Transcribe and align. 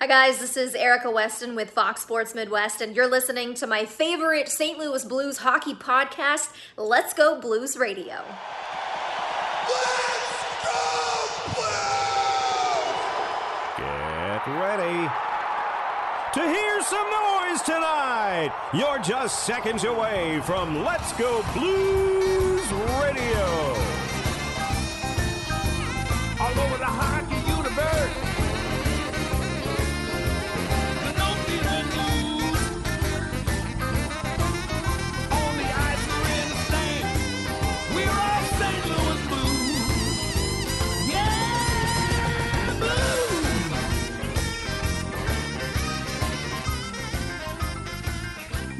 Hi, 0.00 0.06
guys, 0.06 0.38
this 0.38 0.56
is 0.56 0.76
Erica 0.76 1.10
Weston 1.10 1.56
with 1.56 1.70
Fox 1.70 2.02
Sports 2.02 2.32
Midwest, 2.32 2.80
and 2.80 2.94
you're 2.94 3.08
listening 3.08 3.54
to 3.54 3.66
my 3.66 3.84
favorite 3.84 4.48
St. 4.48 4.78
Louis 4.78 5.04
Blues 5.04 5.38
hockey 5.38 5.74
podcast, 5.74 6.50
Let's 6.76 7.12
Go 7.12 7.40
Blues 7.40 7.76
Radio. 7.76 8.14
Let's 9.66 10.44
go 10.62 11.26
Blues! 11.56 11.74
Get 13.76 14.46
ready 14.46 15.10
to 16.34 16.42
hear 16.48 16.80
some 16.84 17.10
noise 17.10 17.60
tonight. 17.62 18.52
You're 18.72 19.00
just 19.00 19.46
seconds 19.46 19.82
away 19.82 20.40
from 20.44 20.84
Let's 20.84 21.12
Go 21.14 21.44
Blues 21.54 22.17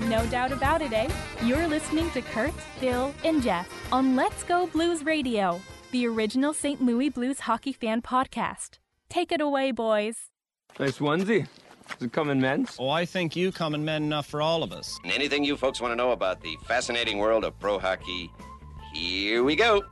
No 0.08 0.24
doubt 0.28 0.52
about 0.52 0.80
it, 0.80 0.94
eh? 0.94 1.06
You're 1.44 1.68
listening 1.68 2.10
to 2.12 2.22
Kurt, 2.22 2.54
Bill, 2.80 3.12
and 3.24 3.42
Jeff 3.42 3.68
on 3.92 4.16
Let's 4.16 4.42
Go 4.42 4.66
Blues 4.66 5.04
Radio, 5.04 5.60
the 5.90 6.06
original 6.06 6.54
St. 6.54 6.82
Louis 6.82 7.10
Blues 7.10 7.40
hockey 7.40 7.74
fan 7.74 8.00
podcast. 8.00 8.78
Take 9.10 9.32
it 9.32 9.42
away, 9.42 9.70
boys. 9.70 10.30
Nice 10.78 10.96
onesie. 10.98 11.46
Is 12.00 12.06
it 12.06 12.12
coming 12.12 12.40
men's? 12.40 12.74
Oh, 12.78 12.88
I 12.88 13.04
think 13.04 13.36
you 13.36 13.52
come 13.52 13.74
in 13.74 13.84
men 13.84 14.02
enough 14.02 14.24
for 14.26 14.40
all 14.40 14.62
of 14.62 14.72
us. 14.72 14.98
And 15.04 15.12
anything 15.12 15.44
you 15.44 15.58
folks 15.58 15.78
want 15.78 15.92
to 15.92 15.96
know 15.96 16.12
about 16.12 16.40
the 16.40 16.56
fascinating 16.64 17.18
world 17.18 17.44
of 17.44 17.58
pro 17.60 17.78
hockey, 17.78 18.32
here 18.94 19.44
we 19.44 19.56
go. 19.56 19.82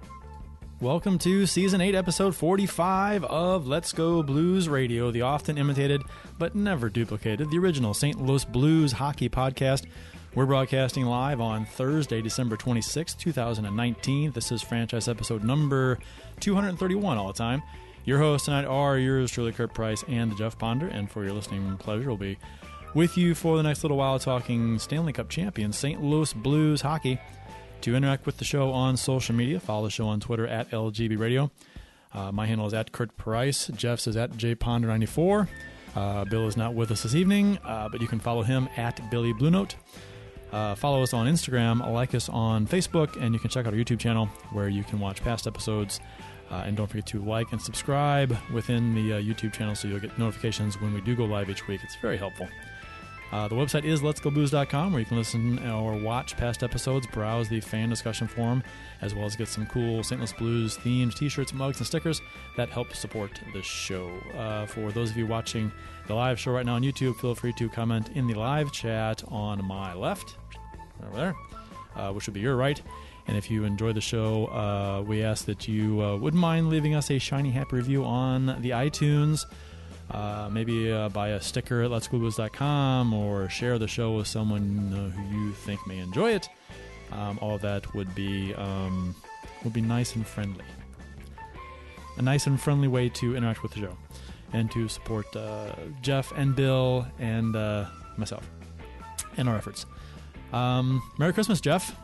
Welcome 0.80 1.19
to 1.20 1.47
Season 1.47 1.80
8, 1.80 1.95
Episode 1.95 2.34
45 2.34 3.25
of 3.25 3.67
Let's 3.67 3.92
Go 3.95 4.23
Blues 4.23 4.69
Radio, 4.69 5.11
the 5.11 5.23
often 5.23 5.56
imitated 5.56 6.03
but 6.39 6.55
never 6.55 6.89
duplicated, 6.89 7.51
the 7.51 7.59
original 7.59 7.95
St. 7.95 8.20
Louis 8.20 8.45
Blues 8.45 8.92
hockey 8.92 9.29
podcast. 9.29 9.87
We're 10.34 10.47
broadcasting 10.47 11.06
live 11.06 11.41
on 11.41 11.65
Thursday, 11.65 12.20
December 12.20 12.56
26, 12.56 13.15
2019. 13.15 14.33
This 14.33 14.53
is 14.53 14.61
franchise 14.61 15.09
episode 15.09 15.42
number 15.42 15.98
231 16.41 17.17
all 17.17 17.29
the 17.29 17.33
time. 17.33 17.62
Your 18.05 18.19
hosts 18.19 18.45
tonight 18.45 18.67
are 18.67 18.98
yours 18.98 19.31
truly, 19.31 19.53
Kurt 19.53 19.73
Price 19.75 20.05
and 20.09 20.37
Jeff 20.37 20.59
Ponder, 20.59 20.89
and 20.89 21.11
for 21.11 21.25
your 21.25 21.33
listening 21.33 21.77
pleasure, 21.79 22.09
we'll 22.09 22.17
be 22.19 22.39
with 22.95 23.17
you 23.17 23.34
for 23.34 23.57
the 23.57 23.62
next 23.62 23.83
little 23.83 23.97
while 23.97 24.19
talking 24.19 24.79
Stanley 24.79 25.12
Cup 25.12 25.29
champion 25.29 25.73
St. 25.73 26.03
Louis 26.03 26.33
Blues 26.33 26.83
hockey. 26.83 27.19
To 27.83 27.95
interact 27.95 28.27
with 28.27 28.39
the 28.39 28.45
show 28.45 28.73
on 28.73 28.97
social 28.97 29.34
media, 29.34 29.61
follow 29.61 29.84
the 29.84 29.91
show 29.91 30.09
on 30.09 30.19
Twitter 30.20 30.47
at 30.47 30.70
LGB 30.70 31.19
Radio. 31.19 31.51
Uh, 32.12 32.33
my 32.33 32.47
handle 32.47 32.67
is 32.67 32.75
at 32.75 32.92
Kurt 32.92 33.17
Price. 33.17 33.69
Jeff's 33.69 34.07
is 34.07 34.17
at 34.17 34.33
jponder94. 34.33 35.48
Uh, 35.97 36.27
Bill 36.27 36.47
is 36.47 36.56
not 36.56 36.75
with 36.75 36.91
us 36.91 37.02
this 37.02 37.14
evening, 37.14 37.58
uh, 37.64 37.89
but 37.89 38.02
you 38.02 38.06
can 38.06 38.20
follow 38.20 38.42
him 38.42 38.69
at 38.77 39.00
Billy 39.11 39.33
Blue 39.33 39.50
Note. 39.50 39.75
Uh, 40.52 40.75
follow 40.75 41.02
us 41.02 41.12
on 41.12 41.27
Instagram, 41.27 41.84
like 41.92 42.14
us 42.14 42.28
on 42.28 42.66
Facebook, 42.66 43.20
and 43.20 43.34
you 43.34 43.41
can 43.41 43.50
check 43.50 43.66
out 43.66 43.72
our 43.72 43.78
YouTube 43.78 43.98
channel 43.98 44.27
where 44.52 44.69
you 44.69 44.84
can 44.84 45.00
watch 45.00 45.22
past 45.22 45.47
episodes. 45.47 46.00
Uh, 46.50 46.62
and 46.67 46.77
don't 46.77 46.86
forget 46.86 47.06
to 47.06 47.20
like 47.22 47.50
and 47.50 47.61
subscribe 47.61 48.36
within 48.52 48.94
the 48.94 49.14
uh, 49.14 49.20
YouTube 49.20 49.52
channel 49.52 49.74
so 49.74 49.89
you'll 49.89 49.98
get 49.98 50.17
notifications 50.17 50.80
when 50.80 50.94
we 50.94 51.00
do 51.00 51.17
go 51.17 51.24
live 51.24 51.50
each 51.50 51.67
week. 51.67 51.80
It's 51.83 51.97
very 51.97 52.17
helpful. 52.17 52.47
Uh, 53.33 53.49
the 53.49 53.55
website 53.55 53.85
is 53.85 54.03
letsgoblues.com 54.03 54.93
where 54.93 55.01
you 55.01 55.07
can 55.07 55.17
listen 55.17 55.59
or 55.69 55.95
watch 55.95 56.37
past 56.37 56.63
episodes, 56.63 57.07
browse 57.09 57.49
the 57.49 57.61
fan 57.61 57.89
discussion 57.89 58.29
forum, 58.29 58.63
as 59.03 59.14
well 59.14 59.25
as 59.25 59.35
get 59.35 59.48
some 59.48 59.67
cool 59.67 60.03
St. 60.03 60.20
Louis 60.20 60.33
Blues 60.35 60.77
themed 60.79 61.14
t 61.14 61.29
shirts, 61.29 61.53
mugs, 61.53 61.79
and 61.79 61.86
stickers 61.86 62.20
that 62.57 62.69
help 62.69 62.95
support 62.95 63.41
the 63.53 63.63
show. 63.63 64.09
Uh, 64.36 64.67
for 64.67 64.92
those 64.92 65.11
of 65.11 65.17
you 65.17 65.27
watching 65.27 65.73
the 66.07 66.15
live 66.15 66.39
show 66.39 66.53
right 66.53 66.65
now 66.65 66.75
on 66.75 66.83
YouTube, 66.83 67.17
feel 67.17 67.35
free 67.35 67.53
to 67.55 67.69
comment 67.69 68.11
in 68.15 68.27
the 68.27 68.35
live 68.35 68.70
chat 68.70 69.25
on 69.29 69.65
my 69.65 69.92
left, 69.92 70.36
over 71.07 71.17
there, 71.17 71.36
uh, 71.97 72.13
which 72.13 72.27
would 72.27 72.35
be 72.35 72.41
your 72.41 72.57
right. 72.57 72.81
And 73.29 73.36
if 73.36 73.51
you 73.51 73.65
enjoy 73.65 73.92
the 73.92 74.01
show, 74.01 74.47
uh, 74.47 75.03
we 75.03 75.23
ask 75.25 75.47
that 75.47 75.67
you 75.67 76.01
uh, 76.01 76.17
wouldn't 76.17 76.41
mind 76.41 76.69
leaving 76.69 76.95
us 76.95 77.11
a 77.11 77.19
shiny 77.19 77.51
happy 77.51 77.77
review 77.77 78.05
on 78.05 78.47
the 78.63 78.70
iTunes. 78.70 79.45
Uh, 80.11 80.48
maybe 80.52 80.90
uh, 80.92 81.08
buy 81.08 81.30
a 81.30 81.40
sticker 81.40 81.83
at 81.83 81.90
letsgoblues.com 81.90 83.12
or 83.12 83.48
share 83.48 83.78
the 83.78 83.89
show 83.89 84.17
with 84.17 84.27
someone 84.28 84.92
uh, 84.94 85.11
who 85.11 85.36
you 85.46 85.52
think 85.52 85.84
may 85.86 85.98
enjoy 85.98 86.33
it. 86.33 86.48
Um, 87.12 87.39
all 87.42 87.56
of 87.56 87.62
that 87.62 87.92
would 87.94 88.14
be 88.14 88.55
um, 88.55 89.14
would 89.64 89.72
be 89.72 89.80
nice 89.80 90.14
and 90.14 90.27
friendly. 90.27 90.64
A 92.18 92.22
nice 92.22 92.46
and 92.46 92.61
friendly 92.61 92.89
way 92.89 93.08
to 93.11 93.36
interact 93.36 93.62
with 93.62 93.72
the 93.72 93.80
show 93.80 93.96
and 94.52 94.70
to 94.70 94.89
support 94.89 95.34
uh, 95.36 95.72
Jeff 96.02 96.33
and 96.36 96.55
Bill 96.56 97.06
and 97.18 97.55
uh, 97.56 97.86
myself 98.17 98.48
and 99.36 99.48
our 99.48 99.56
efforts. 99.56 99.86
Um, 100.52 101.02
Merry 101.18 101.33
Christmas, 101.33 101.61
Jeff. 101.61 101.94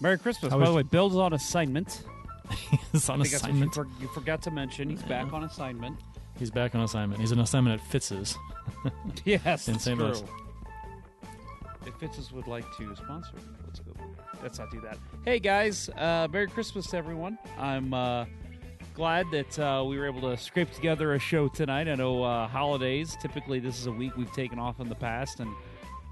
Merry 0.00 0.18
Christmas. 0.18 0.52
How 0.52 0.58
By 0.58 0.66
the 0.66 0.74
way, 0.74 0.82
Bill's 0.82 1.16
on 1.16 1.32
assignment. 1.32 2.02
He's 2.92 3.08
on 3.08 3.20
I 3.20 3.24
think 3.24 3.32
you, 3.32 3.36
assignment. 3.38 3.74
for- 3.74 3.88
you 4.00 4.08
forgot 4.08 4.42
to 4.42 4.50
mention. 4.50 4.90
He's 4.90 5.02
back 5.02 5.32
on 5.32 5.44
assignment. 5.44 5.96
He's 6.38 6.50
back 6.50 6.74
on 6.74 6.80
assignment. 6.82 7.20
He's 7.20 7.32
on 7.32 7.38
assignment 7.38 7.80
at 7.80 7.86
Fitz's. 7.86 8.36
Yes, 9.24 9.68
In 9.68 9.78
St. 9.78 9.98
Louis. 9.98 10.22
If 11.86 11.94
Fitz's 11.96 12.32
would 12.32 12.46
like 12.46 12.64
to 12.78 12.94
sponsor, 12.96 13.34
let's 13.64 13.80
go. 13.80 13.92
Let's 14.42 14.58
not 14.58 14.70
do 14.70 14.80
that. 14.80 14.98
Hey 15.24 15.38
guys, 15.38 15.88
uh, 15.90 16.26
Merry 16.32 16.48
Christmas 16.48 16.86
to 16.88 16.96
everyone. 16.96 17.38
I'm 17.58 17.92
uh, 17.94 18.24
glad 18.94 19.26
that 19.30 19.58
uh, 19.58 19.84
we 19.86 19.98
were 19.98 20.06
able 20.06 20.20
to 20.22 20.36
scrape 20.36 20.72
together 20.72 21.14
a 21.14 21.18
show 21.18 21.48
tonight. 21.48 21.88
I 21.88 21.94
know 21.94 22.22
uh, 22.22 22.48
holidays. 22.48 23.16
Typically, 23.20 23.60
this 23.60 23.78
is 23.78 23.86
a 23.86 23.92
week 23.92 24.16
we've 24.16 24.32
taken 24.32 24.58
off 24.58 24.80
in 24.80 24.88
the 24.88 24.94
past, 24.96 25.40
and 25.40 25.50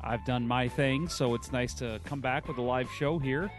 I've 0.03 0.25
done 0.25 0.47
my 0.47 0.69
thing. 0.69 1.09
So 1.09 1.35
it's 1.35 1.51
nice 1.53 1.75
to 1.75 2.01
come 2.05 2.21
back 2.21 2.47
with 2.47 2.59
a 2.59 2.63
live 2.63 2.91
show 2.93 3.19
here. 3.19 3.51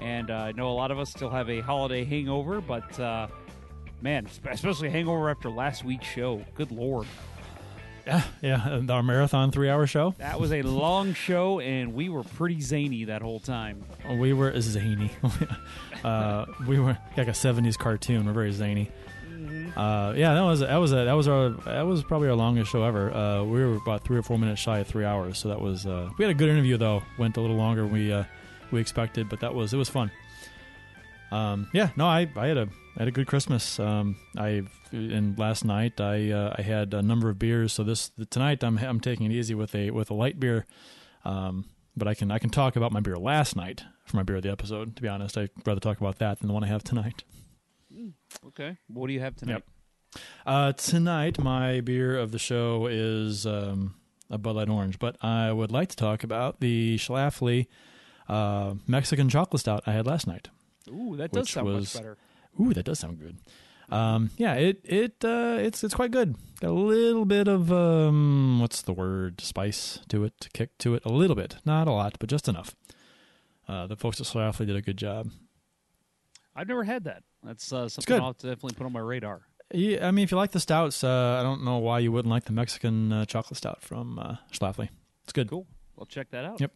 And 0.00 0.30
uh, 0.30 0.34
I 0.34 0.52
know 0.52 0.70
a 0.70 0.74
lot 0.74 0.90
of 0.90 0.98
us 0.98 1.10
still 1.10 1.30
have 1.30 1.48
a 1.48 1.60
holiday 1.60 2.04
hangover, 2.04 2.60
but 2.60 2.98
uh, 3.00 3.28
man, 4.00 4.26
especially 4.26 4.90
hangover 4.90 5.30
after 5.30 5.50
last 5.50 5.84
week's 5.84 6.06
show. 6.06 6.44
Good 6.54 6.72
lord. 6.72 7.06
Yeah, 8.06 8.22
yeah. 8.40 8.80
Our 8.88 9.02
marathon 9.02 9.50
three-hour 9.50 9.86
show. 9.86 10.14
That 10.16 10.40
was 10.40 10.52
a 10.52 10.62
long 10.62 11.12
show, 11.12 11.60
and 11.60 11.92
we 11.92 12.08
were 12.08 12.22
pretty 12.22 12.60
zany 12.62 13.04
that 13.04 13.20
whole 13.20 13.40
time. 13.40 13.84
We 14.08 14.32
were 14.32 14.58
zany. 14.60 15.10
uh, 16.04 16.46
we 16.66 16.80
were 16.80 16.96
like 17.16 17.28
a 17.28 17.32
'70s 17.32 17.76
cartoon. 17.76 18.24
We're 18.24 18.32
very 18.32 18.52
zany. 18.52 18.90
Uh, 19.76 20.12
yeah, 20.16 20.34
that 20.34 20.40
was 20.40 20.60
that 20.60 20.76
was 20.76 20.92
a, 20.92 21.04
that 21.04 21.12
was 21.12 21.28
our 21.28 21.50
that 21.50 21.82
was 21.82 22.02
probably 22.02 22.28
our 22.28 22.34
longest 22.34 22.70
show 22.70 22.82
ever. 22.82 23.12
Uh, 23.14 23.44
we 23.44 23.60
were 23.64 23.76
about 23.76 24.04
three 24.04 24.18
or 24.18 24.22
four 24.22 24.38
minutes 24.38 24.60
shy 24.60 24.78
of 24.78 24.86
three 24.86 25.04
hours, 25.04 25.38
so 25.38 25.48
that 25.48 25.60
was 25.60 25.86
uh, 25.86 26.08
we 26.18 26.24
had 26.24 26.30
a 26.30 26.34
good 26.34 26.48
interview 26.48 26.76
though. 26.76 27.02
Went 27.18 27.36
a 27.36 27.40
little 27.40 27.56
longer 27.56 27.82
than 27.82 27.92
we 27.92 28.12
uh, 28.12 28.24
we 28.70 28.80
expected, 28.80 29.28
but 29.28 29.40
that 29.40 29.54
was 29.54 29.72
it 29.72 29.76
was 29.76 29.88
fun. 29.88 30.10
Um, 31.30 31.68
yeah, 31.72 31.90
no, 31.96 32.06
I, 32.06 32.30
I 32.36 32.46
had 32.46 32.56
a 32.56 32.68
I 32.96 33.02
had 33.02 33.08
a 33.08 33.12
good 33.12 33.26
Christmas. 33.26 33.78
Um, 33.78 34.16
I 34.36 34.62
and 34.92 35.38
last 35.38 35.64
night 35.64 36.00
I 36.00 36.30
uh, 36.30 36.54
I 36.58 36.62
had 36.62 36.94
a 36.94 37.02
number 37.02 37.28
of 37.28 37.38
beers. 37.38 37.72
So 37.72 37.84
this 37.84 38.10
tonight 38.30 38.62
I'm 38.64 38.78
I'm 38.78 39.00
taking 39.00 39.30
it 39.30 39.34
easy 39.34 39.54
with 39.54 39.74
a 39.74 39.90
with 39.90 40.10
a 40.10 40.14
light 40.14 40.40
beer. 40.40 40.66
Um, 41.24 41.66
but 41.96 42.08
I 42.08 42.14
can 42.14 42.30
I 42.30 42.38
can 42.38 42.50
talk 42.50 42.76
about 42.76 42.92
my 42.92 43.00
beer 43.00 43.16
last 43.16 43.56
night 43.56 43.84
for 44.04 44.16
my 44.16 44.22
beer 44.22 44.36
of 44.36 44.42
the 44.42 44.50
episode. 44.50 44.96
To 44.96 45.02
be 45.02 45.08
honest, 45.08 45.36
I'd 45.36 45.50
rather 45.66 45.80
talk 45.80 45.98
about 45.98 46.18
that 46.18 46.38
than 46.38 46.48
the 46.48 46.54
one 46.54 46.64
I 46.64 46.68
have 46.68 46.84
tonight. 46.84 47.24
Okay. 48.46 48.76
What 48.88 49.08
do 49.08 49.12
you 49.12 49.20
have 49.20 49.36
tonight? 49.36 49.62
Uh, 50.46 50.72
tonight, 50.72 51.38
my 51.38 51.80
beer 51.80 52.16
of 52.16 52.32
the 52.32 52.38
show 52.38 52.86
is 52.86 53.46
um, 53.46 53.94
a 54.30 54.38
Bud 54.38 54.56
Light 54.56 54.68
Orange, 54.68 54.98
but 54.98 55.16
I 55.22 55.52
would 55.52 55.70
like 55.70 55.88
to 55.90 55.96
talk 55.96 56.24
about 56.24 56.60
the 56.60 56.96
Schlafly 56.96 57.66
uh, 58.28 58.74
Mexican 58.86 59.28
chocolate 59.28 59.60
stout 59.60 59.82
I 59.86 59.92
had 59.92 60.06
last 60.06 60.26
night. 60.26 60.48
Ooh, 60.88 61.16
that 61.16 61.32
does 61.32 61.50
sound 61.50 61.66
was- 61.66 61.94
much 61.94 62.02
better. 62.02 62.16
Ooh, 62.60 62.74
that 62.74 62.84
does 62.84 62.98
sound 62.98 63.18
good. 63.18 63.36
Um, 63.90 64.30
yeah, 64.36 64.54
it 64.54 64.80
it 64.84 65.24
uh, 65.24 65.56
it's 65.60 65.82
it's 65.82 65.94
quite 65.94 66.10
good. 66.10 66.36
Got 66.60 66.70
a 66.70 66.72
little 66.72 67.24
bit 67.24 67.48
of 67.48 67.72
um, 67.72 68.60
what's 68.60 68.82
the 68.82 68.92
word? 68.92 69.40
Spice 69.40 70.00
to 70.08 70.24
it, 70.24 70.48
kick 70.52 70.76
to 70.78 70.94
it, 70.94 71.04
a 71.06 71.08
little 71.08 71.36
bit, 71.36 71.56
not 71.64 71.88
a 71.88 71.92
lot, 71.92 72.16
but 72.18 72.28
just 72.28 72.48
enough. 72.48 72.74
Uh, 73.66 73.86
the 73.86 73.96
folks 73.96 74.20
at 74.20 74.26
Schlafly 74.26 74.66
did 74.66 74.76
a 74.76 74.82
good 74.82 74.98
job. 74.98 75.30
I've 76.54 76.68
never 76.68 76.84
had 76.84 77.04
that. 77.04 77.22
That's 77.42 77.72
uh, 77.72 77.88
something. 77.88 78.20
I'll 78.20 78.32
definitely 78.32 78.74
put 78.74 78.84
on 78.84 78.92
my 78.92 79.00
radar. 79.00 79.42
Yeah, 79.72 80.06
I 80.06 80.10
mean, 80.10 80.24
if 80.24 80.30
you 80.30 80.36
like 80.36 80.50
the 80.52 80.60
stouts, 80.60 81.04
uh, 81.04 81.36
I 81.38 81.42
don't 81.42 81.64
know 81.64 81.78
why 81.78 81.98
you 82.00 82.10
wouldn't 82.10 82.30
like 82.30 82.44
the 82.44 82.52
Mexican 82.52 83.12
uh, 83.12 83.24
chocolate 83.26 83.58
stout 83.58 83.82
from 83.82 84.18
uh, 84.18 84.36
Schlafly. 84.52 84.88
It's 85.24 85.32
good. 85.32 85.48
Cool. 85.48 85.66
We'll 85.96 86.06
check 86.06 86.30
that 86.30 86.44
out. 86.44 86.60
Yep. 86.60 86.72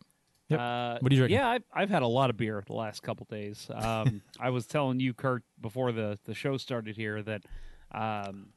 Yep. 0.48 0.60
Uh, 0.60 0.98
What 1.00 1.08
do 1.10 1.16
you 1.16 1.22
reckon? 1.22 1.34
Yeah, 1.36 1.48
I've, 1.48 1.64
I've 1.72 1.90
had 1.90 2.02
a 2.02 2.06
lot 2.06 2.30
of 2.30 2.36
beer 2.36 2.62
the 2.66 2.74
last 2.74 3.02
couple 3.02 3.26
days. 3.30 3.68
Um, 3.74 4.22
I 4.40 4.50
was 4.50 4.66
telling 4.66 5.00
you, 5.00 5.14
Kurt, 5.14 5.42
before 5.60 5.92
the, 5.92 6.18
the 6.24 6.34
show 6.34 6.56
started 6.56 6.96
here 6.96 7.22
that 7.22 7.42
um, 7.92 8.48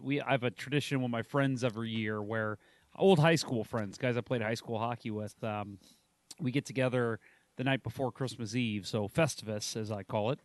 we 0.00 0.20
I 0.20 0.32
have 0.32 0.42
a 0.44 0.50
tradition 0.50 1.02
with 1.02 1.10
my 1.10 1.22
friends 1.22 1.64
every 1.64 1.90
year 1.90 2.22
where 2.22 2.58
old 2.96 3.18
high 3.18 3.34
school 3.34 3.64
friends, 3.64 3.98
guys 3.98 4.16
I 4.16 4.20
played 4.20 4.42
high 4.42 4.54
school 4.54 4.78
hockey 4.78 5.10
with, 5.10 5.42
um, 5.44 5.78
we 6.40 6.50
get 6.50 6.64
together 6.64 7.18
the 7.56 7.64
night 7.64 7.82
before 7.82 8.10
Christmas 8.10 8.54
Eve, 8.56 8.86
so 8.86 9.06
Festivus 9.08 9.76
as 9.76 9.90
I 9.90 10.02
call 10.02 10.30
it, 10.30 10.40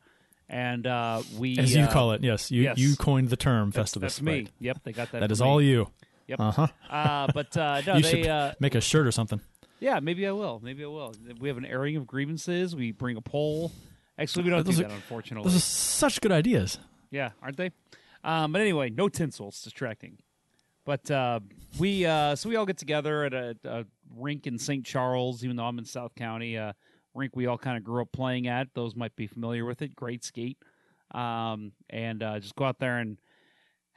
and 0.48 0.86
uh, 0.86 1.22
we 1.38 1.58
As 1.58 1.74
you 1.74 1.84
uh, 1.84 1.92
call 1.92 2.12
it, 2.12 2.24
yes. 2.24 2.52
You 2.52 2.64
yes. 2.64 2.78
you 2.78 2.96
coined 2.96 3.30
the 3.30 3.38
term 3.38 3.72
That's, 3.72 3.94
Festivus. 3.94 4.02
that's 4.02 4.22
me. 4.22 4.32
right. 4.32 4.50
Yep, 4.60 4.80
they 4.84 4.92
got 4.92 5.12
that. 5.12 5.22
That 5.22 5.32
is 5.32 5.42
me. 5.42 5.48
all 5.48 5.62
you. 5.62 5.90
Yep. 6.28 6.40
Uh 6.40 6.52
huh. 6.52 6.68
Uh, 6.90 7.28
but 7.34 7.56
uh, 7.58 7.82
no, 7.88 7.96
you 7.96 8.04
they. 8.04 8.28
uh, 8.30 8.52
make 8.60 8.76
a 8.76 8.82
shirt 8.82 9.08
or 9.08 9.12
something. 9.12 9.42
Yeah, 9.80 10.00
maybe 10.00 10.28
I 10.28 10.32
will. 10.32 10.60
Maybe 10.64 10.84
I 10.84 10.88
will. 10.88 11.14
We 11.40 11.48
have 11.48 11.58
an 11.58 11.66
airing 11.66 11.96
of 11.96 12.06
grievances. 12.08 12.76
We 12.76 12.92
bring 12.92 13.18
a 13.18 13.22
poll. 13.22 13.72
Actually, 14.18 14.44
we 14.46 14.50
don't 14.52 14.66
Those 14.66 14.78
do 14.78 14.86
are- 14.86 14.88
that, 14.90 14.94
unfortunately. 14.96 15.50
Those 15.50 15.58
are 15.58 15.62
such 15.62 16.22
good 16.22 16.32
ideas. 16.32 16.78
Yeah, 17.12 17.32
aren't 17.42 17.58
they? 17.58 17.72
Um, 18.24 18.52
but 18.52 18.62
anyway, 18.62 18.90
no 18.90 19.08
tinsel. 19.10 19.48
It's 19.48 19.62
distracting. 19.64 20.18
But 20.86 21.10
uh, 21.10 21.40
we 21.80 22.06
uh, 22.06 22.36
so 22.36 22.50
we 22.50 22.56
all 22.56 22.66
get 22.66 22.78
together 22.78 23.24
at 23.26 23.34
a, 23.34 23.56
a 23.64 23.86
rink 24.16 24.48
in 24.48 24.58
St. 24.58 24.86
Charles, 24.86 25.44
even 25.44 25.56
though 25.56 25.66
I'm 25.66 25.78
in 25.80 25.86
South 25.86 26.16
County. 26.16 26.58
Uh, 26.58 26.74
rink 27.14 27.36
we 27.36 27.46
all 27.48 27.58
kind 27.58 27.78
of 27.78 27.84
grew 27.84 28.02
up 28.02 28.12
playing 28.12 28.48
at. 28.48 28.68
Those 28.74 28.96
might 28.96 29.16
be 29.16 29.28
familiar 29.28 29.66
with 29.66 29.82
it. 29.82 29.96
Great 29.96 30.24
skate, 30.24 30.58
um, 31.12 31.72
and 31.90 32.22
uh, 32.24 32.40
just 32.40 32.56
go 32.56 32.66
out 32.66 32.80
there 32.80 32.98
and 32.98 33.18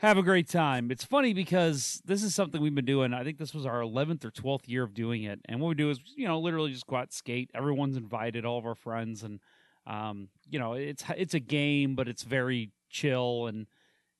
have 0.03 0.19
a 0.19 0.23
great 0.23 0.49
time. 0.49 0.91
It's 0.91 1.05
funny 1.05 1.33
because 1.33 2.03
this 2.05 2.25
is 2.25 2.35
something 2.35 2.61
we've 2.61 2.75
been 2.75 2.85
doing. 2.85 3.15
I 3.15 3.23
think 3.23 3.39
this 3.39 3.55
was 3.55 3.65
our 3.65 3.81
11th 3.81 4.25
or 4.25 4.31
12th 4.33 4.69
year 4.69 4.83
of 4.83 4.95
doing 4.95 5.23
it. 5.23 5.41
And 5.45 5.61
what 5.61 5.69
we 5.69 5.75
do 5.77 5.91
is, 5.91 6.01
you 6.17 6.27
know, 6.27 6.41
literally 6.41 6.73
just 6.73 6.87
go 6.89 6.97
out 6.97 7.13
skate. 7.13 7.51
Everyone's 7.55 7.97
invited, 7.97 8.45
all 8.45 8.59
of 8.59 8.67
our 8.67 8.75
friends, 8.75 9.23
and 9.23 9.41
um, 9.87 10.29
you 10.49 10.59
know, 10.59 10.75
it's 10.75 11.05
it's 11.17 11.35
a 11.35 11.41
game, 11.41 11.95
but 11.95 12.09
it's 12.09 12.25
very 12.25 12.71
chill. 12.91 13.47
And 13.47 13.67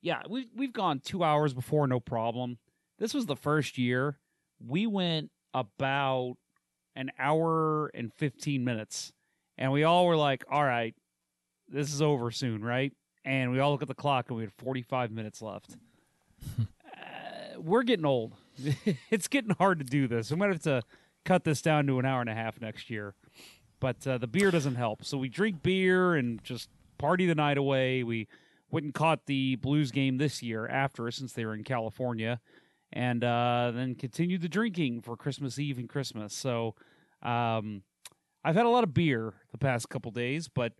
yeah, 0.01 0.21
we've 0.29 0.47
we've 0.55 0.73
gone 0.73 0.99
two 0.99 1.23
hours 1.23 1.53
before, 1.53 1.85
no 1.87 1.99
problem. 1.99 2.57
This 2.97 3.13
was 3.13 3.25
the 3.25 3.35
first 3.35 3.77
year 3.77 4.19
we 4.65 4.87
went 4.87 5.31
about 5.53 6.35
an 6.95 7.11
hour 7.19 7.87
and 7.93 8.13
15 8.13 8.63
minutes, 8.63 9.11
and 9.57 9.71
we 9.71 9.83
all 9.83 10.05
were 10.05 10.15
like, 10.17 10.45
"All 10.49 10.63
right, 10.63 10.95
this 11.67 11.93
is 11.93 12.01
over 12.01 12.31
soon, 12.31 12.63
right?" 12.63 12.93
And 13.25 13.51
we 13.51 13.59
all 13.59 13.71
look 13.71 13.81
at 13.81 13.87
the 13.87 13.95
clock, 13.95 14.29
and 14.29 14.37
we 14.37 14.43
had 14.43 14.51
45 14.53 15.11
minutes 15.11 15.41
left. 15.41 15.77
uh, 16.59 16.63
we're 17.57 17.83
getting 17.83 18.05
old. 18.05 18.33
it's 19.09 19.27
getting 19.27 19.55
hard 19.55 19.79
to 19.79 19.85
do 19.85 20.07
this. 20.07 20.29
We 20.29 20.37
might 20.37 20.49
have 20.49 20.61
to 20.63 20.81
cut 21.23 21.43
this 21.43 21.61
down 21.61 21.87
to 21.87 21.99
an 21.99 22.05
hour 22.05 22.19
and 22.19 22.29
a 22.29 22.33
half 22.33 22.59
next 22.59 22.89
year 22.89 23.15
but 23.83 24.07
uh, 24.07 24.17
the 24.17 24.27
beer 24.27 24.49
doesn't 24.49 24.75
help. 24.75 25.03
So 25.03 25.17
we 25.17 25.27
drink 25.27 25.61
beer 25.61 26.15
and 26.15 26.41
just 26.41 26.69
party 26.97 27.25
the 27.25 27.35
night 27.35 27.57
away. 27.57 28.01
We 28.01 28.29
went 28.71 28.85
and 28.85 28.93
caught 28.93 29.25
the 29.25 29.57
Blues 29.57 29.91
game 29.91 30.19
this 30.19 30.41
year 30.41 30.65
after, 30.65 31.11
since 31.11 31.33
they 31.33 31.43
were 31.43 31.53
in 31.53 31.65
California, 31.65 32.39
and 32.93 33.25
uh, 33.25 33.73
then 33.75 33.95
continued 33.95 34.41
the 34.41 34.47
drinking 34.47 35.01
for 35.01 35.17
Christmas 35.17 35.59
Eve 35.59 35.79
and 35.79 35.89
Christmas. 35.89 36.33
So 36.33 36.75
um, 37.21 37.81
I've 38.41 38.55
had 38.55 38.65
a 38.65 38.69
lot 38.69 38.85
of 38.85 38.93
beer 38.93 39.33
the 39.51 39.57
past 39.57 39.89
couple 39.89 40.11
days, 40.11 40.47
but 40.47 40.71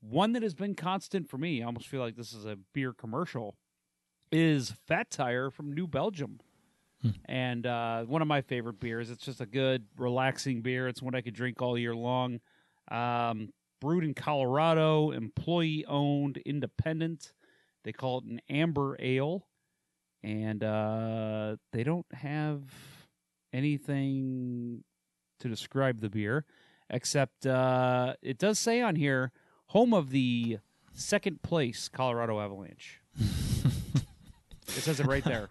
one 0.00 0.32
that 0.32 0.42
has 0.42 0.54
been 0.54 0.74
constant 0.74 1.28
for 1.28 1.38
me, 1.38 1.62
I 1.62 1.66
almost 1.66 1.88
feel 1.88 2.00
like 2.00 2.16
this 2.16 2.32
is 2.32 2.44
a 2.44 2.56
beer 2.72 2.92
commercial, 2.92 3.56
is 4.30 4.72
Fat 4.86 5.10
Tire 5.10 5.50
from 5.50 5.72
New 5.72 5.86
Belgium 5.86 6.40
and 7.26 7.66
uh, 7.66 8.02
one 8.02 8.22
of 8.22 8.28
my 8.28 8.40
favorite 8.40 8.80
beers. 8.80 9.10
It's 9.10 9.24
just 9.24 9.40
a 9.40 9.46
good, 9.46 9.86
relaxing 9.96 10.62
beer. 10.62 10.88
It's 10.88 11.02
one 11.02 11.14
I 11.14 11.20
could 11.20 11.34
drink 11.34 11.62
all 11.62 11.78
year 11.78 11.94
long. 11.94 12.40
Um, 12.90 13.52
brewed 13.80 14.04
in 14.04 14.14
Colorado, 14.14 15.10
employee 15.10 15.84
owned, 15.86 16.38
independent. 16.38 17.32
They 17.84 17.92
call 17.92 18.18
it 18.18 18.24
an 18.24 18.40
amber 18.50 18.96
ale, 19.00 19.46
and 20.22 20.62
uh, 20.64 21.56
they 21.72 21.84
don't 21.84 22.06
have 22.12 22.62
anything 23.52 24.82
to 25.40 25.48
describe 25.48 26.00
the 26.00 26.10
beer 26.10 26.44
except 26.90 27.46
uh, 27.46 28.14
it 28.22 28.38
does 28.38 28.58
say 28.58 28.80
on 28.80 28.96
here 28.96 29.30
home 29.68 29.94
of 29.94 30.10
the 30.10 30.58
second 30.94 31.42
place 31.42 31.88
Colorado 31.88 32.40
Avalanche. 32.40 33.00
it 33.18 33.22
says 34.68 35.00
it 35.00 35.06
right 35.06 35.24
there. 35.24 35.48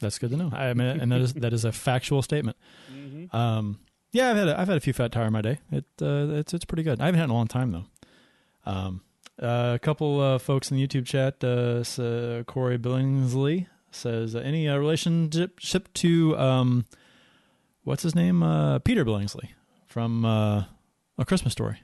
That's 0.00 0.18
good 0.18 0.30
to 0.30 0.36
know. 0.36 0.50
I 0.52 0.74
mean, 0.74 0.86
and 0.86 1.10
that 1.12 1.20
is 1.20 1.34
that 1.34 1.52
is 1.52 1.64
a 1.64 1.72
factual 1.72 2.22
statement. 2.22 2.56
Mm-hmm. 2.92 3.34
Um, 3.34 3.80
yeah, 4.12 4.30
I've 4.30 4.36
had 4.36 4.48
a, 4.48 4.60
I've 4.60 4.68
had 4.68 4.76
a 4.76 4.80
few 4.80 4.92
fat 4.92 5.12
tire 5.12 5.26
in 5.26 5.32
my 5.32 5.40
day. 5.40 5.58
It 5.72 5.84
uh, 6.02 6.28
it's 6.32 6.52
it's 6.52 6.64
pretty 6.64 6.82
good. 6.82 7.00
I 7.00 7.06
haven't 7.06 7.18
had 7.18 7.24
it 7.24 7.30
in 7.30 7.30
a 7.30 7.34
long 7.34 7.48
time 7.48 7.72
though. 7.72 7.84
Um, 8.66 9.02
uh, 9.40 9.72
a 9.74 9.78
couple 9.78 10.20
uh, 10.20 10.38
folks 10.38 10.70
in 10.70 10.76
the 10.76 10.86
YouTube 10.86 11.06
chat, 11.06 11.42
uh, 11.42 11.82
uh, 12.02 12.44
Corey 12.44 12.78
Billingsley 12.78 13.66
says 13.90 14.34
uh, 14.34 14.40
any 14.40 14.68
uh, 14.68 14.76
relationship 14.76 15.92
to 15.94 16.38
um, 16.38 16.84
what's 17.82 18.02
his 18.02 18.14
name, 18.14 18.42
uh, 18.42 18.78
Peter 18.80 19.04
Billingsley 19.04 19.50
from 19.86 20.24
uh, 20.24 20.64
A 21.18 21.24
Christmas 21.24 21.52
Story. 21.52 21.80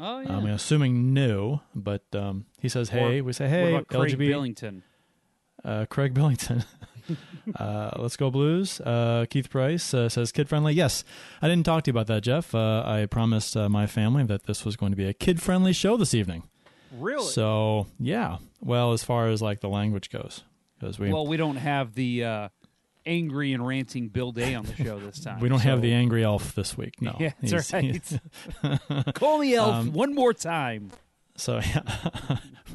Oh 0.00 0.20
yeah. 0.20 0.36
I'm 0.36 0.46
assuming 0.46 1.12
no, 1.12 1.62
but 1.74 2.02
um, 2.14 2.46
he 2.58 2.68
says 2.68 2.88
hey. 2.88 3.20
Or 3.20 3.24
we 3.24 3.32
say 3.32 3.44
what 3.44 3.50
hey. 3.50 3.74
about 3.74 3.88
Craig 3.88 4.18
Billington? 4.18 4.82
uh, 5.64 5.86
Craig 5.86 6.14
Billington. 6.14 6.64
uh, 7.56 7.90
let's 7.96 8.16
go 8.16 8.30
Blues. 8.30 8.80
Uh, 8.80 9.26
Keith 9.28 9.50
Price 9.50 9.92
uh, 9.92 10.08
says 10.08 10.32
kid 10.32 10.48
friendly. 10.48 10.72
Yes, 10.74 11.04
I 11.42 11.48
didn't 11.48 11.66
talk 11.66 11.84
to 11.84 11.90
you 11.90 11.92
about 11.92 12.06
that, 12.06 12.22
Jeff. 12.22 12.54
Uh, 12.54 12.82
I 12.84 13.06
promised 13.06 13.56
uh, 13.56 13.68
my 13.68 13.86
family 13.86 14.24
that 14.24 14.44
this 14.44 14.64
was 14.64 14.76
going 14.76 14.92
to 14.92 14.96
be 14.96 15.06
a 15.06 15.12
kid 15.12 15.42
friendly 15.42 15.72
show 15.72 15.96
this 15.96 16.14
evening. 16.14 16.44
Really? 16.92 17.26
So 17.26 17.86
yeah. 17.98 18.38
Well, 18.60 18.92
as 18.92 19.04
far 19.04 19.28
as 19.28 19.40
like 19.40 19.60
the 19.60 19.68
language 19.68 20.10
goes, 20.10 20.42
because 20.78 20.98
we 20.98 21.12
well, 21.12 21.26
we 21.26 21.36
don't 21.36 21.56
have 21.56 21.94
the 21.94 22.24
uh, 22.24 22.48
angry 23.06 23.52
and 23.52 23.66
ranting 23.66 24.08
Bill 24.08 24.32
Day 24.32 24.54
on 24.54 24.64
the 24.66 24.74
show 24.74 24.98
this 25.00 25.20
time. 25.24 25.40
we 25.40 25.48
don't 25.48 25.60
have 25.60 25.82
the 25.82 25.92
angry 25.92 26.24
elf 26.24 26.54
this 26.54 26.76
week. 26.76 27.00
No. 27.02 27.16
Yeah, 27.20 27.32
that's 27.42 27.70
He's- 27.70 28.18
right. 28.62 29.14
Call 29.14 29.38
me 29.38 29.54
elf 29.54 29.74
Um, 29.74 29.92
one 29.92 30.14
more 30.14 30.32
time. 30.32 30.90
So 31.36 31.56
yeah, 31.58 31.80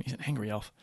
he's 0.03 0.13
an 0.13 0.21
angry 0.25 0.49
elf. 0.49 0.73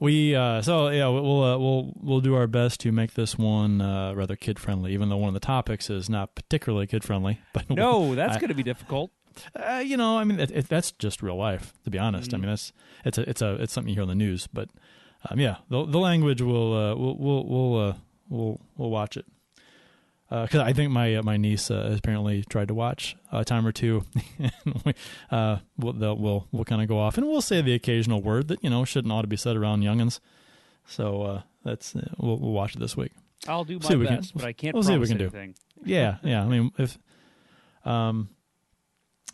We 0.00 0.34
uh, 0.34 0.62
so 0.62 0.88
yeah 0.88 1.08
we'll 1.08 1.44
uh, 1.44 1.58
we'll 1.58 1.92
we'll 2.00 2.20
do 2.22 2.34
our 2.34 2.46
best 2.46 2.80
to 2.80 2.92
make 2.92 3.12
this 3.14 3.36
one 3.36 3.82
uh, 3.82 4.14
rather 4.14 4.34
kid 4.34 4.58
friendly, 4.58 4.94
even 4.94 5.10
though 5.10 5.18
one 5.18 5.28
of 5.28 5.34
the 5.34 5.40
topics 5.40 5.90
is 5.90 6.08
not 6.08 6.34
particularly 6.34 6.86
kid 6.86 7.04
friendly. 7.04 7.40
But 7.52 7.68
No, 7.68 8.14
that's 8.14 8.36
going 8.38 8.48
to 8.48 8.54
be 8.54 8.62
difficult. 8.62 9.10
Uh, 9.54 9.82
you 9.84 9.96
know, 9.98 10.16
I 10.18 10.24
mean, 10.24 10.40
it, 10.40 10.50
it, 10.50 10.68
that's 10.68 10.90
just 10.92 11.22
real 11.22 11.36
life. 11.36 11.74
To 11.84 11.90
be 11.90 11.98
honest, 11.98 12.32
I 12.32 12.38
Mhm. 12.38 12.40
mean, 12.40 12.48
that's 12.50 12.72
it's 13.04 13.18
a 13.18 13.28
it's 13.28 13.42
a 13.42 13.54
it's 13.62 13.72
something 13.74 13.90
you 13.90 13.94
hear 13.96 14.02
on 14.02 14.08
the 14.08 14.14
news. 14.14 14.46
But 14.46 14.70
um, 15.28 15.38
yeah, 15.38 15.56
the 15.68 15.84
the 15.84 15.98
language 15.98 16.40
will 16.40 16.72
uh, 16.74 16.94
we'll 16.94 17.16
we'll 17.18 17.44
we'll 17.46 17.88
uh, 17.90 17.94
we'll 18.28 18.60
we'll 18.76 18.90
watch 18.90 19.16
it 19.16 19.26
because 20.30 20.60
I 20.60 20.72
think 20.74 20.90
my 20.92 21.16
uh, 21.16 21.22
my 21.22 21.36
niece 21.36 21.70
uh, 21.70 21.88
has 21.88 21.98
apparently 21.98 22.44
tried 22.44 22.68
to 22.68 22.74
watch 22.74 23.16
a 23.32 23.44
time 23.44 23.66
or 23.66 23.72
two. 23.72 24.04
and 24.38 24.82
we, 24.84 24.94
uh, 25.30 25.58
we'll 25.78 25.94
we'll 26.16 26.48
we'll 26.52 26.64
kind 26.64 26.82
of 26.82 26.88
go 26.88 26.98
off 26.98 27.16
and 27.16 27.26
we'll 27.26 27.40
say 27.40 27.62
the 27.62 27.74
occasional 27.74 28.22
word 28.22 28.48
that 28.48 28.62
you 28.62 28.70
know 28.70 28.84
shouldn't 28.84 29.12
ought 29.12 29.22
to 29.22 29.28
be 29.28 29.36
said 29.36 29.56
around 29.56 29.82
youngins. 29.82 30.20
So 30.86 31.22
uh, 31.22 31.42
that's 31.64 31.96
uh, 31.96 32.08
we'll 32.18 32.38
we'll 32.38 32.52
watch 32.52 32.74
it 32.76 32.78
this 32.80 32.96
week. 32.96 33.12
I'll 33.46 33.64
do 33.64 33.78
my 33.78 33.94
we 33.94 34.06
can- 34.06 34.16
best, 34.16 34.34
but 34.34 34.44
I 34.44 34.52
can't 34.52 34.74
we'll 34.74 34.82
see 34.82 34.92
what 34.92 35.00
we 35.00 35.08
can 35.08 35.18
do. 35.18 35.54
Yeah, 35.84 36.16
yeah. 36.22 36.42
I 36.44 36.46
mean, 36.46 36.72
if 36.76 36.98
um, 37.84 38.28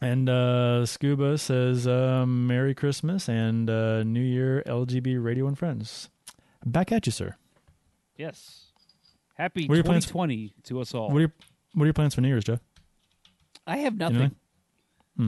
and 0.00 0.28
uh, 0.28 0.86
Scuba 0.86 1.38
says 1.38 1.86
uh, 1.86 2.24
Merry 2.26 2.74
Christmas 2.74 3.28
and 3.28 3.68
uh, 3.68 4.04
New 4.04 4.20
Year, 4.20 4.62
LGB 4.66 5.22
Radio 5.22 5.48
and 5.48 5.58
Friends. 5.58 6.08
Back 6.64 6.92
at 6.92 7.06
you, 7.06 7.12
sir. 7.12 7.36
Yes. 8.16 8.63
Happy 9.34 9.66
What 9.66 9.74
are 9.74 9.76
your 9.76 9.84
plans- 9.84 10.06
2020 10.06 10.54
to 10.64 10.80
us 10.80 10.94
all. 10.94 11.08
What 11.10 11.16
are 11.16 11.20
your 11.20 11.32
What 11.74 11.82
are 11.82 11.86
your 11.86 11.94
plans 11.94 12.14
for 12.14 12.20
New 12.20 12.28
Year's, 12.28 12.44
Joe? 12.44 12.58
I 13.66 13.78
have 13.78 13.94
You 13.94 13.98
know 13.98 14.08
nothing. 14.10 14.36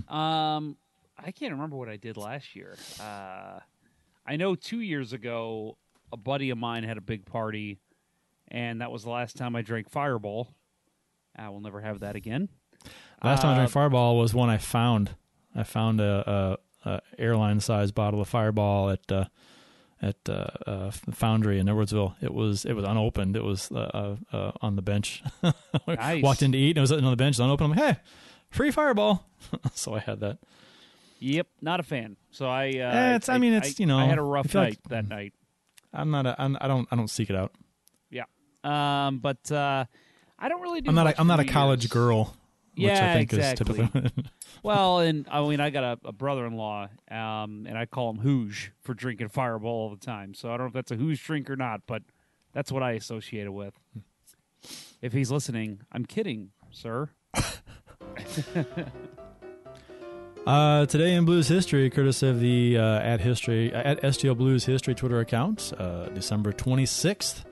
Um, 0.09 0.77
I 1.19 1.31
can't 1.33 1.53
remember 1.53 1.77
what 1.77 1.89
I 1.89 1.97
did 1.97 2.17
last 2.17 2.55
year. 2.57 2.77
Uh, 3.01 3.61
I 4.27 4.37
know 4.37 4.55
two 4.55 4.81
years 4.81 5.13
ago, 5.13 5.77
a 6.13 6.17
buddy 6.17 6.51
of 6.51 6.59
mine 6.59 6.83
had 6.85 6.99
a 6.99 7.01
big 7.01 7.25
party, 7.25 7.79
and 8.49 8.81
that 8.81 8.91
was 8.91 9.05
the 9.05 9.11
last 9.11 9.37
time 9.37 9.55
I 9.57 9.63
drank 9.63 9.89
Fireball. 9.89 10.49
I 11.37 11.49
will 11.51 11.61
never 11.61 11.81
have 11.81 12.01
that 12.01 12.17
again. 12.17 12.49
Last 13.23 13.43
time 13.43 13.51
I 13.51 13.53
Uh, 13.53 13.57
drank 13.57 13.71
Fireball 13.71 14.19
was 14.19 14.35
one 14.35 14.51
I 14.51 14.59
found. 14.59 15.11
I 15.55 15.63
found 15.63 16.01
a, 16.01 16.59
a, 16.85 16.91
a 16.91 17.01
airline 17.19 17.61
size 17.61 17.93
bottle 17.93 18.21
of 18.21 18.29
Fireball 18.29 18.91
at 18.91 19.11
uh, 19.11 19.25
at 20.03 20.17
uh, 20.29 20.47
uh, 20.67 20.91
Foundry 20.91 21.59
in 21.59 21.67
Edwardsville. 21.67 22.15
It 22.21 22.33
was 22.35 22.65
it 22.65 22.75
was 22.75 22.85
unopened. 22.85 23.37
It 23.37 23.45
was 23.45 23.71
uh, 23.73 24.17
uh, 24.33 24.37
uh, 24.37 24.53
on 24.61 24.77
the 24.77 24.83
bench. 24.83 25.23
Nice. 25.87 26.23
Walked 26.23 26.43
in 26.43 26.53
to 26.53 26.59
eat, 26.59 26.71
and 26.71 26.79
it 26.79 26.81
was 26.81 26.93
on 26.93 27.03
the 27.05 27.17
bench. 27.17 27.39
Unopened. 27.39 27.73
I'm 27.73 27.79
like, 27.79 27.97
hey, 27.97 28.01
free 28.51 28.71
Fireball. 28.71 29.25
so 29.75 29.95
I 29.95 30.01
had 30.01 30.21
that. 30.21 30.39
Yep, 31.21 31.47
not 31.63 31.81
a 31.81 31.83
fan. 31.83 32.17
So 32.31 32.47
I. 32.49 32.67
Uh, 32.69 32.71
Eh, 32.71 33.15
it's- 33.17 33.29
I 33.29 33.39
mean, 33.39 33.55
it's, 33.55 33.81
you 33.81 33.87
know, 33.87 33.99
I 33.99 34.05
had 34.05 34.19
a 34.19 34.23
rough 34.23 34.53
night 34.55 34.79
like- 34.83 34.83
that 34.91 35.09
night. 35.09 35.33
I'm 35.95 36.11
not. 36.11 36.27
A, 36.27 36.35
I'm, 36.41 36.57
I 36.61 36.69
don't. 36.69 36.87
I 36.91 36.97
don't 36.97 37.09
seek 37.09 37.31
it 37.31 37.37
out. 37.37 37.53
Yeah. 38.11 38.25
Um, 38.65 39.19
but 39.21 39.51
uh, 39.51 39.85
I 40.39 40.49
don't 40.49 40.61
really 40.61 40.83
do. 40.83 40.91
I'm 40.91 40.95
not. 40.95 41.07
A, 41.07 41.19
I'm 41.21 41.27
not 41.27 41.41
a 41.41 41.45
college 41.45 41.89
girl. 41.89 42.37
Which 42.77 42.93
I 42.93 42.95
Yeah, 42.95 43.13
think 43.15 43.33
exactly. 43.33 43.91
Well, 44.63 44.99
and 45.01 45.27
I 45.31 45.47
mean, 45.47 45.61
I 45.61 45.71
got 45.71 45.85
a, 45.85 46.09
a 46.09 46.13
brother-in-law, 46.13 46.89
um, 47.11 47.67
and 47.69 47.77
I 47.79 47.87
call 47.87 48.11
him 48.11 48.19
Hooge 48.19 48.73
for 48.83 48.95
drinking 48.95 49.29
Fireball 49.29 49.71
all 49.71 49.91
the 49.91 50.05
time. 50.05 50.35
So 50.35 50.49
I 50.49 50.53
don't 50.57 50.61
know 50.63 50.67
if 50.69 50.73
that's 50.73 50.91
a 50.91 50.97
Hooge 50.97 51.23
drink 51.23 51.49
or 51.49 51.57
not, 51.57 51.83
but 51.87 52.03
that's 52.53 52.73
what 52.73 52.83
I 52.83 52.93
associate 52.93 53.47
it 53.47 53.53
with. 53.53 53.75
If 55.01 55.13
he's 55.13 55.31
listening, 55.31 55.83
I'm 55.93 56.05
kidding, 56.05 56.51
sir. 56.73 57.11
Uh, 60.47 60.87
today 60.87 61.15
in 61.15 61.25
Blues 61.25 61.49
history, 61.49 61.91
courtesy 61.91 62.29
of 62.29 62.39
the 62.39 62.79
uh, 62.79 63.01
at 63.01 63.21
history 63.21 63.73
at 63.75 64.01
STL 64.03 64.37
Blues 64.37 64.65
history 64.65 64.95
Twitter 64.95 65.19
account, 65.19 65.73
uh, 65.77 66.05
December 66.11 66.53
twenty 66.53 66.87
sixth, 66.87 67.45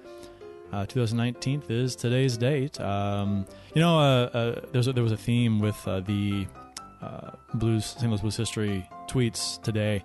uh, 0.74 0.86
two 0.86 1.00
thousand 1.00 1.18
nineteen 1.18 1.62
is 1.68 1.94
today's 1.94 2.36
date. 2.36 2.80
Um, 2.80 3.46
you 3.74 3.80
know, 3.80 3.98
uh, 3.98 4.30
uh, 4.34 4.60
a, 4.74 4.92
there 4.92 5.02
was 5.02 5.12
a 5.12 5.16
theme 5.16 5.60
with 5.60 5.76
uh, 5.86 6.00
the 6.00 6.46
uh, 7.00 7.30
Blues 7.54 7.86
St. 7.86 8.08
Louis 8.08 8.20
Blues 8.20 8.36
history 8.36 8.88
tweets 9.08 9.62
today. 9.62 10.04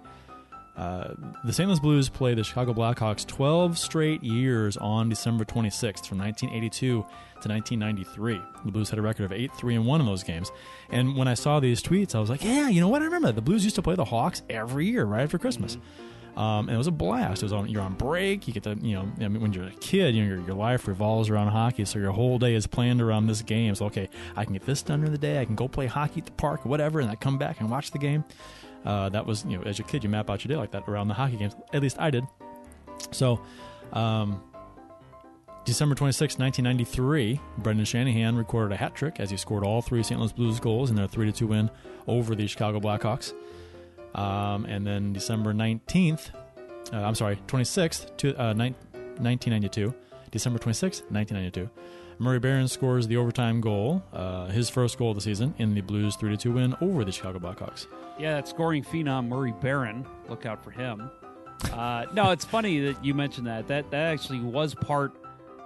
The 0.77 1.51
St. 1.51 1.67
Louis 1.67 1.79
Blues 1.79 2.07
played 2.07 2.37
the 2.37 2.43
Chicago 2.43 2.73
Blackhawks 2.73 3.25
12 3.27 3.77
straight 3.77 4.23
years 4.23 4.77
on 4.77 5.09
December 5.09 5.43
26th, 5.43 6.07
from 6.07 6.19
1982 6.19 6.87
to 6.87 7.49
1993. 7.49 8.41
The 8.63 8.71
Blues 8.71 8.89
had 8.89 8.97
a 8.97 9.01
record 9.01 9.25
of 9.25 9.33
8 9.33 9.51
3 9.53 9.75
and 9.75 9.85
1 9.85 9.99
in 10.01 10.05
those 10.07 10.23
games. 10.23 10.51
And 10.89 11.17
when 11.17 11.27
I 11.27 11.33
saw 11.33 11.59
these 11.59 11.81
tweets, 11.81 12.15
I 12.15 12.19
was 12.19 12.29
like, 12.29 12.43
yeah, 12.43 12.69
you 12.69 12.79
know 12.79 12.87
what? 12.87 13.01
I 13.01 13.05
remember 13.05 13.31
the 13.31 13.41
Blues 13.41 13.63
used 13.63 13.75
to 13.75 13.81
play 13.81 13.95
the 13.95 14.05
Hawks 14.05 14.43
every 14.49 14.85
year 14.85 15.03
right 15.03 15.23
after 15.23 15.37
Christmas. 15.37 15.77
Um, 16.39 16.69
and 16.69 16.75
it 16.75 16.77
was 16.77 16.87
a 16.87 16.91
blast. 16.91 17.43
It 17.43 17.47
was 17.47 17.53
on. 17.53 17.67
You're 17.67 17.81
on 17.81 17.95
break. 17.95 18.47
You 18.47 18.53
get 18.53 18.63
to, 18.63 18.77
you 18.81 18.95
know, 18.95 19.11
I 19.19 19.27
mean, 19.27 19.41
when 19.41 19.51
you're 19.51 19.65
a 19.65 19.71
kid, 19.71 20.15
you 20.15 20.23
know, 20.23 20.35
your, 20.35 20.45
your 20.45 20.55
life 20.55 20.87
revolves 20.87 21.29
around 21.29 21.49
hockey. 21.49 21.83
So 21.83 21.99
your 21.99 22.13
whole 22.13 22.39
day 22.39 22.55
is 22.55 22.65
planned 22.65 23.01
around 23.01 23.27
this 23.27 23.41
game. 23.41 23.75
So 23.75 23.87
okay, 23.87 24.07
I 24.37 24.45
can 24.45 24.53
get 24.53 24.65
this 24.65 24.81
done 24.81 25.01
during 25.01 25.11
the 25.11 25.17
day. 25.17 25.41
I 25.41 25.45
can 25.45 25.55
go 25.55 25.67
play 25.67 25.85
hockey 25.87 26.21
at 26.21 26.27
the 26.27 26.31
park 26.31 26.65
or 26.65 26.69
whatever, 26.69 27.01
and 27.01 27.11
I 27.11 27.15
come 27.15 27.37
back 27.37 27.59
and 27.59 27.69
watch 27.69 27.91
the 27.91 27.97
game. 27.97 28.23
Uh, 28.85 29.09
that 29.09 29.25
was, 29.25 29.43
you 29.43 29.57
know, 29.57 29.63
as 29.63 29.81
a 29.81 29.83
kid, 29.83 30.01
you 30.01 30.09
map 30.09 30.29
out 30.29 30.45
your 30.45 30.49
day 30.49 30.55
like 30.55 30.71
that 30.71 30.87
around 30.87 31.09
the 31.09 31.13
hockey 31.13 31.35
games. 31.35 31.57
At 31.73 31.81
least 31.81 31.99
I 31.99 32.09
did. 32.09 32.25
So, 33.11 33.41
um, 33.91 34.41
December 35.65 35.93
26, 35.93 36.39
1993, 36.39 37.41
Brendan 37.57 37.85
Shanahan 37.85 38.37
recorded 38.37 38.73
a 38.73 38.77
hat 38.77 38.95
trick 38.95 39.19
as 39.19 39.29
he 39.29 39.35
scored 39.35 39.65
all 39.65 39.81
three 39.81 40.03
St. 40.03 40.17
Louis 40.17 40.31
Blues 40.31 40.61
goals 40.61 40.89
in 40.89 40.95
their 40.95 41.07
3 41.07 41.33
2 41.33 41.47
win 41.47 41.69
over 42.07 42.33
the 42.33 42.47
Chicago 42.47 42.79
Blackhawks. 42.79 43.33
Um, 44.15 44.65
and 44.65 44.85
then 44.85 45.13
December 45.13 45.53
19th, 45.53 46.31
uh, 46.91 46.97
I'm 46.97 47.15
sorry, 47.15 47.37
26th, 47.47 48.15
to, 48.17 48.35
uh, 48.41 48.53
nine- 48.53 48.75
1992, 49.19 49.93
December 50.31 50.59
26th, 50.59 51.03
1992, 51.11 51.69
Murray 52.21 52.39
Baron 52.39 52.67
scores 52.67 53.07
the 53.07 53.15
overtime 53.17 53.61
goal, 53.61 54.03
uh, 54.11 54.47
his 54.47 54.69
first 54.69 54.97
goal 54.97 55.11
of 55.11 55.15
the 55.15 55.21
season 55.21 55.53
in 55.57 55.73
the 55.73 55.81
Blues 55.81 56.15
3 56.17 56.35
2 56.35 56.51
win 56.51 56.75
over 56.81 57.05
the 57.05 57.11
Chicago 57.11 57.39
Blackhawks. 57.39 57.87
Yeah, 58.19 58.33
that 58.35 58.47
scoring 58.47 58.83
phenom 58.83 59.27
Murray 59.29 59.53
Baron. 59.61 60.05
Look 60.27 60.45
out 60.45 60.61
for 60.63 60.71
him. 60.71 61.09
Uh, 61.71 62.05
no, 62.13 62.31
it's 62.31 62.43
funny 62.45 62.79
that 62.91 63.03
you 63.05 63.13
mentioned 63.13 63.47
that. 63.47 63.67
That 63.67 63.89
that 63.91 64.11
actually 64.13 64.39
was 64.41 64.75
part, 64.75 65.13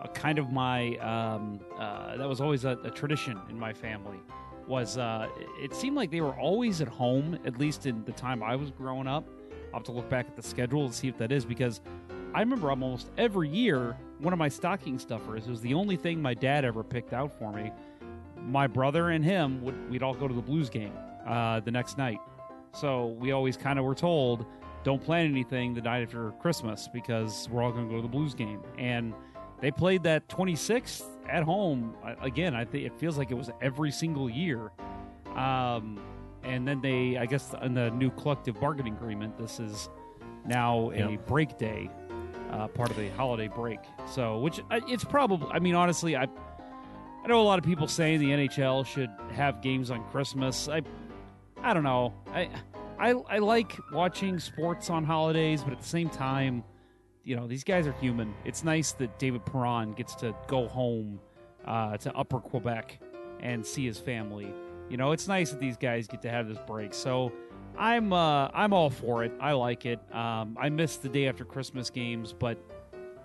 uh, 0.02 0.08
kind 0.10 0.38
of 0.38 0.52
my. 0.52 0.96
Um, 0.98 1.60
uh, 1.80 2.18
that 2.18 2.28
was 2.30 2.40
always 2.42 2.66
a, 2.66 2.78
a 2.84 2.92
tradition 2.92 3.40
in 3.50 3.58
my 3.60 3.74
family. 3.74 4.20
Was 4.68 4.98
uh, 4.98 5.28
it 5.62 5.74
seemed 5.74 5.96
like 5.96 6.10
they 6.10 6.22
were 6.22 6.38
always 6.40 6.82
at 6.82 6.88
home, 6.88 7.38
at 7.46 7.60
least 7.60 7.86
in 7.86 8.04
the 8.06 8.14
time 8.14 8.42
I 8.42 8.56
was 8.56 8.72
growing 8.72 9.08
up. 9.08 9.28
I'll 9.68 9.80
have 9.80 9.84
to 9.84 9.92
look 9.92 10.10
back 10.10 10.28
at 10.28 10.36
the 10.36 10.44
schedule 10.44 10.86
and 10.86 10.94
see 10.94 11.08
if 11.08 11.18
that 11.18 11.32
is 11.32 11.46
because 11.46 11.82
I 12.34 12.40
remember 12.40 12.70
almost 12.70 13.12
every 13.18 13.50
year 13.50 13.98
one 14.20 14.34
of 14.34 14.40
my 14.40 14.48
stocking 14.48 14.98
stuffers 14.98 15.48
was 15.48 15.62
the 15.62 15.74
only 15.74 15.98
thing 15.98 16.22
my 16.22 16.34
dad 16.34 16.64
ever 16.64 16.84
picked 16.84 17.14
out 17.14 17.38
for 17.38 17.52
me. 17.52 17.72
My 18.42 18.68
brother 18.68 19.10
and 19.10 19.24
him 19.24 19.62
would 19.64 19.90
we'd 19.90 20.04
all 20.04 20.14
go 20.14 20.28
to 20.28 20.34
the 20.34 20.42
Blues 20.42 20.70
game 20.70 20.94
uh, 21.28 21.60
the 21.60 21.72
next 21.72 21.98
night. 21.98 22.20
So 22.74 23.08
we 23.20 23.32
always 23.32 23.58
kind 23.58 23.78
of 23.78 23.86
were 23.86 23.96
told, 23.96 24.46
don't 24.84 25.02
plan 25.02 25.26
anything 25.26 25.74
the 25.74 25.82
night 25.82 26.04
after 26.04 26.32
Christmas 26.42 26.90
because 26.92 27.48
we're 27.50 27.62
all 27.62 27.72
going 27.72 27.86
to 27.86 27.90
go 27.90 27.98
to 27.98 28.02
the 28.02 28.08
Blues 28.08 28.34
game. 28.34 28.62
And 28.78 29.14
they 29.62 29.72
played 29.72 30.04
that 30.04 30.28
26th 30.28 31.04
at 31.30 31.44
home 31.44 31.96
again. 32.22 32.56
I 32.56 32.66
think 32.66 32.86
it 32.86 32.94
feels 33.00 33.18
like 33.18 33.32
it 33.32 33.36
was 33.36 33.50
every 33.62 33.92
single 33.92 34.30
year. 34.30 34.72
Um, 35.36 36.00
and 36.44 36.68
then 36.68 36.82
they, 36.82 37.18
I 37.18 37.26
guess, 37.26 37.54
in 37.62 37.74
the 37.74 37.90
new 37.92 38.12
collective 38.12 38.60
bargaining 38.60 38.94
agreement, 38.96 39.38
this 39.38 39.60
is 39.60 39.90
now 40.46 40.92
a 40.92 41.12
Yep. 41.12 41.26
break 41.28 41.58
day, 41.58 41.90
uh, 42.52 42.68
part 42.68 42.92
of 42.92 42.98
the 42.98 43.10
holiday 43.12 43.48
break. 43.48 43.80
So, 44.06 44.40
which 44.40 44.60
uh, 44.70 44.82
it's 44.88 45.04
probably, 45.06 45.48
I 45.52 45.60
mean, 45.60 45.74
honestly, 45.76 46.16
I, 46.18 46.24
I 47.24 47.28
know 47.28 47.40
a 47.40 47.44
lot 47.44 47.58
of 47.60 47.66
people 47.66 47.88
saying 47.88 48.20
the 48.20 48.32
NHL 48.32 48.86
should 48.86 49.10
have 49.32 49.62
games 49.62 49.90
on 49.90 50.04
Christmas. 50.12 50.68
I, 50.68 50.82
I 51.62 51.74
don't 51.74 51.84
know. 51.84 52.14
I, 52.28 52.50
I, 53.00 53.12
I 53.12 53.38
like 53.40 53.78
watching 53.94 54.38
sports 54.38 54.90
on 54.90 55.06
holidays, 55.06 55.64
but 55.64 55.72
at 55.72 55.80
the 55.80 55.88
same 55.88 56.10
time, 56.10 56.64
you 57.24 57.36
know, 57.36 57.48
these 57.48 57.64
guys 57.64 57.88
are 57.88 57.94
human. 57.94 58.34
It's 58.46 58.64
nice 58.64 58.92
that 58.94 59.18
David 59.18 59.46
Perron 59.46 59.94
gets 59.94 60.16
to 60.16 60.36
go 60.48 60.68
home 60.68 61.20
uh, 61.66 61.98
to 61.98 62.14
Upper 62.16 62.40
Quebec 62.40 63.00
and 63.40 63.66
see 63.66 63.86
his 63.86 63.98
family. 63.98 64.54
You 64.90 64.98
know, 64.98 65.12
it's 65.12 65.28
nice 65.28 65.52
that 65.52 65.60
these 65.60 65.78
guys 65.78 66.08
get 66.08 66.22
to 66.24 66.30
have 66.30 66.48
this 66.48 66.58
break. 66.68 66.94
So 66.94 67.32
I'm 67.78 68.14
uh, 68.14 68.50
I'm 68.54 68.74
all 68.74 68.90
for 68.90 69.24
it. 69.24 69.32
I 69.40 69.54
like 69.54 69.86
it. 69.86 70.00
Um, 70.14 70.58
I 70.60 70.70
miss 70.70 70.98
the 70.98 71.10
day 71.10 71.28
after 71.28 71.46
Christmas 71.46 71.90
games, 71.90 72.34
but 72.34 72.58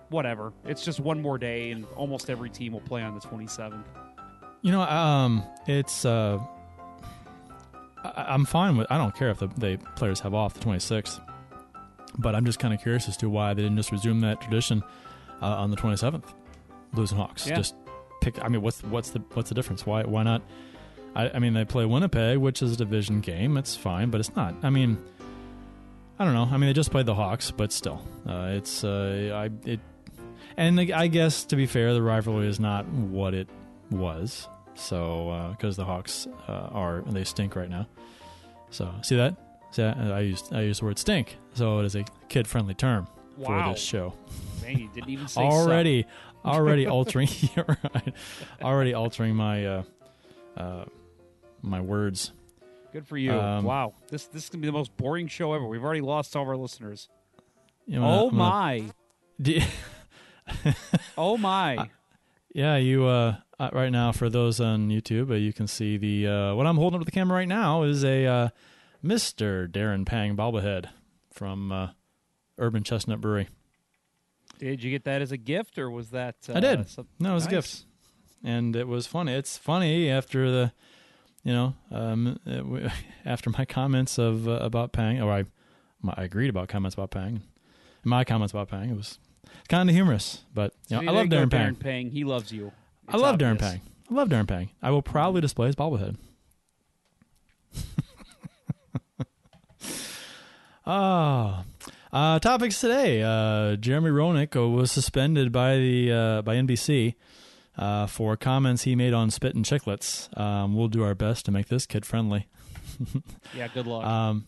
whatever. 0.09 0.53
It's 0.65 0.83
just 0.83 0.99
one 0.99 1.21
more 1.21 1.37
day, 1.37 1.71
and 1.71 1.85
almost 1.95 2.29
every 2.29 2.49
team 2.49 2.73
will 2.73 2.79
play 2.81 3.01
on 3.01 3.13
the 3.13 3.21
27th. 3.21 3.83
You 4.61 4.71
know, 4.71 4.81
um, 4.81 5.43
it's 5.67 6.05
uh, 6.05 6.39
I, 8.03 8.25
I'm 8.29 8.45
fine 8.45 8.77
with. 8.77 8.87
I 8.89 8.97
don't 8.97 9.15
care 9.15 9.29
if 9.29 9.39
the, 9.39 9.47
the 9.47 9.77
players 9.95 10.19
have 10.21 10.33
off 10.33 10.53
the 10.53 10.61
26th, 10.61 11.19
but 12.17 12.35
I'm 12.35 12.45
just 12.45 12.59
kind 12.59 12.73
of 12.73 12.81
curious 12.81 13.07
as 13.07 13.17
to 13.17 13.29
why 13.29 13.53
they 13.53 13.61
didn't 13.61 13.77
just 13.77 13.91
resume 13.91 14.21
that 14.21 14.41
tradition 14.41 14.83
uh, 15.41 15.45
on 15.45 15.71
the 15.71 15.77
27th. 15.77 16.23
Blues 16.93 17.11
and 17.11 17.19
Hawks. 17.19 17.47
Yeah. 17.47 17.55
Just 17.55 17.75
pick. 18.21 18.43
I 18.43 18.47
mean, 18.47 18.61
what's 18.61 18.83
what's 18.83 19.11
the 19.11 19.19
what's 19.33 19.49
the 19.49 19.55
difference? 19.55 19.85
Why 19.85 20.03
why 20.03 20.23
not? 20.23 20.41
I, 21.15 21.29
I 21.29 21.39
mean, 21.39 21.53
they 21.53 21.65
play 21.65 21.85
Winnipeg, 21.85 22.37
which 22.37 22.61
is 22.61 22.73
a 22.73 22.77
division 22.77 23.19
game. 23.21 23.57
It's 23.57 23.75
fine, 23.75 24.09
but 24.09 24.19
it's 24.19 24.35
not. 24.35 24.55
I 24.63 24.69
mean, 24.69 24.97
I 26.17 26.25
don't 26.25 26.33
know. 26.33 26.47
I 26.51 26.57
mean, 26.57 26.67
they 26.67 26.73
just 26.73 26.91
played 26.91 27.05
the 27.05 27.15
Hawks, 27.15 27.51
but 27.51 27.71
still, 27.71 28.01
uh, 28.27 28.49
it's 28.53 28.83
uh, 28.83 29.31
I 29.33 29.69
it. 29.69 29.79
And 30.57 30.79
I 30.79 31.07
guess 31.07 31.45
to 31.45 31.55
be 31.55 31.67
fair, 31.67 31.93
the 31.93 32.01
rivalry 32.01 32.47
is 32.47 32.59
not 32.59 32.87
what 32.87 33.33
it 33.33 33.49
was. 33.91 34.47
So 34.75 35.53
because 35.57 35.75
the 35.75 35.85
Hawks 35.85 36.27
uh, 36.47 36.69
are 36.71 37.01
they 37.01 37.23
stink 37.23 37.55
right 37.55 37.69
now. 37.69 37.87
So 38.69 38.93
see 39.01 39.15
that? 39.15 39.35
That? 39.75 39.97
I 39.97 40.21
used 40.21 40.53
I 40.53 40.61
used 40.61 40.81
the 40.81 40.85
word 40.85 40.99
stink. 40.99 41.37
So 41.53 41.79
it 41.79 41.85
is 41.85 41.95
a 41.95 42.03
kid 42.27 42.47
friendly 42.47 42.73
term 42.73 43.07
for 43.43 43.69
this 43.69 43.79
show. 43.81 44.13
Man, 44.61 44.77
you 44.77 44.89
didn't 44.93 45.09
even 45.09 45.27
say 45.27 45.41
already 45.41 46.05
already 46.45 46.87
altering 46.87 47.29
right. 47.55 48.13
already 48.61 48.93
altering 48.93 49.35
my 49.35 49.65
uh, 49.65 49.83
uh, 50.57 50.85
my 51.61 51.81
words. 51.81 52.31
Good 52.91 53.07
for 53.07 53.17
you. 53.17 53.31
Um, 53.33 53.63
wow, 53.63 53.93
this 54.09 54.25
this 54.25 54.43
is 54.45 54.49
gonna 54.49 54.61
be 54.61 54.67
the 54.67 54.73
most 54.73 54.95
boring 54.97 55.27
show 55.27 55.53
ever. 55.53 55.65
We've 55.67 55.83
already 55.83 56.01
lost 56.01 56.35
all 56.35 56.43
of 56.43 56.49
our 56.49 56.57
listeners. 56.57 57.09
You 57.87 57.99
know, 57.99 58.05
oh 58.05 58.29
gonna- 58.29 58.37
my! 58.37 58.83
Do- 59.41 59.61
Oh 61.17 61.37
my! 61.37 61.89
Yeah, 62.53 62.77
you 62.77 63.05
uh, 63.05 63.37
uh, 63.59 63.69
right 63.73 63.91
now 63.91 64.11
for 64.11 64.29
those 64.29 64.59
on 64.59 64.89
YouTube, 64.89 65.31
uh, 65.31 65.35
you 65.35 65.53
can 65.53 65.65
see 65.67 65.97
the 65.97 66.27
uh, 66.27 66.55
what 66.55 66.67
I'm 66.67 66.77
holding 66.77 66.99
up 66.99 67.01
to 67.01 67.05
the 67.05 67.11
camera 67.11 67.37
right 67.37 67.47
now 67.47 67.83
is 67.83 68.03
a 68.03 68.25
uh, 68.25 68.49
Mr. 69.03 69.67
Darren 69.67 70.05
Pang 70.05 70.35
bobblehead 70.35 70.89
from 71.31 71.71
uh, 71.71 71.89
Urban 72.57 72.83
Chestnut 72.83 73.21
Brewery. 73.21 73.47
Did 74.57 74.83
you 74.83 74.91
get 74.91 75.05
that 75.05 75.21
as 75.21 75.31
a 75.31 75.37
gift, 75.37 75.77
or 75.77 75.89
was 75.89 76.09
that? 76.09 76.35
Uh, 76.49 76.53
I 76.55 76.59
did. 76.59 76.85
No, 77.19 77.31
it 77.31 77.33
was 77.33 77.45
a 77.45 77.49
gift, 77.49 77.85
and 78.43 78.75
it 78.75 78.87
was 78.87 79.07
funny. 79.07 79.33
It's 79.33 79.57
funny 79.57 80.09
after 80.09 80.51
the, 80.51 80.73
you 81.43 81.53
know, 81.53 81.75
um, 81.91 82.37
it 82.45 82.91
after 83.25 83.49
my 83.51 83.63
comments 83.63 84.17
of 84.17 84.47
uh, 84.49 84.51
about 84.53 84.91
Pang, 84.91 85.21
or 85.21 85.31
I, 85.31 85.45
my, 86.01 86.13
I 86.17 86.23
agreed 86.23 86.49
about 86.49 86.67
comments 86.67 86.93
about 86.95 87.11
Pang. 87.11 87.41
My 88.03 88.25
comments 88.25 88.51
about 88.51 88.67
Pang, 88.67 88.89
it 88.89 88.95
was 88.97 89.17
kind 89.69 89.89
of 89.89 89.95
humorous, 89.95 90.43
but 90.53 90.73
you 90.89 91.01
know, 91.01 91.09
I 91.09 91.15
love 91.15 91.27
Darren 91.27 91.49
Pang. 91.49 91.75
Darren 91.75 91.79
Pang. 91.79 92.09
He 92.11 92.25
loves 92.25 92.51
you. 92.51 92.73
I 93.07 93.13
It's 93.13 93.21
love 93.21 93.37
Darren. 93.37 93.59
Pang. 93.59 93.79
I 94.11 94.13
love 94.13 94.27
Darren 94.27 94.47
Pang. 94.47 94.71
I 94.81 94.91
will 94.91 95.01
proudly 95.01 95.39
display 95.39 95.67
his 95.67 95.75
bobblehead. 95.75 96.17
Ah, 100.91 101.65
uh, 102.11 102.39
topics 102.39 102.81
today. 102.81 103.21
Uh, 103.21 103.75
Jeremy 103.75 104.09
Roenick 104.09 104.55
was 104.55 104.91
suspended 104.91 105.51
by 105.51 105.75
the 105.77 106.11
uh, 106.11 106.41
by 106.41 106.55
NBC 106.55 107.13
uh, 107.77 108.07
for 108.07 108.35
comments 108.35 108.83
he 108.85 108.95
made 108.95 109.13
on 109.13 109.29
Spittin' 109.29 109.61
Chicklets. 109.61 110.35
Um, 110.35 110.75
we'll 110.75 110.87
do 110.87 111.03
our 111.03 111.13
best 111.13 111.45
to 111.45 111.51
make 111.51 111.67
this 111.67 111.85
kid 111.85 112.05
friendly. 112.07 112.47
Yeah, 113.55 113.67
good 113.67 113.85
luck. 113.85 114.03
Um, 114.03 114.47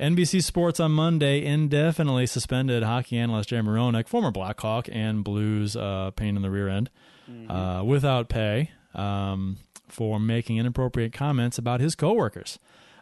NBC 0.00 0.42
Sports 0.42 0.80
on 0.80 0.90
Monday 0.92 1.44
indefinitely 1.44 2.24
suspended 2.26 2.82
hockey 2.82 3.18
analyst 3.18 3.50
Jeremy 3.50 3.68
Roenick, 3.68 4.08
former 4.08 4.30
Blackhawk 4.30 4.88
and 4.90 5.22
Blues 5.22 5.76
uh, 5.76 6.10
pain 6.16 6.34
in 6.36 6.42
the 6.42 6.50
rear 6.50 6.68
end, 6.68 6.88
uh, 7.48 7.82
without 7.84 8.28
pay. 8.30 8.70
um, 8.94 9.58
for 9.88 10.18
making 10.18 10.56
inappropriate 10.56 11.12
comments 11.12 11.56
about 11.58 11.80
his 11.80 11.94
coworkers. 11.94 12.58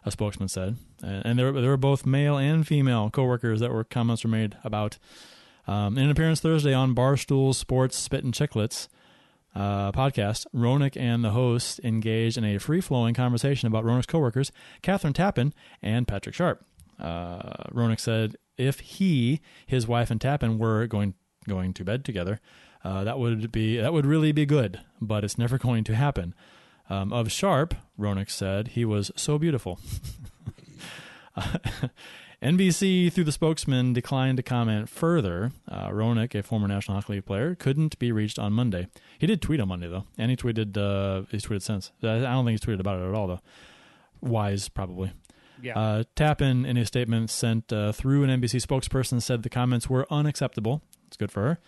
A 0.07 0.11
spokesman 0.11 0.47
said, 0.47 0.77
and, 1.03 1.37
there, 1.37 1.51
there 1.51 1.69
were 1.69 1.75
both 1.75 2.05
male 2.05 2.37
and 2.37 2.65
female 2.65 3.09
coworkers 3.09 3.59
that 3.59 3.73
were 3.73 3.83
comments 3.83 4.23
were 4.23 4.29
made 4.29 4.55
about. 4.63 4.97
Um, 5.67 5.97
in 5.97 6.05
an 6.05 6.11
appearance 6.11 6.39
Thursday 6.39 6.73
on 6.73 6.95
Barstool 6.95 7.53
Sports 7.53 7.97
Spittin' 7.97 8.31
Chicklets 8.31 8.87
uh, 9.53 9.91
podcast, 9.91 10.45
Roenick 10.55 10.95
and 10.95 11.25
the 11.25 11.31
host 11.31 11.81
engaged 11.83 12.37
in 12.37 12.45
a 12.45 12.57
free 12.57 12.79
flowing 12.79 13.15
conversation 13.15 13.67
about 13.67 13.83
Roenick's 13.83 14.05
coworkers, 14.05 14.49
Kathryn 14.81 15.11
Tappen 15.11 15.51
and 15.81 16.07
Patrick 16.07 16.35
Sharp. 16.35 16.63
Uh, 16.97 17.65
Roenick 17.73 17.99
said 17.99 18.37
if 18.57 18.79
he, 18.79 19.41
his 19.65 19.89
wife, 19.89 20.09
and 20.09 20.21
Tappen 20.21 20.57
were 20.57 20.87
going 20.87 21.15
going 21.49 21.73
to 21.73 21.83
bed 21.83 22.05
together, 22.05 22.39
uh, 22.85 23.03
that 23.03 23.19
would 23.19 23.51
be 23.51 23.75
that 23.75 23.91
would 23.91 24.05
really 24.05 24.31
be 24.31 24.45
good, 24.45 24.79
but 25.01 25.25
it's 25.25 25.37
never 25.37 25.57
going 25.57 25.83
to 25.83 25.95
happen. 25.95 26.33
Um, 26.89 27.11
of 27.11 27.31
Sharp, 27.31 27.75
Roenick 27.99 28.29
said 28.29 28.69
he 28.69 28.85
was 28.85 29.11
so 29.15 29.37
beautiful. 29.37 29.79
NBC, 32.41 33.11
through 33.11 33.23
the 33.23 33.31
spokesman, 33.31 33.93
declined 33.93 34.37
to 34.37 34.43
comment 34.43 34.89
further. 34.89 35.51
Uh, 35.67 35.89
Roenick, 35.89 36.35
a 36.35 36.43
former 36.43 36.67
National 36.67 36.95
Hockey 36.99 37.13
League 37.13 37.25
player, 37.25 37.55
couldn't 37.55 37.97
be 37.97 38.11
reached 38.11 38.37
on 38.37 38.53
Monday. 38.53 38.87
He 39.17 39.25
did 39.25 39.41
tweet 39.41 39.59
on 39.59 39.67
Monday 39.67 39.87
though, 39.87 40.05
and 40.17 40.29
he 40.29 40.37
tweeted. 40.37 40.77
Uh, 40.77 41.25
he's 41.31 41.45
tweeted 41.45 41.63
since. 41.63 41.91
I 42.03 42.19
don't 42.19 42.45
think 42.45 42.59
he's 42.59 42.67
tweeted 42.67 42.79
about 42.79 42.99
it 42.99 43.07
at 43.09 43.15
all 43.15 43.27
though. 43.27 43.41
Wise, 44.21 44.69
probably. 44.69 45.11
Yeah. 45.61 45.77
Uh, 45.77 46.03
Tappen, 46.15 46.67
in 46.67 46.75
his 46.75 46.87
statement 46.87 47.31
sent 47.31 47.73
uh, 47.73 47.91
through 47.91 48.23
an 48.23 48.41
NBC 48.41 48.63
spokesperson, 48.63 49.21
said 49.21 49.41
the 49.41 49.49
comments 49.49 49.89
were 49.89 50.05
unacceptable. 50.11 50.83
It's 51.07 51.17
good 51.17 51.31
for 51.31 51.41
her. 51.41 51.59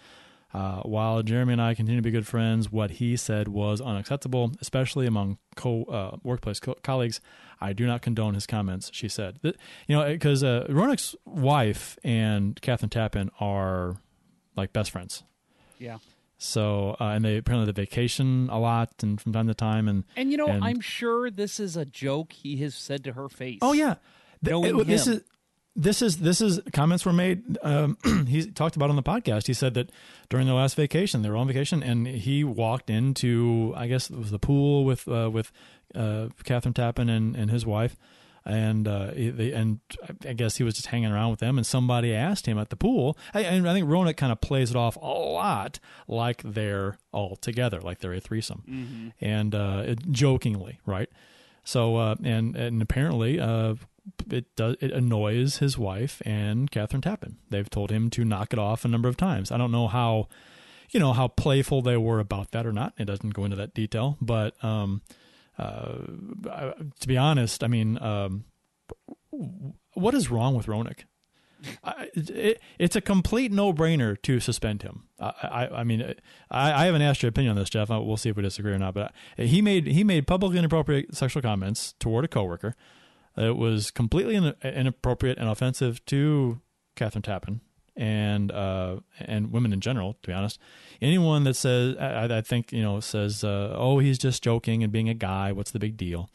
Uh, 0.54 0.82
while 0.82 1.22
Jeremy 1.22 1.54
and 1.54 1.62
I 1.62 1.76
continue 1.76 2.00
to 2.00 2.04
be 2.04 2.10
good 2.12 2.26
friends, 2.26 2.72
what 2.72 2.92
he 2.92 3.16
said 3.16 3.48
was 3.48 3.82
unacceptable, 3.82 4.52
especially 4.62 5.06
among 5.06 5.38
co 5.56 5.84
uh, 5.84 6.18
workplace 6.24 6.60
co- 6.60 6.76
colleagues. 6.84 7.22
I 7.62 7.74
do 7.74 7.86
not 7.86 8.02
condone 8.02 8.34
his 8.34 8.48
comments. 8.48 8.90
She 8.94 9.10
said, 9.10 9.38
that, 9.44 9.58
you 9.88 9.96
know, 9.96 10.08
because 10.10 10.44
uh, 10.44 10.66
Roenick's 10.70 11.16
wife 11.26 11.98
and 12.04 12.60
Kathryn 12.62 12.90
Tappen 12.90 13.30
are 13.40 13.98
like 14.56 14.74
best 14.74 14.92
friends. 14.92 15.24
yeah. 15.78 15.98
So, 16.42 16.96
uh, 17.02 17.04
and 17.10 17.26
they 17.26 17.36
apparently 17.36 17.70
they 17.70 17.82
vacation 17.82 18.48
a 18.50 18.58
lot 18.58 18.92
and 19.04 19.20
from 19.20 19.34
time 19.34 19.48
to 19.50 19.54
time, 19.54 19.90
and 19.90 20.06
And 20.16 20.32
you 20.32 20.38
know, 20.38 20.48
and- 20.48 20.64
I'm 20.64 20.80
sure 20.80 21.30
this 21.30 21.60
is 21.60 21.76
a 21.76 21.84
joke 21.84 22.32
he 22.32 22.56
has 22.64 22.74
said 22.76 23.04
to 23.04 23.12
her 23.12 23.28
face. 23.28 23.60
Oh 23.62 23.74
yeah, 23.74 23.96
Knowing 24.42 24.80
it- 24.80 24.88
this 24.88 25.06
is 25.06 25.22
this 25.76 26.02
is 26.02 26.18
this 26.18 26.42
is 26.42 26.60
comments 26.74 27.06
were 27.06 27.14
made. 27.14 27.58
Um, 27.62 27.98
he 28.28 28.50
talked 28.52 28.76
about 28.76 28.90
on 28.90 28.96
the 28.96 29.04
podcast. 29.04 29.48
He 29.48 29.54
said 29.54 29.74
that 29.76 29.92
during 30.30 30.46
their 30.48 30.56
last 30.56 30.76
vacation, 30.76 31.22
they 31.22 31.30
were 31.30 31.38
on 31.38 31.48
vacation, 31.48 31.82
and 31.84 32.08
he 32.08 32.44
walked 32.44 32.90
into 32.90 33.74
I 33.78 33.88
guess 33.88 34.10
it 34.10 34.18
was 34.18 34.32
the 34.32 34.40
pool 34.40 34.84
with 34.86 35.08
uh, 35.08 35.30
with 35.32 35.52
uh, 35.96 36.30
Kathryn 36.44 36.74
Tappen 36.74 37.10
and, 37.10 37.36
and 37.36 37.50
his 37.52 37.66
wife. 37.66 37.96
And 38.46 38.88
uh, 38.88 39.12
he- 39.12 39.30
they, 39.30 39.52
and 39.52 39.80
I 40.26 40.34
guess 40.34 40.56
he 40.58 40.64
was 40.64 40.74
just 40.74 40.88
hanging 40.88 41.12
around 41.12 41.30
with 41.32 41.40
them, 41.40 41.58
and 41.58 41.68
somebody 41.68 42.16
asked 42.16 42.46
him 42.48 42.58
at 42.58 42.70
the 42.70 42.76
pool. 42.78 43.18
I, 43.34 43.42
and 43.42 43.70
I 43.70 43.74
think 43.74 43.88
Roenick 43.88 44.16
kind 44.18 44.32
of 44.32 44.40
plays 44.42 44.72
it 44.72 44.76
off 44.78 44.96
a 44.96 45.00
lot 45.06 45.80
like 46.08 46.42
they're 46.44 46.98
all 47.12 47.36
together, 47.36 47.80
like 47.82 48.00
they're 48.00 48.14
a 48.14 48.20
threesome, 48.22 49.14
and 49.22 49.54
uh, 49.54 49.84
it- 49.86 50.10
jokingly, 50.12 50.80
right? 50.86 51.10
So 51.64 51.98
uh, 51.98 52.16
and 52.24 52.56
and 52.56 52.82
apparently 52.82 53.40
uh, 53.40 53.76
it 54.32 54.56
does 54.56 54.76
it 54.82 54.92
annoys 54.92 55.58
his 55.58 55.78
wife 55.78 56.22
and 56.26 56.72
Kathryn 56.72 57.02
Tappen. 57.02 57.36
They've 57.50 57.70
told 57.70 57.92
him 57.92 58.10
to 58.12 58.26
knock 58.26 58.54
it 58.54 58.60
off 58.60 58.86
a 58.86 58.88
number 58.88 59.10
of 59.10 59.18
times. 59.18 59.52
I 59.52 59.58
don't 59.58 59.72
know 59.72 59.88
how 59.88 60.28
you 60.92 61.00
know 61.00 61.14
how 61.14 61.28
playful 61.28 61.82
they 61.82 61.98
were 61.98 62.20
about 62.20 62.52
that 62.52 62.66
or 62.66 62.72
not. 62.72 62.94
It 62.98 63.06
doesn't 63.06 63.34
go 63.34 63.44
into 63.44 63.58
that 63.58 63.74
detail, 63.74 64.18
but 64.22 64.62
um, 64.64 65.02
uh, 65.58 66.00
to 67.00 67.08
be 67.08 67.18
honest, 67.18 67.64
I 67.64 67.68
mean, 67.68 68.02
um, 68.02 68.46
what 69.94 70.14
is 70.14 70.32
wrong 70.32 70.56
with 70.56 70.68
Roenick? 70.68 71.04
I, 71.84 72.10
it, 72.14 72.62
it's 72.78 72.96
a 72.96 73.02
complete 73.02 73.52
no-brainer 73.52 74.20
to 74.22 74.40
suspend 74.40 74.82
him. 74.82 75.04
I, 75.20 75.34
I, 75.44 75.68
I 75.80 75.84
mean, 75.84 76.14
I, 76.50 76.72
I 76.72 76.86
haven't 76.86 77.02
asked 77.02 77.22
your 77.22 77.30
opinion 77.30 77.52
on 77.52 77.58
this, 77.58 77.70
Jeff. 77.70 77.90
We'll 77.90 78.18
see 78.18 78.30
if 78.30 78.38
we 78.38 78.44
disagree 78.44 78.72
or 78.72 78.80
not. 78.80 78.94
But 78.94 79.14
he 79.36 79.62
made 79.62 79.88
he 79.88 80.04
made 80.04 80.26
publicly 80.26 80.58
inappropriate 80.58 81.16
sexual 81.16 81.42
comments 81.42 81.94
toward 82.00 82.26
a 82.26 82.28
coworker. 82.30 82.76
It 83.38 83.56
was 83.56 83.92
completely 83.92 84.36
in, 84.36 84.54
inappropriate 84.64 85.38
and 85.38 85.48
offensive 85.48 86.04
to 86.06 86.60
Kathryn 86.96 87.22
Tappen 87.22 87.62
and 87.96 88.52
uh, 88.52 88.98
and 89.20 89.52
women 89.52 89.74
in 89.74 89.82
general. 89.82 90.14
To 90.22 90.28
be 90.28 90.34
honest, 90.34 90.60
anyone 91.02 91.44
that 91.44 91.56
says 91.56 91.96
I, 91.98 92.38
I 92.38 92.42
think 92.42 92.72
you 92.72 92.82
know 92.82 93.00
says 93.00 93.44
uh, 93.44 93.74
oh 93.78 94.00
he's 94.00 94.18
just 94.18 94.44
joking 94.44 94.84
and 94.84 94.92
being 94.92 95.10
a 95.10 95.14
guy, 95.14 95.52
what's 95.52 95.72
the 95.72 95.80
big 95.80 95.98
deal? 95.98 96.30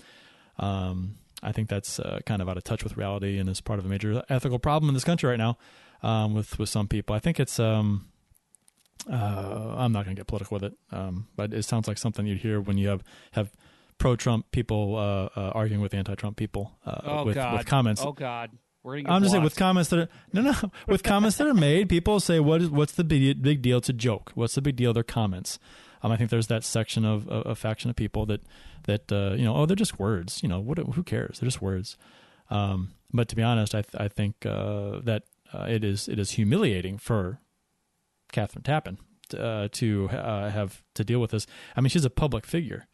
Um, 0.58 1.16
I 1.42 1.52
think 1.52 1.68
that's 1.68 1.98
uh, 1.98 2.20
kind 2.26 2.40
of 2.40 2.48
out 2.48 2.56
of 2.56 2.64
touch 2.64 2.84
with 2.84 2.96
reality 2.96 3.38
and 3.38 3.48
is 3.48 3.60
part 3.60 3.78
of 3.78 3.84
a 3.84 3.88
major 3.88 4.22
ethical 4.28 4.58
problem 4.58 4.88
in 4.88 4.94
this 4.94 5.04
country 5.04 5.28
right 5.28 5.38
now 5.38 5.58
um, 6.02 6.34
with 6.34 6.58
with 6.58 6.68
some 6.68 6.88
people. 6.88 7.14
I 7.14 7.18
think 7.18 7.40
it's. 7.40 7.58
Um, 7.58 8.06
uh, 9.10 9.74
I'm 9.76 9.92
not 9.92 10.04
going 10.04 10.16
to 10.16 10.20
get 10.20 10.28
political 10.28 10.54
with 10.54 10.64
it, 10.64 10.78
um, 10.90 11.26
but 11.36 11.52
it 11.52 11.64
sounds 11.64 11.88
like 11.88 11.98
something 11.98 12.26
you'd 12.26 12.38
hear 12.38 12.58
when 12.60 12.78
you 12.78 12.88
have 12.88 13.02
have 13.32 13.52
pro-Trump 13.98 14.50
people 14.50 14.96
uh, 14.96 15.38
uh, 15.38 15.50
arguing 15.54 15.80
with 15.80 15.94
anti-Trump 15.94 16.36
people 16.36 16.72
uh, 16.84 17.00
Oh 17.04 17.24
with, 17.24 17.34
God. 17.36 17.58
with 17.58 17.66
comments. 17.66 18.02
Oh 18.04 18.12
God. 18.12 18.50
We're 18.82 18.96
gonna 18.96 19.02
get 19.04 19.12
I'm 19.12 19.22
just 19.22 19.32
saying 19.32 19.44
with 19.44 19.56
comments 19.56 19.88
that 19.90 19.98
are 19.98 20.08
no 20.34 20.42
no 20.42 20.54
with 20.86 21.02
comments 21.02 21.38
that 21.38 21.46
are 21.46 21.54
made, 21.54 21.88
people 21.88 22.20
say 22.20 22.38
what 22.38 22.60
is 22.60 22.68
what's 22.70 22.92
the 22.92 23.04
big, 23.04 23.40
big 23.40 23.62
deal 23.62 23.80
to 23.80 23.92
joke? 23.94 24.30
What's 24.34 24.54
the 24.56 24.60
big 24.62 24.76
deal? 24.76 24.92
Their 24.92 25.02
comments. 25.02 25.58
Um, 26.02 26.12
I 26.12 26.18
think 26.18 26.28
there's 26.28 26.48
that 26.48 26.64
section 26.64 27.06
of 27.06 27.26
a, 27.28 27.40
a 27.40 27.54
faction 27.54 27.88
of 27.88 27.96
people 27.96 28.26
that 28.26 28.42
that 28.82 29.10
uh, 29.10 29.36
you 29.36 29.44
know 29.44 29.56
oh 29.56 29.64
they're 29.64 29.74
just 29.74 29.98
words. 29.98 30.42
You 30.42 30.50
know 30.50 30.60
what? 30.60 30.76
Who 30.76 31.02
cares? 31.02 31.40
They're 31.40 31.46
just 31.46 31.62
words. 31.62 31.96
Um, 32.50 32.92
but 33.10 33.28
to 33.28 33.36
be 33.36 33.42
honest, 33.42 33.74
I 33.74 33.80
th- 33.82 33.94
I 33.98 34.08
think 34.08 34.44
uh, 34.44 35.00
that 35.04 35.22
uh, 35.54 35.64
it 35.66 35.82
is 35.82 36.06
it 36.06 36.18
is 36.18 36.32
humiliating 36.32 36.98
for 36.98 37.38
Kathryn 38.34 38.62
Tappen 38.64 38.98
uh, 39.38 39.68
to 39.72 40.10
uh, 40.10 40.50
have 40.50 40.82
to 40.94 41.04
deal 41.04 41.20
with 41.20 41.30
this. 41.30 41.46
I 41.74 41.80
mean, 41.80 41.88
she's 41.88 42.04
a 42.04 42.10
public 42.10 42.44
figure. 42.44 42.86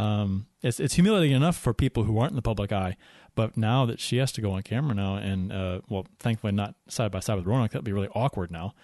Um, 0.00 0.46
it's 0.62 0.80
it's 0.80 0.94
humiliating 0.94 1.36
enough 1.36 1.56
for 1.56 1.74
people 1.74 2.04
who 2.04 2.18
aren't 2.18 2.30
in 2.30 2.36
the 2.36 2.42
public 2.42 2.72
eye, 2.72 2.96
but 3.34 3.56
now 3.56 3.84
that 3.86 4.00
she 4.00 4.16
has 4.16 4.32
to 4.32 4.40
go 4.40 4.52
on 4.52 4.62
camera 4.62 4.94
now, 4.94 5.16
and 5.16 5.52
uh, 5.52 5.80
well, 5.88 6.06
thankfully 6.18 6.52
not 6.52 6.74
side 6.88 7.10
by 7.10 7.20
side 7.20 7.36
with 7.36 7.44
Roenick, 7.44 7.70
that'd 7.70 7.84
be 7.84 7.92
really 7.92 8.08
awkward 8.14 8.50
now. 8.50 8.74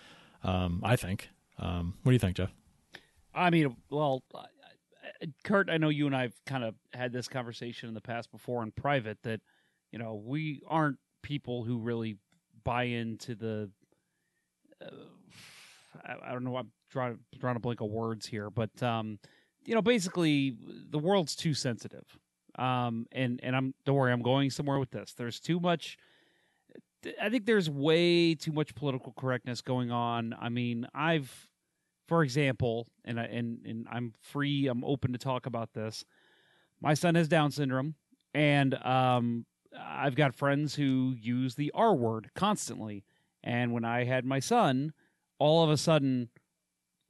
Um, 0.42 0.80
I 0.84 0.96
think. 0.96 1.30
Um, 1.58 1.94
what 2.02 2.10
do 2.10 2.14
you 2.14 2.18
think, 2.18 2.36
Jeff? 2.36 2.52
I 3.34 3.50
mean, 3.50 3.76
well, 3.90 4.22
Kurt, 5.44 5.70
I 5.70 5.78
know 5.78 5.88
you 5.88 6.06
and 6.06 6.14
I've 6.14 6.38
kind 6.44 6.64
of 6.64 6.74
had 6.92 7.12
this 7.12 7.28
conversation 7.28 7.88
in 7.88 7.94
the 7.94 8.00
past 8.00 8.30
before 8.30 8.62
in 8.62 8.72
private 8.72 9.18
that, 9.22 9.40
you 9.90 9.98
know, 9.98 10.14
we 10.14 10.62
aren't 10.66 10.98
people 11.22 11.64
who 11.64 11.78
really 11.78 12.18
buy 12.64 12.84
into 12.84 13.34
the. 13.34 13.70
Uh, 14.84 14.90
I, 16.04 16.30
I 16.30 16.32
don't 16.32 16.44
know. 16.44 16.56
I'm 16.56 16.72
drawing 16.90 17.18
drawing 17.38 17.56
a 17.56 17.60
blank 17.60 17.80
of 17.80 17.88
words 17.88 18.26
here, 18.26 18.50
but 18.50 18.82
um, 18.82 19.18
you 19.66 19.74
know, 19.74 19.82
basically, 19.82 20.56
the 20.90 20.98
world's 20.98 21.34
too 21.34 21.54
sensitive. 21.54 22.04
Um, 22.58 23.06
and 23.12 23.38
and 23.42 23.54
I'm 23.54 23.74
don't 23.84 23.96
worry, 23.96 24.12
I'm 24.12 24.22
going 24.22 24.50
somewhere 24.50 24.78
with 24.78 24.90
this. 24.90 25.12
There's 25.12 25.40
too 25.40 25.60
much. 25.60 25.98
I 27.20 27.28
think 27.28 27.44
there's 27.44 27.68
way 27.68 28.34
too 28.34 28.52
much 28.52 28.74
political 28.74 29.12
correctness 29.12 29.60
going 29.60 29.90
on. 29.90 30.34
I 30.40 30.48
mean, 30.48 30.86
I've 30.94 31.48
for 32.06 32.22
example, 32.22 32.86
and 33.04 33.20
I, 33.20 33.24
and 33.24 33.58
and 33.66 33.86
I'm 33.90 34.14
free, 34.22 34.68
I'm 34.68 34.84
open 34.84 35.12
to 35.12 35.18
talk 35.18 35.46
about 35.46 35.74
this. 35.74 36.04
My 36.80 36.94
son 36.94 37.14
has 37.14 37.28
Down 37.28 37.50
syndrome, 37.50 37.94
and 38.32 38.74
um, 38.74 39.44
I've 39.78 40.14
got 40.14 40.34
friends 40.34 40.74
who 40.74 41.14
use 41.20 41.54
the 41.54 41.72
R 41.74 41.94
word 41.94 42.30
constantly. 42.34 43.04
And 43.42 43.72
when 43.72 43.84
I 43.84 44.04
had 44.04 44.24
my 44.24 44.40
son, 44.40 44.92
all 45.38 45.62
of 45.62 45.70
a 45.70 45.76
sudden, 45.76 46.30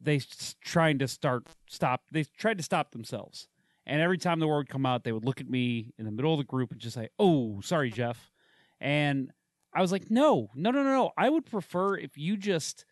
they 0.00 0.20
trying 0.60 0.98
to 0.98 1.08
start 1.08 1.46
stop. 1.68 2.02
They 2.10 2.24
tried 2.24 2.58
to 2.58 2.64
stop 2.64 2.92
themselves, 2.92 3.48
and 3.86 4.00
every 4.00 4.18
time 4.18 4.40
the 4.40 4.46
word 4.46 4.58
would 4.58 4.68
come 4.68 4.86
out, 4.86 5.04
they 5.04 5.12
would 5.12 5.24
look 5.24 5.40
at 5.40 5.48
me 5.48 5.92
in 5.98 6.04
the 6.04 6.10
middle 6.10 6.32
of 6.32 6.38
the 6.38 6.44
group 6.44 6.72
and 6.72 6.80
just 6.80 6.94
say, 6.94 7.08
"Oh, 7.18 7.60
sorry, 7.60 7.90
Jeff," 7.90 8.30
and 8.80 9.32
I 9.72 9.80
was 9.80 9.92
like, 9.92 10.10
"No, 10.10 10.50
no, 10.54 10.70
no, 10.70 10.82
no, 10.82 10.90
no. 10.90 11.10
I 11.16 11.28
would 11.28 11.46
prefer 11.46 11.96
if 11.96 12.16
you 12.18 12.36
just." 12.36 12.84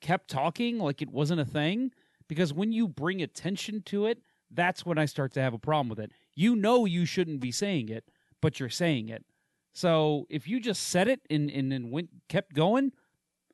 kept 0.00 0.28
talking 0.28 0.78
like 0.78 1.02
it 1.02 1.10
wasn't 1.10 1.40
a 1.40 1.44
thing 1.44 1.92
because 2.28 2.52
when 2.52 2.72
you 2.72 2.88
bring 2.88 3.22
attention 3.22 3.82
to 3.82 4.06
it 4.06 4.18
that's 4.50 4.84
when 4.84 4.98
i 4.98 5.04
start 5.04 5.32
to 5.32 5.40
have 5.40 5.54
a 5.54 5.58
problem 5.58 5.88
with 5.88 5.98
it 6.00 6.10
you 6.34 6.56
know 6.56 6.84
you 6.84 7.04
shouldn't 7.04 7.40
be 7.40 7.52
saying 7.52 7.88
it 7.88 8.04
but 8.40 8.58
you're 8.58 8.68
saying 8.68 9.08
it 9.08 9.24
so 9.72 10.26
if 10.30 10.48
you 10.48 10.58
just 10.58 10.88
said 10.88 11.06
it 11.08 11.20
and 11.28 11.50
and, 11.50 11.72
and 11.72 11.90
went 11.92 12.08
kept 12.28 12.54
going 12.54 12.92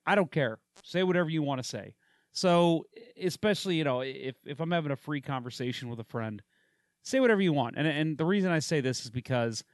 i 0.07 0.15
don't 0.15 0.31
care 0.31 0.59
say 0.83 1.03
whatever 1.03 1.29
you 1.29 1.43
want 1.43 1.61
to 1.61 1.69
say 1.69 1.95
so 2.37 2.85
especially 3.21 3.77
you 3.77 3.85
know 3.85 4.01
if 4.03 4.37
if 4.45 4.61
i'm 4.61 4.71
having 4.71 4.93
a 4.93 4.97
free 4.97 5.21
conversation 5.21 5.89
with 5.89 5.99
a 5.99 6.05
friend 6.05 6.43
say 7.03 7.19
whatever 7.19 7.41
you 7.41 7.53
want 7.53 7.75
and 7.77 7.87
and 7.87 8.19
the 8.19 8.25
reason 8.25 8.53
i 8.53 8.59
say 8.59 8.81
this 8.81 9.05
is 9.05 9.11
because 9.11 9.65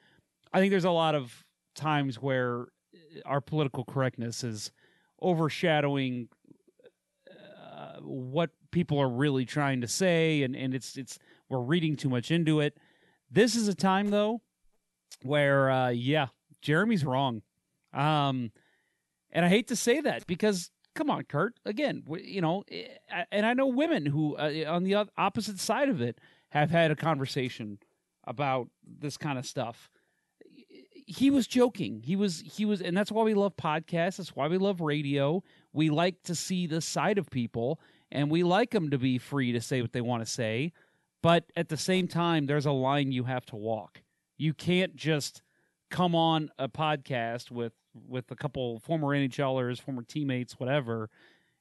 i 0.53 0.61
think 0.61 0.71
there's 0.71 0.85
a 0.85 0.91
lot 0.91 1.15
of 1.15 1.45
times 1.75 2.17
where 2.17 2.67
our 3.25 3.41
political 3.41 3.85
correctness 3.85 4.45
is 4.45 4.71
overshadowing 5.21 6.29
uh, 7.31 7.99
what 8.01 8.51
people 8.71 8.99
are 8.99 9.09
really 9.09 9.45
trying 9.45 9.81
to 9.81 9.89
say, 9.89 10.43
and 10.43 10.57
and 10.57 10.75
it's 10.75 10.97
it's 10.97 11.19
we're 11.49 11.61
reading 11.61 11.97
too 11.97 12.09
much 12.09 12.31
into 12.31 12.61
it. 12.61 12.77
This 13.31 13.55
is 13.55 13.69
a 13.69 13.75
time 13.75 14.11
though 14.11 14.41
where 15.23 15.71
uh, 15.71 15.89
yeah, 15.91 16.29
Jeremy's 16.61 17.05
wrong. 17.05 17.43
Um, 17.93 18.51
and 19.31 19.45
I 19.45 19.49
hate 19.49 19.69
to 19.69 19.77
say 19.77 20.01
that 20.01 20.27
because 20.27 20.71
come 20.95 21.11
on, 21.11 21.25
Kurt. 21.25 21.59
Again, 21.65 22.03
you 22.23 22.41
know, 22.41 22.65
eh, 22.71 22.87
and 23.31 23.47
I 23.47 23.55
know 23.55 23.67
women 23.67 24.07
who 24.07 24.37
uh, 24.37 24.65
on 24.69 24.85
the 24.85 25.07
opposite 25.17 25.59
side 25.59 25.89
of 25.89 26.01
it 26.01 26.19
have 26.51 26.71
had 26.71 26.91
a 26.91 26.97
conversation 26.97 27.79
about 28.25 28.69
this 28.85 29.17
kind 29.17 29.39
of 29.39 29.47
stuff. 29.47 29.91
He 31.07 31.31
was 31.31 31.47
joking. 31.47 32.03
He 32.05 32.17
was 32.17 32.41
he 32.41 32.65
was, 32.65 32.81
and 32.81 32.97
that's 32.97 33.11
why 33.11 33.23
we 33.23 33.35
love 33.35 33.57
podcasts. 33.57 34.17
That's 34.17 34.37
why 34.37 34.49
we 34.49 34.59
love 34.59 34.81
radio. 34.81 35.43
We 35.73 35.91
like 35.91 36.23
to 36.25 36.35
see 36.35 36.67
the 36.67 36.81
side 36.81 37.19
of 37.19 37.31
people, 37.31 37.81
and 38.11 38.31
we 38.31 38.43
like 38.43 38.71
them 38.71 38.91
to 38.91 38.99
be 38.99 39.19
free 39.19 39.53
to 39.53 39.61
say 39.61 39.83
what 39.83 39.93
they 39.93 40.01
want 40.01 40.25
to 40.25 40.31
say. 40.31 40.73
But 41.23 41.45
at 41.57 41.69
the 41.69 41.77
same 41.77 42.09
time, 42.09 42.47
there's 42.47 42.67
a 42.67 42.73
line 42.73 43.13
you 43.13 43.25
have 43.25 43.47
to 43.47 43.57
walk. 43.57 44.03
You 44.37 44.55
can't 44.55 44.97
just 44.97 45.43
come 45.91 46.15
on 46.15 46.51
a 46.59 46.69
podcast 46.69 47.51
with 47.51 47.73
with 47.95 48.31
a 48.31 48.37
couple 48.37 48.79
former 48.81 49.09
NHLers, 49.09 49.81
former 49.81 50.03
teammates, 50.03 50.59
whatever, 50.59 51.11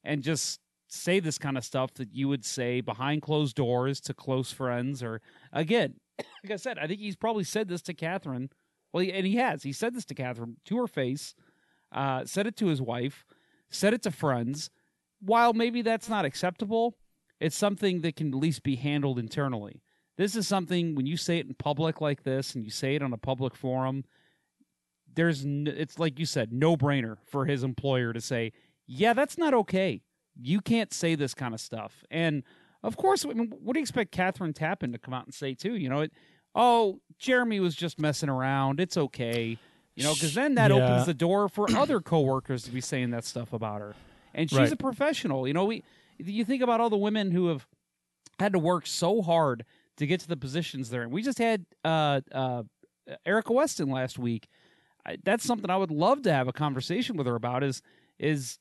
and 0.04 0.24
just 0.24 0.60
say 0.88 1.20
this 1.20 1.38
kind 1.38 1.58
of 1.58 1.64
stuff 1.64 1.94
that 1.96 2.14
you 2.14 2.28
would 2.28 2.46
say 2.46 2.82
behind 2.82 3.22
closed 3.22 3.56
doors 3.56 4.02
to 4.02 4.14
close 4.14 4.52
friends. 4.52 5.02
Or 5.02 5.22
again, 5.54 5.96
like 6.20 6.52
I 6.52 6.56
said, 6.58 6.78
I 6.78 6.88
think 6.88 7.00
he's 7.00 7.16
probably 7.16 7.44
said 7.44 7.68
this 7.68 7.82
to 7.84 7.94
Kathryn. 7.94 8.50
Well, 8.94 9.06
and 9.10 9.26
he 9.26 9.36
has. 9.38 9.64
He 9.64 9.72
said 9.72 9.96
this 9.96 10.06
to 10.06 10.16
Kathryn 10.16 10.56
to 10.66 10.78
her 10.78 10.88
face. 10.88 11.34
Uh, 11.92 12.26
said 12.26 12.48
it 12.48 12.58
to 12.58 12.68
his 12.68 12.82
wife. 12.82 13.26
Said 13.70 13.94
it 13.94 14.02
to 14.04 14.12
friends. 14.12 14.70
While 15.22 15.54
maybe 15.54 15.82
that's 15.82 16.10
not 16.10 16.26
acceptable, 16.26 16.98
it's 17.40 17.56
something 17.56 18.02
that 18.02 18.16
can 18.16 18.30
at 18.30 18.36
least 18.36 18.64
be 18.64 18.76
handled 18.76 19.18
internally. 19.18 19.82
This 20.18 20.36
is 20.36 20.48
something 20.48 20.94
when 20.94 21.06
you 21.06 21.16
say 21.16 21.38
it 21.38 21.48
in 21.48 21.54
public 21.54 22.02
like 22.02 22.24
this, 22.24 22.54
and 22.54 22.64
you 22.64 22.70
say 22.70 22.96
it 22.96 23.02
on 23.02 23.14
a 23.14 23.18
public 23.18 23.56
forum 23.56 24.04
there's 25.16 25.44
n- 25.46 25.68
it's 25.68 26.00
like 26.00 26.20
you 26.20 26.26
said 26.26 26.52
no 26.54 26.76
brainer 26.78 27.18
for 27.26 27.46
his 27.46 27.64
employer 27.64 28.14
to 28.14 28.22
say 28.22 28.52
yeah 28.88 29.14
that's 29.14 29.38
not 29.38 29.54
okay. 29.54 30.02
You 30.42 30.62
can't 30.62 30.94
say 30.94 31.16
this 31.16 31.34
kind 31.34 31.54
of 31.54 31.60
stuff. 31.60 32.04
And 32.10 32.44
of 32.84 32.98
course 32.98 33.26
I 33.26 33.30
mean, 33.30 33.52
what 33.62 33.74
do 33.74 33.80
you 33.80 33.84
expect 33.84 34.14
kathryn 34.16 34.54
tappen 34.54 34.92
to 34.94 34.98
come 34.98 35.14
out 35.14 35.26
and 35.26 35.34
say 35.34 35.54
too? 35.54 35.76
You 35.76 35.90
know 35.90 36.02
it, 36.02 36.12
oh 36.56 37.00
jeremy 37.20 37.60
was 37.60 37.76
just 37.76 38.00
messing 38.00 38.30
around. 38.30 38.80
It's 38.80 38.98
okay. 38.98 39.58
You 39.96 40.04
know 40.04 40.14
because 40.14 40.34
then 40.34 40.56
that 40.56 40.72
Yeah. 40.72 40.78
opens 40.78 41.06
the 41.06 41.14
door 41.14 41.48
for 41.50 41.68
other 41.76 42.00
coworkers 42.02 42.64
to 42.64 42.72
be 42.72 42.82
saying 42.82 43.12
that 43.12 43.26
stuff 43.26 43.54
about 43.54 43.82
her. 43.82 43.96
And 44.34 44.50
she's 44.50 44.58
Right. 44.58 44.72
a 44.72 44.78
professional. 44.78 45.48
You 45.48 45.54
know 45.54 45.66
we 45.66 45.84
you 46.18 46.46
think 46.46 46.62
about 46.62 46.80
all 46.80 46.90
the 46.90 46.98
women 46.98 47.32
who 47.32 47.48
have 47.48 47.68
had 48.40 48.54
to 48.54 48.60
work 48.60 48.86
so 48.88 49.22
hard 49.22 49.66
to 49.98 50.08
get 50.08 50.20
to 50.22 50.28
the 50.28 50.38
positions 50.38 50.90
they're 50.90 51.04
in. 51.04 51.12
We 51.12 51.22
just 51.22 51.38
had 51.38 51.66
uh 51.84 52.22
uh 52.32 52.64
erica 53.26 53.52
weston 53.52 53.90
last 53.90 54.18
week 54.18 54.48
I, 55.06 55.18
that's 55.24 55.46
something 55.46 55.70
I 55.70 55.78
would 55.78 55.92
love 55.92 56.22
to 56.24 56.34
have 56.34 56.48
a 56.48 56.54
conversation 56.54 57.18
with 57.18 57.28
her 57.28 57.36
about 57.36 57.64
is 57.64 57.82
is 58.20 58.60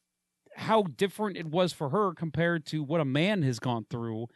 how 0.56 0.82
different 0.82 1.36
it 1.36 1.46
was 1.46 1.72
for 1.72 1.90
her 1.90 2.12
compared 2.12 2.66
to 2.66 2.82
what 2.82 3.00
a 3.00 3.04
man 3.04 3.42
has 3.42 3.58
gone 3.58 3.86
through 3.88 4.26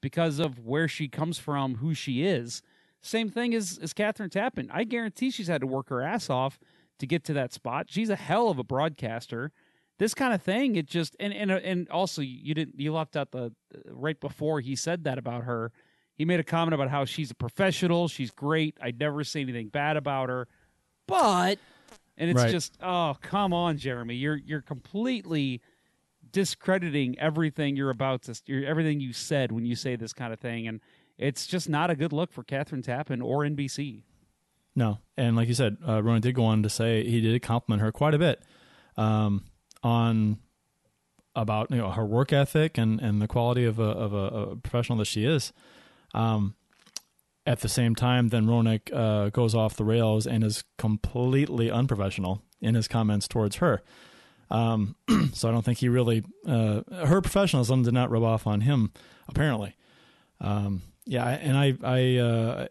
because 0.00 0.38
of 0.38 0.58
where 0.58 0.88
she 0.88 1.08
comes 1.08 1.38
from, 1.38 1.76
who 1.76 1.94
she 1.94 2.24
is. 2.24 2.62
Same 3.02 3.28
thing 3.28 3.54
as 3.54 3.78
as 3.82 3.92
Kathryn 3.92 4.30
Tappen. 4.30 4.68
I 4.72 4.84
guarantee 4.84 5.30
she's 5.30 5.48
had 5.48 5.60
to 5.60 5.66
work 5.66 5.88
her 5.88 6.02
ass 6.02 6.30
off 6.30 6.58
to 6.98 7.06
get 7.06 7.24
to 7.24 7.32
that 7.34 7.52
spot. 7.52 7.86
She's 7.88 8.10
a 8.10 8.16
hell 8.16 8.48
of 8.48 8.58
a 8.58 8.64
broadcaster. 8.64 9.52
This 9.98 10.14
kind 10.14 10.34
of 10.34 10.42
thing, 10.42 10.76
it 10.76 10.86
just 10.86 11.16
and 11.20 11.32
and 11.32 11.50
uh, 11.50 11.60
and 11.62 11.88
also 11.88 12.22
you 12.22 12.54
didn't 12.54 12.78
you 12.80 12.92
left 12.92 13.16
out 13.16 13.30
the 13.30 13.52
uh, 13.74 13.78
right 13.86 14.18
before 14.18 14.60
he 14.60 14.76
said 14.76 15.04
that 15.04 15.18
about 15.18 15.44
her. 15.44 15.72
He 16.16 16.24
made 16.24 16.38
a 16.38 16.44
comment 16.44 16.74
about 16.74 16.90
how 16.90 17.04
she's 17.04 17.32
a 17.32 17.34
professional, 17.34 18.06
she's 18.06 18.30
great. 18.30 18.76
I'd 18.80 19.00
never 19.00 19.24
say 19.24 19.40
anything 19.40 19.68
bad 19.68 19.96
about 19.96 20.28
her 20.28 20.46
but 21.06 21.58
and 22.16 22.30
it's 22.30 22.42
Right. 22.42 22.50
just 22.50 22.76
oh 22.82 23.16
come 23.20 23.52
on 23.52 23.76
jeremy 23.78 24.14
you're 24.14 24.36
you're 24.36 24.62
completely 24.62 25.60
discrediting 26.32 27.18
everything 27.18 27.76
you're 27.76 27.90
about 27.90 28.22
to 28.22 28.40
you're, 28.46 28.64
everything 28.64 29.00
you 29.00 29.12
said 29.12 29.52
when 29.52 29.64
you 29.64 29.76
say 29.76 29.96
this 29.96 30.12
kind 30.12 30.32
of 30.32 30.40
thing 30.40 30.66
and 30.66 30.80
it's 31.18 31.46
just 31.46 31.68
not 31.68 31.90
a 31.90 31.96
good 31.96 32.12
look 32.12 32.32
for 32.32 32.42
kathryn 32.42 32.82
tappen 32.84 33.22
or 33.22 33.42
nbc 33.42 34.02
No, 34.74 34.98
and 35.16 35.36
like 35.36 35.46
you 35.46 35.54
said, 35.54 35.76
uh, 35.86 36.02
Ronan 36.02 36.20
did 36.22 36.34
go 36.34 36.44
on 36.44 36.64
to 36.64 36.68
say 36.68 37.04
he 37.08 37.20
did 37.20 37.40
compliment 37.42 37.80
her 37.82 37.92
quite 37.92 38.14
a 38.14 38.18
bit 38.18 38.42
um, 38.96 39.44
on 39.84 40.38
about 41.36 41.70
you 41.70 41.76
know 41.76 41.90
her 41.90 42.04
work 42.04 42.32
ethic 42.32 42.76
and, 42.78 43.00
and 43.00 43.22
the 43.22 43.28
quality 43.28 43.64
of 43.64 43.78
a 43.78 43.84
of 43.84 44.12
a, 44.12 44.16
a 44.16 44.56
professional 44.56 44.98
that 44.98 45.04
she 45.06 45.24
is. 45.24 45.52
Um, 46.12 46.54
at 47.46 47.60
the 47.60 47.68
same 47.68 47.94
time, 47.94 48.28
then 48.28 48.46
Roenick 48.46 48.92
uh, 48.92 49.30
goes 49.30 49.54
off 49.54 49.76
the 49.76 49.84
rails 49.84 50.26
and 50.26 50.42
is 50.42 50.64
completely 50.78 51.70
unprofessional 51.70 52.42
in 52.60 52.74
his 52.74 52.88
comments 52.88 53.28
towards 53.28 53.56
her. 53.56 53.82
Um, 54.50 54.96
so 55.32 55.48
I 55.48 55.52
don't 55.52 55.64
think 55.64 55.78
he 55.78 55.88
really 55.88 56.24
uh, 56.46 56.82
her 57.04 57.20
professionalism 57.20 57.82
did 57.82 57.94
not 57.94 58.10
rub 58.10 58.22
off 58.22 58.46
on 58.46 58.62
him. 58.62 58.92
Apparently, 59.28 59.74
um, 60.40 60.82
yeah, 61.04 61.26
and 61.28 61.56
I 61.56 61.74
I. 61.82 62.16
Uh, 62.18 62.66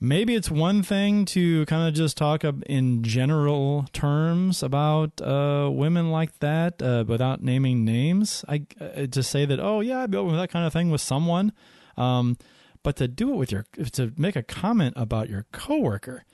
maybe 0.00 0.34
it's 0.34 0.50
one 0.50 0.82
thing 0.82 1.24
to 1.24 1.64
kind 1.66 1.88
of 1.88 1.94
just 1.94 2.16
talk 2.16 2.44
in 2.44 3.02
general 3.02 3.86
terms 3.92 4.62
about 4.62 5.20
uh, 5.20 5.70
women 5.72 6.10
like 6.10 6.38
that 6.40 6.82
uh, 6.82 7.04
without 7.06 7.42
naming 7.42 7.84
names. 7.84 8.44
I 8.48 8.66
uh, 8.80 9.06
to 9.06 9.22
say 9.22 9.44
that 9.46 9.60
oh 9.60 9.80
yeah, 9.80 10.02
I'd 10.02 10.10
be 10.10 10.18
open 10.18 10.32
with 10.32 10.40
that 10.40 10.50
kind 10.50 10.66
of 10.66 10.72
thing 10.72 10.90
with 10.90 11.00
someone, 11.00 11.52
um, 11.96 12.36
but 12.86 12.94
to 12.94 13.08
do 13.08 13.32
it 13.32 13.36
with 13.36 13.50
your 13.50 13.66
to 13.90 14.12
make 14.16 14.36
a 14.36 14.44
comment 14.44 14.94
about 14.96 15.28
your 15.28 15.44
coworker 15.50 16.24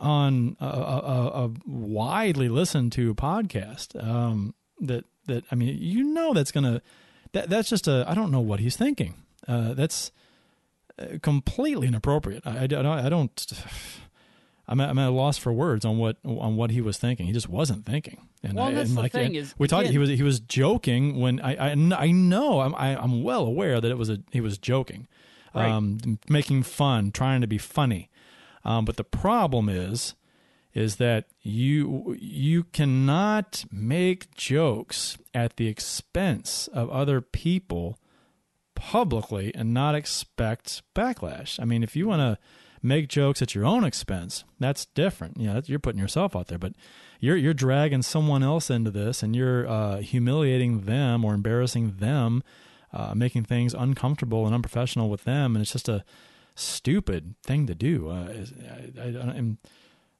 on 0.00 0.56
a, 0.58 0.66
a, 0.66 1.44
a, 1.44 1.50
widely 1.64 2.48
listened 2.48 2.90
to 2.90 3.14
podcast 3.14 3.94
um, 4.02 4.52
that 4.80 5.04
that 5.26 5.44
I 5.52 5.54
mean 5.54 5.78
you 5.80 6.02
know 6.02 6.34
that's 6.34 6.50
gonna 6.50 6.82
that 7.30 7.48
that's 7.48 7.68
just 7.68 7.86
a 7.86 8.04
I 8.08 8.14
don't 8.14 8.32
know 8.32 8.40
what 8.40 8.58
he's 8.58 8.76
thinking. 8.76 9.14
Uh, 9.46 9.74
that's 9.74 10.10
uh, 10.98 11.18
completely 11.22 11.86
inappropriate. 11.86 12.44
I, 12.44 12.64
I, 12.64 12.66
don't- 12.66 12.84
I 12.84 13.08
don't. 13.08 13.52
I'm 14.66 14.80
at, 14.80 14.90
I'm 14.90 14.98
at 14.98 15.08
a 15.08 15.12
loss 15.12 15.38
for 15.38 15.52
words 15.52 15.84
on 15.84 15.98
what 15.98 16.16
on 16.24 16.56
what 16.56 16.72
he 16.72 16.80
was 16.80 16.98
thinking. 16.98 17.26
He 17.26 17.32
just 17.32 17.48
wasn't 17.48 17.86
thinking. 17.86 18.26
And 18.42 18.54
Well, 18.54 18.66
I, 18.66 18.74
that's 18.74 18.88
and 18.88 18.98
the 18.98 19.02
like, 19.02 19.12
thing 19.12 19.36
is, 19.36 19.54
we 19.56 19.68
talked. 19.68 19.86
He 19.88 19.98
was 19.98 20.08
he 20.08 20.22
was 20.24 20.40
joking 20.40 21.20
when 21.20 21.40
I 21.40 21.70
I, 21.70 21.70
I 21.96 22.10
know 22.10 22.60
I'm 22.60 22.74
I, 22.74 22.96
I'm 22.96 23.22
well 23.22 23.44
aware 23.44 23.80
that 23.80 23.88
it 23.90 23.98
was 23.98 24.10
a 24.10 24.18
he 24.32 24.40
was 24.40 24.58
joking, 24.58 25.06
Right. 25.54 25.70
um, 25.70 26.18
making 26.28 26.62
fun, 26.62 27.12
trying 27.12 27.40
to 27.42 27.46
be 27.46 27.58
funny. 27.58 28.10
Um, 28.64 28.84
but 28.84 28.96
the 28.96 29.04
problem 29.04 29.68
is, 29.68 30.14
is 30.74 30.96
that 30.96 31.26
you 31.42 32.16
you 32.18 32.64
cannot 32.64 33.64
make 33.70 34.34
jokes 34.34 35.18
at 35.34 35.56
the 35.56 35.68
expense 35.68 36.68
of 36.68 36.88
other 36.90 37.20
people 37.20 37.98
publicly 38.74 39.54
and 39.54 39.74
not 39.74 39.94
expect 39.94 40.82
backlash. 40.94 41.60
I 41.60 41.64
mean, 41.64 41.82
if 41.82 41.94
you 41.94 42.08
want 42.08 42.20
to 42.20 42.38
make 42.82 43.08
jokes 43.08 43.40
at 43.42 43.54
your 43.54 43.64
own 43.64 43.84
expense, 43.84 44.44
that's 44.58 44.86
different. 44.86 45.38
You 45.38 45.48
know, 45.48 45.62
you're 45.64 45.78
putting 45.78 46.00
yourself 46.00 46.34
out 46.34 46.48
there, 46.48 46.58
but 46.58 46.72
you're 47.20 47.36
you're 47.36 47.54
dragging 47.54 48.02
someone 48.02 48.42
else 48.42 48.70
into 48.70 48.90
this, 48.90 49.22
and 49.22 49.36
you're 49.36 49.68
uh, 49.68 49.98
humiliating 49.98 50.82
them 50.82 51.24
or 51.24 51.34
embarrassing 51.34 51.96
them, 51.98 52.42
uh, 52.92 53.14
making 53.14 53.44
things 53.44 53.74
uncomfortable 53.74 54.46
and 54.46 54.54
unprofessional 54.54 55.08
with 55.08 55.24
them, 55.24 55.54
and 55.56 55.62
it's 55.62 55.72
just 55.72 55.88
a 55.88 56.04
stupid 56.54 57.34
thing 57.42 57.66
to 57.66 57.74
do. 57.74 58.08
Uh, 58.10 58.28
I, 58.32 59.00
I, 59.00 59.04
I, 59.04 59.06
and 59.34 59.58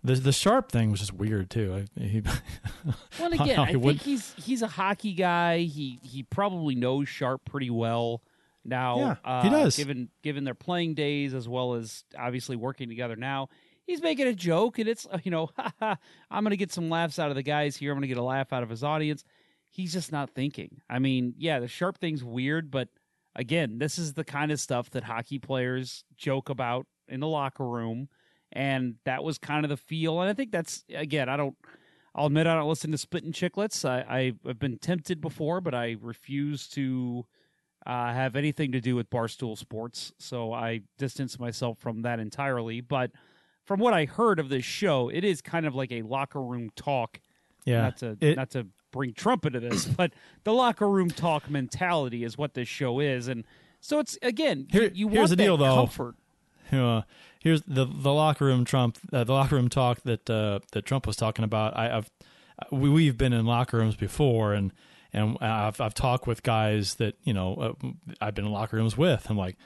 the 0.02 0.14
the 0.14 0.32
sharp 0.32 0.72
thing 0.72 0.90
was 0.90 1.00
just 1.00 1.12
weird 1.12 1.50
too. 1.50 1.84
I, 1.96 2.00
he, 2.00 2.20
well 2.84 2.94
and 3.20 3.34
I 3.34 3.36
don't 3.36 3.40
again 3.42 3.58
i 3.60 3.66
think 3.72 3.84
would- 3.84 3.96
he's 4.02 4.34
he's 4.34 4.62
a 4.62 4.66
hockey 4.68 5.12
guy 5.12 5.58
he 5.60 5.98
he 6.02 6.22
probably 6.24 6.74
knows 6.74 7.08
sharp 7.08 7.44
pretty 7.44 7.70
well 7.70 8.22
now 8.64 8.98
Yeah, 8.98 9.16
uh, 9.24 9.42
he 9.42 9.50
does. 9.50 9.76
given 9.76 10.08
given 10.22 10.44
their 10.44 10.54
playing 10.54 10.94
days 10.94 11.34
as 11.34 11.48
well 11.48 11.74
as 11.74 12.04
obviously 12.18 12.56
working 12.56 12.88
together 12.88 13.14
now 13.16 13.48
he's 13.86 14.00
making 14.02 14.26
a 14.26 14.32
joke 14.34 14.78
and 14.78 14.88
it's 14.88 15.06
uh, 15.10 15.18
you 15.24 15.30
know 15.30 15.50
i'm 15.80 15.96
gonna 16.44 16.56
get 16.56 16.72
some 16.72 16.88
laughs 16.88 17.18
out 17.18 17.30
of 17.30 17.36
the 17.36 17.42
guys 17.42 17.76
here 17.76 17.92
i'm 17.92 17.96
gonna 17.98 18.06
get 18.08 18.16
a 18.18 18.22
laugh 18.22 18.52
out 18.52 18.62
of 18.62 18.70
his 18.70 18.82
audience 18.84 19.24
he's 19.72 19.92
just 19.92 20.12
not 20.12 20.30
thinking 20.30 20.80
i 20.88 20.98
mean 20.98 21.34
yeah 21.38 21.58
the 21.58 21.66
sharp 21.66 21.98
thing's 21.98 22.22
weird 22.22 22.70
but 22.70 22.88
again 23.34 23.78
this 23.78 23.98
is 23.98 24.12
the 24.14 24.22
kind 24.24 24.52
of 24.52 24.60
stuff 24.60 24.90
that 24.90 25.02
hockey 25.04 25.38
players 25.38 26.04
joke 26.16 26.48
about 26.48 26.86
in 27.08 27.18
the 27.20 27.26
locker 27.26 27.66
room 27.66 28.08
and 28.52 28.96
that 29.04 29.24
was 29.24 29.38
kind 29.38 29.64
of 29.64 29.68
the 29.70 29.76
feel 29.76 30.20
and 30.20 30.28
i 30.30 30.34
think 30.34 30.52
that's 30.52 30.84
again 30.94 31.28
i 31.28 31.36
don't 31.36 31.56
I'll 32.14 32.26
admit 32.26 32.46
I 32.46 32.54
don't 32.56 32.68
listen 32.68 32.90
to 32.90 32.98
Spittin' 32.98 33.32
Chicklets. 33.32 33.88
I, 33.88 34.34
I've 34.46 34.58
been 34.58 34.76
tempted 34.76 35.22
before, 35.22 35.62
but 35.62 35.74
I 35.74 35.96
refuse 35.98 36.68
to 36.72 37.24
uh, 37.86 38.12
have 38.12 38.36
anything 38.36 38.70
to 38.72 38.82
do 38.82 38.94
with 38.94 39.08
Barstool 39.08 39.56
Sports. 39.56 40.12
So 40.18 40.52
I 40.52 40.82
distance 40.98 41.38
myself 41.38 41.78
from 41.78 42.02
that 42.02 42.20
entirely. 42.20 42.82
But 42.82 43.12
from 43.64 43.80
what 43.80 43.94
I 43.94 44.04
heard 44.04 44.38
of 44.38 44.50
this 44.50 44.62
show, 44.62 45.08
it 45.08 45.24
is 45.24 45.40
kind 45.40 45.64
of 45.64 45.74
like 45.74 45.90
a 45.90 46.02
locker 46.02 46.42
room 46.42 46.68
talk. 46.76 47.18
yeah, 47.64 47.80
Not 47.80 47.96
to 47.96 48.18
it- 48.20 48.36
not 48.36 48.50
to 48.50 48.66
bring 48.92 49.12
Trump 49.14 49.44
into 49.44 49.58
this, 49.58 49.84
but 49.96 50.12
the 50.44 50.52
locker 50.52 50.88
room 50.88 51.10
talk 51.10 51.50
mentality 51.50 52.22
is 52.22 52.38
what 52.38 52.54
this 52.54 52.68
show 52.68 53.00
is, 53.00 53.26
and 53.26 53.44
so 53.80 53.98
it's 53.98 54.16
again 54.22 54.68
Here- 54.70 54.84
you, 54.84 54.90
you 54.94 55.08
here's 55.08 55.18
want 55.18 55.30
the 55.30 55.36
that 55.36 55.42
deal, 55.42 55.56
though. 55.56 55.74
comfort. 55.74 56.14
Uh, 56.70 57.02
here's 57.40 57.62
the 57.62 57.84
the 57.84 58.12
locker 58.12 58.44
room 58.44 58.64
Trump 58.64 58.96
uh, 59.12 59.24
the 59.24 59.32
locker 59.32 59.56
room 59.56 59.68
talk 59.68 60.00
that 60.04 60.30
uh, 60.30 60.60
that 60.70 60.86
Trump 60.86 61.06
was 61.06 61.16
talking 61.16 61.44
about. 61.44 61.76
I, 61.76 61.96
I've 61.98 62.10
we, 62.70 62.88
we've 62.88 63.18
been 63.18 63.32
in 63.32 63.44
locker 63.44 63.76
rooms 63.78 63.96
before, 63.96 64.52
and 64.54 64.72
and 65.12 65.36
I've 65.40 65.80
I've 65.80 65.94
talked 65.94 66.26
with 66.26 66.42
guys 66.42 66.94
that 66.94 67.16
you 67.24 67.34
know 67.34 67.54
uh, 67.82 67.88
I've 68.20 68.34
been 68.34 68.46
in 68.46 68.52
locker 68.52 68.76
rooms 68.76 68.96
with. 68.96 69.26
I'm 69.28 69.36
like. 69.36 69.56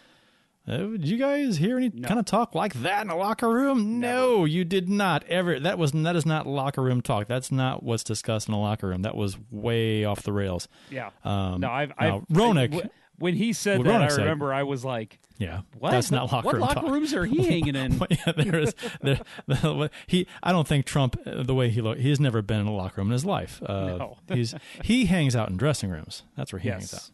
Uh, 0.68 0.79
did 0.79 1.07
you 1.07 1.16
guys 1.16 1.57
hear 1.59 1.76
any 1.76 1.90
kind 1.90 2.18
of 2.18 2.24
talk 2.24 2.55
like 2.55 2.74
that 2.83 3.02
in 3.05 3.11
a 3.11 3.16
locker 3.16 3.48
room? 3.48 4.00
No, 4.00 4.44
you 4.44 4.64
did 4.64 4.88
not 4.88 5.22
ever. 5.29 5.61
That 5.61 5.79
was 5.79 5.92
that 5.92 6.16
is 6.16 6.26
not 6.26 6.46
locker 6.46 6.83
room 6.83 7.00
talk. 7.02 7.29
That's 7.29 7.52
not 7.52 7.83
what's 7.85 8.02
discussed 8.02 8.48
in 8.48 8.55
a 8.55 8.61
locker 8.61 8.88
room. 8.88 9.02
That 9.02 9.14
was 9.14 9.37
way 9.50 10.05
off 10.05 10.22
the 10.22 10.33
rails. 10.33 10.66
Yeah. 10.90 11.11
Um, 11.24 11.61
no, 11.61 11.70
I've, 11.70 11.92
I've 11.96 12.26
Roenick- 12.29 12.85
I- 12.87 12.90
when 13.18 13.35
he 13.35 13.52
said 13.55 13.79
what 13.79 13.87
that, 13.87 14.00
Roenick 14.00 14.05
I 14.05 14.09
said- 14.09 14.18
remember 14.22 14.52
I 14.52 14.64
was 14.64 14.85
like, 14.85 15.18
Yeah, 15.38 15.61
"What? 15.79 15.92
that's 15.92 16.11
not 16.11 16.24
What- 16.24 16.33
locker 16.33 16.46
what 16.46 16.52
room 16.55 16.61
locker 16.62 16.81
talk. 16.81 16.90
rooms 16.90 17.14
are 17.14 17.24
he 17.26 17.44
hanging 17.44 17.76
in?" 17.76 17.98
yeah, 18.11 18.33
there 18.37 18.59
is. 18.59 18.74
There, 19.00 19.20
the, 19.46 19.90
he. 20.09 20.26
I 20.42 20.50
don't 20.52 20.66
think 20.68 20.85
Trump, 20.85 21.16
uh, 21.24 21.42
the 21.44 21.55
way 21.55 21.70
he 21.70 21.81
look, 21.81 21.98
he's 21.98 22.18
never 22.20 22.42
been 22.42 22.61
in 22.61 22.66
a 22.66 22.74
locker 22.74 23.00
room 23.00 23.09
in 23.09 23.12
his 23.12 23.24
life. 23.24 23.62
Uh, 23.64 23.96
No. 23.98 24.18
he's 24.35 24.55
he 24.83 25.07
hangs 25.07 25.35
out 25.37 25.48
in 25.48 25.57
dressing 25.57 25.90
rooms. 25.90 26.24
That's 26.37 26.52
where 26.52 26.61
he 26.61 26.68
hangs 26.68 26.92
out. 26.92 27.11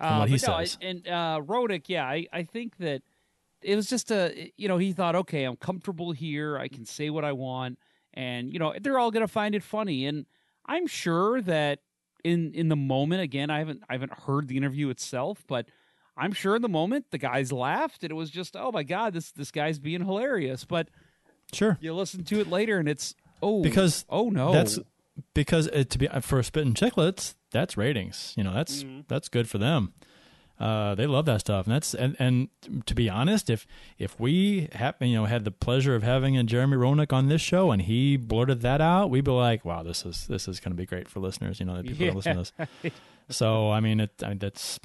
Uh, 0.00 0.18
what 0.18 0.28
he 0.28 0.36
but 0.36 0.48
no, 0.48 0.64
says. 0.64 0.78
And 0.80 1.06
uh, 1.06 1.40
Roenick, 1.44 1.84
yeah, 1.88 2.04
I, 2.04 2.26
I 2.32 2.42
think 2.44 2.78
that 2.78 3.02
it 3.62 3.76
was 3.76 3.88
just 3.88 4.10
a, 4.10 4.50
you 4.56 4.68
know, 4.68 4.78
he 4.78 4.92
thought, 4.92 5.14
okay, 5.14 5.44
I'm 5.44 5.56
comfortable 5.56 6.12
here. 6.12 6.58
I 6.58 6.68
can 6.68 6.86
say 6.86 7.10
what 7.10 7.24
I 7.24 7.32
want. 7.32 7.78
And, 8.14 8.52
you 8.52 8.58
know, 8.58 8.74
they're 8.80 8.98
all 8.98 9.10
going 9.10 9.26
to 9.26 9.32
find 9.32 9.54
it 9.54 9.62
funny. 9.62 10.06
And 10.06 10.26
I'm 10.66 10.86
sure 10.86 11.40
that 11.42 11.80
in 12.24 12.52
in 12.54 12.68
the 12.68 12.76
moment, 12.76 13.22
again, 13.22 13.50
I 13.50 13.58
haven't 13.58 13.82
I 13.88 13.94
haven't 13.94 14.12
heard 14.12 14.48
the 14.48 14.56
interview 14.56 14.88
itself, 14.88 15.44
but 15.46 15.66
I'm 16.16 16.32
sure 16.32 16.56
in 16.56 16.62
the 16.62 16.68
moment 16.68 17.06
the 17.10 17.18
guys 17.18 17.52
laughed 17.52 18.02
and 18.02 18.10
it 18.10 18.14
was 18.14 18.30
just, 18.30 18.56
oh 18.56 18.70
my 18.72 18.82
God, 18.82 19.12
this 19.12 19.32
this 19.32 19.50
guy's 19.50 19.78
being 19.78 20.04
hilarious. 20.04 20.64
But 20.64 20.88
Sure, 21.52 21.78
you 21.80 21.92
listen 21.94 22.24
to 22.24 22.40
it 22.40 22.48
later 22.48 22.78
and 22.78 22.88
it's, 22.88 23.14
oh, 23.42 23.62
because 23.62 24.04
oh 24.08 24.30
no. 24.30 24.52
that's 24.52 24.78
because 25.34 25.68
uh, 25.68 25.84
to 25.88 25.98
be 25.98 26.08
for 26.20 26.42
Spittin' 26.42 26.74
Chicklets, 26.74 27.34
that's 27.52 27.76
ratings. 27.76 28.34
You 28.36 28.44
know, 28.44 28.52
that's 28.54 28.82
Mm-hmm. 28.84 29.00
that's 29.08 29.28
good 29.28 29.48
for 29.48 29.58
them. 29.58 29.92
Uh, 30.58 30.94
they 30.94 31.06
love 31.06 31.24
that 31.24 31.40
stuff, 31.40 31.66
and 31.66 31.74
that's 31.74 31.94
and, 31.94 32.14
and 32.18 32.48
to 32.84 32.94
be 32.94 33.08
honest, 33.08 33.48
if 33.48 33.66
if 33.98 34.20
we 34.20 34.68
have 34.72 34.94
you 35.00 35.14
know 35.14 35.24
had 35.24 35.44
the 35.44 35.50
pleasure 35.50 35.94
of 35.94 36.02
having 36.02 36.36
a 36.36 36.44
Jeremy 36.44 36.76
Roenick 36.76 37.14
on 37.14 37.28
this 37.28 37.40
show 37.40 37.70
and 37.70 37.80
he 37.82 38.18
blurted 38.18 38.60
that 38.60 38.80
out, 38.82 39.08
we'd 39.08 39.24
be 39.24 39.30
like, 39.30 39.64
wow, 39.64 39.82
this 39.82 40.04
is 40.04 40.26
this 40.26 40.46
is 40.46 40.60
going 40.60 40.72
to 40.72 40.76
be 40.76 40.84
great 40.84 41.08
for 41.08 41.18
listeners. 41.20 41.60
You 41.60 41.66
know, 41.66 41.76
that 41.76 41.86
people 41.86 42.04
Yeah. 42.04 42.12
are 42.12 42.14
listening 42.14 42.44
to 42.44 42.52
this. 42.82 42.92
So 43.30 43.70
I 43.70 43.80
mean, 43.80 44.00
it 44.00 44.10
I 44.22 44.28
mean, 44.30 44.38
that's 44.38 44.78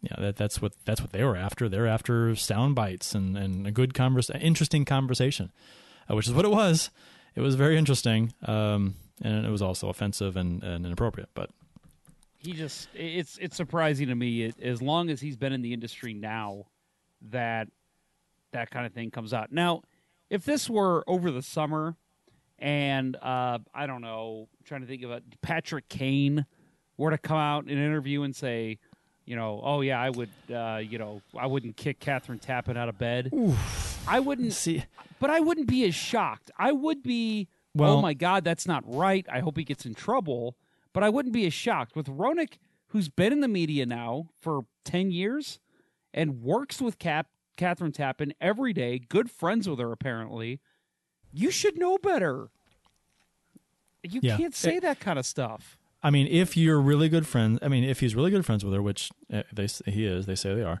yeah, 0.00 0.14
that 0.18 0.36
that's 0.36 0.62
what 0.62 0.72
that's 0.86 1.02
what 1.02 1.12
they 1.12 1.22
were 1.22 1.36
after. 1.36 1.68
They're 1.68 1.86
after 1.86 2.34
sound 2.34 2.74
bites 2.74 3.14
and 3.14 3.36
and 3.36 3.66
a 3.66 3.70
good 3.70 3.92
convers, 3.92 4.30
interesting 4.30 4.86
conversation, 4.86 5.52
uh, 6.10 6.16
which 6.16 6.26
is 6.26 6.32
what 6.32 6.46
it 6.46 6.50
was. 6.50 6.88
It 7.34 7.42
was 7.42 7.54
very 7.54 7.76
interesting, 7.76 8.32
um, 8.46 8.94
and 9.22 9.46
it 9.46 9.50
was 9.50 9.62
also 9.62 9.88
offensive 9.88 10.36
and, 10.36 10.62
and 10.62 10.86
inappropriate. 10.86 11.28
But 11.34 11.50
he 12.38 12.52
just 12.52 12.88
it's 12.94 13.36
it's 13.38 13.56
surprising 13.56 14.08
to 14.08 14.14
me 14.14 14.44
it, 14.44 14.60
as 14.60 14.80
long 14.80 15.10
as 15.10 15.20
he's 15.20 15.36
been 15.36 15.52
in 15.52 15.62
the 15.62 15.72
industry 15.72 16.14
now 16.14 16.66
that 17.30 17.68
that 18.52 18.70
kind 18.70 18.86
of 18.86 18.92
thing 18.92 19.10
comes 19.10 19.34
out 19.34 19.50
now 19.50 19.82
if 20.30 20.44
this 20.44 20.70
were 20.70 21.02
over 21.08 21.32
the 21.32 21.42
summer 21.42 21.96
and 22.60 23.16
uh 23.16 23.58
i 23.74 23.86
don't 23.88 24.02
know 24.02 24.48
I'm 24.56 24.64
trying 24.64 24.80
to 24.82 24.86
think 24.86 25.02
of 25.02 25.10
it 25.10 25.24
patrick 25.42 25.88
kane 25.88 26.46
were 26.96 27.10
to 27.10 27.18
come 27.18 27.36
out 27.38 27.64
in 27.64 27.76
an 27.76 27.84
interview 27.84 28.22
and 28.22 28.34
say 28.34 28.78
you 29.24 29.34
know 29.34 29.60
oh 29.64 29.80
yeah 29.80 30.00
i 30.00 30.08
would 30.08 30.30
uh 30.54 30.76
you 30.80 30.96
know 30.98 31.20
i 31.36 31.46
wouldn't 31.46 31.76
kick 31.76 31.98
kathryn 31.98 32.40
tappen 32.40 32.76
out 32.76 32.88
of 32.88 32.98
bed 32.98 33.32
i 34.06 34.20
wouldn't 34.20 34.52
see, 34.52 34.84
but 35.20 35.28
I 35.30 35.40
wouldn't 35.40 35.66
be 35.66 35.84
as 35.84 35.94
shocked. 35.94 36.50
I 36.56 36.72
would 36.72 37.02
be, 37.02 37.48
Well- 37.78 37.98
oh 37.98 38.02
my 38.02 38.14
God, 38.14 38.44
that's 38.44 38.66
not 38.66 38.82
right. 38.86 39.26
I 39.30 39.40
hope 39.40 39.56
he 39.56 39.64
gets 39.64 39.86
in 39.86 39.94
trouble. 39.94 40.56
But 40.92 41.02
I 41.04 41.10
wouldn't 41.10 41.34
be 41.34 41.46
as 41.46 41.52
shocked. 41.52 41.94
With 41.94 42.06
Roenick, 42.06 42.54
who's 42.88 43.08
been 43.08 43.32
in 43.32 43.40
the 43.40 43.48
media 43.48 43.84
now 43.86 44.30
for 44.40 44.62
10 44.84 45.10
years 45.10 45.60
and 46.14 46.40
works 46.42 46.80
with 46.80 46.98
Cap, 46.98 47.28
Kathryn 47.58 47.92
Tappen 47.92 48.32
every 48.40 48.72
day, 48.72 48.98
good 48.98 49.30
friends 49.30 49.68
with 49.68 49.78
her 49.78 49.92
apparently, 49.92 50.60
you 51.30 51.50
should 51.50 51.76
know 51.78 51.98
better. 51.98 52.48
You 54.02 54.20
Yeah. 54.22 54.36
can't 54.38 54.54
say 54.54 54.78
that 54.78 55.00
kind 55.00 55.18
of 55.18 55.26
stuff. 55.26 55.76
I 56.02 56.10
mean, 56.10 56.26
if 56.28 56.56
you're 56.56 56.80
really 56.80 57.08
good 57.08 57.26
friends, 57.26 57.58
I 57.60 57.68
mean, 57.68 57.84
if 57.84 58.00
he's 58.00 58.14
really 58.14 58.30
good 58.30 58.46
friends 58.46 58.64
with 58.64 58.72
her, 58.72 58.80
which 58.80 59.10
uh, 59.32 59.42
they 59.52 59.66
he 59.86 60.06
is, 60.06 60.26
they 60.26 60.36
say 60.36 60.54
they 60.54 60.62
are, 60.62 60.80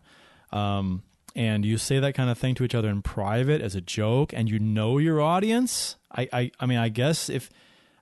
um, 0.52 1.02
and 1.36 1.64
you 1.64 1.76
say 1.76 1.98
that 1.98 2.14
kind 2.14 2.30
of 2.30 2.38
thing 2.38 2.54
to 2.54 2.64
each 2.64 2.74
other 2.74 2.88
in 2.88 3.02
private 3.02 3.60
as 3.60 3.74
a 3.74 3.80
joke, 3.80 4.32
and 4.32 4.48
you 4.48 4.58
know 4.58 4.96
your 4.98 5.20
audience, 5.20 5.96
I, 6.10 6.28
I, 6.32 6.50
I 6.60 6.66
mean, 6.66 6.78
I 6.78 6.88
guess 6.88 7.28
if, 7.28 7.50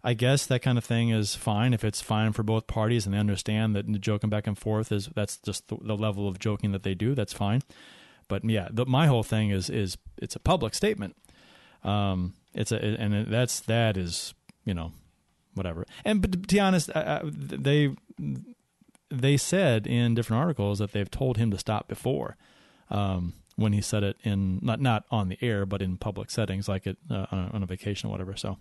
I 0.05 0.15
guess 0.15 0.47
that 0.47 0.63
kind 0.63 0.79
of 0.79 0.85
thing 0.85 1.09
is 1.09 1.35
fine 1.35 1.75
if 1.75 1.83
it's 1.83 2.01
fine 2.01 2.33
for 2.33 2.45
both 2.45 2.69
parties 2.69 3.07
and 3.07 3.15
they 3.15 3.19
understand 3.19 3.75
that 3.75 3.91
joking 4.01 4.31
back 4.31 4.47
and 4.47 4.57
forth 4.57 4.93
is 4.93 5.09
that's 5.15 5.39
just 5.39 5.67
the, 5.67 5.77
the 5.83 5.97
level 5.97 6.29
of 6.29 6.39
joking 6.39 6.71
that 6.73 6.85
they 6.85 6.95
do. 6.95 7.15
That's 7.15 7.33
fine. 7.33 7.63
But 8.29 8.45
yeah, 8.45 8.69
the, 8.71 8.87
my 8.87 9.07
whole 9.07 9.23
thing 9.23 9.51
is 9.51 9.69
is 9.69 9.99
it's 10.17 10.37
a 10.37 10.41
public 10.41 10.75
statement. 10.75 11.17
Um, 11.83 12.35
it's 12.55 12.73
a 12.73 12.77
and 12.77 13.27
that's 13.27 13.61
that 13.61 13.97
is 13.97 14.35
you 14.65 14.75
know 14.75 14.93
whatever. 15.55 15.85
And 16.05 16.21
but 16.23 16.33
to 16.33 16.39
be 16.39 16.61
honest, 16.61 16.91
I, 16.95 17.01
I, 17.01 17.21
they 17.25 17.97
they 19.11 19.37
said 19.37 19.87
in 19.87 20.15
different 20.15 20.41
articles 20.41 20.79
that 20.79 20.93
they've 20.93 21.11
told 21.11 21.37
him 21.37 21.51
to 21.51 21.59
stop 21.59 21.89
before 21.89 22.37
um, 22.91 23.35
when 23.57 23.73
he 23.73 23.81
said 23.81 24.03
it 24.03 24.17
in 24.23 24.59
not 24.63 24.81
not 24.81 25.05
on 25.11 25.29
the 25.29 25.39
air 25.43 25.65
but 25.67 25.81
in 25.83 25.97
public 25.97 26.31
settings 26.31 26.69
like 26.69 26.87
it 26.87 26.97
uh, 27.11 27.27
on, 27.33 27.39
a, 27.39 27.51
on 27.55 27.63
a 27.63 27.67
vacation 27.67 28.09
or 28.09 28.13
whatever. 28.13 28.37
So 28.37 28.59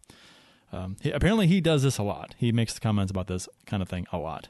um, 0.71 0.97
he, 1.01 1.11
apparently 1.11 1.47
he 1.47 1.61
does 1.61 1.83
this 1.83 1.97
a 1.97 2.03
lot. 2.03 2.33
He 2.37 2.51
makes 2.51 2.73
the 2.73 2.79
comments 2.79 3.11
about 3.11 3.27
this 3.27 3.47
kind 3.65 3.83
of 3.83 3.89
thing 3.89 4.07
a 4.11 4.17
lot. 4.17 4.49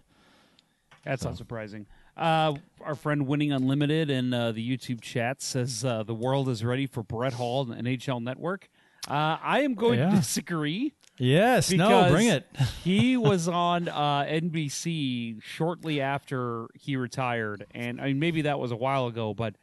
That's 1.03 1.23
not 1.23 1.37
surprising. 1.37 1.85
Uh, 2.17 2.53
our 2.81 2.95
friend 2.95 3.27
Winning 3.27 3.51
Unlimited 3.51 4.09
in 4.09 4.33
uh, 4.33 4.51
the 4.53 4.77
YouTube 4.77 5.01
chat 5.01 5.41
says 5.41 5.83
uh, 5.85 6.01
the 6.03 6.15
world 6.15 6.47
is 6.49 6.63
ready 6.63 6.87
for 6.87 7.03
Brett 7.03 7.33
Hull 7.33 7.71
and 7.71 7.85
NHL 7.85 8.23
Network. 8.23 8.69
Uh, 9.07 9.37
I 9.41 9.61
am 9.61 9.75
going 9.75 9.99
Yeah. 9.99 10.09
to 10.11 10.15
disagree. 10.15 10.93
Yes, 11.17 11.71
no, 11.71 12.09
bring 12.11 12.27
it. 12.27 12.45
he 12.83 13.15
was 13.17 13.47
on 13.47 13.87
uh, 13.87 14.23
NBC 14.23 15.41
shortly 15.43 16.01
after 16.01 16.67
he 16.73 16.95
retired, 16.97 17.65
and 17.71 18.01
I 18.01 18.07
mean 18.07 18.19
maybe 18.19 18.41
that 18.43 18.59
was 18.59 18.71
a 18.71 18.75
while 18.75 19.07
ago, 19.07 19.33
but 19.33 19.55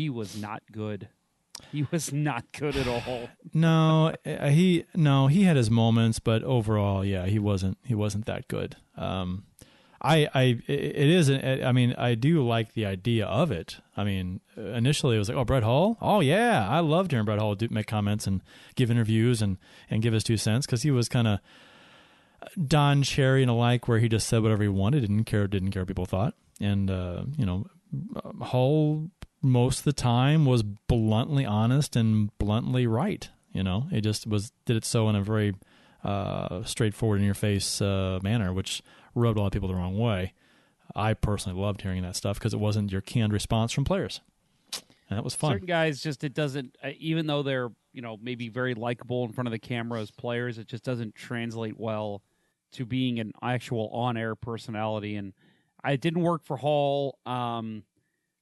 he 0.00 0.08
was 0.08 0.40
not 0.40 0.62
good. 0.72 1.08
He 1.70 1.86
was 1.90 2.10
not 2.10 2.50
good 2.52 2.74
at 2.74 2.88
all. 2.88 3.28
No, 3.52 4.14
uh, 4.24 4.48
he 4.48 4.84
no, 4.94 5.26
he 5.26 5.42
had 5.42 5.56
his 5.56 5.70
moments, 5.70 6.18
but 6.20 6.42
overall, 6.42 7.04
yeah, 7.04 7.26
he 7.26 7.38
wasn't 7.38 7.76
he 7.84 7.94
wasn't 7.94 8.24
that 8.26 8.48
good. 8.48 8.76
Um, 8.96 9.44
I 10.00 10.28
I 10.34 10.42
it 10.66 11.10
isn't. 11.10 11.44
I 11.44 11.72
mean 11.72 11.94
I 11.98 12.14
do 12.14 12.46
like 12.46 12.72
the 12.72 12.86
idea 12.86 13.26
of 13.26 13.50
it. 13.50 13.76
I 13.94 14.04
mean 14.04 14.40
initially 14.56 15.16
it 15.16 15.18
was 15.18 15.28
like 15.28 15.36
oh 15.36 15.44
Brett 15.44 15.62
Hull 15.64 15.98
oh 16.00 16.20
yeah 16.20 16.66
I 16.66 16.80
loved 16.80 17.10
hearing 17.10 17.26
Brett 17.26 17.38
Hull 17.38 17.54
do, 17.54 17.68
make 17.70 17.86
comments 17.86 18.26
and 18.26 18.40
give 18.76 18.90
interviews 18.90 19.42
and 19.42 19.58
and 19.90 20.00
give 20.00 20.14
his 20.14 20.24
two 20.24 20.38
cents 20.38 20.64
because 20.64 20.82
he 20.82 20.90
was 20.90 21.08
kind 21.08 21.28
of 21.28 21.40
Don 22.66 23.02
Cherry 23.02 23.42
and 23.42 23.50
alike 23.50 23.86
where 23.88 23.98
he 23.98 24.08
just 24.08 24.28
said 24.28 24.42
whatever 24.42 24.62
he 24.62 24.68
wanted 24.68 25.00
didn't 25.00 25.24
care 25.24 25.46
didn't 25.46 25.72
care 25.72 25.82
what 25.82 25.88
people 25.88 26.06
thought 26.06 26.34
and 26.60 26.90
uh, 26.90 27.24
you 27.36 27.44
know 27.44 27.66
Hull 28.40 29.10
most 29.42 29.80
of 29.80 29.84
the 29.84 29.92
time 29.92 30.44
was 30.44 30.62
bluntly 30.62 31.44
honest 31.46 31.96
and 31.96 32.36
bluntly 32.38 32.86
right. 32.86 33.28
You 33.52 33.62
know, 33.62 33.86
it 33.90 34.02
just 34.02 34.26
was 34.26 34.52
did 34.64 34.76
it 34.76 34.84
so 34.84 35.08
in 35.08 35.16
a 35.16 35.22
very 35.22 35.54
uh, 36.04 36.62
straightforward, 36.64 37.18
in 37.18 37.24
your 37.24 37.34
face 37.34 37.80
uh, 37.80 38.20
manner, 38.22 38.52
which 38.52 38.82
rubbed 39.14 39.38
a 39.38 39.40
lot 39.40 39.48
of 39.48 39.52
people 39.52 39.68
the 39.68 39.74
wrong 39.74 39.98
way. 39.98 40.34
I 40.94 41.14
personally 41.14 41.60
loved 41.60 41.82
hearing 41.82 42.02
that 42.02 42.16
stuff 42.16 42.38
because 42.38 42.54
it 42.54 42.60
wasn't 42.60 42.92
your 42.92 43.00
canned 43.00 43.32
response 43.32 43.72
from 43.72 43.84
players, 43.84 44.20
and 45.08 45.16
that 45.16 45.24
was 45.24 45.34
fun. 45.34 45.52
Certain 45.52 45.66
guys 45.66 46.00
just 46.00 46.22
it 46.24 46.34
doesn't 46.34 46.76
uh, 46.82 46.90
even 46.98 47.26
though 47.26 47.42
they're 47.42 47.70
you 47.92 48.02
know 48.02 48.18
maybe 48.20 48.48
very 48.48 48.74
likable 48.74 49.24
in 49.24 49.32
front 49.32 49.48
of 49.48 49.52
the 49.52 49.58
camera 49.58 50.00
as 50.00 50.10
players, 50.10 50.58
it 50.58 50.66
just 50.68 50.84
doesn't 50.84 51.14
translate 51.14 51.78
well 51.78 52.22
to 52.72 52.86
being 52.86 53.18
an 53.18 53.32
actual 53.42 53.88
on-air 53.88 54.36
personality. 54.36 55.16
And 55.16 55.32
I 55.82 55.96
didn't 55.96 56.22
work 56.22 56.44
for 56.44 56.56
Hull. 56.56 57.18
Um, 57.26 57.82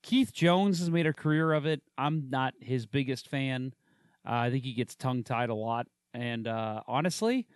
Keith 0.02 0.32
Jones 0.32 0.78
has 0.78 0.90
made 0.90 1.06
a 1.06 1.12
career 1.12 1.52
of 1.52 1.66
it. 1.66 1.82
I'm 1.96 2.28
not 2.30 2.54
his 2.60 2.86
biggest 2.86 3.28
fan. 3.28 3.74
Uh, 4.26 4.32
I 4.32 4.50
think 4.50 4.64
he 4.64 4.72
gets 4.72 4.94
tongue 4.94 5.22
tied 5.24 5.50
a 5.50 5.54
lot. 5.54 5.86
And 6.14 6.46
uh, 6.46 6.82
honestly, 6.86 7.46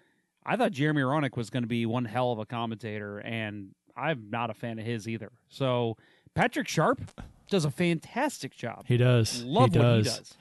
I 0.45 0.57
thought 0.57 0.73
Jeremy 0.73 1.03
Roenick 1.03 1.37
was 1.37 1.51
going 1.51 1.63
to 1.63 1.69
be 1.69 1.87
one 1.87 2.05
hell 2.05 2.33
of 2.33 2.39
a 2.39 2.47
commentator, 2.47 3.19
and 3.19 3.71
I'm 3.97 4.27
not 4.31 4.51
a 4.51 4.55
fan 4.55 4.79
of 4.79 4.85
his 4.85 5.09
either. 5.09 5.31
So 5.49 5.97
Patrick 6.35 6.69
Sharp 6.69 7.01
does 7.49 7.65
a 7.65 7.71
fantastic 7.71 8.55
job. 8.55 8.85
He 8.87 8.97
does. 8.97 9.43
Love 9.45 9.73
he 9.73 9.79
what 9.79 9.85
does. 9.85 10.07
he 10.07 10.19
does. 10.19 10.35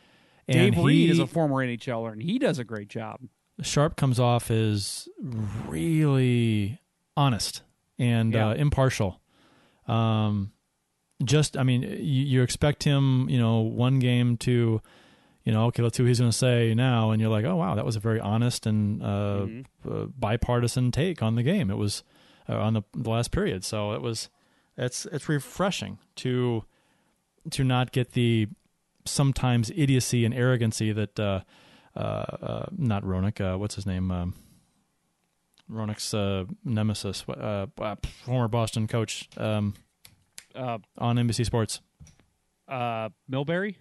And 0.47 0.75
Dave 0.75 0.83
Reed 0.83 1.09
is 1.11 1.19
a 1.19 1.27
former 1.27 1.55
NHLer, 1.65 2.11
and 2.11 2.21
he 2.21 2.39
does 2.39 2.59
a 2.59 2.63
great 2.63 2.87
job. 2.89 3.19
Sharp 3.61 3.95
comes 3.95 4.19
off 4.19 4.49
as 4.49 5.07
really 5.67 6.79
honest 7.15 7.61
and 7.99 8.33
Yeah. 8.33 8.49
uh, 8.49 8.53
impartial. 8.55 9.21
Um, 9.87 10.51
just, 11.23 11.57
I 11.57 11.63
mean, 11.63 11.83
you, 11.83 12.25
you 12.25 12.41
expect 12.41 12.83
him, 12.83 13.29
you 13.29 13.39
know, 13.39 13.59
one 13.59 13.99
game 13.99 14.37
to, 14.37 14.81
you 15.43 15.51
know, 15.51 15.65
okay, 15.67 15.81
let's 15.81 15.97
see 15.97 16.03
what 16.03 16.07
he's 16.07 16.19
going 16.19 16.31
to 16.31 16.37
say 16.37 16.73
now, 16.73 17.11
and 17.11 17.21
you're 17.21 17.31
like, 17.31 17.45
oh 17.45 17.55
wow, 17.55 17.75
that 17.75 17.85
was 17.85 17.95
a 17.95 17.99
very 17.99 18.19
honest 18.19 18.65
and 18.65 19.01
uh, 19.01 19.45
uh, 19.89 20.05
bipartisan 20.17 20.91
take 20.91 21.23
on 21.23 21.35
the 21.35 21.43
game. 21.43 21.71
It 21.71 21.77
was 21.77 22.03
uh, 22.47 22.57
on 22.57 22.73
the, 22.73 22.83
the 22.93 23.09
last 23.09 23.31
period, 23.31 23.63
so 23.63 23.93
it 23.93 24.01
was. 24.01 24.29
It's 24.77 25.05
it's 25.07 25.27
refreshing 25.27 25.99
to 26.15 26.63
to 27.51 27.63
not 27.63 27.91
get 27.91 28.13
the 28.13 28.47
sometimes 29.05 29.69
idiocy 29.75 30.23
and 30.25 30.33
arrogancy 30.33 30.91
that 30.93 31.19
uh, 31.19 31.41
uh, 31.95 31.99
uh, 31.99 32.65
not 32.75 33.03
Roenick, 33.03 33.41
uh, 33.41 33.57
what's 33.57 33.75
his 33.75 33.85
name? 33.85 34.11
Um, 34.11 34.35
Roenick's 35.69 36.13
uh, 36.13 36.45
nemesis, 36.63 37.21
former 37.21 38.47
Boston 38.47 38.87
coach 38.87 39.29
um, 39.37 39.73
Uh, 40.55 40.77
on 40.97 41.15
NBC 41.17 41.45
Sports. 41.45 41.81
uh, 42.67 43.09
Milbury? 43.29 43.75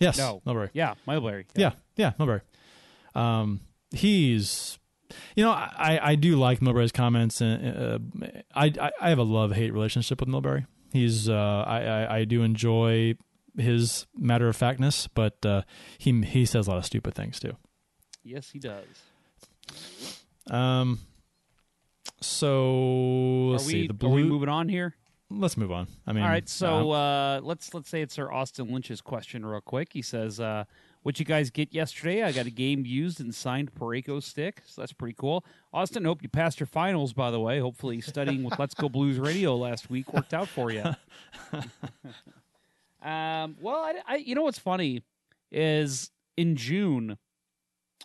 Yes, 0.00 0.18
No. 0.18 0.42
Milbury. 0.46 0.70
Yeah, 0.72 0.94
Milbury. 1.06 1.44
Yeah, 1.54 1.72
yeah, 1.96 2.12
Milbury. 2.18 2.40
Um, 3.14 3.60
he's, 3.92 4.78
you 5.36 5.44
know, 5.44 5.52
I, 5.52 6.00
I 6.02 6.14
do 6.16 6.36
like 6.36 6.60
Milbury's 6.60 6.90
comments, 6.92 7.40
and 7.40 7.76
uh, 7.78 7.98
I, 8.54 8.72
I 8.80 8.90
I 9.00 9.08
have 9.10 9.18
a 9.18 9.22
love 9.22 9.52
hate 9.52 9.72
relationship 9.72 10.20
with 10.20 10.28
Milbury. 10.28 10.66
He's, 10.92 11.28
uh, 11.28 11.64
I, 11.66 11.80
I 11.84 12.16
I 12.18 12.24
do 12.24 12.42
enjoy 12.42 13.14
his 13.56 14.06
matter 14.16 14.48
of 14.48 14.56
factness, 14.56 15.06
but 15.14 15.44
uh, 15.46 15.62
he 15.98 16.22
he 16.22 16.44
says 16.44 16.66
a 16.66 16.70
lot 16.70 16.78
of 16.78 16.84
stupid 16.86 17.14
things 17.14 17.38
too. 17.38 17.56
Yes, 18.24 18.50
he 18.50 18.58
does. 18.58 18.84
Um, 20.50 20.98
so 22.20 23.50
let's 23.52 23.66
we, 23.66 23.72
see 23.72 23.86
the 23.86 23.94
are 24.06 24.08
we 24.10 24.22
blue. 24.22 24.28
moving 24.32 24.48
on 24.48 24.68
here? 24.68 24.94
Let's 25.36 25.56
move 25.56 25.72
on. 25.72 25.86
I 26.06 26.12
mean, 26.12 26.22
All 26.22 26.28
right, 26.28 26.48
so 26.48 26.92
uh, 26.92 26.94
uh, 26.94 27.40
let's 27.42 27.74
let's 27.74 27.88
say 27.88 28.02
it's 28.02 28.14
Sir 28.14 28.30
Austin 28.30 28.72
Lynch's 28.72 29.00
question 29.00 29.44
real 29.44 29.60
quick. 29.60 29.92
He 29.92 30.02
says, 30.02 30.38
uh, 30.40 30.64
"What 31.02 31.18
you 31.18 31.24
guys 31.24 31.50
get 31.50 31.74
yesterday? 31.74 32.22
I 32.22 32.32
got 32.32 32.46
a 32.46 32.50
game 32.50 32.84
used 32.86 33.20
and 33.20 33.34
signed 33.34 33.74
Pareko 33.74 34.22
stick, 34.22 34.62
so 34.64 34.82
that's 34.82 34.92
pretty 34.92 35.14
cool." 35.18 35.44
Austin, 35.72 36.04
hope 36.04 36.22
you 36.22 36.28
passed 36.28 36.60
your 36.60 36.66
finals. 36.66 37.12
By 37.12 37.30
the 37.30 37.40
way, 37.40 37.58
hopefully 37.58 38.00
studying 38.00 38.44
with 38.44 38.58
Let's 38.58 38.74
Go 38.74 38.88
Blues 38.88 39.18
Radio 39.18 39.56
last 39.56 39.90
week 39.90 40.12
worked 40.12 40.34
out 40.34 40.48
for 40.48 40.70
you. 40.70 40.84
um, 43.02 43.56
well, 43.60 43.76
I, 43.76 43.94
I, 44.06 44.16
you 44.16 44.34
know 44.34 44.42
what's 44.42 44.58
funny 44.58 45.02
is 45.50 46.10
in 46.36 46.56
June, 46.56 47.16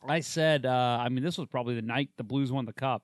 I 0.08 0.20
said, 0.22 0.66
uh, 0.66 1.00
I 1.02 1.10
mean, 1.10 1.24
this 1.24 1.38
was 1.38 1.48
probably 1.48 1.76
the 1.76 1.82
night 1.82 2.10
the 2.18 2.24
Blues 2.24 2.52
won 2.52 2.66
the 2.66 2.74
cup. 2.74 3.04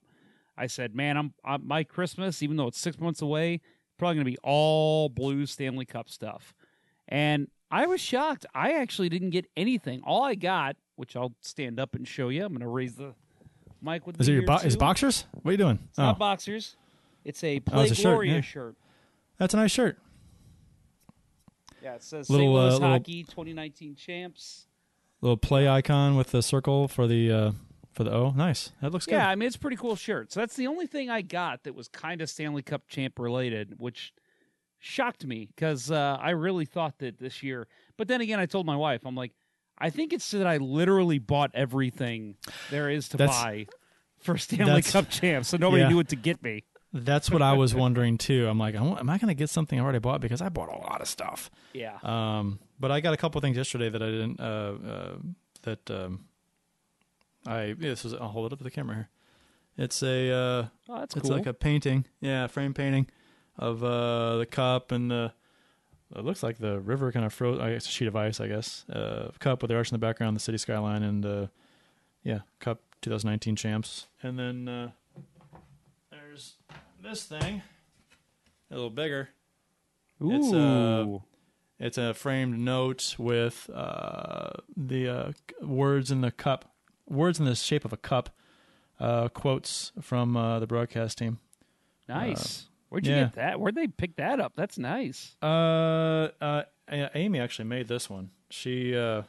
I 0.58 0.68
said, 0.68 0.96
man, 0.96 1.18
I'm, 1.18 1.34
i 1.44 1.58
my 1.58 1.84
Christmas, 1.84 2.42
even 2.42 2.56
though 2.56 2.68
it's 2.68 2.80
six 2.80 3.00
months 3.00 3.22
away, 3.22 3.62
probably 3.98 4.16
going 4.16 4.26
to 4.26 4.32
be 4.32 4.38
all 4.44 5.10
Blues 5.10 5.52
Stanley 5.52 5.86
Cup 5.86 6.10
stuff. 6.10 6.54
And 7.08 7.48
I 7.72 7.86
was 7.88 8.02
shocked. 8.02 8.46
I 8.54 8.74
actually 8.74 9.10
didn't 9.10 9.32
get 9.32 9.46
anything. 9.58 10.02
All 10.04 10.24
I 10.24 10.36
got, 10.36 10.76
which 10.96 11.16
I'll 11.16 11.34
stand 11.42 11.80
up 11.80 11.96
and 11.96 12.08
show 12.08 12.30
you. 12.30 12.44
I'm 12.46 12.52
going 12.54 12.62
to 12.62 12.68
raise 12.68 12.96
the 12.96 13.14
mic 13.82 14.06
with 14.08 14.18
the. 14.18 14.22
is 14.22 14.30
it 14.30 14.34
your 14.34 14.44
bo- 14.44 14.58
is 14.58 14.76
boxers? 14.78 15.26
What 15.42 15.50
are 15.50 15.54
you 15.54 15.58
doing? 15.58 15.80
It's 15.90 15.98
not 15.98 16.18
boxers. 16.20 16.76
It's 17.24 17.44
a 17.44 17.58
Oh, 17.58 17.72
Play 17.72 17.84
it's 17.84 17.92
a 17.92 17.96
shirt, 17.96 18.04
Gloria 18.04 18.36
yeah. 18.36 18.42
shirt. 18.42 18.76
that's 19.38 19.54
a 19.54 19.58
nice 19.58 19.72
shirt. 19.72 19.98
Yeah, 21.82 21.96
it 21.96 22.04
says 22.04 22.30
Little, 22.30 22.48
St. 22.48 22.54
Louis 22.54 22.70
uh, 22.70 22.74
little- 22.74 22.90
Hockey 22.90 23.24
2019 23.24 23.96
champs. 23.96 24.68
Little 25.22 25.38
play 25.38 25.68
icon 25.68 26.16
with 26.16 26.32
the 26.32 26.42
circle 26.44 26.88
for 26.88 27.08
the 27.08 27.32
uh, 27.32 27.52
for 27.96 28.04
the 28.04 28.12
O. 28.14 28.32
Nice. 28.36 28.72
That 28.82 28.92
looks 28.92 29.06
good. 29.06 29.14
Yeah, 29.14 29.30
I 29.30 29.36
mean 29.36 29.48
it's 29.48 29.56
a 29.56 29.60
pretty 29.60 29.78
cool 29.78 29.96
shirt. 29.96 30.32
So 30.32 30.40
that's 30.42 30.56
the 30.56 30.68
only 30.68 30.86
thing 30.86 31.10
I 31.10 31.22
got 31.22 31.64
that 31.64 31.74
was 31.76 31.88
kind 31.88 32.22
of 32.22 32.30
Stanley 32.30 32.62
Cup 32.62 32.88
champ 32.88 33.18
related, 33.18 33.76
which 33.78 34.14
shocked 34.80 35.26
me 35.26 35.48
because 35.56 35.90
uh, 35.90 36.18
I 36.22 36.32
really 36.32 36.66
thought 36.66 37.00
that 37.00 37.18
this 37.20 37.42
year. 37.42 37.68
But 37.98 38.08
then 38.08 38.22
again, 38.22 38.40
I 38.40 38.46
told 38.46 38.66
my 38.66 38.76
wife, 38.76 39.02
I'm 39.06 39.16
like, 39.16 39.32
I 39.78 39.90
think 39.90 40.14
it's 40.14 40.30
that 40.32 40.46
I 40.46 40.58
literally 40.58 41.20
bought 41.20 41.52
everything 41.54 42.36
there 42.70 42.90
is 42.90 43.10
to 43.10 43.18
That's- 43.18 43.42
buy 43.44 43.68
for 44.20 44.38
Stanley 44.38 44.82
Cup 44.82 45.10
champ, 45.10 45.46
so 45.46 45.58
nobody 45.58 45.84
Yeah. 45.84 45.90
knew 45.90 45.98
what 45.98 46.10
to 46.10 46.16
get 46.16 46.42
me. 46.44 46.64
That's 46.94 47.30
what 47.30 47.42
I 47.42 47.54
was 47.54 47.76
wondering 47.84 48.18
too. 48.18 48.48
I'm 48.48 48.58
like, 48.58 48.74
am 48.76 49.10
I 49.10 49.18
going 49.18 49.28
to 49.28 49.34
get 49.34 49.50
something 49.50 49.80
I 49.80 49.84
already 49.84 50.00
bought 50.00 50.22
because 50.22 50.42
I 50.42 50.50
bought 50.50 50.70
a 50.70 50.78
lot 50.78 51.02
of 51.02 51.08
stuff. 51.08 51.52
Yeah. 51.74 51.98
Um, 52.04 52.60
but 52.80 52.90
I 52.92 53.02
got 53.02 53.14
a 53.14 53.18
couple 53.18 53.40
things 53.42 53.58
yesterday 53.58 53.90
that 53.90 54.02
I 54.02 54.06
didn't. 54.06 54.40
Uh, 54.40 54.44
uh, 54.44 55.16
that 55.64 55.92
um, 55.92 56.26
I 57.48 57.74
this 57.78 58.06
is. 58.06 58.14
I'll 58.14 58.28
hold 58.30 58.48
it 58.48 58.54
up 58.54 58.60
to 58.60 58.64
the 58.64 58.72
camera 58.72 58.96
here. 58.96 59.10
It's 59.78 60.02
a. 60.04 60.32
Uh, 60.32 60.66
Oh, 60.88 61.00
that's 61.00 61.16
it's 61.16 61.28
cool. 61.28 61.38
like 61.38 61.46
a 61.48 61.54
painting. 61.54 62.06
Yeah, 62.22 62.48
frame 62.48 62.74
painting 62.74 63.08
of 63.58 63.84
uh, 63.84 64.38
the 64.38 64.46
cup 64.46 64.92
and 64.92 65.10
the. 65.12 65.34
It 66.16 66.24
looks 66.24 66.44
like 66.44 66.60
the 66.60 66.80
river 66.80 67.12
kind 67.12 67.26
of 67.26 67.34
froze. 67.34 67.60
I 67.60 67.72
guess 67.74 67.88
a 67.88 67.90
sheet 67.90 68.08
of 68.08 68.16
ice. 68.16 68.40
I 68.40 68.48
guess 68.48 68.86
uh, 68.90 69.32
cup 69.40 69.62
with 69.62 69.70
the 69.70 69.76
arch 69.76 69.90
in 69.92 69.96
the 69.96 70.00
background, 70.06 70.36
the 70.36 70.40
city 70.40 70.58
skyline, 70.58 71.02
and 71.04 71.26
uh, 71.26 71.48
yeah, 72.24 72.40
cup 72.60 72.82
2019 73.02 73.56
champs. 73.56 74.08
And 74.22 74.38
then 74.40 74.68
uh, 74.70 74.92
there's 76.12 76.54
this 77.02 77.24
thing, 77.24 77.62
a 78.72 78.76
little 78.76 78.90
bigger. 78.92 79.30
Ooh. 80.22 80.32
It's 80.32 80.54
uh, 80.54 81.18
it's 81.80 81.98
a 81.98 82.14
framed 82.14 82.60
note 82.60 83.16
with 83.18 83.70
uh, 83.74 84.52
the 84.78 85.10
uh, 85.10 85.32
words 85.62 86.12
in 86.12 86.22
the 86.22 86.32
cup, 86.32 86.72
words 87.08 87.40
in 87.40 87.46
the 87.46 87.56
shape 87.56 87.86
of 87.86 87.94
a 87.94 87.98
cup, 87.98 88.30
uh, 89.00 89.30
quotes 89.30 89.92
from 90.02 90.36
uh, 90.38 90.60
the 90.60 90.68
broadcast 90.68 91.18
team. 91.18 91.40
nice. 92.08 92.68
Where'd 92.90 93.08
you 93.08 93.14
yeah. 93.14 93.24
get 93.24 93.34
that? 93.34 93.60
Where'd 93.60 93.76
they 93.76 93.88
pick 93.88 94.16
that 94.18 94.40
up? 94.40 94.54
That's 94.56 94.78
nice. 94.78 95.36
Uh, 95.42 96.30
uh, 96.40 96.64
Amy 96.90 97.40
actually 97.40 97.66
made 97.66 97.88
this 97.88 98.10
one. 98.10 98.30
She 98.50 98.96
uh, 98.96 99.24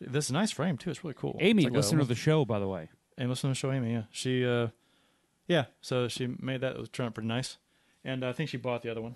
this 0.00 0.24
is 0.24 0.30
a 0.30 0.32
nice 0.32 0.50
frame 0.50 0.76
too. 0.78 0.90
It's 0.90 1.04
really 1.04 1.14
cool. 1.16 1.36
Amy, 1.40 1.64
like 1.64 1.72
a- 1.72 1.76
listen 1.76 1.98
to 1.98 2.04
the 2.04 2.14
show, 2.14 2.44
by 2.44 2.58
the 2.58 2.66
way. 2.66 2.88
and 3.18 3.28
listen 3.28 3.48
to 3.48 3.52
the 3.52 3.54
show, 3.54 3.70
Amy. 3.70 3.92
Yeah, 3.92 4.02
she 4.10 4.46
uh, 4.46 4.68
yeah. 5.46 5.66
So 5.82 6.08
she 6.08 6.26
made 6.40 6.62
that. 6.62 6.72
It 6.72 6.80
was 6.80 6.88
turned 6.88 7.08
out 7.08 7.14
pretty 7.14 7.28
nice, 7.28 7.58
and 8.04 8.24
I 8.24 8.32
think 8.32 8.48
she 8.48 8.56
bought 8.56 8.82
the 8.82 8.90
other 8.90 9.02
one. 9.02 9.14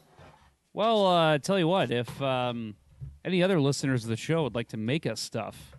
Well, 0.73 1.07
uh, 1.07 1.39
tell 1.39 1.59
you 1.59 1.69
what, 1.69 1.91
if 1.91 2.21
um, 2.21 2.77
any 3.25 3.43
other 3.43 3.61
listeners 3.61 4.05
of 4.05 4.11
the 4.11 4.17
show 4.17 4.43
would 4.43 4.55
like 4.55 4.69
to 4.69 4.77
make 4.77 5.07
us 5.07 5.21
stuff, 5.21 5.74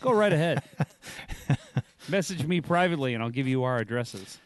go 0.00 0.12
right 0.12 0.32
ahead. 0.32 0.62
Message 2.08 2.44
me 2.46 2.60
privately, 2.60 3.14
and 3.14 3.22
I'll 3.22 3.30
give 3.30 3.46
you 3.46 3.64
our 3.64 3.78
addresses. 3.78 4.38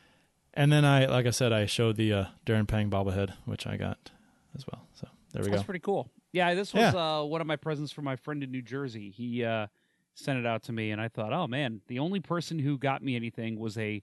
And 0.54 0.70
then 0.70 0.84
I, 0.84 1.06
like 1.06 1.26
I 1.26 1.30
said, 1.30 1.52
I 1.52 1.66
showed 1.66 1.96
the 1.96 2.12
uh, 2.12 2.24
Darren 2.44 2.66
Pang 2.66 2.90
bobblehead, 2.90 3.32
which 3.44 3.66
I 3.66 3.76
got 3.76 4.10
as 4.56 4.64
well. 4.66 4.86
So 4.94 5.08
there 5.32 5.42
we 5.42 5.50
That's 5.50 5.62
go. 5.62 5.66
pretty 5.66 5.80
cool. 5.80 6.10
Yeah, 6.32 6.54
this 6.54 6.74
was 6.74 6.92
Yeah. 6.94 7.18
uh, 7.20 7.22
one 7.24 7.40
of 7.40 7.46
my 7.46 7.56
presents 7.56 7.92
from 7.92 8.04
my 8.04 8.16
friend 8.16 8.42
in 8.42 8.50
New 8.50 8.62
Jersey. 8.62 9.10
He 9.10 9.44
uh, 9.44 9.68
sent 10.14 10.38
it 10.38 10.46
out 10.46 10.62
to 10.64 10.72
me, 10.72 10.90
and 10.90 11.00
I 11.00 11.08
thought, 11.08 11.32
oh 11.32 11.46
man, 11.46 11.80
the 11.86 11.98
only 12.00 12.20
person 12.20 12.58
who 12.58 12.76
got 12.78 13.02
me 13.02 13.16
anything 13.16 13.58
was 13.58 13.78
a 13.78 14.02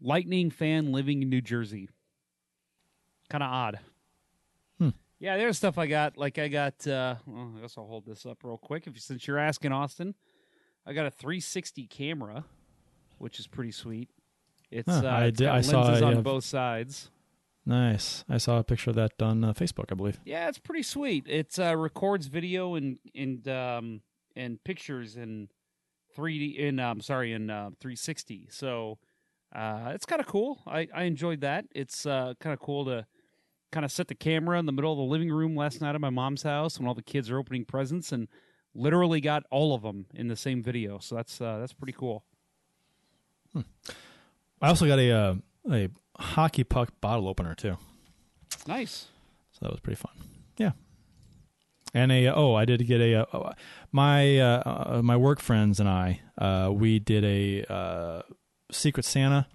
Lightning 0.00 0.50
fan 0.50 0.92
living 0.92 1.22
in 1.22 1.28
New 1.30 1.40
Jersey. 1.40 1.88
Kind 3.30 3.42
of 3.42 3.50
odd. 3.50 3.78
Hmm. 4.78 4.88
Yeah, 5.20 5.36
there's 5.36 5.56
stuff 5.56 5.78
I 5.78 5.86
got. 5.86 6.16
Like 6.18 6.38
I 6.38 6.48
got. 6.48 6.86
Uh, 6.86 7.14
well, 7.26 7.52
I 7.56 7.60
guess 7.62 7.78
I'll 7.78 7.86
hold 7.86 8.04
this 8.04 8.26
up 8.26 8.38
real 8.44 8.58
quick. 8.58 8.86
If 8.86 9.00
since 9.00 9.26
you're 9.26 9.38
asking, 9.38 9.72
Austin, 9.72 10.14
I 10.86 10.92
got 10.92 11.06
a 11.06 11.10
360 11.10 11.86
camera, 11.86 12.44
which 13.18 13.38
is 13.38 13.46
pretty 13.46 13.70
sweet. 13.72 14.10
It's, 14.70 14.88
Huh, 14.88 15.02
uh, 15.04 15.08
I 15.08 15.24
it's 15.26 15.38
did- 15.38 15.44
got 15.46 15.52
I 15.52 15.56
lenses 15.56 15.98
it, 15.98 16.04
on 16.04 16.14
yeah. 16.16 16.20
both 16.22 16.44
sides. 16.44 17.10
Nice. 17.64 18.24
I 18.28 18.38
saw 18.38 18.58
a 18.58 18.64
picture 18.64 18.90
of 18.90 18.96
that 18.96 19.12
on 19.22 19.44
uh, 19.44 19.52
Facebook, 19.52 19.86
I 19.92 19.94
believe. 19.94 20.18
Yeah, 20.24 20.48
it's 20.48 20.58
pretty 20.58 20.82
sweet. 20.82 21.26
It 21.28 21.56
uh, 21.58 21.76
records 21.76 22.26
video 22.26 22.74
and 22.74 22.98
and 23.14 23.46
um, 23.46 24.00
and 24.34 24.62
pictures 24.64 25.16
in 25.16 25.48
3D 26.16 26.56
in 26.56 26.80
um 26.80 27.00
sorry 27.00 27.32
in 27.32 27.50
uh, 27.50 27.70
360. 27.80 28.48
So 28.50 28.98
uh, 29.54 29.92
it's 29.94 30.04
kind 30.06 30.20
of 30.20 30.26
cool. 30.26 30.60
I, 30.66 30.88
I 30.92 31.04
enjoyed 31.04 31.42
that. 31.42 31.66
It's 31.72 32.04
uh, 32.04 32.34
kind 32.40 32.52
of 32.52 32.58
cool 32.58 32.84
to 32.86 33.06
kind 33.70 33.84
of 33.84 33.92
set 33.92 34.08
the 34.08 34.14
camera 34.16 34.58
in 34.58 34.66
the 34.66 34.72
middle 34.72 34.90
of 34.90 34.98
the 34.98 35.04
living 35.04 35.30
room 35.30 35.54
last 35.54 35.80
night 35.80 35.94
at 35.94 36.00
my 36.00 36.10
mom's 36.10 36.42
house 36.42 36.78
when 36.80 36.88
all 36.88 36.94
the 36.94 37.02
kids 37.02 37.30
are 37.30 37.38
opening 37.38 37.64
presents 37.64 38.10
and 38.10 38.26
literally 38.74 39.20
got 39.20 39.44
all 39.50 39.74
of 39.74 39.82
them 39.82 40.06
in 40.14 40.28
the 40.28 40.36
same 40.36 40.62
video. 40.62 40.98
So 40.98 41.14
that's 41.14 41.40
uh, 41.40 41.58
that's 41.58 41.72
pretty 41.72 41.92
cool. 41.92 42.24
I 43.54 44.68
also 44.68 44.86
got 44.86 44.98
a 44.98 45.10
uh, 45.10 45.34
a 45.70 45.88
hockey 46.18 46.64
puck 46.64 46.90
bottle 47.00 47.28
opener 47.28 47.54
too, 47.54 47.76
Nice. 48.66 49.06
so 49.52 49.58
that 49.62 49.70
was 49.70 49.80
pretty 49.80 49.96
fun. 50.00 50.12
Yeah. 50.56 50.72
And 51.94 52.10
a 52.10 52.28
oh, 52.28 52.54
I 52.54 52.64
did 52.64 52.86
get 52.86 53.00
a 53.00 53.28
uh, 53.30 53.52
my 53.90 54.38
uh, 54.38 54.62
uh, 54.96 55.02
my 55.02 55.16
work 55.16 55.40
friends 55.40 55.78
and 55.80 55.88
I 55.88 56.20
uh, 56.38 56.70
we 56.72 56.98
did 56.98 57.24
a 57.24 57.64
uh, 57.70 58.22
Secret 58.70 59.04
Santa, 59.04 59.46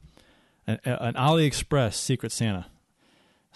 an, 0.67 0.79
an 0.85 1.13
AliExpress 1.15 1.93
Secret 1.93 2.31
Santa. 2.31 2.67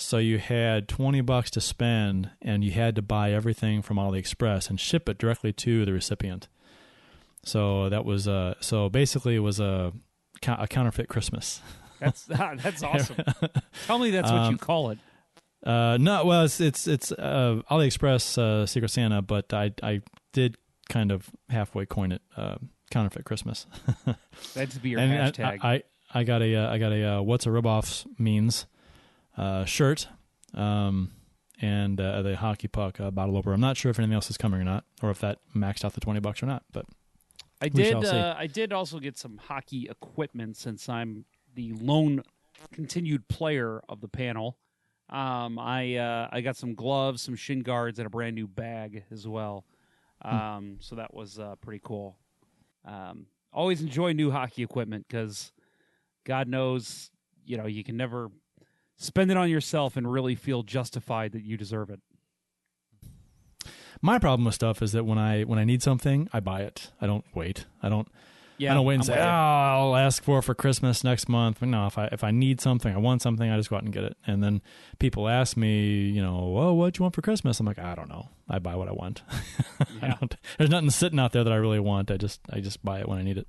So 0.02 0.18
you 0.18 0.38
had 0.40 0.88
twenty 0.88 1.22
bucks 1.22 1.50
to 1.52 1.62
spend, 1.62 2.30
and 2.42 2.64
you 2.64 2.72
had 2.72 2.96
to 2.96 3.02
buy 3.02 3.32
everything 3.32 3.82
from 3.82 3.98
AliExpress 3.98 4.70
and 4.70 4.80
ship 4.80 5.08
it 5.10 5.18
directly 5.18 5.54
to 5.54 5.86
the 5.86 5.94
recipient. 5.94 6.48
So 7.44 7.90
that 7.90 8.06
was 8.06 8.28
uh 8.28 8.56
so 8.60 8.90
basically 8.90 9.36
it 9.36 9.40
was 9.40 9.60
a 9.60 9.94
a 10.48 10.68
counterfeit 10.68 11.08
Christmas. 11.08 11.62
That's 12.00 12.24
that's 12.24 12.82
awesome. 12.82 13.18
Tell 13.86 14.00
me 14.00 14.10
that's 14.10 14.32
what 14.32 14.38
you 14.38 14.48
Um, 14.48 14.58
call 14.58 14.90
it. 14.90 14.98
Uh, 15.64 15.98
no, 16.02 16.26
well, 16.26 16.46
it's 16.46 16.60
it's 16.60 16.88
it's 16.88 17.12
uh, 17.12 17.62
AliExpress 17.70 18.40
uh, 18.40 18.66
Secret 18.66 18.90
Santa, 18.90 19.22
but 19.22 19.54
I 19.54 19.72
I 19.84 20.02
did 20.34 20.58
kind 20.90 21.12
of 21.12 21.30
halfway 21.50 21.86
coin 21.86 22.12
it 22.12 22.24
uh, 22.36 22.56
counterfeit 22.90 23.24
Christmas. 23.26 23.68
That'd 24.56 24.82
be 24.82 24.90
your 24.90 25.00
and 25.00 25.14
I- 25.14 25.30
hashtag. 25.30 25.60
I, 25.62 25.74
I 25.74 25.84
I 26.22 26.24
got 26.24 26.42
a 26.42 26.56
uh, 26.56 26.74
I 26.74 26.80
got 26.80 26.92
a 26.92 27.04
uh, 27.18 27.22
what's 27.22 27.46
a 27.46 27.50
ripoff 27.50 28.08
means 28.18 28.66
uh, 29.38 29.66
shirt, 29.66 30.08
um, 30.54 31.12
and 31.62 32.00
uh, 32.00 32.22
the 32.22 32.36
hockey 32.36 32.68
puck 32.68 33.00
uh, 33.00 33.12
bottle 33.12 33.38
opener. 33.38 33.54
I'm 33.54 33.62
not 33.62 33.78
sure 33.78 33.90
if 33.90 34.00
anything 34.00 34.16
else 34.16 34.30
is 34.30 34.38
coming 34.38 34.62
or 34.62 34.64
not, 34.64 34.86
or 35.02 35.12
if 35.12 35.20
that 35.20 35.40
maxed 35.56 35.86
out 35.86 35.94
the 35.94 36.02
twenty 36.02 36.20
bucks 36.20 36.42
or 36.42 36.46
not. 36.46 36.64
But 36.72 36.86
I 37.62 37.70
did. 37.70 37.96
Uh, 37.96 38.36
I 38.38 38.48
did 38.48 38.74
also 38.74 39.00
get 39.00 39.18
some 39.18 39.38
hockey 39.38 39.88
equipment 39.90 40.58
since 40.58 40.90
I'm 40.90 41.26
the 41.54 41.74
lone 41.74 42.24
continued 42.72 43.28
player 43.28 43.82
of 43.88 44.02
the 44.02 44.08
panel. 44.08 44.58
Um, 45.10 45.60
I 45.60 45.96
uh, 45.96 46.30
I 46.32 46.42
got 46.42 46.56
some 46.56 46.74
gloves, 46.74 47.22
some 47.22 47.36
shin 47.36 47.62
guards, 47.62 48.00
and 48.00 48.08
a 48.08 48.10
brand 48.10 48.36
new 48.36 48.48
bag 48.48 49.04
as 49.12 49.28
well. 49.28 49.66
Hmm. 50.24 50.36
Um, 50.36 50.78
so 50.80 50.96
that 50.96 51.14
was 51.14 51.40
uh, 51.40 51.56
pretty 51.62 51.82
cool. 51.84 52.18
Um, 52.86 53.28
always 53.54 53.82
enjoy 53.82 54.14
new 54.14 54.32
hockey 54.32 54.64
equipment 54.64 55.06
because 55.08 55.52
God 56.24 56.48
knows, 56.48 57.12
you 57.46 57.58
know, 57.58 57.66
you 57.66 57.84
can 57.84 57.98
never 57.98 58.30
spend 59.02 59.32
it 59.32 59.38
on 59.38 59.50
yourself 59.50 59.98
and 59.98 60.12
really 60.12 60.36
feel 60.36 60.64
justified 60.64 61.32
that 61.34 61.44
you 61.44 61.58
deserve 61.58 61.90
it. 61.90 62.00
my 64.02 64.18
problem 64.20 64.46
with 64.46 64.56
stuff 64.56 64.82
is 64.82 64.92
that 64.94 65.06
when 65.06 65.18
I 65.18 65.44
when 65.44 65.60
I 65.60 65.64
need 65.64 65.84
something, 65.84 66.30
I 66.34 66.40
buy 66.40 66.62
it. 66.62 66.92
I 67.02 67.08
don't 67.08 67.26
wait. 67.36 67.66
I 67.84 67.90
don't. 67.90 68.08
Yeah, 68.58 68.72
I 68.72 68.76
don't 68.76 68.86
wait 68.86 68.96
and 68.96 69.02
I'm 69.04 69.08
say, 69.08 69.20
"Oh, 69.20 69.24
I'll 69.24 69.96
ask 69.96 70.22
for 70.24 70.40
it 70.40 70.44
for 70.44 70.54
Christmas 70.54 71.04
next 71.04 71.28
month." 71.28 71.58
But 71.60 71.70
no, 71.70 71.88
if 71.88 71.98
I 71.98 72.06
if 72.12 72.24
I 72.24 72.30
need 72.32 72.62
something, 72.62 72.94
I 72.94 72.98
want 72.98 73.22
something, 73.24 73.50
I 73.50 73.58
just 73.58 73.70
go 73.72 73.76
out 73.76 73.84
and 73.84 73.92
get 73.94 74.04
it. 74.04 74.16
And 74.28 74.44
then 74.44 74.62
people 75.00 75.28
ask 75.28 75.58
me, 75.58 76.10
you 76.10 76.22
know, 76.22 76.56
"Oh, 76.58 76.74
what 76.74 76.94
do 76.94 77.00
you 77.00 77.04
want 77.04 77.16
for 77.16 77.22
Christmas?" 77.24 77.60
I'm 77.60 77.66
like, 77.66 77.80
"I 77.80 77.96
don't 77.96 78.10
know. 78.10 78.30
I 78.50 78.60
buy 78.60 78.76
what 78.76 78.88
I 78.88 78.92
want. 78.92 79.24
I 79.80 79.86
Yeah. 80.02 80.16
don't, 80.20 80.36
there's 80.58 80.70
nothing 80.70 80.92
sitting 80.92 81.20
out 81.20 81.32
there 81.32 81.44
that 81.44 81.54
I 81.54 81.56
really 81.58 81.80
want. 81.80 82.12
I 82.12 82.18
just 82.18 82.40
I 82.52 82.60
just 82.60 82.84
buy 82.86 83.00
it 83.00 83.08
when 83.10 83.18
I 83.18 83.24
need 83.24 83.38
it." 83.40 83.48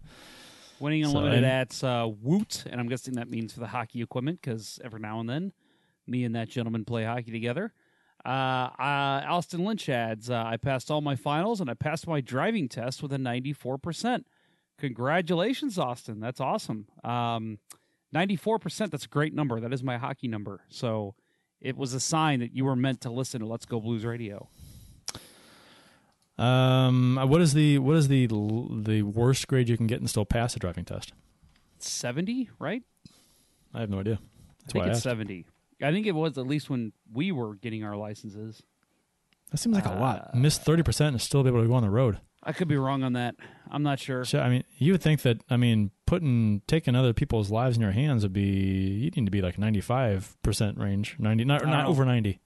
Winning 0.83 1.05
Unlimited 1.05 1.45
and- 1.45 1.47
at 1.47 1.85
uh, 1.85 2.09
Woot, 2.21 2.65
and 2.69 2.81
I'm 2.81 2.89
guessing 2.89 3.15
that 3.15 3.31
means 3.31 3.53
for 3.53 3.61
the 3.61 3.69
hockey 3.69 4.03
equipment 4.03 4.41
because 4.43 4.79
every 4.85 5.01
now 5.01 5.21
and 5.21 5.29
then, 5.29 5.53
me 6.07 6.25
and 6.25 6.35
that 6.35 6.49
gentleman 6.49 6.85
play 6.85 7.05
hockey 7.05 7.31
together. 7.31 7.73
Uh, 8.25 8.29
uh, 8.79 9.25
Austin 9.29 9.65
Lynch 9.65 9.89
adds, 9.89 10.31
uh, 10.31 10.43
I 10.45 10.57
passed 10.57 10.91
all 10.91 11.01
my 11.01 11.17
finals 11.17 11.61
and 11.61 11.69
I 11.71 11.75
passed 11.75 12.07
my 12.07 12.21
driving 12.21 12.69
test 12.69 13.03
with 13.03 13.13
a 13.13 13.17
94%. 13.17 14.25
Congratulations, 14.79 15.79
Austin. 15.79 16.21
That's 16.21 16.41
awesome. 16.41 16.87
Um, 17.05 17.59
94%, 18.15 18.91
that's 18.91 19.05
a 19.07 19.09
great 19.09 19.35
number. 19.35 19.61
That 19.61 19.73
is 19.73 19.83
my 19.83 19.97
hockey 19.97 20.29
number. 20.29 20.61
So 20.69 21.15
it 21.61 21.77
was 21.77 21.95
a 21.95 22.01
sign 22.01 22.41
that 22.41 22.55
you 22.55 22.65
were 22.65 22.77
meant 22.77 23.01
to 23.03 23.11
listen 23.11 23.41
to 23.41 23.47
Let's 23.47 23.65
Go 23.65 23.81
Blues 23.81 24.05
Radio. 24.05 24.49
Um, 26.39 27.19
what 27.29 27.41
is 27.41 27.53
the 27.55 27.79
what 27.79 27.97
is 27.97 28.09
the 28.09 28.27
the 28.27 29.03
worst 29.03 29.47
grade 29.49 29.69
you 29.69 29.77
can 29.77 29.87
get 29.87 30.01
and 30.01 30.09
still 30.09 30.25
pass 30.25 30.57
a 30.57 30.59
driving 30.59 30.85
test? 30.85 31.13
70, 31.79 32.49
right? 32.59 32.83
I 33.75 33.81
have 33.81 33.91
no 33.91 34.01
idea. 34.01 34.19
That's 34.61 34.71
I 34.71 34.73
think 34.73 34.85
I 34.85 34.89
it's 34.89 34.97
asked. 34.99 35.05
70. 35.05 35.47
I 35.83 35.91
think 35.91 36.07
it 36.07 36.13
was 36.15 36.39
at 36.39 36.47
least 36.47 36.71
when 36.71 36.93
we 37.13 37.33
were 37.33 37.57
getting 37.57 37.83
our 37.85 37.97
licenses. 37.97 38.63
That 39.51 39.57
seems 39.59 39.75
like 39.75 39.87
a 39.87 39.93
Uh, 39.93 40.01
lot. 40.01 40.35
Miss 40.35 40.57
thirty 40.59 40.83
percent 40.83 41.15
and 41.15 41.21
still 41.21 41.43
be 41.43 41.49
able 41.49 41.63
to 41.63 41.69
go 41.69 41.75
on 41.75 41.83
the 41.83 41.91
road. 41.91 42.19
I 42.45 42.53
could 42.53 42.69
be 42.69 42.77
wrong 42.77 43.03
on 43.03 43.13
that. 43.13 43.37
I'm 43.71 43.83
not 43.83 44.01
sure. 44.01 44.25
So, 44.25 44.41
I 44.41 44.49
mean, 44.49 44.65
you 44.79 44.93
would 44.93 45.03
think 45.03 45.23
that 45.23 45.43
I 45.51 45.57
mean, 45.57 45.91
putting 46.07 46.63
taking 46.67 46.95
other 46.95 47.13
people's 47.13 47.51
lives 47.51 47.77
in 47.77 47.83
your 47.83 47.93
hands 47.93 48.23
would 48.23 48.33
be 48.33 48.43
you 48.43 49.11
need 49.11 49.27
to 49.27 49.31
be 49.31 49.43
like 49.43 49.59
ninety 49.59 49.81
five 49.81 50.37
percent 50.43 50.79
range, 50.79 51.17
ninety 51.19 51.45
not 51.45 51.61
don't 51.63 51.73
over 51.87 52.05
ninety. 52.05 52.41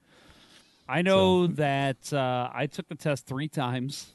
I 0.88 1.02
know 1.02 1.46
that 1.46 2.12
uh, 2.12 2.50
I 2.52 2.66
took 2.66 2.88
the 2.88 2.94
test 2.94 3.26
three 3.26 3.48
times. 3.48 4.12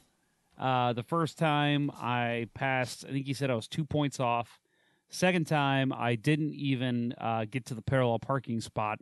Uh, 0.58 0.92
the 0.92 1.02
first 1.02 1.38
time 1.38 1.90
I 1.94 2.48
passed, 2.54 3.04
I 3.06 3.12
think 3.12 3.26
he 3.26 3.34
said 3.34 3.50
I 3.50 3.54
was 3.54 3.68
two 3.68 3.84
points 3.84 4.20
off. 4.20 4.60
Second 5.08 5.46
time, 5.46 5.92
I 5.92 6.14
didn't 6.14 6.54
even 6.54 7.14
uh, 7.18 7.44
get 7.50 7.66
to 7.66 7.74
the 7.74 7.82
parallel 7.82 8.18
parking 8.18 8.60
spot 8.60 9.00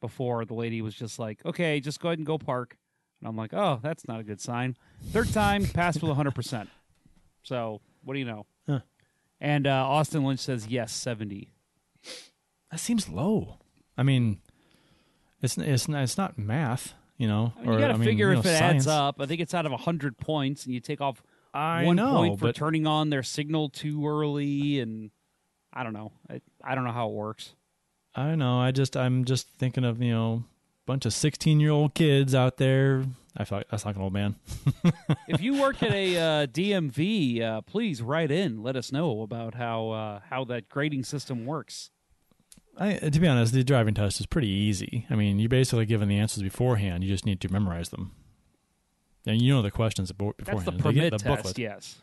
before 0.00 0.44
the 0.44 0.54
lady 0.54 0.80
was 0.80 0.94
just 0.94 1.18
like, 1.18 1.44
okay, 1.44 1.80
just 1.80 2.00
go 2.00 2.08
ahead 2.08 2.18
and 2.18 2.26
go 2.26 2.38
park. 2.38 2.78
And 3.20 3.28
I'm 3.28 3.36
like, 3.36 3.52
oh, 3.52 3.78
that's 3.82 4.08
not 4.08 4.20
a 4.20 4.24
good 4.24 4.40
sign. 4.40 4.76
Third 5.10 5.32
time, 5.32 5.66
passed 5.66 6.02
with 6.02 6.10
100%. 6.16 6.68
So, 7.42 7.80
what 8.02 8.14
do 8.14 8.18
you 8.18 8.24
know? 8.24 8.46
Huh. 8.66 8.80
And 9.40 9.66
uh, 9.66 9.86
Austin 9.86 10.24
Lynch 10.24 10.40
says, 10.40 10.68
yes, 10.68 10.92
70. 10.92 11.52
That 12.70 12.80
seems 12.80 13.08
low. 13.08 13.58
I 13.96 14.02
mean, 14.02 14.40
it's 15.42 15.58
it's 15.58 15.88
it's 15.88 16.16
not 16.16 16.38
math, 16.38 16.94
you 17.22 17.28
know. 17.28 17.52
I 17.56 17.60
mean, 17.60 17.68
or, 17.68 17.72
you 17.74 17.78
got 17.78 17.86
to 17.86 17.94
I 17.94 17.96
mean, 17.98 18.04
figure 18.04 18.28
you 18.30 18.34
know, 18.34 18.40
if 18.40 18.46
it 18.46 18.58
science. 18.58 18.82
adds 18.82 18.86
up. 18.88 19.20
I 19.20 19.26
think 19.26 19.40
it's 19.40 19.54
out 19.54 19.64
of 19.64 19.70
100 19.70 20.18
points, 20.18 20.64
and 20.64 20.74
you 20.74 20.80
take 20.80 21.00
off 21.00 21.22
I 21.54 21.84
one 21.84 21.94
know, 21.94 22.14
point 22.16 22.40
for 22.40 22.52
turning 22.52 22.84
on 22.84 23.10
their 23.10 23.22
signal 23.22 23.68
too 23.68 24.04
early, 24.08 24.80
and 24.80 25.12
I 25.72 25.84
don't 25.84 25.92
know. 25.92 26.10
I, 26.28 26.40
I 26.64 26.74
don't 26.74 26.82
know 26.82 26.90
how 26.90 27.08
it 27.10 27.14
works. 27.14 27.54
I 28.16 28.24
don't 28.24 28.40
know. 28.40 28.58
I 28.58 28.72
just 28.72 28.96
I'm 28.96 29.24
just 29.24 29.48
thinking 29.50 29.84
of 29.84 30.02
you 30.02 30.12
know 30.12 30.44
bunch 30.84 31.06
of 31.06 31.12
sixteen 31.12 31.60
year 31.60 31.70
old 31.70 31.94
kids 31.94 32.34
out 32.34 32.56
there. 32.56 33.04
I 33.36 33.44
feel 33.44 33.58
like 33.58 33.68
that's 33.70 33.86
like 33.86 33.94
an 33.94 34.02
old 34.02 34.12
man. 34.12 34.34
if 35.28 35.40
you 35.40 35.60
work 35.60 35.80
at 35.82 35.92
a 35.92 36.16
uh, 36.16 36.46
DMV, 36.48 37.40
uh, 37.40 37.60
please 37.60 38.02
write 38.02 38.32
in. 38.32 38.64
Let 38.64 38.74
us 38.74 38.90
know 38.90 39.22
about 39.22 39.54
how 39.54 39.90
uh, 39.90 40.20
how 40.28 40.44
that 40.46 40.68
grading 40.68 41.04
system 41.04 41.46
works. 41.46 41.90
I, 42.78 42.94
to 42.94 43.20
be 43.20 43.28
honest, 43.28 43.52
the 43.52 43.62
driving 43.64 43.94
test 43.94 44.18
is 44.20 44.26
pretty 44.26 44.48
easy. 44.48 45.06
I 45.10 45.14
mean, 45.14 45.38
you're 45.38 45.48
basically 45.48 45.86
given 45.86 46.08
the 46.08 46.16
answers 46.18 46.42
beforehand. 46.42 47.04
You 47.04 47.10
just 47.10 47.26
need 47.26 47.40
to 47.42 47.52
memorize 47.52 47.90
them, 47.90 48.12
and 49.26 49.40
you 49.42 49.52
know 49.52 49.62
the 49.62 49.70
questions 49.70 50.10
abo- 50.10 50.32
That's 50.38 50.50
beforehand. 50.64 50.78
the 50.78 50.82
permit 50.82 51.10
the 51.12 51.18
test, 51.18 51.36
booklet. 51.36 51.58
yes. 51.58 51.96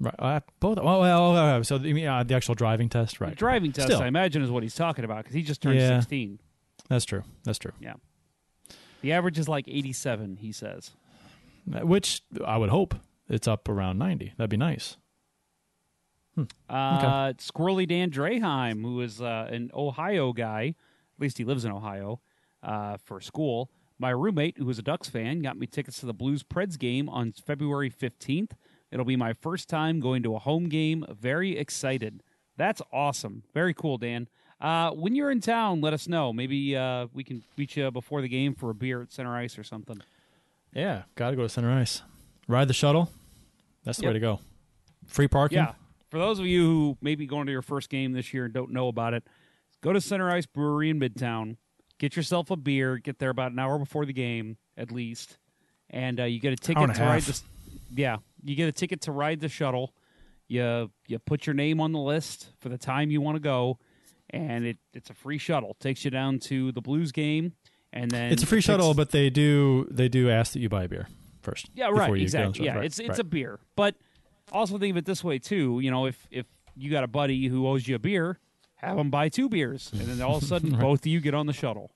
Right. 0.00 0.14
Uh, 0.18 0.40
both. 0.60 0.78
Oh, 0.80 1.00
well, 1.00 1.36
uh, 1.36 1.62
so 1.62 1.78
mean, 1.78 2.06
uh, 2.06 2.22
the 2.24 2.34
actual 2.34 2.54
driving 2.54 2.88
test, 2.88 3.20
right? 3.20 3.30
The 3.30 3.36
driving 3.36 3.72
test, 3.72 3.88
Still. 3.88 4.00
I 4.02 4.06
imagine, 4.08 4.42
is 4.42 4.50
what 4.50 4.62
he's 4.64 4.74
talking 4.74 5.04
about 5.04 5.18
because 5.18 5.34
he 5.34 5.42
just 5.42 5.62
turned 5.62 5.78
Yeah. 5.78 6.00
16. 6.00 6.38
That's 6.88 7.04
true. 7.04 7.22
That's 7.44 7.58
true. 7.58 7.72
Yeah. 7.80 7.94
The 9.02 9.12
average 9.12 9.38
is 9.38 9.48
like 9.48 9.66
87, 9.68 10.38
he 10.38 10.50
says. 10.52 10.90
Uh, 11.72 11.80
Which 11.86 12.22
I 12.44 12.56
would 12.56 12.70
hope 12.70 12.94
it's 13.28 13.46
up 13.46 13.68
around 13.68 13.98
ninety. 13.98 14.32
That'd 14.36 14.50
be 14.50 14.56
nice. 14.56 14.96
Uh, 16.36 17.32
Squirrely 17.34 17.86
Dan 17.86 18.10
Draheim, 18.10 18.82
who 18.82 19.00
is 19.00 19.20
uh, 19.20 19.48
an 19.50 19.70
Ohio 19.74 20.32
guy, 20.32 20.74
at 21.16 21.20
least 21.20 21.38
he 21.38 21.44
lives 21.44 21.64
in 21.64 21.72
Ohio, 21.72 22.20
uh, 22.62 22.96
for 23.04 23.20
school. 23.20 23.70
My 23.98 24.10
roommate, 24.10 24.58
who 24.58 24.68
is 24.70 24.78
a 24.78 24.82
Ducks 24.82 25.08
fan, 25.08 25.42
got 25.42 25.56
me 25.58 25.66
tickets 25.66 26.00
to 26.00 26.06
the 26.06 26.14
Blues 26.14 26.42
Preds 26.42 26.78
game 26.78 27.08
on 27.08 27.32
February 27.32 27.90
15th. 27.90 28.52
It'll 28.90 29.04
be 29.04 29.16
my 29.16 29.32
first 29.32 29.68
time 29.68 30.00
going 30.00 30.22
to 30.24 30.34
a 30.34 30.38
home 30.38 30.68
game. 30.68 31.04
Very 31.08 31.56
excited. 31.56 32.22
That's 32.56 32.82
awesome. 32.92 33.44
Very 33.54 33.74
cool, 33.74 33.98
Dan. 33.98 34.28
Uh, 34.60 34.90
when 34.90 35.14
you're 35.14 35.30
in 35.30 35.40
town, 35.40 35.80
let 35.80 35.92
us 35.92 36.06
know. 36.08 36.32
Maybe 36.32 36.76
uh, 36.76 37.06
we 37.12 37.24
can 37.24 37.42
meet 37.56 37.76
you 37.76 37.90
before 37.90 38.20
the 38.22 38.28
game 38.28 38.54
for 38.54 38.70
a 38.70 38.74
beer 38.74 39.02
at 39.02 39.12
Center 39.12 39.34
Ice 39.36 39.58
or 39.58 39.64
something. 39.64 40.00
Yeah, 40.74 41.02
got 41.14 41.30
to 41.30 41.36
go 41.36 41.42
to 41.42 41.48
Center 41.48 41.70
Ice. 41.70 42.02
Ride 42.48 42.68
the 42.68 42.74
shuttle. 42.74 43.10
That's 43.84 43.98
the 43.98 44.04
Yep. 44.04 44.08
way 44.10 44.12
to 44.14 44.20
go. 44.20 44.40
Free 45.06 45.28
parking. 45.28 45.58
Yeah. 45.58 45.72
For 46.12 46.18
those 46.18 46.38
of 46.38 46.44
you 46.44 46.66
who 46.66 46.98
may 47.00 47.14
be 47.14 47.24
going 47.24 47.46
to 47.46 47.52
your 47.52 47.62
first 47.62 47.88
game 47.88 48.12
this 48.12 48.34
year 48.34 48.44
and 48.44 48.52
don't 48.52 48.70
know 48.70 48.88
about 48.88 49.14
it, 49.14 49.26
go 49.80 49.94
to 49.94 50.00
Center 50.00 50.30
Ice 50.30 50.44
Brewery 50.44 50.90
in 50.90 51.00
Midtown. 51.00 51.56
Get 51.98 52.16
yourself 52.16 52.50
a 52.50 52.56
beer. 52.56 52.98
Get 52.98 53.18
there 53.18 53.30
about 53.30 53.52
an 53.52 53.58
hour 53.58 53.78
before 53.78 54.04
the 54.04 54.12
game, 54.12 54.58
at 54.76 54.92
least, 54.92 55.38
and 55.88 56.20
uh, 56.20 56.24
you 56.24 56.38
get 56.38 56.52
a 56.52 56.56
ticket 56.56 56.94
to 56.96 57.00
ride 57.02 57.22
the. 57.22 57.40
Yeah, 57.94 58.18
you 58.44 58.54
get 58.56 58.68
a 58.68 58.72
ticket 58.72 59.00
to 59.02 59.12
ride 59.12 59.40
the 59.40 59.48
shuttle. 59.48 59.94
You 60.48 60.90
you 61.06 61.18
put 61.18 61.46
your 61.46 61.54
name 61.54 61.80
on 61.80 61.92
the 61.92 61.98
list 61.98 62.50
for 62.60 62.68
the 62.68 62.76
time 62.76 63.10
you 63.10 63.22
want 63.22 63.36
to 63.36 63.40
go, 63.40 63.78
and 64.28 64.66
it 64.66 64.76
it's 64.92 65.08
a 65.08 65.14
free 65.14 65.38
shuttle. 65.38 65.78
Takes 65.80 66.04
you 66.04 66.10
down 66.10 66.40
to 66.40 66.72
the 66.72 66.82
Blues 66.82 67.10
game, 67.10 67.54
and 67.90 68.10
then 68.10 68.32
It's 68.32 68.42
a 68.42 68.46
free 68.46 68.58
takes- 68.58 68.66
shuttle, 68.66 68.92
but 68.92 69.12
they 69.12 69.30
do 69.30 69.88
they 69.90 70.10
do 70.10 70.28
ask 70.28 70.52
that 70.52 70.58
you 70.60 70.68
buy 70.68 70.84
a 70.84 70.88
beer 70.88 71.08
first. 71.40 71.70
Yeah, 71.72 71.86
right. 71.86 71.92
you 71.92 71.96
go 71.98 72.02
on 72.04 72.14
the 72.18 72.22
Exactly. 72.22 72.66
Yeah, 72.66 72.74
Right, 72.76 72.84
it's 72.84 72.98
it's 72.98 73.08
right. 73.08 73.18
a 73.18 73.24
beer, 73.24 73.60
but 73.76 73.94
also 74.50 74.78
think 74.78 74.92
of 74.92 74.96
it 74.96 75.04
this 75.04 75.22
way 75.22 75.38
too. 75.38 75.80
You 75.80 75.90
know, 75.90 76.06
if 76.06 76.26
if 76.30 76.46
you 76.74 76.90
got 76.90 77.04
a 77.04 77.08
buddy 77.08 77.46
who 77.46 77.66
owes 77.66 77.86
you 77.86 77.94
a 77.94 77.98
beer, 77.98 78.38
have 78.76 78.96
them 78.96 79.10
buy 79.10 79.28
two 79.28 79.48
beers, 79.48 79.90
and 79.92 80.02
then 80.02 80.22
all 80.22 80.36
of 80.36 80.42
a 80.42 80.46
sudden 80.46 80.76
both 80.80 81.00
of 81.00 81.06
you 81.06 81.20
get 81.20 81.34
on 81.34 81.46
the 81.46 81.52
shuttle. 81.52 81.90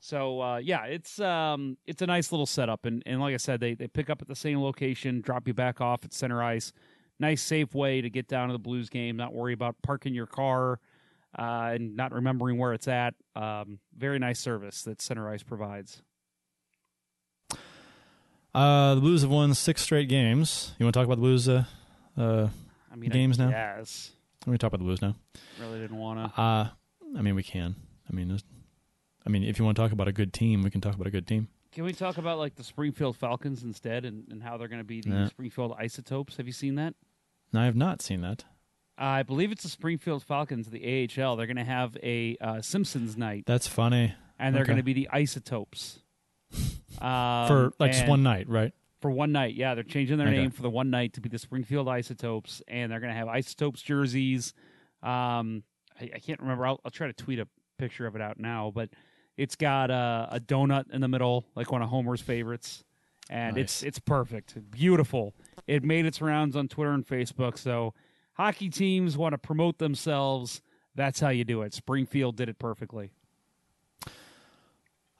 So 0.00 0.40
uh, 0.40 0.56
yeah, 0.58 0.84
it's 0.84 1.20
um 1.20 1.78
it's 1.86 2.02
a 2.02 2.06
nice 2.06 2.32
little 2.32 2.46
setup, 2.46 2.86
and, 2.86 3.02
and 3.06 3.20
like 3.20 3.34
I 3.34 3.38
said, 3.38 3.60
they 3.60 3.74
they 3.74 3.88
pick 3.88 4.10
up 4.10 4.20
at 4.22 4.28
the 4.28 4.36
same 4.36 4.60
location, 4.60 5.20
drop 5.20 5.46
you 5.46 5.54
back 5.54 5.80
off 5.80 6.04
at 6.04 6.12
center 6.12 6.42
ice. 6.42 6.72
Nice, 7.20 7.42
safe 7.42 7.74
way 7.74 8.00
to 8.00 8.10
get 8.10 8.26
down 8.26 8.48
to 8.48 8.52
the 8.52 8.58
Blues 8.58 8.88
game. 8.88 9.16
Not 9.16 9.32
worry 9.32 9.52
about 9.52 9.76
parking 9.82 10.12
your 10.12 10.26
car 10.26 10.80
uh, 11.38 11.70
and 11.74 11.96
not 11.96 12.12
remembering 12.12 12.58
where 12.58 12.72
it's 12.72 12.88
at. 12.88 13.14
Um, 13.34 13.78
very 13.96 14.18
nice 14.18 14.40
service 14.40 14.82
that 14.82 15.00
Center 15.00 15.28
Ice 15.28 15.42
provides. 15.42 16.02
Uh, 18.54 18.94
the 18.94 19.00
Blues 19.00 19.22
have 19.22 19.30
won 19.30 19.54
six 19.54 19.82
straight 19.82 20.08
games. 20.08 20.72
You 20.78 20.84
want 20.86 20.94
to 20.94 20.98
talk 21.00 21.06
about 21.06 21.14
the 21.16 21.22
Blues 21.22 21.48
uh, 21.48 21.64
uh, 22.18 22.48
I 22.92 22.96
mean, 22.96 23.10
games 23.10 23.40
I 23.40 23.44
now? 23.44 23.50
Yes. 23.50 24.12
We 24.46 24.52
can 24.52 24.58
talk 24.58 24.68
about 24.68 24.78
the 24.78 24.84
Blues 24.84 25.00
now. 25.00 25.14
Really 25.60 25.78
didn't 25.80 25.96
want 25.96 26.34
to. 26.34 26.40
Uh, 26.40 26.68
I 27.16 27.22
mean, 27.22 27.34
we 27.34 27.42
can. 27.42 27.76
I 28.10 28.14
mean, 28.14 28.38
I 29.24 29.30
mean, 29.30 29.42
if 29.44 29.58
you 29.58 29.64
want 29.64 29.76
to 29.76 29.82
talk 29.82 29.92
about 29.92 30.08
a 30.08 30.12
good 30.12 30.32
team, 30.32 30.62
we 30.62 30.70
can 30.70 30.80
talk 30.80 30.94
about 30.94 31.06
a 31.06 31.10
good 31.10 31.26
team. 31.26 31.48
Can 31.72 31.84
we 31.84 31.92
talk 31.94 32.18
about 32.18 32.38
like 32.38 32.56
the 32.56 32.64
Springfield 32.64 33.16
Falcons 33.16 33.62
instead, 33.62 34.04
and, 34.04 34.24
and 34.30 34.42
how 34.42 34.58
they're 34.58 34.68
going 34.68 34.80
to 34.80 34.84
be 34.86 35.00
the 35.00 35.08
Yeah. 35.10 35.26
Springfield 35.28 35.74
Isotopes? 35.80 36.36
Have 36.36 36.46
you 36.46 36.52
seen 36.52 36.74
that? 36.74 36.94
No, 37.52 37.60
I 37.62 37.64
have 37.64 37.76
not 37.76 38.02
seen 38.02 38.20
that. 38.20 38.44
I 38.98 39.22
believe 39.22 39.50
it's 39.52 39.62
the 39.62 39.70
Springfield 39.70 40.22
Falcons, 40.22 40.68
the 40.68 41.08
AHL. 41.18 41.36
They're 41.36 41.46
going 41.46 41.56
to 41.56 41.64
have 41.64 41.96
a 42.02 42.36
uh, 42.42 42.60
Simpsons 42.60 43.16
night, 43.16 43.44
That's 43.46 43.66
funny. 43.66 44.12
and 44.38 44.54
they're 44.54 44.62
Okay. 44.62 44.68
going 44.72 44.76
to 44.76 44.82
be 44.82 44.92
the 44.92 45.08
Isotopes. 45.10 46.00
Um, 47.00 47.46
For 47.48 47.72
like 47.78 47.92
just 47.92 48.06
one 48.08 48.22
night, 48.22 48.48
right? 48.48 48.72
For 49.00 49.10
one 49.10 49.32
night, 49.32 49.54
yeah, 49.54 49.74
they're 49.74 49.82
changing 49.82 50.18
their 50.18 50.28
Okay. 50.28 50.36
name 50.36 50.50
for 50.50 50.62
the 50.62 50.70
one 50.70 50.90
night 50.90 51.14
to 51.14 51.20
be 51.20 51.28
the 51.28 51.38
Springfield 51.38 51.88
Isotopes, 51.88 52.62
and 52.68 52.92
they're 52.92 53.00
going 53.00 53.12
to 53.12 53.18
have 53.18 53.26
Isotopes 53.28 53.82
jerseys. 53.82 54.54
Um, 55.02 55.64
I, 56.00 56.10
I 56.14 56.18
can't 56.20 56.38
remember. 56.40 56.66
I'll, 56.66 56.80
I'll 56.84 56.90
try 56.92 57.08
to 57.08 57.12
tweet 57.12 57.40
a 57.40 57.48
picture 57.78 58.06
of 58.06 58.14
it 58.14 58.22
out 58.22 58.38
now, 58.38 58.70
but 58.72 58.90
it's 59.36 59.56
got 59.56 59.90
uh, 59.90 60.28
a 60.30 60.38
donut 60.38 60.92
in 60.92 61.00
the 61.00 61.08
middle, 61.08 61.46
like 61.56 61.72
one 61.72 61.82
of 61.82 61.88
Homer's 61.88 62.20
favorites, 62.20 62.84
and 63.28 63.58
it's 63.58 63.82
it's 63.82 63.98
perfect, 63.98 64.56
beautiful. 64.70 65.34
It 65.66 65.82
made 65.82 66.06
its 66.06 66.20
rounds 66.20 66.54
on 66.54 66.68
Twitter 66.68 66.92
and 66.92 67.04
Facebook. 67.04 67.58
So, 67.58 67.94
hockey 68.34 68.68
teams 68.68 69.16
want 69.16 69.32
to 69.32 69.38
promote 69.38 69.78
themselves. 69.78 70.62
That's 70.94 71.18
how 71.18 71.30
you 71.30 71.44
do 71.44 71.62
it. 71.62 71.74
Springfield 71.74 72.36
did 72.36 72.48
it 72.48 72.58
perfectly. 72.58 73.10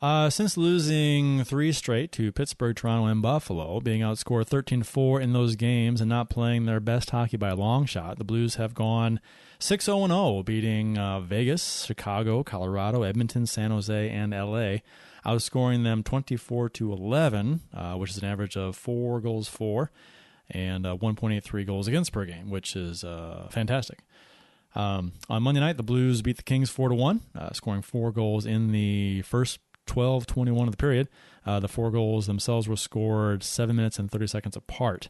Uh, 0.02 0.28
since 0.28 0.56
losing 0.56 1.44
three 1.44 1.70
straight 1.70 2.10
to 2.10 2.32
Pittsburgh, 2.32 2.74
Toronto, 2.74 3.06
and 3.06 3.22
Buffalo, 3.22 3.78
being 3.78 4.00
outscored 4.00 4.48
13 4.48 4.82
4 4.82 5.20
in 5.20 5.32
those 5.32 5.54
games 5.54 6.00
and 6.00 6.08
not 6.08 6.28
playing 6.28 6.66
their 6.66 6.80
best 6.80 7.10
hockey 7.10 7.36
by 7.36 7.50
a 7.50 7.54
long 7.54 7.86
shot, 7.86 8.18
the 8.18 8.24
Blues 8.24 8.56
have 8.56 8.74
gone 8.74 9.20
6 9.60 9.84
0 9.84 10.08
0, 10.08 10.42
beating 10.42 10.98
uh, 10.98 11.20
Vegas, 11.20 11.84
Chicago, 11.84 12.42
Colorado, 12.42 13.04
Edmonton, 13.04 13.46
San 13.46 13.70
Jose, 13.70 14.10
and 14.10 14.32
LA, 14.32 14.78
outscoring 15.24 15.84
them 15.84 16.02
24 16.02 16.68
to 16.70 16.92
11, 16.92 17.60
uh, 17.72 17.94
which 17.94 18.10
is 18.10 18.18
an 18.18 18.24
average 18.24 18.56
of 18.56 18.74
4 18.74 19.20
goals 19.20 19.46
for 19.46 19.92
and 20.50 20.84
uh, 20.84 20.96
1.83 20.96 21.64
goals 21.64 21.86
against 21.86 22.10
per 22.10 22.24
game, 22.24 22.50
which 22.50 22.74
is 22.74 23.04
uh, 23.04 23.46
fantastic. 23.52 24.00
Um, 24.74 25.12
on 25.30 25.44
Monday 25.44 25.60
night, 25.60 25.76
the 25.76 25.84
Blues 25.84 26.22
beat 26.22 26.38
the 26.38 26.42
Kings 26.42 26.70
four 26.70 26.88
to 26.88 26.94
one, 26.94 27.20
scoring 27.52 27.82
four 27.82 28.10
goals 28.10 28.46
in 28.46 28.72
the 28.72 29.22
first 29.22 29.60
12-21 29.86 30.64
of 30.64 30.70
the 30.70 30.76
period. 30.76 31.08
Uh, 31.44 31.60
the 31.60 31.68
four 31.68 31.90
goals 31.90 32.26
themselves 32.26 32.68
were 32.68 32.76
scored 32.76 33.42
seven 33.42 33.76
minutes 33.76 33.98
and 33.98 34.10
30 34.10 34.26
seconds 34.26 34.56
apart. 34.56 35.08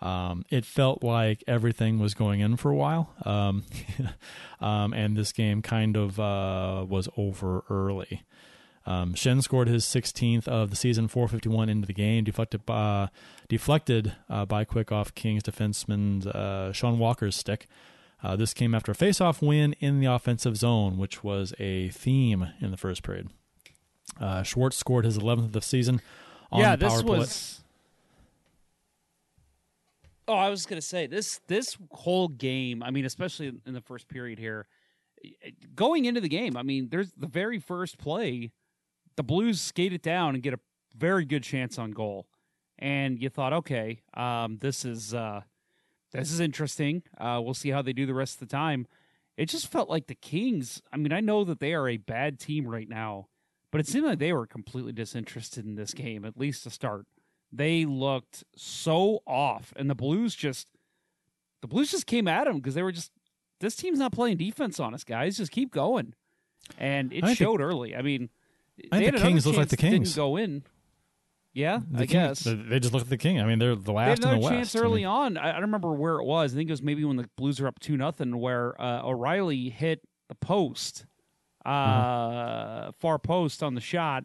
Um, 0.00 0.44
it 0.50 0.64
felt 0.64 1.02
like 1.02 1.42
everything 1.46 1.98
was 1.98 2.14
going 2.14 2.40
in 2.40 2.56
for 2.56 2.70
a 2.70 2.76
while, 2.76 3.14
um, 3.24 3.64
um, 4.60 4.92
and 4.92 5.16
this 5.16 5.32
game 5.32 5.62
kind 5.62 5.96
of 5.96 6.20
uh, 6.20 6.84
was 6.86 7.08
over 7.16 7.64
early. 7.70 8.22
Um, 8.84 9.14
Schenn 9.14 9.42
scored 9.42 9.68
his 9.68 9.84
16th 9.84 10.46
of 10.46 10.70
the 10.70 10.76
season, 10.76 11.08
451 11.08 11.68
into 11.68 11.86
the 11.86 11.92
game, 11.92 12.24
deflected 12.24 12.64
by, 12.64 13.08
deflected 13.48 14.14
uh, 14.28 14.44
by 14.44 14.64
Quick 14.64 14.92
off 14.92 15.14
Kings 15.14 15.42
defenseman 15.42 16.26
uh, 16.26 16.72
Sean 16.72 16.98
Walker's 16.98 17.34
stick. 17.34 17.66
Uh, 18.22 18.36
this 18.36 18.54
came 18.54 18.74
after 18.74 18.92
a 18.92 18.94
face-off 18.94 19.42
win 19.42 19.74
in 19.74 20.00
the 20.00 20.06
offensive 20.06 20.56
zone, 20.56 20.98
which 20.98 21.24
was 21.24 21.52
a 21.58 21.88
theme 21.90 22.48
in 22.60 22.70
the 22.70 22.76
first 22.76 23.02
period. 23.02 23.28
Uh, 24.20 24.42
Schwartz 24.42 24.76
scored 24.76 25.04
his 25.04 25.18
11th 25.18 25.46
of 25.46 25.52
the 25.52 25.62
season 25.62 26.00
on 26.50 26.60
yeah, 26.60 26.76
the 26.76 26.86
power 26.86 26.96
this 26.96 27.02
play. 27.02 27.18
was. 27.18 27.60
Oh, 30.28 30.34
I 30.34 30.48
was 30.48 30.66
going 30.66 30.80
to 30.80 30.86
say 30.86 31.06
this. 31.06 31.40
This 31.46 31.76
whole 31.90 32.28
game. 32.28 32.82
I 32.82 32.90
mean, 32.90 33.04
especially 33.04 33.52
in 33.64 33.74
the 33.74 33.80
first 33.80 34.08
period 34.08 34.38
here, 34.38 34.66
going 35.74 36.04
into 36.04 36.20
the 36.20 36.28
game. 36.28 36.56
I 36.56 36.62
mean, 36.62 36.88
there's 36.90 37.12
the 37.16 37.26
very 37.26 37.58
first 37.58 37.98
play. 37.98 38.52
The 39.16 39.22
Blues 39.22 39.60
skate 39.60 39.92
it 39.92 40.02
down 40.02 40.34
and 40.34 40.42
get 40.42 40.54
a 40.54 40.60
very 40.96 41.24
good 41.24 41.42
chance 41.42 41.78
on 41.78 41.92
goal, 41.92 42.26
and 42.78 43.20
you 43.20 43.28
thought, 43.28 43.52
okay, 43.52 44.02
um, 44.14 44.58
this 44.58 44.84
is 44.84 45.14
uh, 45.14 45.42
this 46.12 46.30
is 46.30 46.40
interesting. 46.40 47.02
Uh, 47.18 47.40
we'll 47.42 47.54
see 47.54 47.70
how 47.70 47.82
they 47.82 47.92
do 47.92 48.06
the 48.06 48.14
rest 48.14 48.34
of 48.34 48.48
the 48.48 48.52
time. 48.54 48.86
It 49.36 49.48
just 49.48 49.68
felt 49.68 49.88
like 49.88 50.06
the 50.06 50.14
Kings. 50.14 50.82
I 50.92 50.96
mean, 50.96 51.12
I 51.12 51.20
know 51.20 51.44
that 51.44 51.60
they 51.60 51.74
are 51.74 51.88
a 51.88 51.98
bad 51.98 52.38
team 52.38 52.66
right 52.66 52.88
now, 52.88 53.28
but 53.76 53.80
it 53.80 53.88
seemed 53.88 54.06
like 54.06 54.18
they 54.18 54.32
were 54.32 54.46
completely 54.46 54.92
disinterested 54.92 55.64
in 55.66 55.74
this 55.74 55.92
game, 55.94 56.24
at 56.24 56.38
least 56.38 56.62
to 56.64 56.70
start. 56.70 57.06
They 57.52 57.84
looked 57.84 58.44
so 58.56 59.20
off, 59.26 59.72
and 59.76 59.88
the 59.90 59.94
Blues 59.94 60.34
just 60.34 60.68
the 61.62 61.68
Blues 61.68 61.90
just 61.90 62.06
came 62.06 62.26
at 62.28 62.44
them 62.44 62.56
because 62.56 62.74
they 62.74 62.82
were 62.82 62.92
just 62.92 63.10
this 63.60 63.76
team's 63.76 63.98
not 63.98 64.12
playing 64.12 64.36
defense 64.36 64.78
on 64.80 64.94
us, 64.94 65.04
guys. 65.04 65.36
Just 65.36 65.52
keep 65.52 65.70
going, 65.72 66.14
and 66.78 67.12
it 67.12 67.22
I 67.22 67.28
think 67.28 67.38
the- 67.38 67.44
showed 67.44 67.60
early. 67.60 67.94
I 67.94 68.02
mean, 68.02 68.30
I 68.92 68.98
they 68.98 69.04
think 69.06 69.16
the 69.18 69.22
Kings 69.22 69.46
look 69.46 69.56
like 69.56 69.68
the 69.68 69.76
that 69.76 69.90
didn't 69.90 70.14
go 70.16 70.36
in. 70.36 70.62
Yeah, 71.54 71.80
The 71.90 72.02
I 72.02 72.06
Kings- 72.06 72.12
guess 72.12 72.40
they- 72.40 72.54
they 72.54 72.80
just 72.80 72.92
look 72.92 73.02
at 73.04 73.08
the 73.08 73.16
king. 73.16 73.40
I 73.40 73.46
mean, 73.46 73.58
they're 73.58 73.74
the 73.74 73.80
they 73.80 73.92
last 73.92 74.22
had 74.24 74.34
in 74.34 74.40
the 74.42 74.48
chance 74.48 74.74
West. 74.74 74.76
I 74.76 74.80
early 74.80 75.00
mean, 75.00 75.06
on. 75.06 75.36
I, 75.38 75.48
I 75.50 75.52
don't 75.52 75.62
remember 75.62 75.92
where 75.92 76.16
it 76.18 76.24
was. 76.24 76.52
I 76.52 76.56
think 76.56 76.68
it 76.68 76.72
was 76.72 76.82
maybe 76.82 77.02
when 77.04 77.16
the 77.16 77.30
Blues 77.36 77.60
are 77.60 77.66
up 77.66 77.78
two 77.80 77.96
nothing, 77.96 78.38
where 78.38 78.78
uh, 78.78 79.02
O'Reilly 79.06 79.70
hit 79.70 80.02
the 80.28 80.34
post, 80.34 81.06
uh, 81.66 82.92
far 82.98 83.18
post 83.18 83.62
on 83.62 83.74
the 83.74 83.80
shot, 83.80 84.24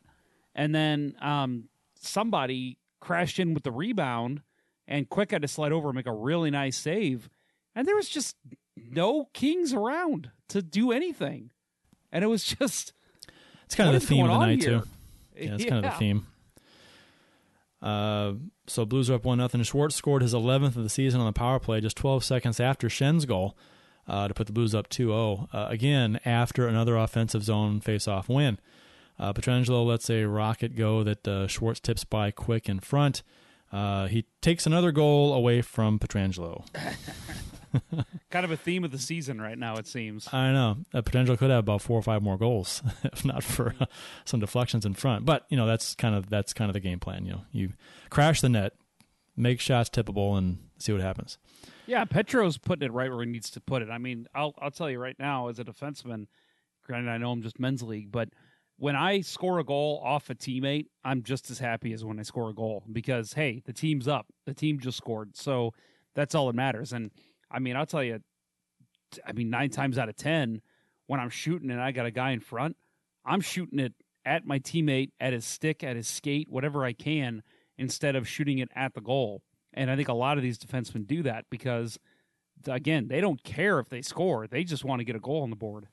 and 0.55 0.73
then 0.75 1.15
um, 1.21 1.65
somebody 1.99 2.77
crashed 2.99 3.39
in 3.39 3.53
with 3.53 3.63
the 3.63 3.71
rebound, 3.71 4.41
and 4.87 5.09
Quick 5.09 5.31
had 5.31 5.41
to 5.41 5.47
slide 5.47 5.71
over 5.71 5.89
and 5.89 5.95
make 5.95 6.07
a 6.07 6.13
really 6.13 6.51
nice 6.51 6.77
save, 6.77 7.29
and 7.75 7.87
there 7.87 7.95
was 7.95 8.09
just 8.09 8.35
no 8.77 9.29
Kings 9.33 9.73
around 9.73 10.31
to 10.49 10.61
do 10.61 10.91
anything, 10.91 11.51
and 12.11 12.23
it 12.23 12.27
was 12.27 12.43
just 12.43 12.93
it's 13.65 13.75
kind 13.75 13.93
of 13.93 14.01
the 14.01 14.05
theme 14.05 14.25
of 14.25 14.31
the 14.31 14.45
night 14.45 14.61
here? 14.61 14.79
too. 14.79 14.87
Yeah, 15.35 15.55
it's 15.55 15.65
kind 15.65 15.85
of 15.85 15.91
the 15.93 15.97
theme. 15.97 16.27
Uh, 17.81 18.33
so 18.67 18.85
Blues 18.85 19.09
are 19.09 19.15
up 19.15 19.25
one 19.25 19.39
nothing. 19.39 19.63
Schwartz 19.63 19.95
scored 19.95 20.21
his 20.21 20.33
11th 20.33 20.75
of 20.75 20.83
the 20.83 20.89
season 20.89 21.19
on 21.19 21.25
the 21.25 21.33
power 21.33 21.59
play, 21.59 21.81
just 21.81 21.97
12 21.97 22.23
seconds 22.23 22.59
after 22.59 22.89
Schenn's 22.89 23.25
goal, 23.25 23.57
uh, 24.11 24.27
to 24.27 24.33
put 24.33 24.45
the 24.45 24.53
Blues 24.53 24.75
up 24.75 24.89
2-0. 24.89 25.47
Uh, 25.53 25.67
again, 25.69 26.19
after 26.25 26.67
another 26.67 26.97
offensive 26.97 27.43
zone 27.43 27.79
face-off 27.79 28.27
win. 28.27 28.59
Uh, 29.17 29.31
Pietrangelo 29.31 29.85
lets 29.85 30.09
a 30.09 30.25
rocket 30.25 30.75
go 30.75 31.03
that 31.03 31.25
uh, 31.27 31.47
Schwartz 31.47 31.79
tips 31.79 32.03
by 32.03 32.29
Quick 32.29 32.67
in 32.67 32.79
front. 32.79 33.23
Uh, 33.71 34.07
he 34.07 34.25
takes 34.41 34.65
another 34.65 34.91
goal 34.91 35.33
away 35.33 35.61
from 35.61 35.97
Pietrangelo. 35.97 36.65
kind 38.29 38.43
of 38.43 38.51
a 38.51 38.57
theme 38.57 38.83
of 38.83 38.91
the 38.91 38.97
season 38.97 39.39
right 39.39 39.57
now. 39.57 39.77
It 39.77 39.87
seems. 39.87 40.27
I 40.33 40.51
know. 40.51 40.77
Uh, 40.93 41.01
Pietrangelo 41.01 41.37
could 41.37 41.49
have 41.49 41.59
about 41.59 41.81
four 41.81 41.97
or 41.97 42.01
five 42.01 42.21
more 42.21 42.37
goals 42.37 42.81
if 43.03 43.23
not 43.23 43.43
for 43.43 43.75
uh, 43.79 43.85
some 44.25 44.41
deflections 44.41 44.85
in 44.85 44.93
front. 44.93 45.23
But 45.23 45.45
you 45.49 45.55
know 45.55 45.65
that's 45.65 45.95
kind 45.95 46.15
of 46.15 46.29
that's 46.29 46.51
kind 46.51 46.69
of 46.69 46.73
the 46.73 46.81
game 46.81 46.99
plan. 46.99 47.25
You 47.25 47.31
know, 47.31 47.41
you 47.53 47.73
crash 48.09 48.41
the 48.41 48.49
net, 48.49 48.73
make 49.37 49.61
shots 49.61 49.89
tippable, 49.89 50.37
and 50.37 50.57
see 50.79 50.91
what 50.91 51.01
happens. 51.01 51.37
Yeah, 51.91 52.05
Petro's 52.05 52.57
putting 52.57 52.85
it 52.85 52.93
right 52.93 53.11
where 53.11 53.19
he 53.19 53.29
needs 53.29 53.49
to 53.49 53.59
put 53.59 53.81
it. 53.81 53.89
I 53.89 53.97
mean, 53.97 54.25
I'll 54.33 54.55
I'll 54.61 54.71
tell 54.71 54.89
you 54.89 54.97
right 54.97 55.17
now, 55.19 55.49
as 55.49 55.59
a 55.59 55.65
defenseman, 55.65 56.27
granted 56.87 57.11
I 57.11 57.17
know 57.17 57.31
I'm 57.31 57.41
just 57.41 57.59
men's 57.59 57.83
league, 57.83 58.13
but 58.13 58.29
when 58.77 58.95
I 58.95 59.19
score 59.19 59.59
a 59.59 59.65
goal 59.65 60.01
off 60.01 60.29
a 60.29 60.35
teammate, 60.35 60.85
I'm 61.03 61.21
just 61.21 61.51
as 61.51 61.59
happy 61.59 61.91
as 61.91 62.05
when 62.05 62.17
I 62.17 62.21
score 62.21 62.49
a 62.49 62.53
goal 62.53 62.85
because 62.89 63.33
hey, 63.33 63.61
the 63.65 63.73
team's 63.73 64.07
up, 64.07 64.27
the 64.45 64.53
team 64.53 64.79
just 64.79 64.99
scored, 64.99 65.35
so 65.35 65.73
that's 66.15 66.33
all 66.33 66.47
that 66.47 66.55
matters. 66.55 66.93
And 66.93 67.11
I 67.51 67.59
mean, 67.59 67.75
I'll 67.75 67.85
tell 67.85 68.05
you, 68.05 68.21
I 69.27 69.33
mean, 69.33 69.49
nine 69.49 69.69
times 69.69 69.97
out 69.97 70.07
of 70.07 70.15
ten, 70.15 70.61
when 71.07 71.19
I'm 71.19 71.29
shooting 71.29 71.71
and 71.71 71.81
I 71.81 71.91
got 71.91 72.05
a 72.05 72.11
guy 72.11 72.31
in 72.31 72.39
front, 72.39 72.77
I'm 73.25 73.41
shooting 73.41 73.79
it 73.79 73.95
at 74.25 74.45
my 74.45 74.59
teammate, 74.59 75.09
at 75.19 75.33
his 75.33 75.43
stick, 75.43 75.83
at 75.83 75.97
his 75.97 76.07
skate, 76.07 76.47
whatever 76.49 76.85
I 76.85 76.93
can, 76.93 77.43
instead 77.77 78.15
of 78.15 78.29
shooting 78.29 78.59
it 78.59 78.69
at 78.77 78.93
the 78.93 79.01
goal. 79.01 79.41
And 79.73 79.89
I 79.89 79.95
think 79.95 80.09
a 80.09 80.13
lot 80.13 80.37
of 80.37 80.43
these 80.43 80.57
defensemen 80.57 81.07
do 81.07 81.23
that 81.23 81.45
because, 81.49 81.97
again, 82.67 83.07
they 83.07 83.21
don't 83.21 83.41
care 83.43 83.79
if 83.79 83.89
they 83.89 84.01
score; 84.01 84.47
they 84.47 84.63
just 84.63 84.83
want 84.83 84.99
to 84.99 85.05
get 85.05 85.15
a 85.15 85.19
goal 85.19 85.43
on 85.43 85.49
the 85.49 85.55
board. 85.55 85.87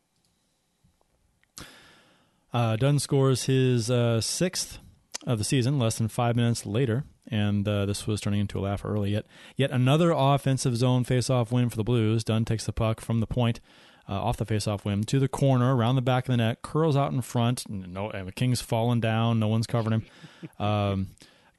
Uh, 2.52 2.76
Dunn 2.76 2.98
scores 2.98 3.44
his 3.44 3.90
uh, 3.90 4.20
sixth 4.20 4.78
of 5.26 5.38
the 5.38 5.44
season, 5.44 5.78
less 5.78 5.98
than 5.98 6.08
five 6.08 6.36
minutes 6.36 6.64
later, 6.64 7.04
and 7.30 7.66
uh, 7.68 7.84
this 7.86 8.06
was 8.06 8.20
turning 8.20 8.40
into 8.40 8.58
a 8.58 8.62
laugh 8.62 8.84
early. 8.84 9.10
Yet, 9.10 9.26
yet 9.56 9.70
another 9.70 10.12
offensive 10.12 10.76
zone 10.76 11.04
face-off 11.04 11.52
win 11.52 11.68
for 11.68 11.76
the 11.76 11.84
Blues. 11.84 12.24
Dunn 12.24 12.44
takes 12.44 12.64
the 12.64 12.72
puck 12.72 13.00
from 13.00 13.20
the 13.20 13.26
point, 13.26 13.60
uh, 14.08 14.12
off 14.14 14.38
the 14.38 14.46
face-off 14.46 14.84
win 14.84 15.04
to 15.04 15.18
the 15.18 15.28
corner, 15.28 15.76
around 15.76 15.96
the 15.96 16.02
back 16.02 16.24
of 16.24 16.32
the 16.32 16.38
net, 16.38 16.62
curls 16.62 16.96
out 16.96 17.12
in 17.12 17.20
front. 17.20 17.68
No, 17.68 18.10
the 18.12 18.32
King's 18.32 18.62
fallen 18.62 19.00
down. 19.00 19.38
No 19.38 19.48
one's 19.48 19.66
covering 19.66 20.00
him. 20.00 20.06
Um, 20.58 21.08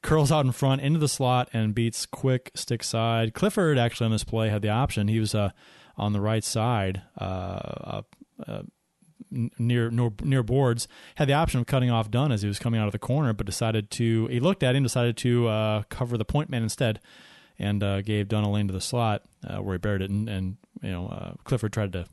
curls 0.02 0.32
out 0.32 0.46
in 0.46 0.52
front 0.52 0.82
into 0.82 1.00
the 1.00 1.08
slot 1.08 1.50
and 1.54 1.76
beats 1.76 2.06
Quick 2.06 2.52
stick 2.56 2.84
side. 2.84 3.34
Clifford 3.34 3.78
actually 3.78 4.06
on 4.06 4.12
this 4.12 4.24
play 4.24 4.50
had 4.50 4.62
the 4.62 4.70
option. 4.70 5.08
He 5.08 5.20
was 5.20 5.36
uh, 5.36 5.52
on 5.98 6.14
the 6.14 6.22
right 6.22 6.44
side. 6.44 7.02
Uh, 7.18 8.02
uh, 8.48 8.64
near, 9.32 9.92
near 9.92 10.12
near 10.24 10.44
boards 10.44 10.88
had 11.16 11.28
the 11.28 11.34
option 11.34 11.60
of 11.60 11.68
cutting 11.68 11.92
off 11.92 12.10
Dunn 12.10 12.32
as 12.32 12.42
he 12.42 12.48
was 12.48 12.60
coming 12.60 12.80
out 12.80 12.88
of 12.88 12.94
the 12.94 13.00
corner, 13.00 13.34
but 13.34 13.46
decided 13.46 13.92
to 13.92 14.28
he 14.28 14.40
looked 14.40 14.64
at 14.64 14.76
him, 14.76 14.84
decided 14.84 15.18
to 15.18 15.48
uh, 15.48 15.84
cover 15.90 16.18
the 16.18 16.26
point 16.26 16.50
man 16.50 16.64
instead, 16.64 17.00
and 17.58 17.84
uh, 17.84 18.02
gave 18.02 18.30
Dunn 18.30 18.44
a 18.44 18.52
lane 18.52 18.68
to 18.68 18.74
the 18.74 18.82
slot 18.82 19.24
uh, 19.48 19.58
where 19.58 19.74
he 19.74 19.80
buried 19.80 20.02
it. 20.02 20.10
And, 20.10 20.30
and 20.30 20.58
you 20.82 20.92
know, 20.92 21.38
Clifford 21.44 21.74
tried 21.74 21.92
to, 21.94 22.06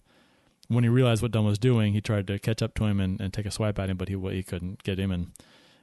when 0.69 0.83
he 0.83 0.91
realized 0.91 1.23
what 1.23 1.31
Dunn 1.31 1.45
was 1.45 1.59
doing, 1.59 1.93
he 1.93 2.01
tried 2.01 2.27
to 2.27 2.39
catch 2.39 2.63
up 2.63 2.75
to 2.75 2.85
him 2.85 3.01
and, 3.01 3.21
and 3.21 3.33
take 3.33 3.47
a 3.47 3.51
swipe 3.51 3.79
at 3.79 3.89
him, 3.89 3.97
but 3.97 4.09
he 4.09 4.17
he 4.33 4.43
couldn't 4.43 4.83
get 4.83 4.99
him. 4.99 5.13
And 5.13 5.31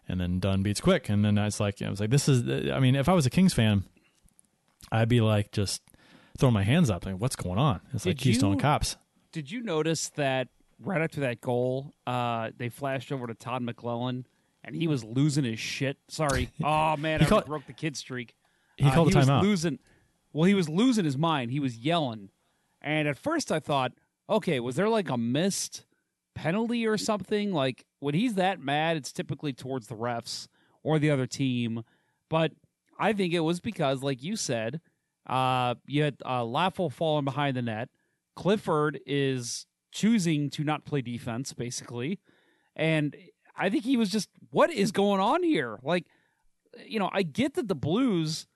and 0.08 0.20
then 0.20 0.40
Dunn 0.40 0.64
beats 0.64 0.82
Quick. 0.82 1.10
And 1.10 1.24
then 1.24 1.38
it's 1.38 1.60
like 1.60 1.82
I 1.82 1.90
was 1.90 2.00
like, 2.00 2.10
this 2.10 2.28
is. 2.30 2.72
I 2.72 2.80
mean, 2.80 2.96
if 2.96 3.08
I 3.10 3.14
was 3.14 3.26
a 3.26 3.30
Kings 3.30 3.54
fan, 3.54 3.84
I'd 4.92 5.10
be 5.10 5.22
like 5.22 5.52
just 5.52 5.82
throwing 6.38 6.54
my 6.54 6.64
hands 6.64 6.90
up, 6.90 7.06
like, 7.06 7.16
what's 7.16 7.36
going 7.36 7.60
on? 7.60 7.80
It's 7.94 8.06
like 8.06 8.18
Did 8.18 8.24
Keystone 8.24 8.54
you- 8.54 8.60
Cops. 8.60 8.98
Did 9.32 9.50
you 9.52 9.62
notice 9.64 10.10
that 10.10 10.50
right 10.80 11.02
after 11.02 11.22
that 11.22 11.42
goal, 11.42 11.92
uh, 12.06 12.52
they 12.58 12.70
flashed 12.70 13.12
over 13.12 13.26
to 13.28 13.34
Todd 13.34 13.64
McLellan, 13.64 14.26
and 14.64 14.76
he 14.76 14.88
was 14.88 15.04
losing 15.04 15.44
his 15.44 15.60
shit. 15.60 15.98
Sorry, 16.08 16.50
oh 16.64 16.98
man, 16.98 17.22
I 17.22 17.26
called- 17.26 17.46
broke 17.46 17.66
the 17.66 17.74
kid 17.74 17.98
streak. 17.98 18.36
He 18.78 18.86
Uh, 18.86 18.94
called 18.94 19.14
he 19.14 19.20
a 19.20 19.22
timeout. 19.24 19.42
losing. 19.44 19.80
Well, 20.34 20.46
he 20.46 20.54
was 20.56 20.68
losing 20.70 21.06
his 21.06 21.18
mind. 21.18 21.52
He 21.52 21.60
was 21.60 21.78
yelling, 21.78 22.30
and 22.82 23.08
at 23.08 23.18
first 23.18 23.52
I 23.52 23.60
thought, 23.60 23.94
okay, 24.30 24.60
was 24.60 24.76
there 24.76 24.90
like 24.90 25.10
a 25.10 25.18
missed 25.18 25.86
penalty 26.36 26.86
or 26.88 26.98
something? 26.98 27.54
Like 27.54 27.86
when 28.04 28.16
he's 28.16 28.36
that 28.36 28.60
mad, 28.60 28.98
it's 28.98 29.12
typically 29.12 29.54
towards 29.54 29.88
the 29.88 29.96
refs 29.96 30.48
or 30.84 31.00
the 31.00 31.10
other 31.10 31.26
team. 31.26 31.84
But 32.30 32.52
I 33.00 33.14
think 33.14 33.34
it 33.34 33.40
was 33.40 33.60
because, 33.60 34.04
like 34.04 34.22
you 34.22 34.36
said, 34.36 34.82
uh, 35.26 35.76
you 35.88 36.04
had 36.04 36.18
uh, 36.26 36.44
Iafallo 36.44 36.92
falling 36.92 37.26
behind 37.26 37.56
the 37.56 37.62
net. 37.62 37.90
Clifford 38.36 39.00
is 39.06 39.66
choosing 39.92 40.50
to 40.52 40.64
not 40.64 40.86
play 40.86 41.02
defense, 41.02 41.54
basically. 41.54 42.20
And 42.76 43.16
I 43.56 43.70
think 43.70 43.84
he 43.84 43.98
was 43.98 44.10
just, 44.10 44.30
what 44.52 44.72
is 44.72 44.92
going 44.92 45.22
on 45.22 45.44
here? 45.44 45.80
Like, 45.82 46.06
you 46.86 47.00
know, 47.00 47.10
I 47.14 47.24
get 47.24 47.54
that 47.54 47.68
the 47.68 47.76
Blues 47.76 48.48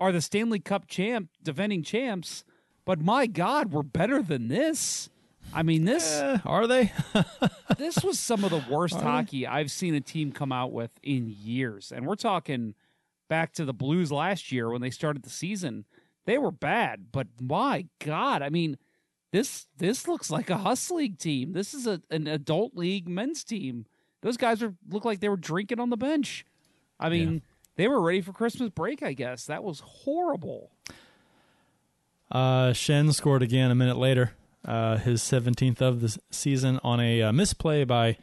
are 0.00 0.10
the 0.10 0.20
Stanley 0.20 0.58
Cup 0.58 0.88
champ, 0.88 1.28
defending 1.42 1.82
champs, 1.82 2.44
but 2.84 3.00
my 3.00 3.26
God, 3.26 3.72
we're 3.72 3.82
better 3.82 4.22
than 4.22 4.48
this. 4.48 5.10
I 5.54 5.62
mean, 5.62 5.84
this 5.84 6.18
Eh, 6.20 6.38
are 6.44 6.66
they? 6.66 6.92
this 7.78 8.02
was 8.04 8.18
some 8.18 8.44
of 8.44 8.50
the 8.50 8.62
worst 8.70 8.96
hockey 8.96 9.46
I've 9.46 9.70
seen 9.70 9.94
a 9.94 10.00
team 10.00 10.32
come 10.32 10.52
out 10.52 10.72
with 10.72 10.90
in 11.02 11.34
years. 11.40 11.92
And 11.92 12.06
we're 12.06 12.16
talking 12.16 12.74
back 13.28 13.52
to 13.54 13.64
the 13.64 13.72
Blues 13.72 14.10
last 14.12 14.52
year 14.52 14.70
when 14.70 14.80
they 14.80 14.90
started 14.90 15.22
the 15.22 15.30
season. 15.30 15.84
They 16.26 16.38
were 16.38 16.50
bad, 16.50 17.06
but 17.10 17.26
my 17.40 17.86
God, 18.00 18.42
I 18.42 18.50
mean, 18.50 18.76
this 19.32 19.66
this 19.78 20.06
looks 20.06 20.30
like 20.30 20.50
a 20.50 20.58
Hus 20.58 20.90
League 20.90 21.18
team. 21.18 21.52
This 21.52 21.72
is 21.74 21.86
a, 21.86 22.02
an 22.10 22.26
adult 22.26 22.74
league 22.76 23.08
men's 23.08 23.44
team. 23.44 23.86
Those 24.20 24.36
guys 24.36 24.62
are 24.62 24.74
look 24.90 25.04
like 25.04 25.20
they 25.20 25.28
were 25.28 25.36
drinking 25.36 25.80
on 25.80 25.90
the 25.90 25.96
bench. 25.96 26.44
I 27.00 27.08
mean, 27.08 27.42
they 27.76 27.86
were 27.88 28.00
ready 28.00 28.20
for 28.20 28.32
Christmas 28.32 28.70
break, 28.70 29.02
I 29.02 29.12
guess. 29.12 29.46
That 29.46 29.62
was 29.62 29.80
horrible. 29.80 30.70
Uh, 32.30 32.72
Schenn 32.72 33.12
scored 33.14 33.42
again 33.42 33.70
a 33.70 33.74
minute 33.74 33.96
later, 33.96 34.32
uh, 34.68 34.98
his 34.98 35.22
17th 35.22 35.80
of 35.80 36.00
the 36.00 36.16
season 36.30 36.78
on 36.84 37.00
a 37.00 37.22
uh, 37.22 37.32
misplay 37.32 37.84
by 37.84 38.18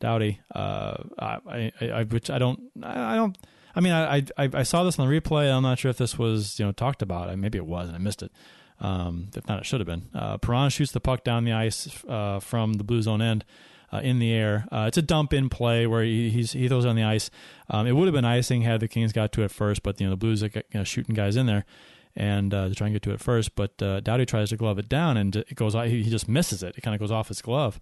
Doughty. 0.00 0.40
Uh, 0.54 0.96
I, 1.18 1.72
I, 1.80 1.88
I, 1.88 2.02
which 2.02 2.28
I 2.28 2.38
don't, 2.38 2.60
I 2.82 3.14
don't. 3.14 3.38
I 3.76 3.80
mean, 3.80 3.92
I, 3.92 4.16
I, 4.36 4.50
I 4.52 4.62
saw 4.64 4.84
this 4.84 4.98
on 4.98 5.08
the 5.08 5.20
replay. 5.20 5.50
I'm 5.52 5.62
not 5.62 5.78
sure 5.78 5.90
if 5.90 5.96
this 5.96 6.18
was, 6.18 6.58
you 6.58 6.66
know, 6.66 6.72
talked 6.72 7.00
about. 7.00 7.36
Maybe 7.38 7.58
it 7.58 7.66
was, 7.66 7.88
and 7.88 7.96
I 7.96 8.00
missed 8.00 8.22
it. 8.22 8.32
Um, 8.80 9.28
if 9.36 9.48
not, 9.48 9.60
it 9.60 9.66
should 9.66 9.80
have 9.80 9.86
been. 9.86 10.08
Uh, 10.12 10.36
Perron 10.38 10.70
shoots 10.70 10.92
the 10.92 11.00
puck 11.00 11.24
down 11.24 11.44
the 11.44 11.52
ice 11.52 11.88
uh, 12.08 12.40
from 12.40 12.74
the 12.74 12.84
blue 12.84 13.00
zone 13.02 13.22
end. 13.22 13.44
Uh, 13.92 14.00
in 14.00 14.18
the 14.18 14.32
air, 14.32 14.66
uh, 14.72 14.86
it's 14.88 14.98
a 14.98 15.02
dump 15.02 15.32
in 15.32 15.48
play 15.48 15.86
where 15.86 16.02
he 16.02 16.28
he 16.28 16.66
throws 16.66 16.84
it 16.84 16.88
on 16.88 16.96
the 16.96 17.04
ice. 17.04 17.30
Um, 17.70 17.86
it 17.86 17.92
would 17.92 18.06
have 18.06 18.14
been 18.14 18.24
icing 18.24 18.62
had 18.62 18.80
the 18.80 18.88
Kings 18.88 19.12
got 19.12 19.30
to 19.34 19.42
it 19.42 19.52
first, 19.52 19.84
but 19.84 20.00
you 20.00 20.06
know 20.06 20.10
the 20.10 20.16
Blues 20.16 20.42
are 20.42 20.50
you 20.52 20.62
know, 20.72 20.82
shooting 20.82 21.14
guys 21.14 21.36
in 21.36 21.46
there 21.46 21.64
and 22.16 22.52
uh, 22.54 22.68
to 22.68 22.74
try 22.74 22.86
and 22.86 22.94
get 22.94 23.02
to 23.02 23.12
it 23.12 23.20
first. 23.20 23.54
But 23.54 23.80
uh, 23.82 24.00
Doughty 24.00 24.26
tries 24.26 24.50
to 24.50 24.56
glove 24.56 24.78
it 24.78 24.88
down, 24.88 25.16
and 25.16 25.34
it 25.36 25.54
goes. 25.54 25.74
He 25.74 26.02
he 26.02 26.10
just 26.10 26.28
misses 26.28 26.62
it. 26.62 26.76
It 26.76 26.80
kind 26.82 26.94
of 26.94 27.00
goes 27.00 27.10
off 27.10 27.28
his 27.28 27.42
glove, 27.42 27.80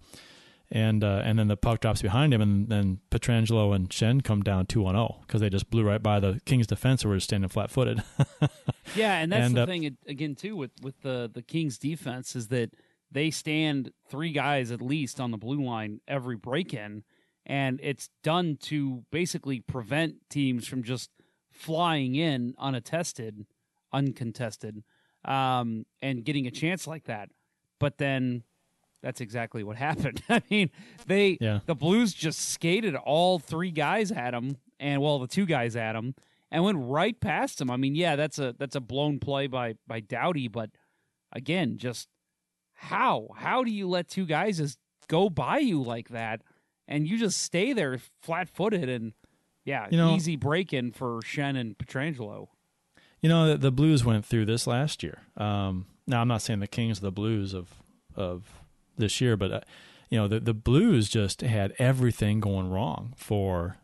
and 0.71 1.03
uh, 1.03 1.21
and 1.23 1.37
then 1.37 1.47
the 1.47 1.57
puck 1.57 1.81
drops 1.81 2.01
behind 2.01 2.33
him, 2.33 2.41
and 2.41 2.69
then 2.69 2.99
Pietrangelo 3.11 3.75
and 3.75 3.89
Schenn 3.89 4.23
come 4.23 4.41
down 4.41 4.65
two 4.65 4.85
on 4.85 4.95
zero 4.95 5.17
because 5.21 5.41
they 5.41 5.49
just 5.49 5.69
blew 5.69 5.83
right 5.83 6.01
by 6.01 6.19
the 6.19 6.39
Kings 6.45 6.67
defense, 6.67 7.03
who 7.03 7.09
were 7.09 7.19
standing 7.19 7.49
flat 7.49 7.69
footed. 7.71 8.01
Yeah, 8.95 9.17
and 9.17 9.31
that's 9.31 9.47
And, 9.47 9.57
the 9.57 9.63
uh, 9.63 9.65
thing 9.65 9.97
again 10.07 10.35
too 10.35 10.55
with 10.55 10.71
with 10.81 11.01
the 11.01 11.29
the 11.33 11.41
Kings 11.41 11.77
defense 11.79 12.35
is 12.35 12.49
that 12.49 12.75
they 13.11 13.31
stand 13.31 13.91
three 14.07 14.31
guys 14.31 14.71
at 14.71 14.81
least 14.81 15.19
on 15.19 15.31
the 15.31 15.37
blue 15.37 15.63
line 15.63 16.01
every 16.07 16.35
break 16.35 16.73
in, 16.73 17.03
and 17.45 17.79
it's 17.81 18.09
done 18.23 18.57
to 18.63 19.03
basically 19.11 19.61
prevent 19.61 20.29
teams 20.29 20.67
from 20.67 20.83
just 20.83 21.09
flying 21.51 22.15
in 22.15 22.53
unattested, 22.59 23.45
uncontested, 23.93 24.83
um, 25.25 25.85
and 26.01 26.23
getting 26.25 26.47
a 26.47 26.51
chance 26.51 26.87
like 26.87 27.05
that. 27.05 27.29
But 27.79 27.97
then 27.97 28.43
that's 29.01 29.21
exactly 29.21 29.63
what 29.63 29.77
happened. 29.89 30.21
I 30.29 30.41
mean, 30.49 30.69
they 31.07 31.37
Yeah. 31.39 31.59
the 31.65 31.75
Blues 31.75 32.13
just 32.13 32.49
skated 32.49 32.95
all 32.95 33.39
three 33.39 33.71
guys 33.71 34.11
at 34.11 34.33
him, 34.33 34.57
and 34.79 35.01
well, 35.01 35.19
the 35.19 35.27
two 35.27 35.45
guys 35.45 35.75
at 35.75 35.95
him, 35.95 36.15
and 36.51 36.63
went 36.63 36.77
right 36.79 37.19
past 37.19 37.59
him. 37.61 37.69
I 37.71 37.77
mean, 37.77 37.95
yeah, 37.95 38.15
that's 38.15 38.39
a 38.39 38.55
that's 38.57 38.75
a 38.75 38.81
blown 38.81 39.19
play 39.19 39.47
by 39.47 39.75
by 39.87 39.99
Doughty, 39.99 40.47
but 40.47 40.69
again, 41.31 41.77
just 41.77 42.07
how 42.73 43.29
how 43.35 43.63
do 43.63 43.71
you 43.71 43.87
let 43.87 44.07
two 44.07 44.25
guys 44.25 44.57
just 44.57 44.77
go 45.07 45.29
by 45.29 45.57
you 45.59 45.81
like 45.81 46.09
that, 46.09 46.41
and 46.87 47.07
you 47.07 47.17
just 47.17 47.41
stay 47.41 47.73
there 47.73 47.99
flat 48.21 48.49
footed 48.49 48.89
and 48.89 49.13
yeah, 49.65 49.87
You 49.89 49.97
know- 49.97 50.15
easy 50.15 50.35
break 50.35 50.73
in 50.73 50.91
for 50.91 51.19
Schenn 51.21 51.57
and 51.57 51.77
Pietrangelo. 51.77 52.47
You 53.23 53.29
know, 53.29 53.47
the, 53.47 53.57
the 53.57 53.71
Blues 53.71 54.03
went 54.03 54.25
through 54.25 54.45
this 54.45 54.67
last 54.67 55.01
year. 55.01 55.19
Um, 55.37 55.85
now, 56.05 56.21
I'm 56.21 56.27
not 56.27 56.41
saying 56.41 56.59
the 56.59 56.67
Kings 56.67 56.99
are 56.99 57.03
the 57.03 57.11
Blues 57.11 57.53
of 57.53 57.69
of 58.15 58.43
this 58.97 59.19
year, 59.21 59.37
but 59.37 59.51
uh, 59.51 59.61
you 60.09 60.19
know, 60.19 60.27
the 60.27 60.39
the 60.41 60.53
Blues 60.53 61.07
just 61.07 61.39
had 61.39 61.73
everything 61.79 62.41
going 62.41 62.69
wrong 62.69 63.13
for 63.15 63.77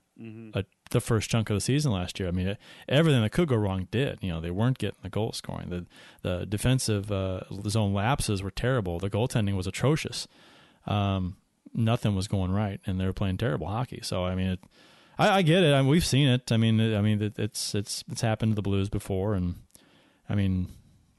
a, 0.53 0.65
the 0.91 0.99
first 0.99 1.29
chunk 1.29 1.49
of 1.49 1.55
the 1.55 1.61
season 1.61 1.93
last 1.93 2.19
year. 2.19 2.27
I 2.27 2.31
mean, 2.31 2.57
everything 2.89 3.21
that 3.21 3.31
could 3.31 3.47
go 3.47 3.55
wrong 3.55 3.87
did. 3.91 4.19
You 4.21 4.29
know, 4.33 4.41
they 4.41 4.51
weren't 4.51 4.77
getting 4.77 4.99
the 5.03 5.09
goal 5.09 5.31
scoring. 5.31 5.69
The 5.69 5.85
the 6.21 6.45
defensive 6.45 7.09
uh, 7.09 7.41
zone 7.69 7.93
lapses 7.93 8.43
were 8.43 8.51
terrible. 8.51 8.99
The 8.99 9.09
goaltending 9.09 9.55
was 9.55 9.67
atrocious. 9.67 10.27
Um, 10.85 11.37
nothing 11.73 12.13
was 12.13 12.27
going 12.27 12.51
right, 12.51 12.81
and 12.85 12.99
they 12.99 13.05
were 13.05 13.13
playing 13.13 13.37
terrible 13.37 13.67
hockey. 13.67 14.01
So, 14.03 14.25
I 14.25 14.35
mean, 14.35 14.47
it, 14.47 14.59
I, 15.19 15.37
I 15.37 15.41
get 15.41 15.63
it. 15.63 15.73
I 15.73 15.81
mean, 15.81 15.91
we've 15.91 16.05
seen 16.05 16.29
it. 16.29 16.51
I 16.51 16.57
mean, 16.57 16.79
I 16.95 17.01
mean, 17.01 17.21
it, 17.21 17.37
it's 17.37 17.75
it's 17.75 18.03
it's 18.09 18.21
happened 18.21 18.53
to 18.53 18.55
the 18.55 18.61
Blues 18.61 18.89
before, 18.89 19.35
and 19.35 19.55
I 20.29 20.35
mean, 20.35 20.69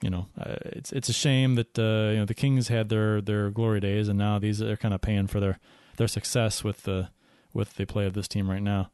you 0.01 0.11
know, 0.11 0.26
uh, 0.40 0.57
it's 0.64 0.90
it's 0.90 1.11
a 1.11 1.12
shame 1.12 1.55
that 1.57 1.78
uh, 1.78 2.12
you 2.12 2.18
know 2.18 2.24
the 2.24 2.34
Kings 2.34 2.68
had 2.68 2.88
their 2.88 3.20
their 3.20 3.51
glory 3.51 3.78
days, 3.78 4.09
and 4.09 4.18
now 4.18 4.38
these 4.38 4.62
are 4.62 4.76
kind 4.76 4.94
of 4.94 5.03
paying 5.03 5.26
for 5.26 5.38
their 5.38 5.61
their 5.98 6.09
success 6.09 6.64
with 6.64 6.84
the 6.84 7.11
with 7.53 7.74
the 7.74 7.84
play 7.84 8.07
of 8.07 8.14
this 8.14 8.26
team 8.26 8.51
right 8.51 8.62
now. 8.62 8.90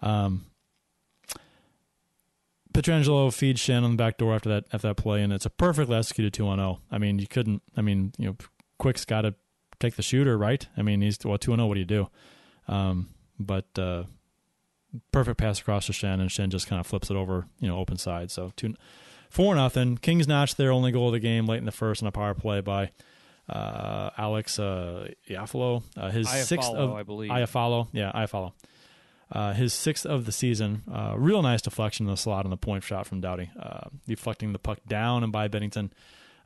Um, 0.00 0.46
Pietrangelo 2.72 3.32
feeds 3.32 3.60
Schenn 3.60 3.82
on 3.82 3.92
the 3.92 3.96
back 3.96 4.18
door 4.18 4.34
after 4.34 4.48
that 4.50 4.64
after 4.72 4.86
that 4.88 4.96
play, 4.96 5.20
and 5.20 5.32
it's 5.32 5.46
a 5.46 5.50
perfectly 5.50 5.96
executed 5.96 6.32
two 6.32 6.46
on 6.46 6.58
zero. 6.58 6.80
I 6.92 6.98
mean, 6.98 7.18
you 7.18 7.26
couldn't. 7.26 7.62
I 7.76 7.80
mean, 7.80 8.12
you 8.18 8.26
know, 8.26 8.36
Quick's 8.78 9.04
got 9.04 9.22
to 9.22 9.34
take 9.80 9.96
the 9.96 10.02
shooter, 10.02 10.38
right? 10.38 10.64
I 10.76 10.82
mean, 10.82 11.00
he's 11.00 11.18
well 11.24 11.38
two 11.38 11.52
zero. 11.56 11.66
What 11.66 11.74
do 11.74 11.80
you 11.80 11.86
do? 11.86 12.08
Um, 12.68 13.08
but 13.40 13.66
uh, 13.76 14.04
perfect 15.12 15.38
pass 15.38 15.60
across 15.60 15.86
to 15.86 15.92
Schenn, 15.92 16.20
and 16.20 16.30
Schenn 16.30 16.48
just 16.48 16.66
kind 16.66 16.80
of 16.80 16.86
flips 16.86 17.10
it 17.10 17.16
over, 17.16 17.46
you 17.60 17.68
know, 17.68 17.78
open 17.78 17.96
side. 17.96 18.30
So 18.30 18.52
two, 18.56 18.74
four 19.30 19.54
nothing. 19.54 19.98
Kings 19.98 20.28
notched 20.28 20.56
their 20.56 20.72
only 20.72 20.92
goal 20.92 21.08
of 21.08 21.12
the 21.12 21.20
game 21.20 21.46
late 21.46 21.58
in 21.58 21.64
the 21.64 21.72
first 21.72 22.02
on 22.02 22.08
a 22.08 22.12
power 22.12 22.34
play 22.34 22.60
by 22.60 22.90
uh, 23.48 24.10
Alex 24.16 24.58
uh, 24.58 25.08
Iafallo. 25.28 25.82
Uh, 25.96 26.10
his 26.10 26.28
sixth 26.28 26.70
of 26.70 26.92
I 26.92 27.02
believe. 27.02 27.30
Iafallo, 27.30 27.88
yeah, 27.92 28.12
Iafallo. 28.12 28.52
Uh, 29.30 29.52
his 29.52 29.74
sixth 29.74 30.06
of 30.06 30.24
the 30.24 30.32
season. 30.32 30.82
Uh, 30.90 31.14
real 31.16 31.42
nice 31.42 31.60
deflection 31.60 32.06
in 32.06 32.10
the 32.10 32.16
slot 32.16 32.44
on 32.44 32.50
the 32.50 32.56
point 32.56 32.82
shot 32.82 33.06
from 33.06 33.20
Doughty, 33.20 33.50
uh, 33.60 33.88
deflecting 34.06 34.52
the 34.52 34.58
puck 34.58 34.78
down 34.86 35.22
and 35.22 35.30
by 35.30 35.48
Binnington, 35.48 35.90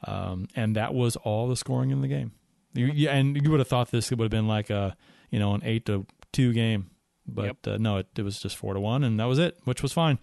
um, 0.05 0.49
and 0.57 0.74
that 0.74 0.93
was 0.93 1.14
all 1.16 1.47
the 1.49 1.57
scoring 1.57 1.90
in 1.90 2.01
the 2.01 2.09
game. 2.09 2.32
You, 2.74 2.86
you, 2.86 3.09
and 3.09 3.40
you 3.40 3.51
would 3.51 3.61
have 3.61 3.68
thought 3.68 3.90
this 3.90 4.11
would 4.11 4.18
have 4.18 4.30
been 4.30 4.49
like 4.49 4.70
a 4.70 4.97
you 5.30 5.38
know 5.38 5.55
an 5.55 5.62
eight 5.64 5.86
to 5.86 6.07
two 6.32 6.53
game, 6.53 6.90
but 7.27 7.45
Yep. 7.45 7.57
uh, 7.66 7.77
no, 7.79 7.99
it, 7.99 8.07
it 8.16 8.23
was 8.23 8.41
just 8.41 8.57
four 8.57 8.75
to 8.75 8.81
one, 8.81 9.05
and 9.05 9.18
that 9.20 9.25
was 9.25 9.39
it, 9.39 9.59
which 9.64 9.83
was 9.83 9.93
fine. 9.93 10.18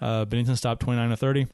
Uh, 0.00 0.24
Binnington 0.26 0.56
stopped 0.56 0.82
twenty 0.82 0.98
nine 1.00 1.10
to 1.10 1.16
thirty. 1.16 1.46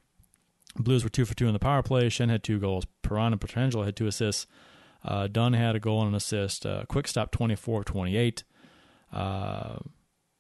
Blues 0.77 1.05
were 1.05 1.11
two 1.11 1.25
for 1.25 1.35
two 1.35 1.47
in 1.47 1.53
the 1.53 1.59
power 1.59 1.83
play. 1.83 2.07
Schenn 2.09 2.31
had 2.31 2.43
two 2.43 2.59
goals. 2.59 2.87
Perron 3.03 3.33
and 3.33 3.41
Pietrangelo 3.41 3.85
had 3.85 3.95
two 3.95 4.07
assists. 4.07 4.47
Uh, 5.05 5.27
Dunn 5.27 5.53
had 5.53 5.77
a 5.77 5.81
goal 5.81 6.01
and 6.01 6.09
an 6.11 6.15
assist. 6.15 6.65
Uh, 6.65 6.85
Quick 6.89 7.07
stop 7.09 7.31
24 7.31 7.81
of 7.81 7.85
28. 7.87 8.45
Uh, 9.13 9.77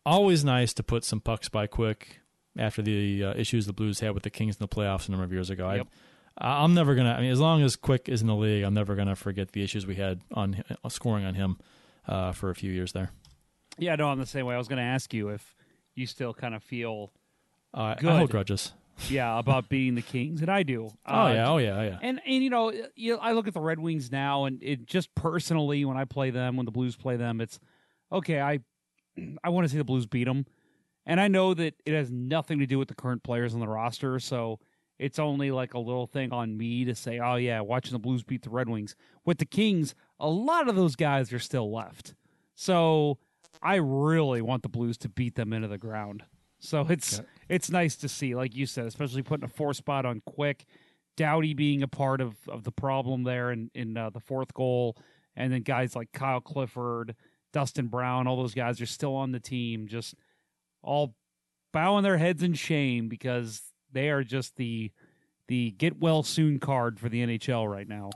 always 0.06 0.44
nice 0.44 0.72
to 0.74 0.82
put 0.82 1.04
some 1.04 1.20
pucks 1.20 1.48
by 1.48 1.66
Quick 1.66 2.20
after 2.56 2.80
the 2.82 3.24
uh, 3.24 3.34
issues 3.34 3.66
the 3.66 3.72
Blues 3.72 4.00
had 4.00 4.12
with 4.14 4.22
the 4.22 4.30
Kings 4.30 4.56
in 4.56 4.60
the 4.60 4.68
playoffs 4.68 5.08
a 5.08 5.10
number 5.10 5.24
of 5.24 5.32
years 5.32 5.50
ago. 5.50 5.70
Yep. 5.72 5.88
I, 6.38 6.62
I'm 6.64 6.74
never 6.74 6.94
gonna. 6.94 7.12
I 7.12 7.20
mean, 7.20 7.30
as 7.30 7.40
long 7.40 7.62
as 7.62 7.76
Quick 7.76 8.08
is 8.08 8.22
in 8.22 8.26
the 8.28 8.34
league, 8.36 8.64
I'm 8.64 8.74
never 8.74 8.94
gonna 8.94 9.16
forget 9.16 9.52
the 9.52 9.62
issues 9.62 9.86
we 9.86 9.96
had 9.96 10.20
on 10.32 10.62
scoring 10.88 11.24
on 11.24 11.34
him 11.34 11.58
uh, 12.08 12.32
for 12.32 12.50
a 12.50 12.54
few 12.54 12.72
years 12.72 12.92
there. 12.92 13.10
Yeah, 13.78 13.96
no, 13.96 14.08
I'm 14.08 14.18
the 14.18 14.26
same 14.26 14.46
way. 14.46 14.54
I 14.54 14.58
was 14.58 14.68
going 14.68 14.78
to 14.78 14.82
ask 14.84 15.12
you 15.14 15.28
if 15.28 15.54
you 15.94 16.06
still 16.06 16.34
kind 16.34 16.54
of 16.54 16.62
feel 16.62 17.12
Uh, 17.74 17.94
Good. 17.94 18.10
I 18.10 18.18
hold 18.18 18.30
grudges. 18.30 18.72
yeah, 19.08 19.38
about 19.38 19.68
beating 19.70 19.94
the 19.94 20.02
Kings, 20.02 20.42
and 20.42 20.50
I 20.50 20.62
do. 20.62 20.90
Oh 21.06 21.22
Uh, 21.26 21.32
yeah, 21.32 21.48
oh 21.50 21.56
yeah, 21.58 21.78
oh 21.78 21.82
yeah. 21.82 21.98
And 22.02 22.20
and 22.26 22.44
you 22.44 22.50
know, 22.50 22.70
you 22.94 23.14
know, 23.14 23.18
I 23.20 23.32
look 23.32 23.48
at 23.48 23.54
the 23.54 23.60
Red 23.60 23.78
Wings 23.78 24.12
now, 24.12 24.44
and 24.44 24.62
it 24.62 24.86
just 24.86 25.14
personally, 25.14 25.84
when 25.84 25.96
I 25.96 26.04
play 26.04 26.30
them, 26.30 26.56
when 26.56 26.66
the 26.66 26.72
Blues 26.72 26.96
play 26.96 27.16
them, 27.16 27.40
it's 27.40 27.58
okay. 28.10 28.40
I 28.40 28.60
I 29.42 29.48
want 29.48 29.64
to 29.64 29.68
see 29.70 29.78
the 29.78 29.84
Blues 29.84 30.06
beat 30.06 30.24
them, 30.24 30.44
and 31.06 31.18
I 31.20 31.28
know 31.28 31.54
that 31.54 31.74
it 31.86 31.94
has 31.94 32.10
nothing 32.10 32.58
to 32.58 32.66
do 32.66 32.78
with 32.78 32.88
the 32.88 32.94
current 32.94 33.22
players 33.22 33.54
on 33.54 33.60
the 33.60 33.68
roster, 33.68 34.18
so 34.18 34.60
it's 34.98 35.18
only 35.18 35.50
like 35.50 35.72
a 35.74 35.78
little 35.78 36.06
thing 36.06 36.30
on 36.32 36.56
me 36.56 36.84
to 36.84 36.94
say, 36.94 37.18
oh 37.18 37.36
yeah, 37.36 37.60
watching 37.60 37.92
the 37.92 37.98
Blues 37.98 38.22
beat 38.22 38.42
the 38.42 38.50
Red 38.50 38.68
Wings. 38.68 38.94
With 39.24 39.38
the 39.38 39.46
Kings, 39.46 39.94
a 40.20 40.28
lot 40.28 40.68
of 40.68 40.76
those 40.76 40.94
guys 40.96 41.32
are 41.32 41.38
still 41.38 41.72
left, 41.72 42.14
so 42.54 43.18
I 43.60 43.76
really 43.76 44.42
want 44.42 44.62
the 44.62 44.68
Blues 44.68 44.96
to 44.98 45.08
beat 45.08 45.34
them 45.34 45.52
into 45.52 45.68
the 45.68 45.78
ground. 45.78 46.24
So 46.58 46.86
it's 46.88 47.20
it's 47.48 47.70
nice 47.70 47.96
to 47.96 48.08
see, 48.08 48.34
like 48.34 48.54
you 48.54 48.66
said, 48.66 48.86
especially 48.86 49.22
putting 49.22 49.44
a 49.44 49.48
four 49.48 49.74
spot 49.74 50.06
on 50.06 50.22
Quick. 50.24 50.64
Doughty 51.16 51.52
being 51.52 51.82
a 51.82 51.88
part 51.88 52.22
of, 52.22 52.36
of 52.48 52.64
the 52.64 52.72
problem 52.72 53.24
there 53.24 53.50
in 53.50 53.70
in 53.74 53.96
uh, 53.96 54.10
the 54.10 54.20
fourth 54.20 54.54
goal, 54.54 54.96
and 55.36 55.52
then 55.52 55.60
guys 55.60 55.94
like 55.94 56.10
Kyle 56.12 56.40
Clifford, 56.40 57.14
Dustin 57.52 57.88
Brown, 57.88 58.26
all 58.26 58.36
those 58.36 58.54
guys 58.54 58.80
are 58.80 58.86
still 58.86 59.14
on 59.14 59.32
the 59.32 59.40
team, 59.40 59.88
just 59.88 60.14
all 60.82 61.14
bowing 61.72 62.02
their 62.02 62.18
heads 62.18 62.42
in 62.42 62.54
shame 62.54 63.08
because 63.08 63.62
they 63.92 64.08
are 64.08 64.24
just 64.24 64.56
the 64.56 64.90
the 65.48 65.72
get 65.72 65.98
well 65.98 66.22
soon 66.22 66.58
card 66.58 66.98
for 66.98 67.08
the 67.08 67.26
NHL 67.26 67.70
right 67.70 67.88
now. 67.88 68.10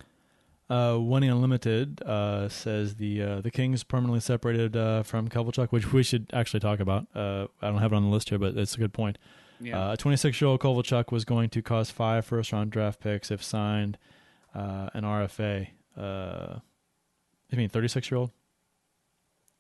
Uh, 0.68 0.98
Winning 1.00 1.30
Unlimited 1.30 2.02
uh, 2.02 2.48
says 2.48 2.96
the 2.96 3.22
uh, 3.22 3.40
the 3.40 3.52
Kings 3.52 3.84
permanently 3.84 4.18
separated 4.18 4.76
uh, 4.76 5.04
from 5.04 5.28
Kovalchuk, 5.28 5.68
which 5.70 5.92
we 5.92 6.02
should 6.02 6.28
actually 6.32 6.60
talk 6.60 6.80
about. 6.80 7.06
Uh, 7.14 7.46
I 7.62 7.68
don't 7.68 7.78
have 7.78 7.92
it 7.92 7.96
on 7.96 8.02
the 8.02 8.08
list 8.08 8.30
here, 8.30 8.38
but 8.38 8.56
it's 8.56 8.74
a 8.74 8.78
good 8.78 8.92
point. 8.92 9.16
Yeah. 9.60 9.90
Uh, 9.90 9.92
a 9.92 9.96
26 9.96 10.40
year 10.40 10.48
old 10.48 10.60
Kovalchuk 10.60 11.12
was 11.12 11.24
going 11.24 11.50
to 11.50 11.62
cost 11.62 11.92
five 11.92 12.26
first 12.26 12.52
round 12.52 12.70
draft 12.70 13.00
picks 13.00 13.30
if 13.30 13.42
signed 13.42 13.96
uh, 14.54 14.90
an 14.92 15.04
RFA. 15.04 15.68
Uh, 15.96 16.58
I 17.52 17.56
mean, 17.56 17.68
36 17.68 18.10
year 18.10 18.18
old? 18.18 18.30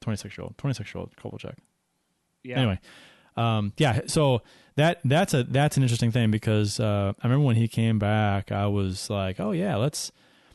26 0.00 0.36
year 0.36 0.44
old. 0.44 0.58
26 0.58 0.94
year 0.94 1.00
old 1.00 1.16
Kovalchuk. 1.16 1.54
Yeah. 2.42 2.58
Anyway, 2.58 2.80
um, 3.36 3.72
yeah. 3.76 4.00
So 4.06 4.42
that 4.76 5.00
that's 5.04 5.34
a 5.34 5.44
that's 5.44 5.76
an 5.76 5.82
interesting 5.82 6.10
thing 6.10 6.30
because 6.30 6.78
uh, 6.78 7.12
I 7.22 7.26
remember 7.26 7.46
when 7.46 7.56
he 7.56 7.68
came 7.68 7.98
back, 7.98 8.52
I 8.52 8.66
was 8.66 9.08
like, 9.08 9.40
oh 9.40 9.52
yeah, 9.52 9.76
let's 9.76 10.12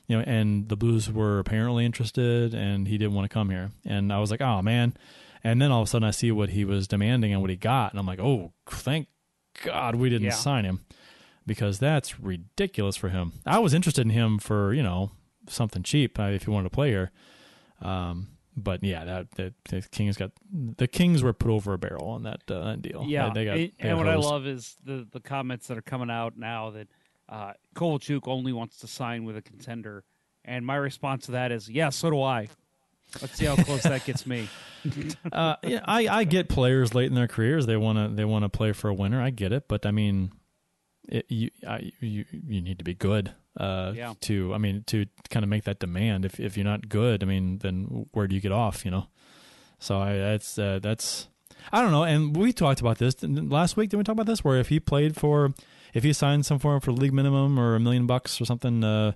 you 0.07 0.17
know, 0.17 0.23
and 0.27 0.67
the 0.69 0.75
Blues 0.75 1.09
were 1.11 1.39
apparently 1.39 1.85
interested, 1.85 2.53
and 2.53 2.87
he 2.87 2.97
didn't 2.97 3.13
want 3.13 3.29
to 3.29 3.33
come 3.33 3.49
here, 3.49 3.71
and 3.85 4.11
I 4.11 4.19
was 4.19 4.31
like, 4.31 4.41
oh 4.41 4.61
man. 4.61 4.93
And 5.43 5.59
then 5.59 5.71
all 5.71 5.81
of 5.81 5.87
a 5.87 5.89
sudden, 5.89 6.07
I 6.07 6.11
see 6.11 6.31
what 6.31 6.49
he 6.49 6.63
was 6.65 6.87
demanding 6.87 7.31
and 7.33 7.41
what 7.41 7.49
he 7.49 7.55
got, 7.55 7.91
and 7.91 7.99
I'm 7.99 8.05
like, 8.05 8.19
oh, 8.19 8.53
thank 8.69 9.07
God 9.63 9.95
we 9.95 10.07
didn't 10.09 10.25
Yeah. 10.25 10.31
sign 10.33 10.65
him 10.65 10.81
because 11.47 11.79
that's 11.79 12.19
ridiculous 12.19 12.95
for 12.95 13.09
him. 13.09 13.33
I 13.45 13.57
was 13.57 13.73
interested 13.73 14.01
in 14.01 14.11
him 14.11 14.37
for 14.37 14.71
you 14.73 14.83
know 14.83 15.09
something 15.49 15.81
cheap 15.81 16.19
uh, 16.19 16.25
if 16.25 16.43
he 16.43 16.51
wanted 16.51 16.69
to 16.69 16.75
play 16.75 16.89
here. 16.89 17.11
Um, 17.81 18.27
but 18.55 18.83
yeah, 18.83 19.03
that, 19.05 19.31
that 19.31 19.53
the 19.69 19.81
Kings 19.81 20.17
got 20.17 20.31
the 20.51 20.87
Kings 20.87 21.23
were 21.23 21.33
put 21.33 21.49
over 21.49 21.73
a 21.73 21.77
barrel 21.79 22.09
on 22.09 22.23
that, 22.23 22.41
uh, 22.51 22.75
deal. 22.75 23.05
Yeah, 23.07 23.29
they, 23.29 23.33
they 23.33 23.45
got, 23.45 23.57
and, 23.57 23.71
and 23.79 23.97
what 23.97 24.07
I 24.09 24.15
love 24.15 24.45
is 24.45 24.75
the 24.83 25.07
the 25.11 25.19
comments 25.21 25.67
that 25.67 25.77
are 25.77 25.81
coming 25.81 26.11
out 26.11 26.37
now 26.37 26.69
that 26.71 26.87
uh, 27.31 27.53
Kovalchuk 27.75 28.27
only 28.27 28.53
wants 28.53 28.77
to 28.79 28.87
sign 28.87 29.23
with 29.23 29.35
a 29.37 29.41
contender, 29.41 30.03
and 30.45 30.65
my 30.65 30.75
response 30.75 31.25
to 31.25 31.31
that 31.31 31.51
is, 31.51 31.69
yeah, 31.69 31.89
so 31.89 32.09
do 32.11 32.21
I. 32.21 32.49
Let's 33.21 33.33
see 33.35 33.45
how 33.45 33.55
close 33.55 33.83
that 33.83 34.05
gets 34.05 34.25
me. 34.25 34.47
uh, 35.31 35.55
yeah, 35.63 35.81
I, 35.85 36.07
I 36.07 36.23
get 36.23 36.47
players 36.47 36.93
late 36.93 37.07
in 37.07 37.15
their 37.15 37.27
careers 37.27 37.65
they 37.65 37.75
want 37.77 37.97
to 37.97 38.15
they 38.15 38.23
want 38.25 38.43
to 38.45 38.49
play 38.49 38.71
for 38.71 38.89
a 38.89 38.93
winner. 38.93 39.21
I 39.21 39.31
get 39.31 39.51
it, 39.51 39.67
but 39.67 39.85
I 39.85 39.91
mean, 39.91 40.31
it, 41.09 41.25
you 41.27 41.49
I, 41.67 41.91
you 41.99 42.25
you 42.31 42.61
need 42.61 42.77
to 42.77 42.85
be 42.85 42.93
good. 42.93 43.33
Uh, 43.59 43.91
Yeah. 43.95 44.13
To 44.21 44.53
I 44.53 44.57
mean 44.59 44.83
to 44.87 45.07
kind 45.29 45.43
of 45.43 45.49
make 45.49 45.65
that 45.65 45.79
demand. 45.79 46.23
If 46.23 46.39
if 46.39 46.55
you're 46.55 46.63
not 46.63 46.87
good, 46.87 47.21
I 47.21 47.25
mean, 47.25 47.57
then 47.57 48.07
where 48.13 48.27
do 48.27 48.35
you 48.35 48.41
get 48.41 48.53
off? 48.53 48.85
You 48.85 48.91
know. 48.91 49.07
So 49.79 49.99
I 49.99 50.13
that's 50.15 50.57
uh, 50.57 50.79
that's 50.81 51.27
I 51.71 51.81
don't 51.81 51.91
know. 51.91 52.03
And 52.03 52.35
we 52.35 52.53
talked 52.53 52.79
about 52.79 52.97
this 52.97 53.21
last 53.21 53.75
week. 53.75 53.89
Did 53.89 53.97
we 53.97 54.03
talk 54.03 54.13
about 54.13 54.25
this? 54.25 54.41
Where 54.41 54.57
if 54.57 54.69
he 54.69 54.79
played 54.79 55.17
for 55.17 55.53
if 55.93 56.03
he 56.03 56.13
signed 56.13 56.45
some 56.45 56.59
form 56.59 56.79
for 56.81 56.91
league 56.91 57.13
minimum 57.13 57.59
or 57.59 57.75
a 57.75 57.79
million 57.79 58.07
bucks 58.07 58.39
or 58.39 58.45
something, 58.45 58.83
uh, 58.83 59.13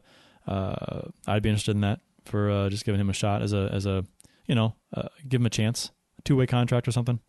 uh, 0.47 1.01
I'd 1.27 1.43
be 1.43 1.49
interested 1.49 1.75
in 1.75 1.81
that 1.81 2.01
for 2.25 2.49
uh, 2.49 2.69
just 2.69 2.85
giving 2.85 2.99
him 2.99 3.09
a 3.09 3.13
shot 3.13 3.41
as 3.41 3.53
a 3.53 3.69
as 3.71 3.85
a 3.85 4.05
you 4.47 4.55
know 4.55 4.75
uh, 4.93 5.09
give 5.27 5.41
him 5.41 5.45
a 5.45 5.51
chance, 5.51 5.91
two 6.23 6.35
way 6.35 6.47
contract 6.47 6.87
or 6.87 6.91
something. 6.91 7.19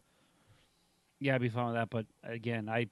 Yeah, 1.21 1.35
I'd 1.35 1.41
be 1.41 1.49
fine 1.49 1.67
with 1.67 1.75
that. 1.77 1.91
But 1.91 2.07
again, 2.23 2.69
I 2.69 2.89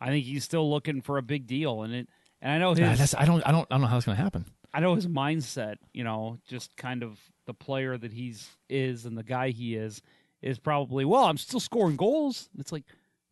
I 0.00 0.08
think 0.08 0.24
he's 0.24 0.44
still 0.44 0.70
looking 0.70 1.00
for 1.00 1.18
a 1.18 1.22
big 1.22 1.46
deal, 1.46 1.82
and 1.82 1.94
it 1.94 2.08
and 2.40 2.52
I 2.52 2.58
know 2.58 2.70
his 2.70 2.80
Yeah, 2.80 2.94
that's 2.94 3.14
I 3.14 3.24
don't 3.24 3.42
I 3.46 3.52
don't 3.52 3.66
I 3.70 3.74
don't 3.74 3.82
know 3.82 3.86
how 3.86 3.96
it's 3.96 4.06
going 4.06 4.16
to 4.16 4.22
happen. 4.22 4.44
I 4.72 4.80
know 4.80 4.96
his 4.96 5.06
mindset, 5.06 5.76
you 5.92 6.02
know, 6.02 6.38
just 6.48 6.76
kind 6.76 7.04
of 7.04 7.20
the 7.46 7.54
player 7.54 7.96
that 7.96 8.12
he's 8.12 8.48
is 8.68 9.04
and 9.06 9.16
the 9.16 9.22
guy 9.22 9.50
he 9.50 9.76
is 9.76 10.02
is 10.42 10.58
probably, 10.58 11.04
well, 11.04 11.24
I'm 11.24 11.36
still 11.36 11.60
scoring 11.60 11.96
goals. 11.96 12.50
It's 12.58 12.72
like, 12.72 12.84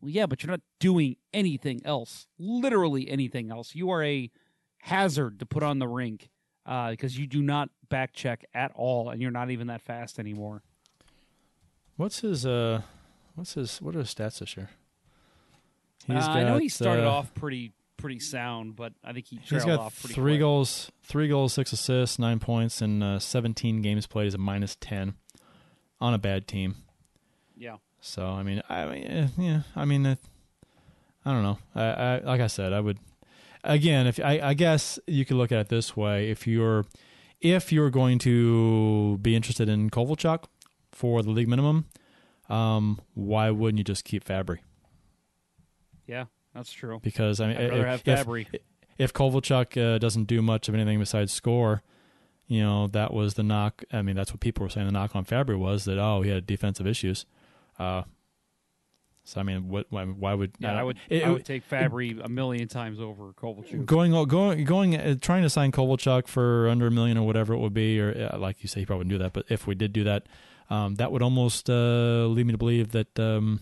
well, 0.02 0.10
yeah, 0.10 0.26
but 0.26 0.42
you're 0.42 0.50
not 0.50 0.60
doing 0.80 1.16
anything 1.32 1.80
else. 1.84 2.26
Literally 2.38 3.08
anything 3.08 3.50
else. 3.50 3.74
You 3.74 3.90
are 3.90 4.02
a 4.02 4.30
hazard 4.80 5.38
to 5.38 5.46
put 5.46 5.62
on 5.62 5.78
the 5.78 5.88
rink 5.88 6.28
uh, 6.66 6.90
because 6.90 7.16
you 7.16 7.26
do 7.26 7.40
not 7.40 7.70
back 7.88 8.12
check 8.12 8.44
at 8.52 8.72
all, 8.74 9.10
and 9.10 9.22
you're 9.22 9.30
not 9.30 9.50
even 9.50 9.68
that 9.68 9.80
fast 9.82 10.18
anymore. 10.18 10.62
What's 11.96 12.20
his 12.20 12.44
uh 12.44 12.82
what's 13.34 13.54
his 13.54 13.80
what 13.80 13.94
are 13.94 14.00
his 14.00 14.12
stats 14.12 14.40
this 14.40 14.56
year? 14.56 14.70
Uh, 16.08 16.14
I 16.14 16.42
know 16.42 16.58
he 16.58 16.68
started 16.68 17.04
uh, 17.04 17.10
off 17.12 17.32
pretty 17.34 17.72
pretty 17.96 18.18
sound, 18.18 18.74
but 18.74 18.92
I 19.04 19.12
think 19.12 19.26
he 19.26 19.36
He's 19.36 19.48
trailed 19.48 19.66
got 19.66 19.78
off 19.78 20.00
pretty 20.00 20.14
three 20.14 20.32
quick. 20.32 20.40
goals, 20.40 20.90
three 21.04 21.28
goals, 21.28 21.52
six 21.52 21.72
assists, 21.72 22.18
nine 22.18 22.40
points, 22.40 22.82
and 22.82 23.02
uh, 23.04 23.18
seventeen 23.20 23.82
games 23.82 24.06
played. 24.08 24.26
Is 24.26 24.34
a 24.34 24.38
minus 24.38 24.76
ten 24.80 25.14
on 26.00 26.12
a 26.12 26.18
bad 26.18 26.48
team. 26.48 26.76
Yeah. 27.56 27.76
So 28.04 28.26
I 28.26 28.42
mean, 28.42 28.60
I 28.68 28.84
mean, 28.84 29.30
yeah, 29.38 29.62
I 29.76 29.84
mean, 29.84 30.04
I 30.06 31.32
don't 31.32 31.44
know. 31.44 31.58
I, 31.74 31.82
I 31.82 32.18
like 32.18 32.40
I 32.40 32.48
said, 32.48 32.72
I 32.72 32.80
would 32.80 32.98
again. 33.62 34.08
If 34.08 34.18
I, 34.18 34.40
I 34.42 34.54
guess 34.54 34.98
you 35.06 35.24
could 35.24 35.36
look 35.36 35.52
at 35.52 35.60
it 35.60 35.68
this 35.68 35.96
way: 35.96 36.28
if 36.28 36.44
you're 36.44 36.84
if 37.40 37.70
you're 37.70 37.90
going 37.90 38.18
to 38.18 39.18
be 39.22 39.36
interested 39.36 39.68
in 39.68 39.88
Kovalchuk 39.88 40.44
for 40.90 41.22
the 41.22 41.30
league 41.30 41.46
minimum, 41.46 41.86
um, 42.50 43.00
why 43.14 43.50
wouldn't 43.50 43.78
you 43.78 43.84
just 43.84 44.04
keep 44.04 44.24
Fabbri? 44.24 44.58
Yeah, 46.08 46.24
that's 46.56 46.72
true. 46.72 46.98
Because 47.04 47.40
I 47.40 47.46
mean, 47.46 47.56
I'd 47.56 47.70
rather 47.70 47.86
have 47.86 48.02
if, 48.04 48.26
Fabbri. 48.26 48.46
if 48.98 49.12
Kovalchuk 49.12 49.80
uh, 49.80 49.98
doesn't 49.98 50.24
do 50.24 50.42
much 50.42 50.68
of 50.68 50.74
anything 50.74 50.98
besides 50.98 51.32
score, 51.32 51.82
you 52.48 52.62
know 52.62 52.88
that 52.88 53.14
was 53.14 53.34
the 53.34 53.44
knock. 53.44 53.84
I 53.92 54.02
mean, 54.02 54.16
that's 54.16 54.32
what 54.32 54.40
people 54.40 54.64
were 54.64 54.70
saying. 54.70 54.86
The 54.86 54.92
knock 54.92 55.14
on 55.14 55.24
Fabbri 55.24 55.56
was 55.56 55.84
that 55.84 55.98
oh, 55.98 56.22
he 56.22 56.30
had 56.30 56.48
defensive 56.48 56.88
issues. 56.88 57.26
Uh, 57.78 58.02
so 59.24 59.40
I 59.40 59.44
mean, 59.44 59.68
what? 59.68 59.86
Why, 59.90 60.04
why 60.04 60.34
would? 60.34 60.52
Yeah, 60.58 60.78
I 60.78 60.82
would. 60.82 60.98
it- 61.08 61.22
I 61.24 61.30
would 61.30 61.42
it- 61.42 61.46
take 61.46 61.68
Fabbri 61.68 62.20
a 62.24 62.28
million 62.28 62.66
times 62.68 62.98
over 63.00 63.32
Kovalchuk. 63.32 63.86
going 63.86 64.10
going 64.26 64.64
going 64.64 64.96
uh, 64.96 65.14
trying 65.20 65.42
to 65.42 65.50
sign 65.50 65.70
Kovalchuk 65.72 66.26
for 66.26 66.68
under 66.68 66.86
a 66.88 66.90
million 66.90 67.16
or 67.16 67.24
whatever 67.26 67.54
it 67.54 67.58
would 67.58 67.74
be, 67.74 68.00
or 68.00 68.30
uh, 68.32 68.38
like 68.38 68.62
you 68.62 68.68
say, 68.68 68.80
he 68.80 68.86
probably 68.86 69.04
wouldn't 69.04 69.12
do 69.12 69.18
that. 69.22 69.32
But 69.32 69.46
if 69.48 69.66
we 69.66 69.74
did 69.76 69.92
do 69.92 70.02
that, 70.04 70.26
um, 70.70 70.96
that 70.96 71.12
would 71.12 71.22
almost 71.22 71.70
uh, 71.70 72.26
lead 72.26 72.46
me 72.46 72.52
to 72.52 72.58
believe 72.58 72.90
that 72.92 73.16
um, 73.18 73.60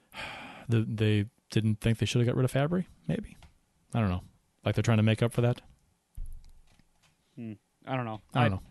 the, 0.68 0.82
they 0.82 1.26
didn't 1.50 1.80
think 1.80 1.98
they 1.98 2.06
should 2.06 2.20
have 2.20 2.26
got 2.26 2.36
rid 2.36 2.44
of 2.44 2.52
Fabbri. 2.52 2.84
Maybe 3.08 3.36
I 3.94 4.00
don't 4.00 4.10
know. 4.10 4.22
Like 4.64 4.74
they're 4.74 4.82
trying 4.82 4.98
to 4.98 5.02
make 5.02 5.22
up 5.22 5.32
for 5.32 5.40
that. 5.40 5.62
Hmm. 7.36 7.54
I 7.86 7.96
don't 7.96 8.04
know. 8.04 8.20
I 8.34 8.42
don't 8.42 8.50
know. 8.52 8.62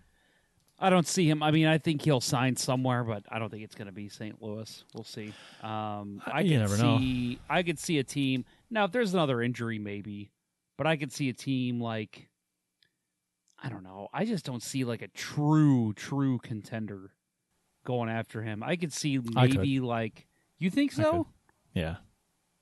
I 0.82 0.90
don't 0.90 1.08
see 1.08 1.30
him. 1.30 1.44
I 1.44 1.52
mean, 1.52 1.68
I 1.68 1.78
think 1.78 2.02
he'll 2.02 2.20
sign 2.22 2.56
somewhere, 2.56 3.04
but 3.04 3.24
I 3.30 3.38
don't 3.40 3.50
think 3.52 3.64
it's 3.64 3.76
going 3.76 3.86
to 3.86 3.92
be 3.94 4.10
St. 4.10 4.42
Louis. 4.42 4.84
We'll 4.96 5.04
see. 5.04 5.32
Um, 5.62 6.22
I 6.26 6.42
You 6.42 6.52
could 6.52 6.60
never 6.60 6.78
know. 6.78 6.98
see. 6.98 7.40
I 7.50 7.62
could 7.64 7.78
see 7.78 8.00
a 8.00 8.04
team 8.04 8.46
now. 8.72 8.86
If 8.86 8.92
there's 8.92 9.14
another 9.14 9.42
injury, 9.42 9.78
maybe, 9.80 10.32
but 10.78 10.88
I 10.88 10.98
could 10.98 11.12
see 11.12 11.30
a 11.30 11.34
team 11.34 11.80
like 11.80 12.28
I 13.64 13.70
don't 13.70 13.84
know. 13.84 14.08
I 14.12 14.26
just 14.26 14.44
don't 14.44 14.64
see 14.64 14.84
like 14.84 15.04
a 15.04 15.08
true, 15.10 15.94
true 15.94 16.40
contender 16.40 17.12
going 17.86 18.10
after 18.10 18.42
him. 18.42 18.64
I 18.64 18.76
could 18.76 18.92
see 18.92 19.20
I 19.36 19.48
could. 19.48 19.58
maybe 19.58 19.80
like 19.80 20.28
you 20.58 20.72
think 20.72 20.92
so. 20.92 21.12
could. 21.12 21.26
Yeah, 21.80 21.96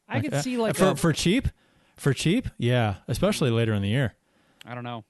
I 0.09 0.20
could 0.20 0.34
uh, 0.34 0.41
see 0.41 0.57
like 0.57 0.76
for 0.76 0.89
a- 0.89 0.95
for 0.97 1.13
cheap, 1.13 1.47
for 1.95 2.13
cheap. 2.13 2.49
Yeah, 2.57 2.95
especially 3.07 3.49
later 3.49 3.74
in 3.74 3.82
the 3.82 3.88
year. 3.88 4.15
I 4.65 4.76
don't 4.76 4.84
know. 4.84 5.05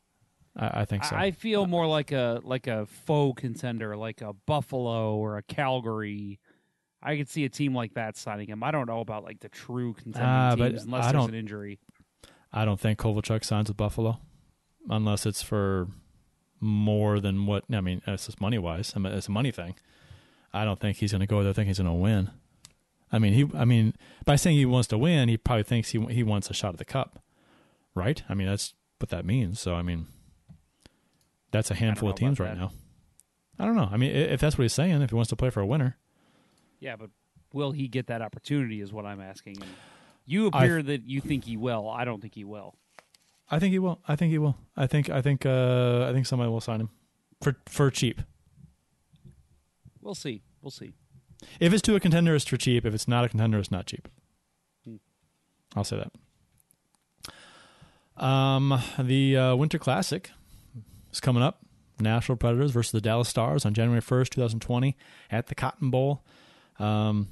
I, 0.59 0.81
I 0.81 0.85
think 0.85 1.05
so. 1.05 1.15
I 1.15 1.31
feel 1.31 1.65
more 1.65 1.87
like 1.87 2.11
a 2.11 2.41
like 2.43 2.67
a 2.67 2.85
faux 2.85 3.41
contender, 3.41 3.95
like 3.95 4.21
a 4.21 4.33
Buffalo 4.33 5.15
or 5.15 5.37
a 5.37 5.43
Calgary. 5.43 6.39
I 7.01 7.15
could 7.15 7.29
see 7.29 7.45
a 7.45 7.49
team 7.49 7.73
like 7.73 7.93
that 7.93 8.17
signing 8.17 8.47
him. 8.47 8.61
I 8.61 8.71
don't 8.71 8.87
know 8.87 8.99
about 8.99 9.23
like 9.23 9.39
the 9.39 9.49
true 9.49 9.93
contending 9.93 10.29
ah, 10.29 10.55
but 10.57 10.71
teams 10.71 10.83
unless 10.83 11.05
I 11.05 11.11
there's 11.13 11.25
an 11.25 11.33
injury. 11.33 11.79
I 12.51 12.65
don't 12.65 12.79
think 12.79 12.99
Kovalchuk 12.99 13.43
signs 13.43 13.69
with 13.69 13.77
Buffalo 13.77 14.19
unless 14.89 15.25
it's 15.25 15.41
for 15.41 15.87
more 16.59 17.19
than 17.21 17.45
what 17.45 17.63
I 17.71 17.79
mean. 17.79 18.01
It's 18.05 18.25
just 18.25 18.41
money 18.41 18.57
wise. 18.57 18.93
I 18.95 18.99
mean, 18.99 19.13
it's 19.13 19.27
a 19.27 19.31
money 19.31 19.51
thing. 19.51 19.75
I 20.51 20.65
don't 20.65 20.79
think 20.79 20.97
he's 20.97 21.11
going 21.11 21.21
to 21.21 21.27
go 21.27 21.41
there. 21.41 21.51
I 21.51 21.53
think 21.53 21.67
he's 21.67 21.77
going 21.77 21.87
to 21.87 21.93
win. 21.93 22.31
I 23.11 23.19
mean, 23.19 23.33
he. 23.33 23.49
I 23.57 23.65
mean, 23.65 23.93
by 24.25 24.35
saying 24.35 24.57
he 24.57 24.65
wants 24.65 24.87
to 24.89 24.97
win, 24.97 25.29
he 25.29 25.37
probably 25.37 25.63
thinks 25.63 25.89
he 25.89 25.99
he 26.07 26.21
wants 26.21 26.49
a 26.49 26.53
shot 26.53 26.73
at 26.73 26.79
the 26.79 26.85
cup, 26.85 27.23
right? 27.95 28.21
I 28.27 28.33
mean, 28.33 28.47
that's 28.47 28.73
what 28.99 29.09
that 29.09 29.25
means. 29.25 29.59
So, 29.59 29.73
I 29.75 29.81
mean, 29.81 30.07
that's 31.51 31.71
a 31.71 31.75
handful 31.75 32.09
of 32.09 32.15
teams 32.15 32.39
right 32.39 32.53
that. 32.53 32.59
now. 32.59 32.71
I 33.57 33.65
don't 33.65 33.75
know. 33.75 33.89
I 33.91 33.97
mean, 33.97 34.15
if 34.15 34.39
that's 34.39 34.57
what 34.57 34.63
he's 34.63 34.73
saying, 34.73 35.01
if 35.01 35.09
he 35.09 35.15
wants 35.15 35.29
to 35.29 35.35
play 35.35 35.49
for 35.49 35.59
a 35.59 35.65
winner, 35.65 35.97
Yeah, 36.79 36.95
but 36.95 37.09
will 37.53 37.71
he 37.71 37.87
get 37.87 38.07
that 38.07 38.21
opportunity? 38.21 38.81
Is 38.81 38.93
what 38.93 39.05
I'm 39.05 39.21
asking. 39.21 39.57
And 39.61 39.69
you 40.25 40.47
appear 40.47 40.81
that 40.81 41.03
you 41.03 41.21
think 41.21 41.45
he 41.45 41.57
will. 41.57 41.89
I 41.89 42.05
don't 42.05 42.21
think 42.21 42.35
he 42.35 42.45
will. 42.45 42.75
I 43.51 43.59
think 43.59 43.71
he 43.71 43.79
will. 43.79 43.99
I 44.07 44.15
think 44.15 44.31
he 44.31 44.37
will. 44.37 44.55
I 44.77 44.87
think. 44.87 45.09
I 45.09 45.21
think. 45.21 45.45
Uh, 45.45 46.07
I 46.09 46.13
think 46.13 46.25
somebody 46.25 46.49
will 46.49 46.61
sign 46.61 46.79
him 46.81 46.89
for 47.41 47.57
for 47.67 47.91
cheap. 47.91 48.21
We'll 50.01 50.15
see. 50.15 50.41
We'll 50.61 50.71
see. 50.71 50.93
If 51.59 51.73
it's 51.73 51.81
to 51.83 51.95
a 51.95 51.99
contender, 51.99 52.35
it's 52.35 52.45
for 52.45 52.57
cheap. 52.57 52.85
If 52.85 52.93
it's 52.93 53.07
not 53.07 53.25
a 53.25 53.29
contender, 53.29 53.59
it's 53.59 53.71
not 53.71 53.85
cheap. 53.85 54.07
I'll 55.75 55.83
say 55.83 55.97
that. 55.97 56.11
Um, 58.23 58.81
the 58.97 59.37
uh, 59.37 59.55
Winter 59.55 59.77
Classic 59.79 60.31
is 61.11 61.19
coming 61.19 61.43
up. 61.43 61.59
Nashville 61.99 62.35
Predators 62.35 62.71
versus 62.71 62.91
the 62.91 63.01
Dallas 63.01 63.27
Stars 63.27 63.65
on 63.65 63.73
January 63.73 64.01
first, 64.01 64.31
two 64.31 64.41
thousand 64.41 64.61
twenty, 64.61 64.95
at 65.31 65.47
the 65.47 65.55
Cotton 65.55 65.89
Bowl. 65.89 66.23
Um, 66.79 67.29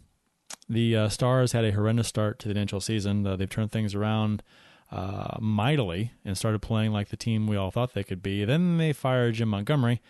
the 0.69 0.95
uh, 0.95 1.09
Stars 1.09 1.53
had 1.53 1.65
a 1.65 1.71
horrendous 1.71 2.07
start 2.07 2.39
to 2.39 2.47
the 2.47 2.53
NHL 2.53 2.83
season. 2.83 3.25
Uh, 3.25 3.35
they've 3.35 3.49
turned 3.49 3.71
things 3.71 3.95
around 3.95 4.43
uh, 4.91 5.37
mightily 5.39 6.11
and 6.25 6.37
started 6.37 6.61
playing 6.61 6.91
like 6.91 7.09
the 7.09 7.17
team 7.17 7.47
we 7.47 7.55
all 7.55 7.71
thought 7.71 7.93
they 7.93 8.03
could 8.03 8.21
be. 8.21 8.45
Then 8.45 8.77
they 8.77 8.93
fired 8.93 9.35
Jim 9.35 9.49
Montgomery, 9.49 10.01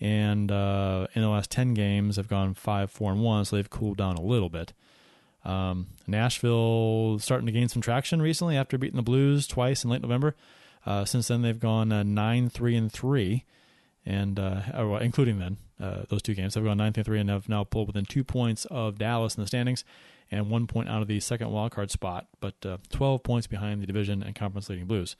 and 0.00 0.50
uh, 0.50 1.06
in 1.14 1.22
the 1.22 1.28
last 1.28 1.50
ten 1.50 1.74
games 1.74 2.16
have 2.16 2.28
gone 2.28 2.54
five, 2.54 2.90
four, 2.90 3.12
and 3.12 3.22
one. 3.22 3.44
So 3.44 3.56
they've 3.56 3.70
cooled 3.70 3.98
down 3.98 4.16
a 4.16 4.22
little 4.22 4.48
bit. 4.48 4.72
Um, 5.44 5.88
Nashville 6.06 7.18
starting 7.20 7.46
to 7.46 7.52
gain 7.52 7.68
some 7.68 7.80
traction 7.80 8.20
recently 8.20 8.56
after 8.56 8.76
beating 8.76 8.96
the 8.96 9.02
Blues 9.02 9.46
twice 9.46 9.84
in 9.84 9.90
late 9.90 10.02
November. 10.02 10.34
Uh, 10.86 11.04
since 11.04 11.28
then, 11.28 11.42
they've 11.42 11.58
gone 11.58 11.92
uh, 11.92 12.02
nine, 12.02 12.48
three, 12.48 12.76
and 12.76 12.90
three, 12.90 13.44
and 14.06 14.38
uh, 14.38 14.62
well, 14.74 14.96
including 14.96 15.38
then 15.38 15.56
uh, 15.80 16.02
those 16.08 16.22
two 16.22 16.34
games, 16.34 16.54
they've 16.54 16.64
gone 16.64 16.78
nine, 16.78 16.92
three, 16.92 17.00
and 17.00 17.06
three, 17.06 17.20
and 17.20 17.30
have 17.30 17.48
now 17.48 17.64
pulled 17.64 17.88
within 17.88 18.04
two 18.04 18.24
points 18.24 18.64
of 18.66 18.98
Dallas 18.98 19.36
in 19.36 19.42
the 19.42 19.46
standings, 19.46 19.84
and 20.30 20.50
one 20.50 20.66
point 20.66 20.88
out 20.88 21.02
of 21.02 21.08
the 21.08 21.20
second 21.20 21.48
wildcard 21.48 21.90
spot, 21.90 22.26
but 22.40 22.54
uh, 22.64 22.78
twelve 22.90 23.22
points 23.22 23.46
behind 23.46 23.82
the 23.82 23.86
division 23.86 24.22
and 24.22 24.34
conference 24.34 24.68
leading 24.68 24.86
Blues. 24.86 25.16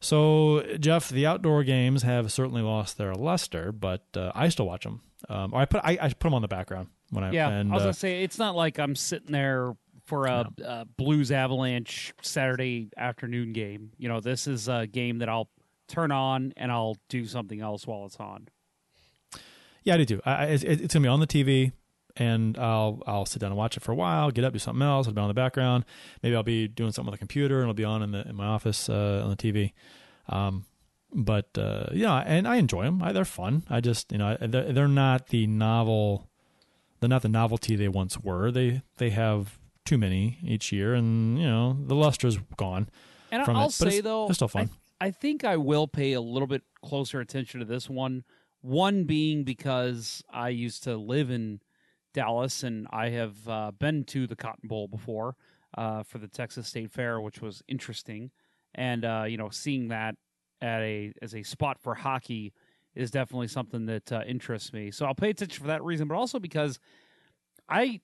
So, 0.00 0.62
Jeff, 0.80 1.08
the 1.08 1.26
outdoor 1.26 1.62
games 1.62 2.02
have 2.02 2.32
certainly 2.32 2.60
lost 2.60 2.98
their 2.98 3.14
luster, 3.14 3.70
but 3.70 4.04
uh, 4.16 4.32
I 4.34 4.48
still 4.48 4.66
watch 4.66 4.82
them. 4.82 5.00
Um, 5.28 5.54
or 5.54 5.60
I 5.60 5.64
put 5.64 5.80
I, 5.84 5.96
I 6.00 6.08
put 6.08 6.24
them 6.24 6.34
on 6.34 6.42
the 6.42 6.48
background 6.48 6.88
when 7.10 7.22
I 7.22 7.30
Yeah, 7.30 7.48
and, 7.50 7.70
I 7.70 7.74
was 7.74 7.82
uh, 7.82 7.84
gonna 7.86 7.94
say 7.94 8.24
it's 8.24 8.38
not 8.38 8.56
like 8.56 8.78
I'm 8.80 8.96
sitting 8.96 9.30
there 9.30 9.76
for 10.04 10.26
a, 10.26 10.48
a 10.64 10.84
Blues 10.84 11.30
Avalanche 11.30 12.12
Saturday 12.22 12.90
afternoon 12.96 13.52
game. 13.52 13.92
You 13.98 14.08
know, 14.08 14.20
this 14.20 14.46
is 14.46 14.68
a 14.68 14.86
game 14.86 15.18
that 15.18 15.28
I'll 15.28 15.48
turn 15.88 16.10
on 16.10 16.52
and 16.56 16.72
I'll 16.72 16.96
do 17.08 17.24
something 17.26 17.60
else 17.60 17.86
while 17.86 18.06
it's 18.06 18.16
on. 18.16 18.48
Yeah, 19.84 19.94
I 19.94 19.96
do 19.98 20.04
too. 20.04 20.20
I, 20.24 20.32
I- 20.32 20.44
it's, 20.46 20.62
it's 20.64 20.94
gonna 20.94 21.02
be 21.04 21.08
on 21.08 21.20
the 21.20 21.26
TV, 21.26 21.72
and 22.16 22.56
I'll 22.58 23.02
I'll 23.06 23.26
sit 23.26 23.40
down 23.40 23.50
and 23.50 23.58
watch 23.58 23.76
it 23.76 23.80
for 23.82 23.92
a 23.92 23.96
while. 23.96 24.30
Get 24.30 24.44
up, 24.44 24.52
do 24.52 24.58
something 24.58 24.82
else. 24.82 25.06
It'll 25.06 25.14
be 25.16 25.20
on 25.20 25.28
the 25.28 25.34
background. 25.34 25.84
Maybe 26.22 26.36
I'll 26.36 26.42
be 26.42 26.68
doing 26.68 26.92
something 26.92 27.10
with 27.10 27.18
a 27.18 27.18
computer, 27.18 27.56
and 27.56 27.62
it'll 27.64 27.74
be 27.74 27.84
on 27.84 28.02
in 28.02 28.12
the 28.12 28.28
in 28.28 28.36
my 28.36 28.46
office 28.46 28.88
uh, 28.88 29.22
on 29.24 29.30
the 29.30 29.36
TV. 29.36 29.72
Um, 30.28 30.66
but 31.14 31.48
uh, 31.58 31.86
yeah, 31.92 32.16
and 32.18 32.46
I 32.46 32.56
enjoy 32.56 32.84
them. 32.84 33.02
I, 33.02 33.12
they're 33.12 33.24
fun. 33.24 33.64
I 33.68 33.80
just 33.80 34.12
you 34.12 34.18
know 34.18 34.36
they're, 34.40 34.72
they're 34.72 34.88
not 34.88 35.28
the 35.28 35.46
novel. 35.46 36.28
They're 37.00 37.08
not 37.08 37.22
the 37.22 37.28
novelty 37.28 37.74
they 37.74 37.88
once 37.88 38.20
were. 38.20 38.52
They 38.52 38.82
they 38.98 39.10
have 39.10 39.58
too 39.84 39.98
many 39.98 40.38
each 40.42 40.72
year, 40.72 40.94
and 40.94 41.38
you 41.38 41.46
know 41.46 41.76
the 41.86 41.94
luster's 41.94 42.38
gone. 42.56 42.88
And 43.30 43.42
I'll 43.42 43.66
it, 43.66 43.72
say 43.72 43.86
it's- 43.88 44.02
though, 44.02 44.26
they're 44.26 44.34
still 44.34 44.48
fun. 44.48 44.70
I, 45.00 45.06
I 45.06 45.10
think 45.10 45.44
I 45.44 45.56
will 45.56 45.88
pay 45.88 46.12
a 46.12 46.20
little 46.20 46.46
bit 46.46 46.62
closer 46.84 47.20
attention 47.20 47.60
to 47.60 47.66
this 47.66 47.90
one. 47.90 48.24
One 48.60 49.04
being 49.04 49.42
because 49.42 50.22
I 50.30 50.50
used 50.50 50.84
to 50.84 50.96
live 50.96 51.30
in 51.30 51.60
Dallas 52.14 52.62
and 52.62 52.86
I 52.92 53.08
have 53.08 53.48
uh, 53.48 53.72
been 53.72 54.04
to 54.04 54.26
the 54.28 54.36
Cotton 54.36 54.68
Bowl 54.68 54.86
before 54.86 55.34
uh, 55.76 56.04
for 56.04 56.18
the 56.18 56.28
Texas 56.28 56.68
State 56.68 56.92
Fair, 56.92 57.20
which 57.20 57.40
was 57.40 57.62
interesting. 57.66 58.30
And 58.74 59.04
uh, 59.04 59.24
you 59.26 59.36
know, 59.36 59.50
seeing 59.50 59.88
that 59.88 60.14
at 60.60 60.80
a 60.82 61.12
as 61.20 61.34
a 61.34 61.42
spot 61.42 61.80
for 61.80 61.94
hockey 61.94 62.52
is 62.94 63.10
definitely 63.10 63.48
something 63.48 63.86
that 63.86 64.12
uh, 64.12 64.22
interests 64.26 64.72
me. 64.72 64.90
So 64.90 65.06
I'll 65.06 65.14
pay 65.14 65.30
attention 65.30 65.60
for 65.62 65.68
that 65.68 65.82
reason, 65.82 66.06
but 66.06 66.14
also 66.14 66.38
because 66.38 66.78
I 67.68 68.00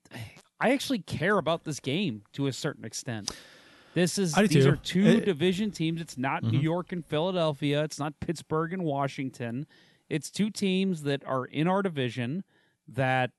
I 0.61 0.73
actually 0.73 1.01
care 1.01 1.39
about 1.39 1.65
this 1.65 1.81
game 1.81 2.23
to 2.33 2.47
a 2.47 2.53
certain 2.53 2.85
extent. 2.85 3.31
This 3.95 4.19
is 4.19 4.35
these 4.35 4.51
too. 4.51 4.69
are 4.71 4.77
two 4.77 5.05
It- 5.07 5.25
division 5.25 5.71
teams. 5.71 6.01
It's 6.01 6.19
not 6.19 6.43
New 6.43 6.59
Mhm. 6.59 6.63
York 6.63 6.93
and 6.93 7.05
Philadelphia. 7.05 7.83
It's 7.85 7.99
not 7.99 8.19
Pittsburgh 8.21 8.73
and 8.73 8.85
Washington. 8.85 9.67
It's 10.09 10.31
two 10.31 10.51
teams 10.51 11.03
that 11.03 11.25
are 11.27 11.45
in 11.47 11.67
our 11.69 11.83
division 11.83 12.45
that 12.89 13.31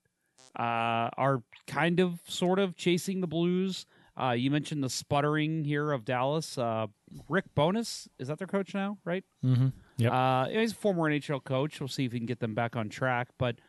uh, 0.58 1.08
are 1.16 1.44
kind 1.68 2.00
of 2.00 2.20
sort 2.26 2.58
of 2.58 2.74
chasing 2.74 3.20
the 3.20 3.26
Blues. 3.28 3.86
Uh, 4.20 4.32
you 4.32 4.50
mentioned 4.50 4.82
the 4.82 4.90
sputtering 4.90 5.64
here 5.64 5.92
of 5.92 6.04
Dallas. 6.04 6.58
Uh, 6.58 6.88
Rick 7.28 7.54
Bowness 7.54 8.08
is 8.18 8.26
that 8.28 8.38
their 8.38 8.48
coach 8.48 8.74
now, 8.74 8.98
right? 9.04 9.24
Mm-hmm. 9.44 9.68
Yep. 9.98 10.12
Uh, 10.12 10.48
he's 10.48 10.72
a 10.72 10.74
former 10.74 11.02
NHL 11.08 11.38
coach. 11.44 11.78
We'll 11.78 11.86
see 11.88 12.04
if 12.04 12.10
he 12.12 12.18
can 12.18 12.26
get 12.26 12.40
them 12.40 12.54
back 12.54 12.74
on 12.74 12.88
track. 12.88 13.28
But 13.38 13.60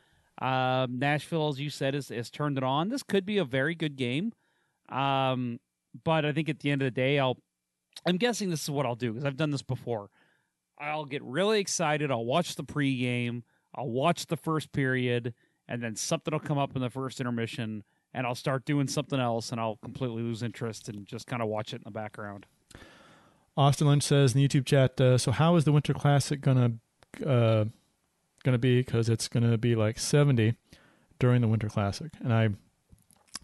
uh, 0.42 0.88
Nashville, 0.90 1.50
as 1.50 1.60
you 1.60 1.70
said, 1.70 1.94
has, 1.94 2.10
has 2.10 2.32
turned 2.32 2.58
it 2.58 2.64
on. 2.64 2.90
This 2.90 3.04
could 3.04 3.26
be 3.26 3.38
a 3.38 3.46
very 3.46 3.76
good 3.76 3.96
game. 3.96 4.34
Um, 4.90 5.60
but 6.04 6.26
I 6.26 6.34
think 6.34 6.50
at 6.50 6.60
the 6.60 6.72
end 6.72 6.82
of 6.82 6.88
the 6.88 6.92
day, 6.92 7.20
I'll. 7.20 7.38
I'm 8.06 8.18
guessing 8.18 8.50
this 8.50 8.64
is 8.64 8.70
what 8.70 8.86
I'll 8.86 8.96
do 8.96 9.12
because 9.12 9.26
I've 9.26 9.38
done 9.38 9.52
this 9.52 9.62
before. 9.62 10.10
I'll 10.80 11.06
get 11.06 11.22
really 11.24 11.60
excited. 11.60 12.10
I'll 12.10 12.26
watch 12.26 12.56
the 12.56 12.64
pregame. 12.64 13.44
I'll 13.76 13.90
watch 13.90 14.26
the 14.28 14.38
first 14.38 14.72
period, 14.72 15.34
and 15.68 15.84
then 15.84 15.96
something 15.96 16.32
will 16.32 16.40
come 16.40 16.58
up 16.58 16.76
in 16.76 16.82
the 16.82 16.90
first 16.90 17.20
intermission, 17.20 17.84
and 18.14 18.26
I'll 18.26 18.36
start 18.36 18.66
doing 18.66 18.88
something 18.88 19.20
else, 19.20 19.52
and 19.52 19.62
I'll 19.62 19.78
completely 19.78 20.24
lose 20.24 20.42
interest 20.42 20.90
and 20.90 21.06
just 21.06 21.28
kind 21.28 21.42
of 21.42 21.50
watch 21.50 21.74
it 21.74 21.78
in 21.78 21.84
the 21.86 21.92
background. 21.92 22.48
Austin 23.56 23.88
Lynch 23.88 24.04
says 24.04 24.34
in 24.34 24.42
the 24.42 24.48
YouTube 24.48 24.66
chat, 24.66 25.00
uh, 25.00 25.18
so 25.18 25.32
how 25.32 25.56
is 25.58 25.66
the 25.66 25.72
Winter 25.72 25.94
Classic 25.94 26.42
gonna 26.42 26.74
uh, 27.26 27.66
gonna 28.42 28.58
be? 28.58 28.80
Because 28.80 29.10
it's 29.10 29.28
gonna 29.28 29.58
be 29.58 29.76
like 29.76 30.00
seventy 30.00 30.56
during 31.20 31.42
the 31.42 31.48
Winter 31.48 31.70
Classic, 31.70 32.12
and 32.20 32.34
I 32.34 32.50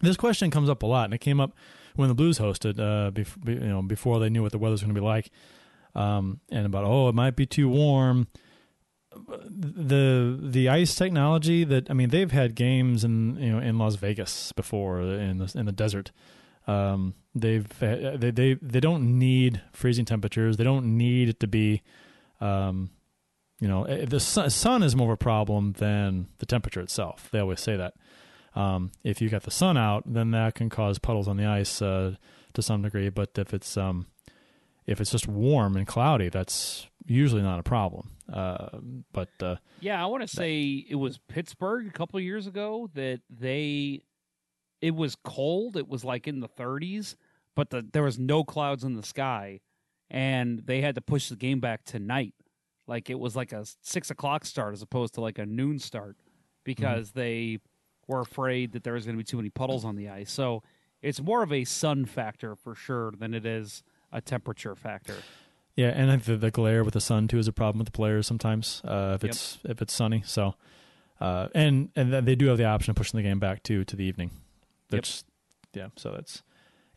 this 0.00 0.16
question 0.16 0.50
comes 0.50 0.68
up 0.68 0.82
a 0.82 0.86
lot, 0.86 1.06
and 1.06 1.14
it 1.14 1.20
came 1.20 1.40
up 1.40 1.52
when 1.96 2.08
the 2.08 2.14
Blues 2.14 2.38
hosted, 2.38 2.78
uh, 2.78 3.10
bef- 3.10 3.42
be, 3.44 3.54
you 3.54 3.60
know, 3.60 3.82
before 3.82 4.20
they 4.20 4.28
knew 4.28 4.42
what 4.42 4.52
the 4.52 4.58
weather's 4.58 4.80
gonna 4.82 4.94
be 4.94 5.00
like, 5.00 5.30
um, 5.94 6.40
and 6.50 6.66
about 6.66 6.84
oh, 6.84 7.08
it 7.08 7.14
might 7.14 7.36
be 7.36 7.46
too 7.46 7.68
warm. 7.68 8.28
The 9.10 10.38
the 10.40 10.68
ice 10.68 10.94
technology 10.94 11.64
that 11.64 11.90
I 11.90 11.94
mean, 11.94 12.10
they've 12.10 12.30
had 12.30 12.54
games 12.54 13.04
in 13.04 13.36
you 13.36 13.52
know 13.52 13.58
in 13.58 13.78
Las 13.78 13.96
Vegas 13.96 14.52
before 14.52 15.00
in 15.00 15.38
the 15.38 15.52
in 15.56 15.66
the 15.66 15.72
desert. 15.72 16.12
Um, 16.66 17.14
they've 17.34 17.66
they 17.78 18.30
they 18.30 18.54
they 18.60 18.80
don't 18.80 19.18
need 19.18 19.62
freezing 19.72 20.04
temperatures. 20.04 20.56
They 20.56 20.64
don't 20.64 20.98
need 20.98 21.30
it 21.30 21.40
to 21.40 21.48
be, 21.48 21.82
um, 22.40 22.90
you 23.60 23.68
know, 23.68 23.84
eh, 23.84 24.04
the 24.04 24.20
sun, 24.20 24.82
is 24.82 24.94
more 24.94 25.08
of 25.08 25.14
a 25.14 25.16
problem 25.16 25.72
than 25.78 26.28
the 26.38 26.46
temperature 26.46 26.80
itself. 26.80 27.28
They 27.32 27.40
always 27.40 27.60
say 27.60 27.76
that. 27.76 27.94
Um, 28.54 28.92
if 29.04 29.20
you 29.20 29.28
got 29.28 29.42
the 29.42 29.50
sun 29.50 29.76
out, 29.76 30.04
then 30.06 30.30
that 30.32 30.54
can 30.54 30.68
cause 30.68 30.98
puddles 30.98 31.28
on 31.28 31.36
the 31.36 31.46
ice 31.46 31.82
uh, 31.82 32.16
to 32.54 32.62
some 32.62 32.82
degree. 32.82 33.08
But 33.08 33.30
if 33.36 33.52
it's 33.52 33.76
um, 33.76 34.06
if 34.86 35.00
it's 35.00 35.10
just 35.10 35.28
warm 35.28 35.76
and 35.76 35.86
cloudy, 35.86 36.28
that's 36.28 36.88
usually 37.06 37.42
not 37.42 37.60
a 37.60 37.62
problem. 37.62 38.10
Uh, 38.32 38.68
but 39.12 39.28
uh, 39.40 39.56
Yeah, 39.80 40.02
I 40.02 40.06
want 40.06 40.22
to 40.22 40.28
say 40.28 40.84
it 40.88 40.96
was 40.96 41.18
Pittsburgh 41.28 41.86
a 41.86 41.92
couple 41.92 42.18
of 42.18 42.24
years 42.24 42.46
ago 42.46 42.90
that 42.94 43.20
they 43.30 44.02
it 44.80 44.94
was 44.94 45.16
cold. 45.24 45.76
It 45.76 45.88
was 45.88 46.04
like 46.04 46.26
in 46.26 46.40
the 46.40 46.48
30s, 46.48 47.16
but 47.56 47.70
the, 47.70 47.86
there 47.92 48.02
was 48.02 48.18
no 48.18 48.44
clouds 48.44 48.84
in 48.84 48.94
the 48.94 49.02
sky, 49.02 49.60
and 50.10 50.60
they 50.64 50.80
had 50.80 50.94
to 50.94 51.00
push 51.00 51.28
the 51.28 51.36
game 51.36 51.60
back 51.60 51.84
to 51.86 51.98
night. 51.98 52.34
Like 52.88 53.10
it 53.10 53.18
was 53.20 53.36
like 53.36 53.52
a 53.52 53.64
six 53.82 54.10
o'clock 54.10 54.44
start 54.44 54.72
as 54.72 54.82
opposed 54.82 55.14
to 55.14 55.20
like 55.20 55.38
a 55.38 55.46
noon 55.46 55.78
start 55.78 56.16
because 56.64 57.12
they 57.12 57.58
were 58.08 58.20
afraid 58.20 58.72
that 58.72 58.82
there 58.82 58.94
was 58.94 59.04
going 59.04 59.14
to 59.14 59.18
be 59.18 59.24
too 59.24 59.36
many 59.36 59.50
puddles 59.50 59.84
on 59.84 59.94
the 59.94 60.08
ice. 60.08 60.32
So 60.32 60.62
it's 61.02 61.20
more 61.20 61.42
of 61.42 61.52
a 61.52 61.64
sun 61.64 62.06
factor 62.06 62.56
for 62.56 62.74
sure 62.74 63.12
than 63.16 63.34
it 63.34 63.46
is 63.46 63.84
a 64.10 64.20
temperature 64.20 64.74
factor. 64.74 65.22
Yeah, 65.76 65.88
and 65.88 66.10
I 66.10 66.14
think 66.14 66.24
the, 66.24 66.36
the 66.38 66.50
glare 66.50 66.82
with 66.82 66.94
the 66.94 67.00
sun 67.00 67.28
too 67.28 67.38
is 67.38 67.46
a 67.46 67.52
problem 67.52 67.78
with 67.78 67.86
the 67.86 67.92
players 67.92 68.26
sometimes. 68.26 68.82
Uh, 68.84 69.12
if 69.14 69.22
Yep. 69.22 69.30
it's 69.30 69.58
if 69.64 69.80
it's 69.82 69.92
sunny, 69.92 70.22
so 70.26 70.54
uh, 71.20 71.48
and 71.54 71.90
and 71.94 72.12
they 72.12 72.34
do 72.34 72.46
have 72.46 72.58
the 72.58 72.64
option 72.64 72.90
of 72.90 72.96
pushing 72.96 73.18
the 73.18 73.22
game 73.22 73.38
back 73.38 73.62
to 73.64 73.84
to 73.84 73.94
the 73.94 74.02
evening. 74.04 74.30
That's 74.88 75.24
yeah. 75.74 75.88
So 75.96 76.10
that's 76.10 76.42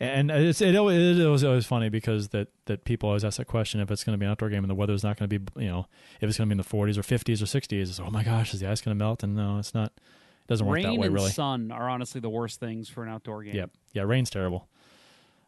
and 0.02 0.32
it's 0.32 0.62
it 0.62 0.76
always, 0.76 1.20
it 1.20 1.26
was 1.26 1.43
always 1.43 1.66
funny 1.66 1.89
because 1.89 2.30
that 2.30 2.47
that 2.66 2.84
people 2.86 3.10
always 3.10 3.24
ask 3.24 3.38
that 3.38 3.45
question 3.47 3.80
if 3.80 3.91
it's 3.91 4.04
going 4.04 4.14
to 4.14 4.18
be 4.18 4.26
an 4.26 4.32
outdoor 4.32 4.49
game 4.49 4.64
and 4.64 4.70
the 4.70 4.76
weather's 4.76 5.04
not 5.04 5.18
going 5.18 5.30
to 5.30 5.39
be 5.39 5.62
you 5.64 5.70
know 5.70 5.86
if 6.20 6.28
it's 6.30 6.38
going 6.38 6.49
to 6.49 6.56
be 6.56 6.60
in 6.60 6.66
the 6.66 6.93
40s 6.93 6.97
or 6.97 7.02
50s 7.04 7.41
or 7.41 7.45
60s. 7.45 7.82
It's 7.82 7.99
oh 7.99 8.10
my 8.10 8.24
gosh, 8.24 8.54
is 8.54 8.60
the 8.60 8.70
ice 8.70 8.82
going 8.82 8.97
to 8.97 9.04
melt? 9.04 9.24
And 9.24 9.36
no, 9.36 9.60
it's 9.60 9.74
not. 9.74 9.91
It 9.95 10.47
doesn't 10.47 10.66
work 10.66 10.76
Rain 10.76 10.84
that 10.86 10.95
way 10.99 11.06
and 11.08 11.16
really. 11.16 11.30
sun 11.32 11.72
are 11.72 11.89
honestly 11.89 12.20
the 12.20 12.30
worst 12.30 12.60
things 12.60 12.89
for 12.89 13.04
an 13.04 13.10
outdoor 13.10 13.43
game. 13.43 13.56
Yep. 13.56 13.70
Yeah, 13.93 14.04
rain's 14.04 14.30
terrible. 14.30 14.68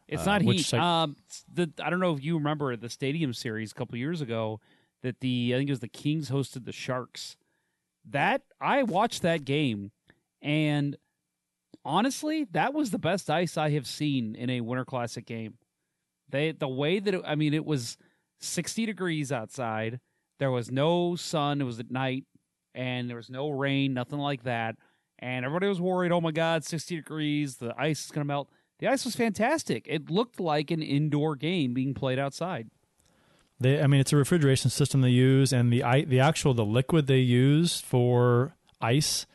It's 0.06 0.22
Uh, 0.22 0.38
not 0.38 0.42
heat. 0.42 0.72
um, 0.74 1.16
the 1.52 1.70
I 1.82 1.90
don't 1.90 2.00
know 2.00 2.14
if 2.14 2.22
you 2.22 2.36
remember 2.36 2.76
the 2.76 2.88
Stadium 2.90 3.32
Series 3.34 3.72
a 3.72 3.74
couple 3.74 3.98
years 3.98 4.20
ago 4.20 4.60
that 5.02 5.20
the 5.20 5.52
I 5.54 5.58
think 5.58 5.68
it 5.68 5.72
was 5.72 5.80
the 5.80 5.88
Kings 5.88 6.30
hosted 6.30 6.64
the 6.64 6.72
Sharks. 6.72 7.36
That 8.10 8.42
I 8.60 8.82
watched 8.82 9.22
that 9.22 9.44
game, 9.44 9.90
and 10.42 10.96
honestly, 11.84 12.46
that 12.52 12.74
was 12.74 12.90
the 12.90 12.98
best 12.98 13.28
ice 13.28 13.56
I 13.56 13.70
have 13.70 13.86
seen 13.86 14.34
in 14.34 14.50
a 14.50 14.60
Winter 14.60 14.84
Classic 14.84 15.24
game. 15.24 15.54
They 16.28 16.52
the 16.52 16.68
way 16.68 16.98
that 16.98 17.14
it, 17.14 17.22
I 17.26 17.34
mean, 17.34 17.54
it 17.54 17.64
was 17.64 17.96
sixty 18.40 18.86
degrees 18.86 19.30
outside. 19.30 20.00
There 20.38 20.50
was 20.50 20.70
no 20.70 21.16
sun. 21.16 21.60
It 21.60 21.64
was 21.64 21.78
at 21.78 21.90
night, 21.90 22.24
and 22.74 23.08
there 23.08 23.16
was 23.16 23.30
no 23.30 23.50
rain, 23.50 23.94
nothing 23.94 24.18
like 24.18 24.42
that. 24.44 24.76
And 25.18 25.44
everybody 25.44 25.68
was 25.68 25.80
worried. 25.80 26.12
Oh 26.12 26.20
my 26.20 26.32
God, 26.32 26.64
sixty 26.64 26.96
degrees. 26.96 27.56
The 27.56 27.74
ice 27.78 28.06
is 28.06 28.10
going 28.10 28.24
to 28.24 28.28
melt. 28.28 28.48
The 28.80 28.88
ice 28.88 29.04
was 29.04 29.14
fantastic. 29.14 29.86
It 29.88 30.10
looked 30.10 30.40
like 30.40 30.70
an 30.70 30.82
indoor 30.82 31.36
game 31.36 31.74
being 31.74 31.94
played 31.94 32.18
outside. 32.18 32.70
They, 33.60 33.80
I 33.80 33.86
mean, 33.86 34.00
it's 34.00 34.12
a 34.12 34.16
refrigeration 34.16 34.70
system 34.70 35.00
they 35.00 35.10
use, 35.10 35.52
and 35.52 35.72
the 35.72 36.04
the 36.06 36.20
actual 36.20 36.54
the 36.54 36.64
liquid 36.64 37.06
they 37.06 37.18
use 37.18 37.80
for 37.80 38.56
ice 38.80 39.26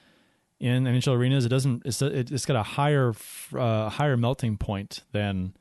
in 0.60 0.84
NHL 0.84 1.16
arenas, 1.16 1.46
it 1.46 1.50
doesn't. 1.50 1.84
It's 1.86 2.02
it, 2.02 2.32
it's 2.32 2.46
got 2.46 2.58
a 2.58 2.64
higher 2.64 3.14
uh, 3.58 3.90
higher 3.90 4.18
melting 4.18 4.58
point 4.58 5.04
than 5.14 5.56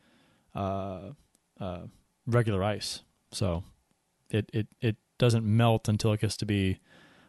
uh, 0.55 1.11
uh, 1.61 1.83
regular 2.27 2.65
ice. 2.65 3.03
So 3.31 3.63
it, 4.31 4.51
it 4.53 4.67
it 4.81 4.97
doesn't 5.19 5.45
melt 5.45 5.89
until 5.89 6.13
it 6.13 6.21
gets 6.21 6.37
to 6.39 6.47
be. 6.47 6.79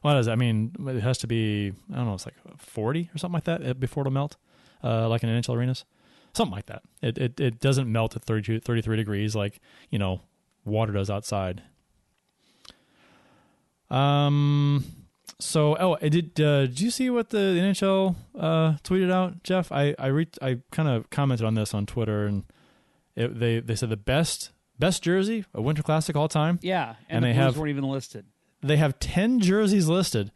What? 0.02 0.28
I 0.28 0.36
mean, 0.36 0.76
it 0.88 1.02
has 1.02 1.18
to 1.20 1.28
be. 1.28 1.74
I 1.92 1.96
don't 1.98 2.08
know. 2.08 2.14
It's 2.16 2.26
like 2.26 2.36
forty 2.58 3.10
or 3.14 3.18
something 3.20 3.36
like 3.36 3.44
that 3.44 3.66
uh, 3.66 3.74
before 3.74 4.02
it'll 4.02 4.14
melt, 4.14 4.38
uh, 4.84 5.08
like 5.08 5.24
in 5.24 5.30
NHL 5.30 5.56
arenas, 5.56 5.86
something 6.34 6.56
like 6.56 6.66
that. 6.68 6.82
It 7.02 7.18
it 7.20 7.40
it 7.40 7.60
doesn't 7.60 7.92
melt 7.92 8.16
at 8.16 8.24
32, 8.24 8.62
33 8.62 8.98
degrees 8.98 9.36
like 9.36 9.60
you 9.92 10.00
know 10.00 10.22
water 10.66 10.94
does 10.94 11.10
outside. 11.10 11.62
Um. 13.92 14.99
So, 15.38 15.76
oh, 15.80 15.96
did. 15.98 16.40
Uh, 16.40 16.62
did 16.68 16.82
you 16.82 16.92
see 16.92 17.10
what 17.10 17.30
the 17.30 17.38
NHL 17.38 18.16
uh, 18.38 18.74
tweeted 18.84 19.12
out, 19.12 19.44
Jeff? 19.44 19.72
I 19.72 19.96
I 20.00 20.08
re- 20.08 20.28
I 20.42 20.60
kind 20.72 20.90
of 20.90 21.10
commented 21.10 21.46
on 21.46 21.54
this 21.56 21.74
on 21.74 21.86
Twitter, 21.86 22.26
and 22.26 22.44
it, 23.16 23.40
they 23.40 23.60
they 23.60 23.76
said 23.76 23.90
the 23.90 23.98
best 23.98 24.52
best 24.78 25.04
jersey 25.04 25.46
a 25.54 25.62
Winter 25.62 25.84
Classic 25.84 26.16
all 26.16 26.28
time. 26.28 26.60
Yeah, 26.62 26.96
and, 27.10 27.24
And 27.24 27.24
the 27.24 27.28
they 27.28 27.34
Blues 27.34 27.44
have- 27.46 27.58
weren't 27.58 27.70
even 27.70 27.84
listed. 27.84 28.26
They 28.62 28.78
have 28.78 29.00
ten 29.00 29.40
jerseys 29.40 29.88
listed, 29.88 30.32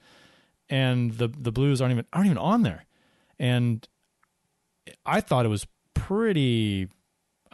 and 0.69 1.11
the 1.13 1.27
the 1.27 1.51
Blues 1.51 1.81
aren't 1.81 1.91
even 1.93 2.05
aren't 2.13 2.27
even 2.27 2.37
on 2.37 2.61
there. 2.63 2.85
And 3.39 3.85
I 5.05 5.19
thought 5.21 5.45
it 5.45 5.49
was 5.49 5.67
pretty. 5.93 6.87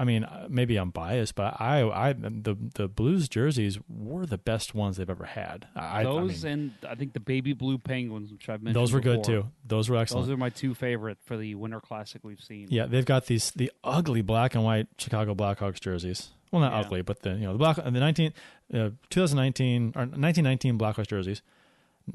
I 0.01 0.05
mean, 0.05 0.23
uh, 0.23 0.47
maybe 0.49 0.77
I'm 0.77 0.91
biased, 0.91 1.35
but 1.35 1.59
I, 1.59 1.81
I, 1.81 2.13
the 2.13 2.55
the 2.75 2.87
Blues 2.87 3.27
jerseys 3.27 3.77
were 3.89 4.25
the 4.25 4.37
best 4.37 4.73
ones 4.73 4.95
they've 4.95 5.09
ever 5.09 5.25
had. 5.25 5.67
I, 5.75 5.99
I 5.99 6.03
Those 6.05 6.45
mean, 6.45 6.53
and 6.53 6.71
I 6.89 6.95
think 6.95 7.11
the 7.11 7.19
baby 7.19 7.51
blue 7.51 7.77
penguins, 7.77 8.31
which 8.31 8.47
I've 8.47 8.63
mentioned. 8.63 8.81
those 8.81 8.93
were 8.93 9.01
good 9.01 9.25
too. 9.25 9.47
Those 9.67 9.89
were 9.89 9.97
excellent. 9.97 10.27
Those 10.27 10.33
are 10.33 10.37
my 10.37 10.49
two 10.51 10.73
favorite 10.73 11.17
for 11.25 11.35
the 11.35 11.53
Winter 11.55 11.81
Classic 11.81 12.21
we've 12.23 12.39
seen. 12.39 12.67
Yeah, 12.69 12.85
they've 12.85 13.03
got 13.05 13.25
these 13.25 13.51
the 13.51 13.71
ugly 13.83 14.21
black 14.21 14.55
and 14.55 14.63
white 14.63 14.87
Chicago 14.97 15.35
Blackhawks 15.35 15.81
jerseys. 15.81 16.29
Well, 16.49 16.61
not 16.61 16.71
Yeah. 16.71 16.79
ugly, 16.79 17.01
but 17.01 17.21
the 17.23 17.31
you 17.31 17.41
know 17.45 17.51
the 17.51 17.59
black 17.59 17.75
the 17.75 17.91
19 17.91 18.33
uh, 18.73 18.89
2019 19.09 19.93
or 19.95 20.01
1919 20.05 20.79
Blackhawks 20.79 21.07
jerseys. 21.07 21.41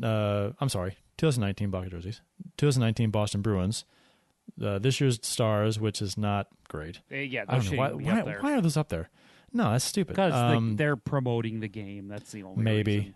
Uh, 0.03 0.51
I'm 0.59 0.69
sorry, 0.71 0.97
2019 1.19 1.71
Blackhawks 1.71 1.91
jerseys. 1.91 2.21
2019 2.57 3.11
Boston 3.11 3.43
Bruins. 3.43 3.85
Uh, 4.63 4.79
this 4.79 5.01
year's 5.01 5.19
Stars, 5.27 5.81
which 5.81 6.01
is 6.01 6.17
not 6.17 6.47
great. 6.69 7.01
Eh, 7.11 7.23
yeah, 7.23 7.45
I 7.49 7.59
don't 7.59 7.71
know 7.73 7.79
why, 7.79 7.93
why, 7.93 8.37
why 8.41 8.53
are 8.55 8.61
those 8.61 8.77
up 8.77 8.89
there? 8.89 9.11
No, 9.53 9.71
that's 9.73 9.85
stupid. 9.85 10.13
Because 10.15 10.33
Um, 10.33 10.77
they're 10.77 10.97
promoting 10.97 11.61
the 11.61 11.69
game. 11.69 12.09
That's 12.09 12.33
the 12.33 12.43
only 12.43 12.57
reason. 12.57 12.65
maybe. 12.65 12.97
reason. 12.99 13.15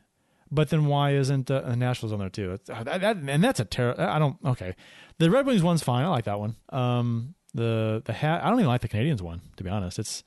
But 0.51 0.71
then 0.71 0.87
why 0.87 1.13
isn't 1.15 1.51
uh, 1.51 1.75
Nationals 1.75 2.13
on 2.13 2.21
there 2.21 2.31
too? 2.31 2.53
It's, 2.53 2.71
uh, 2.71 2.83
that, 2.85 3.01
that, 3.03 3.17
and 3.17 3.45
that's 3.45 3.61
a 3.61 3.65
terrible. 3.65 4.03
I 4.03 4.19
don't. 4.19 4.37
Okay, 4.45 4.75
the 5.19 5.31
Red 5.31 5.45
Wings 5.47 5.63
one's 5.63 5.83
fine. 5.83 6.05
I 6.05 6.09
like 6.09 6.25
that 6.25 6.39
one. 6.41 6.57
Um, 6.71 7.35
the 7.55 8.03
the 8.05 8.13
hat. 8.15 8.43
I 8.43 8.49
don't 8.49 8.59
even 8.59 8.69
like 8.69 8.81
the 8.81 8.89
Canadiens 8.89 9.21
one. 9.21 9.43
To 9.59 9.65
be 9.65 9.69
honest, 9.69 9.99
it's 9.99 10.25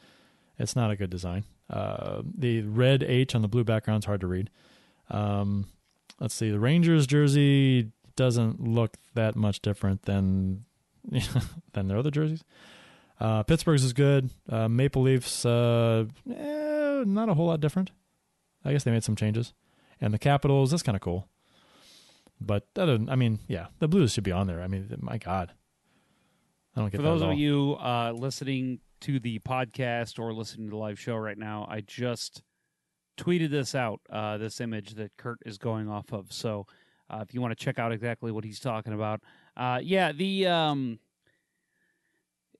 it's 0.60 0.76
not 0.76 0.91
a 0.91 0.95
good 0.95 1.10
design. 1.10 1.43
Uh, 1.70 2.22
the 2.38 2.62
red 2.62 3.02
H 3.02 3.34
on 3.34 3.41
the 3.41 3.47
blue 3.47 3.64
background's 3.64 4.06
hard 4.06 4.22
to 4.22 4.28
read. 4.28 4.49
Um, 5.10 5.66
let's 6.20 6.36
see. 6.36 6.52
The 6.52 6.60
Rangers 6.60 7.08
jersey 7.08 7.91
doesn't 8.16 8.62
look 8.62 8.97
that 9.16 9.36
much 9.36 9.62
different 9.62 10.04
than 10.04 10.66
than 11.74 11.88
their 11.88 11.97
other 11.97 12.12
jerseys. 12.12 12.43
Uh, 13.20 13.43
Pittsburgh's 13.43 13.84
is 13.84 13.93
good. 13.93 14.32
Uh, 14.49 14.68
Maple 14.68 15.04
Leafs, 15.04 15.45
uh, 15.45 16.06
eh, 16.36 17.04
not 17.06 17.30
a 17.30 17.36
whole 17.36 17.47
lot 17.47 17.60
different. 17.60 17.91
I 18.66 18.72
guess 18.72 18.84
they 18.84 18.91
made 18.91 19.04
some 19.04 19.16
changes. 19.16 19.54
And 19.99 20.14
the 20.14 20.20
Capitals, 20.20 20.72
that's 20.72 20.84
kind 20.84 20.95
of 20.95 21.02
cool. 21.02 21.28
But 22.39 22.68
other 22.76 22.97
than, 22.97 23.10
I 23.10 23.16
mean, 23.16 23.39
yeah, 23.47 23.68
the 23.80 23.88
Blues 23.88 24.14
should 24.14 24.24
be 24.24 24.32
on 24.32 24.47
there. 24.47 24.62
I 24.62 24.68
mean, 24.68 24.91
my 24.99 25.20
God, 25.20 25.52
I 26.76 26.80
don't 26.80 26.91
get 26.91 26.97
For 26.97 27.04
those 27.04 27.22
of 27.22 27.34
you 27.34 27.78
uh, 27.80 28.12
listening 28.16 28.80
to 29.02 29.20
the 29.20 29.39
podcast 29.39 30.18
or 30.18 30.34
listening 30.34 30.68
to 30.68 30.72
the 30.72 30.78
live 30.78 30.99
show 30.99 31.16
right 31.16 31.38
now, 31.38 31.68
I 31.70 31.82
just 31.82 32.41
tweeted 33.18 33.52
this 33.52 33.76
out, 33.76 34.02
uh, 34.10 34.38
this 34.38 34.60
image 34.60 34.95
that 34.95 35.16
Kurt 35.18 35.38
is 35.45 35.60
going 35.60 35.88
off 35.88 36.12
of. 36.12 36.34
So 36.34 36.66
uh, 37.10 37.20
if 37.22 37.34
you 37.34 37.41
want 37.41 37.58
to 37.58 37.64
check 37.64 37.78
out 37.78 37.91
exactly 37.91 38.32
what 38.32 38.43
he's 38.43 38.60
talking 38.60 38.93
about, 38.93 39.22
uh, 39.58 39.80
yeah, 39.82 40.12
the 40.12 40.47
um, 40.47 40.99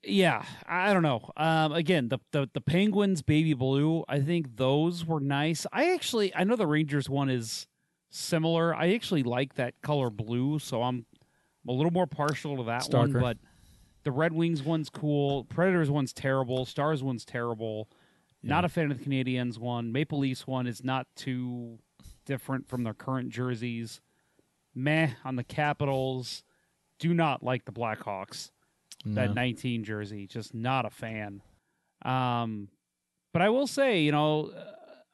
yeah, 0.03 0.43
I 0.67 0.93
don't 0.93 1.03
know. 1.03 1.29
Um, 1.37 1.73
again, 1.73 2.09
the, 2.09 2.19
the 2.31 2.49
the 2.53 2.61
Penguins 2.61 3.21
baby 3.21 3.53
blue, 3.53 4.03
I 4.07 4.19
think 4.19 4.57
those 4.57 5.05
were 5.05 5.19
nice. 5.19 5.65
I 5.71 5.93
actually, 5.93 6.35
I 6.35 6.43
know 6.43 6.55
the 6.55 6.67
Rangers 6.67 7.09
one 7.09 7.29
is 7.29 7.67
similar. 8.09 8.75
I 8.75 8.93
actually 8.93 9.23
like 9.23 9.55
that 9.55 9.75
color 9.81 10.09
blue, 10.09 10.59
so 10.59 10.83
I'm, 10.83 11.05
I'm 11.63 11.69
a 11.69 11.71
little 11.71 11.91
more 11.91 12.07
partial 12.07 12.57
to 12.57 12.63
that 12.63 12.87
one, 12.91 13.13
but. 13.13 13.37
The 14.03 14.11
Red 14.11 14.33
Wings 14.33 14.63
one's 14.63 14.89
cool. 14.89 15.43
Predators 15.43 15.91
one's 15.91 16.11
terrible. 16.11 16.65
Stars 16.65 17.03
one's 17.03 17.23
terrible. 17.23 17.87
Not 18.41 18.65
a 18.65 18.69
fan 18.69 18.89
of 18.89 18.97
the 18.97 19.05
Canadiens 19.05 19.59
one. 19.59 19.91
Maple 19.91 20.17
Leafs 20.17 20.47
one 20.47 20.65
is 20.65 20.83
not 20.83 21.05
too 21.15 21.77
different 22.25 22.67
from 22.67 22.83
their 22.83 22.95
current 22.95 23.29
jerseys. 23.29 24.01
Meh 24.73 25.11
on 25.23 25.35
the 25.35 25.43
Capitals. 25.43 26.43
Do 27.01 27.13
not 27.13 27.43
like 27.43 27.65
the 27.65 27.73
Blackhawks. 27.73 28.51
That 29.03 29.33
19 29.33 29.83
jersey. 29.83 30.27
Just 30.27 30.53
not 30.53 30.85
a 30.85 30.89
fan. 30.89 31.41
Um, 32.05 32.69
but 33.33 33.41
I 33.41 33.49
will 33.49 33.67
say, 33.67 34.01
you 34.01 34.11
know, 34.11 34.51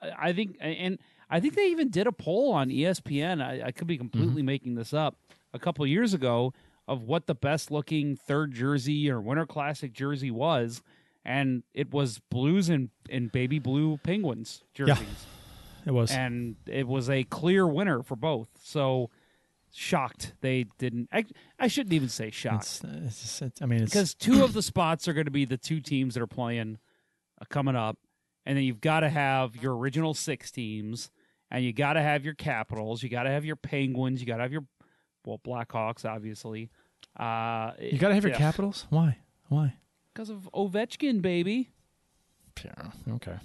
uh, 0.01 0.09
I 0.19 0.33
think, 0.33 0.57
and 0.59 0.99
I 1.29 1.39
think 1.39 1.55
they 1.55 1.67
even 1.67 1.89
did 1.89 2.05
a 2.05 2.11
poll 2.11 2.51
on 2.53 2.69
ESPN. 2.69 3.41
I, 3.41 3.67
I 3.67 3.71
could 3.71 3.87
be 3.87 3.97
completely 3.97 4.43
making 4.43 4.75
this 4.75 4.93
up. 4.93 5.15
A 5.53 5.59
couple 5.59 5.87
years 5.87 6.13
ago, 6.13 6.53
of 6.87 7.03
what 7.03 7.27
the 7.27 7.35
best 7.35 7.69
looking 7.69 8.15
third 8.15 8.53
jersey 8.53 9.09
or 9.09 9.19
Winter 9.19 9.45
Classic 9.45 9.91
jersey 9.91 10.31
was, 10.31 10.81
and 11.25 11.63
it 11.73 11.91
was 11.91 12.19
blues 12.31 12.69
and, 12.69 12.89
and 13.09 13.31
baby 13.31 13.59
blue 13.59 13.97
penguins 13.97 14.63
jerseys. 14.73 15.25
It 15.85 15.91
was. 15.91 16.11
And 16.11 16.55
it 16.65 16.87
was 16.87 17.09
a 17.09 17.23
clear 17.23 17.67
winner 17.67 18.03
for 18.03 18.15
both. 18.15 18.49
So 18.61 19.09
shocked 19.77 20.33
they 20.41 20.65
didn't. 20.79 21.07
I, 21.11 21.25
I 21.59 21.67
shouldn't 21.67 21.93
even 21.93 22.09
say 22.09 22.31
shocked 22.31 22.63
It's, 22.63 22.83
it's, 22.83 23.21
just- 23.21 23.41
it's- 23.43 23.61
I 23.61 23.65
mean, 23.67 23.85
because 23.85 24.15
two 24.15 24.43
of 24.43 24.53
the 24.53 24.63
spots 24.63 25.07
are 25.07 25.13
going 25.13 25.25
to 25.25 25.31
be 25.31 25.45
the 25.45 25.57
two 25.57 25.79
teams 25.81 26.15
that 26.15 26.23
are 26.23 26.27
playing 26.27 26.79
uh, 27.39 27.45
coming 27.49 27.75
up, 27.75 27.97
and 28.45 28.57
then 28.57 28.63
you've 28.63 28.81
got 28.81 29.01
to 29.01 29.09
have 29.09 29.55
your 29.55 29.75
original 29.77 30.13
six 30.15 30.49
teams, 30.51 31.11
and 31.51 31.63
you 31.63 31.73
got 31.73 31.93
to 31.93 32.01
have 32.01 32.25
your 32.25 32.33
Capitals, 32.33 33.03
you 33.03 33.09
got 33.09 33.23
to 33.23 33.29
have 33.29 33.45
your 33.45 33.55
Penguins, 33.55 34.19
you 34.19 34.25
got 34.25 34.37
to 34.37 34.43
have 34.43 34.51
your 34.51 34.65
well 35.25 35.39
Blackhawks, 35.45 36.05
obviously. 36.05 36.69
Uh, 37.15 37.71
you 37.79 37.97
got 37.99 38.09
to 38.09 38.15
have 38.15 38.23
your 38.23 38.33
Capitals. 38.33 38.87
Why? 38.89 39.17
Why? 39.49 39.75
because 40.13 40.29
of 40.31 40.49
Ovechkin, 40.55 41.21
baby. 41.21 41.69
Yeah, 42.65 42.89
okay. 43.13 43.35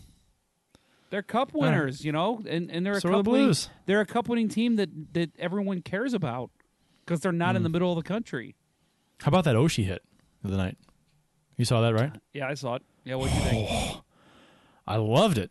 They're 1.12 1.22
cup 1.22 1.52
right. 1.54 1.60
winners, 1.60 2.04
you 2.04 2.10
know, 2.10 2.40
and 2.48 2.70
and 2.70 2.84
they're 2.86 2.94
a 2.94 3.00
So 3.00 3.10
are 3.10 3.12
cup 3.12 3.24
the 3.24 3.30
winning, 3.30 3.46
Blues. 3.48 3.68
they're 3.86 4.00
a 4.00 4.06
cup 4.06 4.28
winning 4.28 4.48
team 4.48 4.76
that 4.76 4.88
that 5.12 5.30
everyone 5.38 5.82
cares 5.82 6.14
about 6.14 6.50
because 7.04 7.20
they're 7.20 7.32
not 7.32 7.50
Hmm. 7.50 7.56
in 7.58 7.62
the 7.64 7.68
middle 7.68 7.90
of 7.92 7.96
the 8.02 8.08
country. 8.08 8.56
How 9.20 9.28
about 9.28 9.44
that 9.44 9.54
Oshie 9.54 9.84
hit 9.84 10.02
of 10.42 10.50
the 10.50 10.56
night? 10.56 10.78
You 11.58 11.66
saw 11.66 11.82
that, 11.82 11.92
right? 11.94 12.12
Yeah, 12.32 12.48
I 12.48 12.54
saw 12.54 12.76
it. 12.76 12.82
Yeah, 13.04 13.16
what 13.16 13.28
do 13.30 13.36
you 13.36 13.42
think? 13.42 13.98
I 14.86 14.96
loved 14.96 15.36
it. 15.36 15.50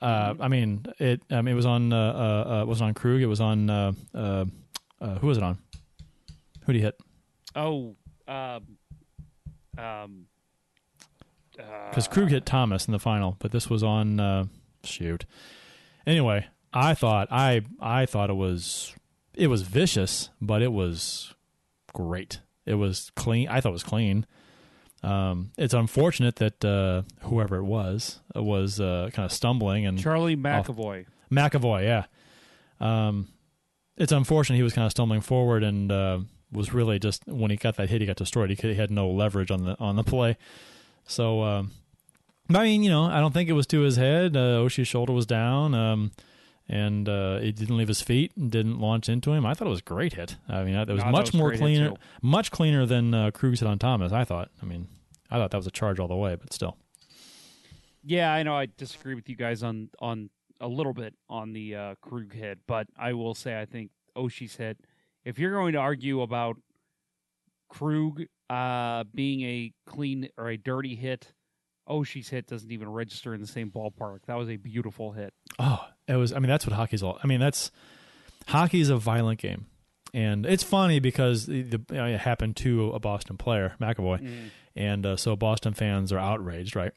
Uh, 0.00 0.34
I 0.40 0.46
mean, 0.48 0.86
it. 1.00 1.20
Um, 1.28 1.48
it 1.48 1.54
was 1.54 1.66
on. 1.66 1.92
Uh, 1.92 1.96
uh, 2.46 2.50
uh, 2.58 2.62
it 2.62 2.68
was 2.68 2.80
on 2.80 2.94
Krug. 2.94 3.20
It 3.20 3.26
was 3.26 3.40
on. 3.40 3.68
Uh, 3.68 3.92
uh, 4.14 4.44
uh, 5.00 5.14
who 5.18 5.26
was 5.26 5.36
it 5.38 5.42
on? 5.42 5.58
Who 6.66 6.72
did 6.72 6.78
he 6.78 6.84
hit? 6.84 6.98
Oh, 7.56 7.96
um, 8.28 8.78
um, 9.76 10.26
Because 11.90 12.06
Krug 12.08 12.28
hit 12.30 12.46
Thomas 12.46 12.86
in 12.86 12.92
the 12.92 12.98
final, 13.00 13.36
but 13.40 13.50
this 13.50 13.68
was 13.68 13.82
on. 13.82 14.48
Shoot. 14.84 15.26
Anyway, 16.06 16.46
I 16.72 16.94
thought 16.94 17.28
I 17.30 17.62
I 17.80 18.06
thought 18.06 18.30
it 18.30 18.34
was 18.36 18.94
it 19.34 19.48
was 19.48 19.62
vicious, 19.62 20.30
but 20.40 20.62
it 20.62 20.72
was 20.72 21.34
great. 21.92 22.40
It 22.66 22.74
was 22.74 23.10
clean. 23.16 23.48
I 23.48 23.60
thought 23.60 23.70
it 23.70 23.72
was 23.72 23.82
clean. 23.82 24.26
Um, 25.02 25.52
it's 25.56 25.72
unfortunate 25.72 26.36
that 26.36 26.64
uh, 26.64 27.02
whoever 27.22 27.56
it 27.56 27.64
was 27.64 28.20
uh, 28.36 28.42
was 28.42 28.80
uh, 28.80 29.10
kind 29.12 29.24
of 29.24 29.32
stumbling 29.32 29.86
and 29.86 29.98
Charlie 29.98 30.36
McAvoy. 30.36 31.06
McAvoy, 31.30 31.84
yeah. 31.84 32.04
Um, 32.80 33.28
it's 33.96 34.12
unfortunate 34.12 34.56
he 34.56 34.62
was 34.62 34.74
kind 34.74 34.84
of 34.84 34.90
stumbling 34.90 35.20
forward 35.22 35.62
and 35.62 35.90
uh, 35.90 36.20
was 36.52 36.74
really 36.74 36.98
just 36.98 37.26
when 37.26 37.50
he 37.50 37.56
got 37.56 37.76
that 37.76 37.88
hit, 37.88 38.00
he 38.00 38.06
got 38.06 38.16
destroyed. 38.16 38.50
He, 38.50 38.56
could, 38.56 38.70
he 38.70 38.76
had 38.76 38.90
no 38.90 39.08
leverage 39.10 39.50
on 39.50 39.64
the 39.64 39.76
on 39.78 39.96
the 39.96 40.04
play. 40.04 40.36
So, 41.06 41.42
um, 41.42 41.72
I 42.54 42.64
mean, 42.64 42.82
you 42.82 42.90
know, 42.90 43.04
I 43.04 43.20
don't 43.20 43.32
think 43.32 43.48
it 43.48 43.52
was 43.54 43.66
to 43.68 43.80
his 43.80 43.96
head. 43.96 44.36
Uh, 44.36 44.60
Oshie's 44.62 44.88
shoulder 44.88 45.12
was 45.12 45.26
down, 45.26 45.74
um, 45.74 46.10
and 46.68 47.08
uh, 47.08 47.38
it 47.40 47.56
didn't 47.56 47.76
leave 47.76 47.88
his 47.88 48.00
feet 48.00 48.32
and 48.36 48.50
didn't 48.50 48.78
launch 48.78 49.08
into 49.08 49.32
him. 49.32 49.46
I 49.46 49.54
thought 49.54 49.66
it 49.66 49.70
was 49.70 49.80
a 49.80 49.84
great 49.84 50.14
hit. 50.14 50.36
I 50.48 50.62
mean, 50.64 50.74
it 50.74 50.88
was 50.88 51.04
No, 51.04 51.10
much 51.10 51.32
was 51.32 51.34
more 51.34 51.52
a 51.52 51.56
great 51.56 51.60
hit, 51.60 51.78
cleaner, 51.78 51.96
much 52.22 52.50
cleaner 52.50 52.86
than 52.86 53.14
uh, 53.14 53.30
Krug's 53.32 53.60
hit 53.60 53.68
on 53.68 53.78
Thomas. 53.78 54.12
I 54.12 54.24
thought. 54.24 54.50
I 54.62 54.66
mean, 54.66 54.88
I 55.30 55.36
thought 55.36 55.50
that 55.52 55.56
was 55.56 55.66
a 55.66 55.70
charge 55.72 56.00
all 56.00 56.08
the 56.08 56.16
way, 56.16 56.34
but 56.36 56.52
still. 56.52 56.76
Yeah, 58.02 58.32
I 58.32 58.42
know. 58.42 58.56
I 58.56 58.66
disagree 58.76 59.14
with 59.14 59.28
you 59.28 59.36
guys 59.36 59.62
on 59.62 59.90
on 60.00 60.30
a 60.60 60.68
little 60.68 60.94
bit 60.94 61.14
on 61.28 61.52
the 61.52 61.74
uh, 61.74 61.94
Krug 62.02 62.32
hit, 62.34 62.58
but 62.66 62.86
I 62.98 63.12
will 63.12 63.34
say 63.34 63.60
I 63.60 63.64
think 63.66 63.90
Oshie's 64.16 64.56
hit. 64.56 64.78
If 65.24 65.38
you're 65.38 65.52
going 65.52 65.72
to 65.74 65.78
argue 65.78 66.22
about 66.22 66.56
Krug 67.68 68.22
uh, 68.48 69.04
being 69.14 69.42
a 69.42 69.72
clean 69.86 70.28
or 70.36 70.48
a 70.48 70.56
dirty 70.56 70.94
hit, 70.94 71.32
Oshie's 71.90 72.28
hit 72.28 72.46
doesn't 72.46 72.70
even 72.70 72.88
register 72.88 73.34
in 73.34 73.40
the 73.40 73.46
same 73.46 73.70
ballpark. 73.70 74.20
That 74.26 74.36
was 74.38 74.48
a 74.48 74.56
beautiful 74.56 75.12
hit. 75.12 75.34
Oh, 75.58 75.84
it 76.08 76.14
was. 76.16 76.32
I 76.32 76.38
mean, 76.38 76.48
that's 76.48 76.66
what 76.66 76.74
hockey's 76.74 77.02
all. 77.02 77.18
I 77.22 77.26
mean, 77.26 77.40
that's 77.40 77.70
hockey's 78.48 78.88
a 78.88 78.96
violent 78.96 79.38
game, 79.40 79.66
and 80.14 80.46
it's 80.46 80.62
funny 80.62 81.00
because 81.00 81.46
the, 81.46 81.62
the 81.62 81.80
you 81.90 81.96
know, 81.96 82.06
it 82.06 82.20
happened 82.20 82.56
to 82.58 82.90
a 82.92 82.98
Boston 82.98 83.36
player, 83.36 83.74
McAvoy, 83.80 84.50
and 84.76 85.04
uh, 85.06 85.16
so 85.16 85.36
Boston 85.36 85.74
fans 85.74 86.12
are 86.12 86.18
outraged, 86.18 86.76
right? 86.76 86.92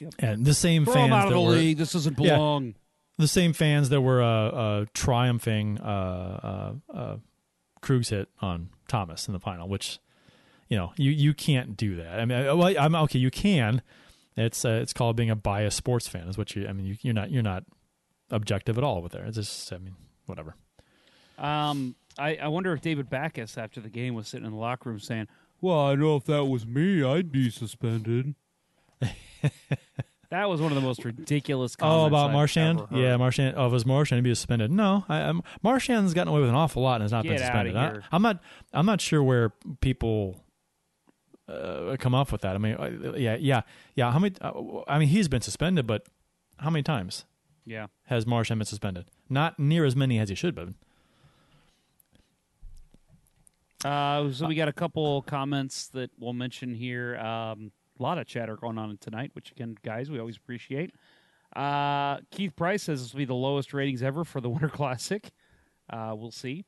Yep. 0.00 0.14
And 0.20 0.44
the 0.44 0.54
same 0.54 0.84
Throw 0.84 0.94
fans 0.94 1.12
out 1.12 1.26
of 1.28 1.32
the 1.32 1.40
were, 1.40 1.50
league. 1.52 1.78
This 1.78 1.92
doesn't 1.92 2.18
Yeah. 2.20 2.36
belong. 2.36 2.74
the 3.16 3.26
same 3.28 3.52
fans 3.52 3.88
that 3.88 4.00
were 4.00 4.22
uh, 4.22 4.28
uh, 4.48 4.84
triumphing 4.94 5.78
uh, 5.80 6.72
uh, 6.92 6.96
uh, 6.96 7.16
Krug's 7.82 8.10
hit 8.10 8.28
on 8.40 8.68
Thomas 8.88 9.26
in 9.26 9.32
the 9.32 9.40
final, 9.40 9.68
which 9.68 9.98
you 10.68 10.76
know 10.76 10.92
you 10.96 11.10
you 11.10 11.34
can't 11.34 11.76
do 11.76 11.96
that. 11.96 12.20
I 12.20 12.24
mean, 12.26 12.38
I- 12.38 12.52
well, 12.52 12.74
I'm 12.78 12.94
okay. 12.94 13.18
You 13.18 13.30
can. 13.32 13.82
It's 14.38 14.64
uh, 14.64 14.78
it's 14.82 14.92
called 14.92 15.16
being 15.16 15.30
a 15.30 15.36
biased 15.36 15.76
sports 15.76 16.08
fan. 16.08 16.28
Is 16.28 16.38
what 16.38 16.54
you. 16.54 16.66
I 16.68 16.72
mean, 16.72 16.86
you, 16.86 16.96
you're 17.02 17.14
not 17.14 17.30
you're 17.30 17.42
not 17.42 17.64
objective 18.30 18.78
at 18.78 18.84
all 18.84 19.02
with 19.02 19.12
there. 19.12 19.24
It's 19.24 19.36
just 19.36 19.72
I 19.72 19.78
mean 19.78 19.96
whatever. 20.26 20.54
Um, 21.38 21.94
I, 22.18 22.36
I 22.36 22.48
wonder 22.48 22.72
if 22.72 22.80
David 22.80 23.08
Backes 23.08 23.56
after 23.56 23.80
the 23.80 23.88
game 23.88 24.14
was 24.14 24.28
sitting 24.28 24.44
in 24.46 24.52
the 24.52 24.58
locker 24.58 24.90
room 24.90 24.98
saying, 25.00 25.28
"Well, 25.60 25.78
I 25.78 25.94
know 25.94 26.16
if 26.16 26.24
that 26.24 26.46
was 26.46 26.66
me, 26.66 27.02
I'd 27.02 27.30
be 27.30 27.50
suspended." 27.50 28.34
that 30.30 30.48
was 30.48 30.60
one 30.60 30.72
of 30.72 30.76
the 30.76 30.82
most 30.82 31.04
ridiculous. 31.04 31.76
Comments 31.76 32.02
Oh, 32.02 32.06
about 32.06 32.28
I've 32.28 32.32
Marchand? 32.32 32.82
Yeah, 32.90 33.16
Marchand. 33.16 33.54
Oh, 33.56 33.66
if 33.66 33.70
it 33.70 33.74
was 33.74 33.86
Marchand, 33.86 34.18
he'd 34.18 34.28
be 34.30 34.34
suspended. 34.34 34.70
No, 34.70 35.04
I, 35.08 35.20
I'm, 35.20 35.42
Marchand's 35.62 36.14
gotten 36.14 36.28
away 36.32 36.40
with 36.40 36.48
an 36.50 36.56
awful 36.56 36.82
lot 36.82 36.96
and 36.96 37.02
has 37.02 37.12
not 37.12 37.22
Get 37.22 37.30
been 37.30 37.38
suspended. 37.38 37.76
I, 37.76 37.90
here. 37.90 38.04
I'm 38.10 38.22
not. 38.22 38.40
I'm 38.72 38.86
not 38.86 39.00
sure 39.00 39.22
where 39.22 39.50
people 39.80 40.42
uh, 41.48 41.96
come 41.98 42.14
up 42.14 42.30
with 42.32 42.42
that. 42.42 42.54
I 42.54 42.58
mean, 42.58 42.74
uh, 42.74 43.14
yeah, 43.16 43.36
yeah, 43.40 43.62
yeah. 43.94 44.12
How 44.12 44.18
many? 44.18 44.34
Uh, 44.40 44.52
I 44.86 44.98
mean, 44.98 45.08
he's 45.08 45.28
been 45.28 45.40
suspended, 45.40 45.86
but 45.86 46.06
how 46.58 46.70
many 46.70 46.82
times 46.82 47.24
yeah. 47.64 47.86
has 48.04 48.26
Marchand 48.26 48.58
been 48.58 48.66
suspended? 48.66 49.06
Not 49.28 49.58
near 49.58 49.84
as 49.84 49.96
many 49.96 50.18
as 50.18 50.28
he 50.28 50.34
should 50.34 50.56
have. 50.58 50.74
Uh, 53.84 54.32
so 54.32 54.46
we 54.46 54.54
got 54.54 54.68
a 54.68 54.72
couple 54.72 55.22
comments 55.22 55.86
that 55.88 56.10
we'll 56.18 56.32
mention 56.32 56.74
here. 56.74 57.16
Um, 57.18 57.70
a 57.98 58.02
lot 58.02 58.18
of 58.18 58.26
chatter 58.26 58.56
going 58.56 58.78
on 58.78 58.96
tonight, 58.98 59.30
which 59.34 59.52
again, 59.52 59.76
guys, 59.84 60.10
we 60.10 60.18
always 60.18 60.36
appreciate. 60.36 60.92
Uh, 61.54 62.18
Keith 62.30 62.54
Price 62.56 62.82
says 62.84 63.02
this 63.02 63.12
will 63.12 63.18
be 63.18 63.24
the 63.24 63.34
lowest 63.34 63.72
ratings 63.72 64.02
ever 64.02 64.24
for 64.24 64.40
the 64.40 64.48
Winter 64.50 64.68
Classic. 64.68 65.30
Uh, 65.88 66.14
we'll 66.16 66.30
see. 66.30 66.64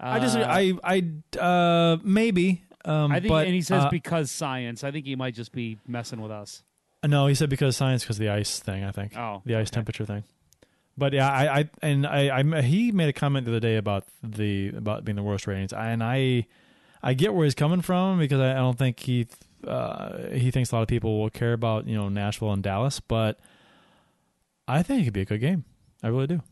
I 0.00 0.18
just, 0.18 0.36
Uh, 0.36 0.46
I, 0.48 0.72
I, 0.82 1.38
uh, 1.38 1.98
maybe. 2.02 2.64
Um, 2.84 3.12
I 3.12 3.20
think, 3.20 3.28
but, 3.28 3.46
and 3.46 3.54
he 3.54 3.62
says 3.62 3.84
uh, 3.84 3.90
because 3.90 4.30
science. 4.30 4.84
I 4.84 4.90
think 4.90 5.06
he 5.06 5.16
might 5.16 5.34
just 5.34 5.52
be 5.52 5.78
messing 5.86 6.20
with 6.20 6.32
us. 6.32 6.62
No, 7.04 7.26
he 7.26 7.34
said 7.34 7.50
because 7.50 7.76
science, 7.76 8.02
because 8.02 8.18
the 8.18 8.28
ice 8.28 8.60
thing. 8.60 8.84
I 8.84 8.90
think. 8.90 9.16
Oh, 9.16 9.42
the 9.44 9.56
ice 9.56 9.68
okay. 9.68 9.74
temperature 9.74 10.04
thing. 10.04 10.24
But 10.96 11.12
yeah, 11.12 11.30
I, 11.30 11.60
I 11.60 11.70
and 11.80 12.06
I, 12.06 12.38
I, 12.38 12.62
he 12.62 12.92
made 12.92 13.08
a 13.08 13.12
comment 13.12 13.46
the 13.46 13.52
other 13.52 13.60
day 13.60 13.76
about 13.76 14.04
the 14.22 14.68
about 14.68 15.04
being 15.04 15.16
the 15.16 15.22
worst 15.22 15.46
ratings, 15.46 15.72
and 15.72 16.02
I, 16.02 16.46
I 17.02 17.14
get 17.14 17.34
where 17.34 17.44
he's 17.44 17.54
coming 17.54 17.80
from 17.80 18.18
because 18.18 18.40
I, 18.40 18.52
I 18.52 18.56
don't 18.56 18.78
think 18.78 19.00
he, 19.00 19.26
uh, 19.66 20.28
he 20.28 20.50
thinks 20.50 20.70
a 20.70 20.76
lot 20.76 20.82
of 20.82 20.88
people 20.88 21.20
will 21.20 21.30
care 21.30 21.54
about 21.54 21.86
you 21.86 21.96
know 21.96 22.08
Nashville 22.08 22.52
and 22.52 22.62
Dallas, 22.62 23.00
but 23.00 23.40
I 24.68 24.82
think 24.82 25.02
it 25.02 25.04
could 25.04 25.14
be 25.14 25.22
a 25.22 25.26
good 25.26 25.40
game. 25.40 25.64
I 26.02 26.08
really 26.08 26.26
do. 26.26 26.42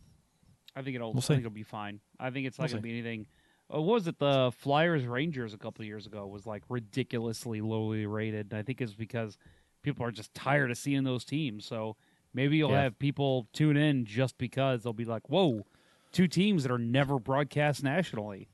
I 0.75 0.83
think 0.83 0.97
it'll. 0.97 1.13
We'll 1.13 1.23
I 1.23 1.27
think 1.27 1.41
it'll 1.41 1.51
be 1.51 1.63
fine. 1.63 2.01
I 2.19 2.31
think 2.31 2.47
it's 2.47 2.59
not 2.59 2.65
We'll 2.65 2.81
going 2.81 2.83
to 2.83 2.89
be 2.89 2.99
anything. 2.99 3.27
Uh, 3.73 3.81
what 3.81 3.95
was 3.95 4.07
it? 4.07 4.19
The 4.19 4.51
Flyers 4.57 5.07
Rangers 5.07 5.55
a 5.55 5.59
couple 5.59 5.83
of 5.83 5.87
years 5.87 6.07
ago 6.07 6.27
was 6.27 6.47
like 6.47 6.63
ridiculously 6.69 7.61
lowly 7.61 8.07
rated. 8.07 8.53
I 8.53 8.63
think 8.63 8.81
it's 8.81 8.95
because 8.95 9.39
people 9.83 10.05
are 10.05 10.11
just 10.11 10.35
tired 10.35 10.71
of 10.71 10.79
seeing 10.79 11.05
those 11.05 11.25
teams. 11.25 11.65
So 11.65 11.97
maybe 12.35 12.57
you'll 12.57 12.71
Yeah. 12.71 12.83
have 12.83 12.99
people 12.99 13.47
tune 13.53 13.77
in 13.77 14.05
just 14.05 14.39
because 14.39 14.83
they'll 14.83 14.93
be 14.93 15.05
like, 15.05 15.29
"Whoa, 15.29 15.67
two 16.13 16.27
teams 16.27 16.63
that 16.65 16.73
are 16.73 16.79
never 16.79 17.19
broadcast 17.19 17.83
nationally." 17.85 18.49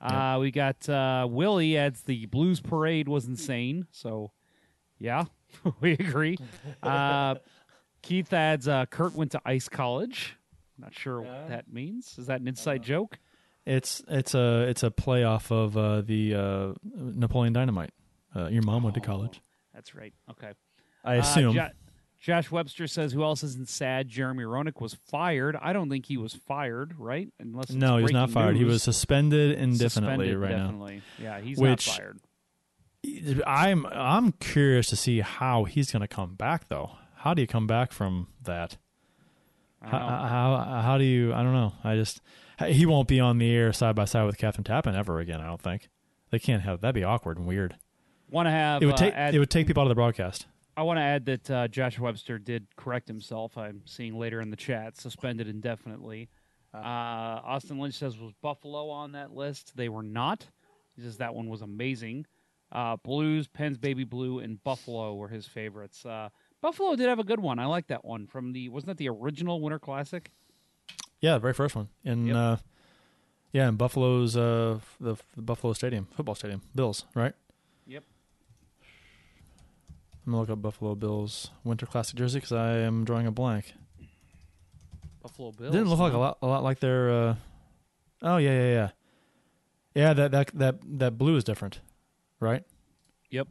Uh, 0.00 0.38
we 0.40 0.52
got 0.52 0.88
uh, 0.88 1.26
Willie 1.28 1.76
adds 1.76 2.02
the 2.02 2.26
Blues 2.26 2.60
Parade 2.60 3.08
was 3.08 3.26
insane. 3.26 3.86
So 3.90 4.30
yeah, 4.98 5.24
we 5.80 5.92
agree. 5.92 6.38
Uh, 6.82 7.34
Keith 8.02 8.32
adds 8.32 8.68
uh, 8.68 8.86
Kurt 8.86 9.14
went 9.14 9.32
to 9.32 9.40
Ice 9.44 9.68
College. 9.68 10.36
Not 10.78 10.94
sure 10.94 11.20
what 11.22 11.48
that 11.48 11.72
means. 11.72 12.16
Is 12.18 12.26
that 12.28 12.40
an 12.40 12.46
inside 12.46 12.84
joke? 12.84 13.18
It's 13.68 14.02
it's 14.08 14.34
a 14.34 14.62
it's 14.68 14.82
a 14.82 14.90
play 14.90 15.24
off 15.24 15.50
of 15.52 15.76
uh, 15.76 16.00
the 16.00 16.34
uh, 16.34 16.72
Napoleon 16.84 17.52
Dynamite. 17.52 17.90
Uh, 18.34 18.46
your 18.48 18.62
mom 18.62 18.82
went 18.82 18.94
to 18.94 19.00
college. 19.00 19.40
That's 19.74 19.94
right. 19.94 20.12
Okay. 20.30 20.52
I 21.04 21.16
Uh, 21.16 21.20
assume. 21.20 21.54
Jo- 21.54 21.68
Josh 22.20 22.50
Webster 22.50 22.86
says, 22.88 23.12
"Who 23.12 23.22
else 23.22 23.44
isn't 23.44 23.68
sad? 23.68 24.08
Jeremy 24.08 24.44
Roenick 24.44 24.80
was 24.80 24.94
fired. 24.94 25.54
I 25.60 25.72
don't 25.72 25.88
think 25.88 26.06
he 26.06 26.16
was 26.16 26.34
fired, 26.34 26.94
right? 26.98 27.28
Unless 27.38 27.70
no, 27.70 27.98
he's 27.98 28.10
not 28.10 28.30
fired. 28.30 28.56
He 28.56 28.64
was 28.64 28.82
suspended 28.82 29.52
indefinitely 29.58 29.88
Suspended 30.30 30.36
right 30.38 30.50
now. 30.50 30.64
definitely. 30.64 31.02
Yeah, 31.22 31.40
he's 31.40 31.58
Which- 31.58 31.86
not 31.86 31.96
fired. 31.96 32.18
I'm 33.46 33.86
I'm 33.86 34.32
curious 34.32 34.88
to 34.88 34.96
see 34.96 35.20
how 35.20 35.64
he's 35.64 35.92
going 35.92 36.00
to 36.00 36.08
come 36.08 36.34
back 36.34 36.68
though. 36.68 36.90
How 37.16 37.34
do 37.34 37.40
you 37.42 37.46
come 37.46 37.66
back 37.66 37.92
from 37.92 38.28
that? 38.42 38.76
I 39.80 39.88
How, 39.88 39.98
how 39.98 40.80
how 40.82 40.98
do 40.98 41.04
you? 41.04 41.32
I 41.32 41.42
don't 41.42 41.52
know. 41.54 41.72
I 41.84 41.94
just 41.94 42.20
he 42.66 42.86
won't 42.86 43.08
be 43.08 43.20
on 43.20 43.38
the 43.38 43.50
air 43.50 43.72
side 43.72 43.94
by 43.94 44.04
side 44.04 44.24
with 44.24 44.36
Kathryn 44.36 44.64
Tappen 44.64 44.94
ever 44.96 45.20
again. 45.20 45.40
I 45.40 45.46
don't 45.46 45.62
think 45.62 45.88
they 46.30 46.38
can't 46.38 46.62
have 46.62 46.80
that'd 46.80 46.94
be 46.94 47.04
awkward 47.04 47.38
and 47.38 47.46
weird. 47.46 47.76
Want 48.30 48.46
to 48.46 48.50
have 48.50 48.82
It 48.82 48.86
would 48.86 48.94
uh, 48.96 48.98
take 48.98 49.14
add- 49.14 49.34
it 49.34 49.38
would 49.38 49.50
take 49.50 49.66
people 49.66 49.80
out 49.82 49.86
of 49.86 49.90
the 49.90 49.94
broadcast. 49.94 50.46
I 50.76 50.82
want 50.82 50.98
to 50.98 51.02
add 51.02 51.24
that 51.26 51.50
uh, 51.50 51.68
Josh 51.68 51.98
Webster 51.98 52.38
did 52.38 52.66
correct 52.76 53.08
himself. 53.08 53.58
I'm 53.58 53.82
seeing 53.84 54.16
later 54.16 54.40
in 54.40 54.50
the 54.50 54.56
chat, 54.56 54.96
suspended 54.96 55.48
indefinitely. 55.48 56.28
Uh, 56.72 56.78
Austin 56.78 57.78
Lynch 57.78 57.94
says 57.94 58.16
was 58.16 58.32
Buffalo 58.42 58.88
on 58.90 59.12
that 59.12 59.34
list. 59.34 59.76
They 59.76 59.88
were 59.88 60.02
not. 60.04 60.46
He 60.94 61.02
says 61.02 61.16
that 61.16 61.34
one 61.34 61.48
was 61.48 61.62
amazing. 61.62 62.26
Uh, 62.70 62.96
Blues, 63.02 63.48
Penn's 63.48 63.78
Baby 63.78 64.04
Blue, 64.04 64.38
and 64.40 64.62
Buffalo 64.62 65.14
were 65.14 65.28
his 65.28 65.46
favorites. 65.46 66.04
Uh, 66.04 66.28
Buffalo 66.60 66.94
did 66.96 67.08
have 67.08 67.18
a 67.18 67.24
good 67.24 67.40
one. 67.40 67.58
I 67.58 67.66
like 67.66 67.86
that 67.88 68.04
one 68.04 68.26
from 68.26 68.52
the 68.52 68.68
wasn't 68.68 68.88
that 68.88 68.98
the 68.98 69.08
original 69.08 69.60
Winter 69.60 69.78
Classic? 69.78 70.30
Yeah, 71.20 71.34
the 71.34 71.40
very 71.40 71.54
first 71.54 71.74
one 71.76 71.88
in 72.04 72.26
Yep. 72.26 72.36
uh, 72.36 72.56
yeah 73.52 73.68
in 73.68 73.76
Buffalo's 73.76 74.36
uh, 74.36 74.78
the, 75.00 75.16
the 75.36 75.42
Buffalo 75.42 75.72
Stadium 75.72 76.06
football 76.14 76.34
stadium 76.34 76.62
Bills 76.74 77.04
right. 77.14 77.34
Yep. 77.86 78.04
I'm 80.26 80.32
gonna 80.32 80.40
look 80.40 80.50
up 80.50 80.60
Buffalo 80.62 80.94
Bills 80.94 81.50
Winter 81.64 81.86
Classic 81.86 82.16
jersey 82.16 82.38
because 82.38 82.52
I 82.52 82.78
am 82.78 83.04
drawing 83.04 83.26
a 83.26 83.30
blank. 83.32 83.72
Buffalo 85.22 85.48
It 85.48 85.56
Bills. 85.58 85.72
didn't 85.72 85.88
look 85.88 85.98
like 85.98 86.12
a 86.12 86.18
lot, 86.18 86.38
a 86.42 86.46
lot 86.46 86.62
like 86.62 86.80
their. 86.80 87.10
Uh, 87.10 87.34
oh 88.22 88.36
yeah, 88.36 88.50
yeah, 88.52 88.72
yeah, 88.72 88.88
yeah. 89.94 90.12
That 90.14 90.30
that 90.32 90.50
that 90.58 90.78
that 90.98 91.18
blue 91.18 91.36
is 91.36 91.44
different, 91.44 91.80
right? 92.40 92.62
Yep. 93.30 93.48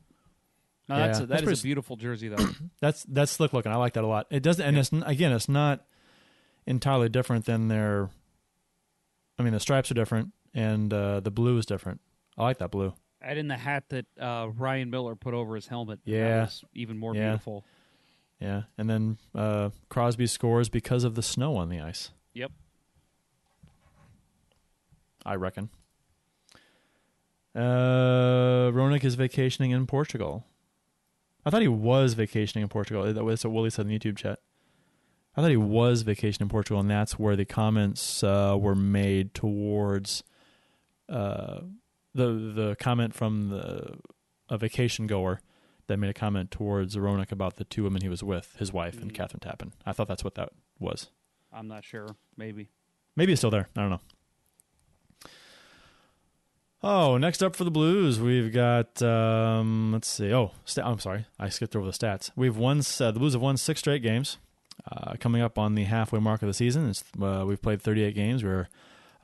No, 0.90 0.96
Yeah, 0.98 1.08
that's 1.08 1.20
a, 1.20 1.26
that's 1.26 1.30
that 1.30 1.36
is 1.40 1.44
pretty 1.46 1.60
a 1.60 1.64
beautiful 1.64 1.96
jersey 1.98 2.28
though. 2.30 2.46
That's 2.80 3.04
that's 3.04 3.32
slick 3.32 3.52
looking. 3.52 3.72
I 3.74 3.76
like 3.76 3.94
that 3.94 4.04
a 4.06 4.08
lot. 4.08 4.28
It 4.30 4.42
doesn't, 4.42 4.66
and 4.66 4.78
it's 4.78 4.90
again, 4.94 5.34
it's 5.34 5.50
not 5.50 5.84
entirely 6.68 7.10
different 7.10 7.46
than 7.46 7.68
their. 7.70 8.10
I 9.40 9.44
mean, 9.44 9.54
the 9.54 9.60
stripes 9.60 9.90
are 9.90 9.96
different, 9.96 10.34
and 10.54 10.94
uh, 10.94 11.20
the 11.22 11.32
blue 11.32 11.58
is 11.58 11.66
different. 11.66 12.02
I 12.38 12.44
like 12.44 12.58
that 12.60 12.70
blue. 12.72 12.94
Add 13.22 13.38
in 13.38 13.48
the 13.48 13.58
hat 13.58 13.86
that 13.90 14.06
uh, 14.20 14.50
Ryan 14.56 14.90
Miller 14.92 15.16
put 15.16 15.34
over 15.34 15.56
his 15.56 15.68
helmet. 15.68 16.00
That 16.06 16.12
Yeah. 16.12 16.42
was 16.42 16.64
even 16.74 16.98
more 16.98 17.16
Yeah. 17.16 17.30
beautiful. 17.30 17.66
Yeah, 18.40 18.64
and 18.78 18.88
then 18.88 19.18
uh, 19.34 19.72
Crosby 19.90 20.28
scores 20.28 20.70
because 20.70 21.04
of 21.04 21.16
the 21.16 21.24
snow 21.24 21.56
on 21.56 21.70
the 21.70 21.80
ice. 21.80 22.12
Yep. 22.34 22.52
I 25.26 25.36
reckon. 25.36 25.70
Uh, 27.56 28.70
Roenick 28.72 29.04
is 29.04 29.16
vacationing 29.16 29.72
in 29.72 29.88
Portugal. 29.88 30.46
I 31.44 31.50
thought 31.50 31.62
he 31.64 31.68
was 31.68 32.14
vacationing 32.14 32.62
in 32.64 32.70
Portugal. 32.70 33.12
That's 33.12 33.44
what 33.44 33.54
Willie 33.54 33.70
said 33.72 33.88
in 33.88 33.90
the 33.90 33.98
YouTube 34.00 34.18
chat. 34.18 34.40
I 35.38 35.42
thought 35.42 35.52
he 35.52 35.58
was 35.58 36.02
vacationing 36.02 36.48
in 36.48 36.50
Portugal, 36.50 36.80
and 36.80 36.90
that's 36.90 37.20
where 37.20 37.36
the 37.36 37.46
comments 37.46 38.24
uh, 38.24 38.58
were 38.60 38.74
made 38.74 39.36
towards 39.36 40.24
uh, 41.08 41.60
the 42.16 42.26
the 42.56 42.76
comment 42.80 43.14
from 43.14 43.50
the 43.50 44.00
a 44.50 44.58
vacation 44.58 45.06
goer 45.06 45.40
that 45.86 45.98
made 45.98 46.10
a 46.10 46.14
comment 46.14 46.50
towards 46.50 46.96
Roenick 46.96 47.32
about 47.32 47.58
the 47.58 47.66
two 47.66 47.84
women 47.84 48.02
he 48.02 48.10
was 48.10 48.24
with, 48.24 48.56
his 48.58 48.74
wife 48.74 49.00
and 49.00 49.14
Kathryn 49.14 49.40
Tappen. 49.40 49.72
I 49.86 49.94
thought 49.94 50.08
that's 50.08 50.24
what 50.24 50.36
that 50.36 50.50
was. 50.80 51.12
I'm 51.54 51.68
not 51.68 51.86
sure. 51.86 52.08
Maybe. 52.36 52.70
Maybe 53.16 53.32
it's 53.32 53.40
still 53.40 53.52
there. 53.52 53.70
I 53.76 53.82
don't 53.82 53.90
know. 53.92 54.02
Oh, 56.84 57.18
next 57.18 57.42
up 57.42 57.56
for 57.56 57.64
the 57.64 57.72
Blues, 57.72 58.20
we've 58.20 58.52
got 58.52 59.02
um, 59.04 59.92
let's 59.94 60.08
see. 60.08 60.34
Oh, 60.34 60.52
sta- 60.66 60.84
I'm 60.84 61.00
sorry, 61.00 61.26
I 61.40 61.50
skipped 61.50 61.76
over 61.76 61.86
the 61.86 61.92
stats. 61.92 62.32
We've 62.36 62.58
won. 62.58 62.80
Uh, 62.80 63.12
the 63.12 63.20
Blues 63.20 63.34
have 63.34 63.42
won 63.42 63.58
six 63.58 63.80
straight 63.80 64.02
games. 64.02 64.40
Uh, 64.90 65.16
coming 65.20 65.42
up 65.42 65.58
on 65.58 65.76
the 65.76 65.84
halfway 65.84 66.20
mark 66.20 66.42
of 66.42 66.48
the 66.48 66.54
season, 66.54 66.94
uh, 67.22 67.44
we've 67.46 67.62
played 67.62 67.82
38 67.82 68.16
games. 68.16 68.44
We're 68.44 68.70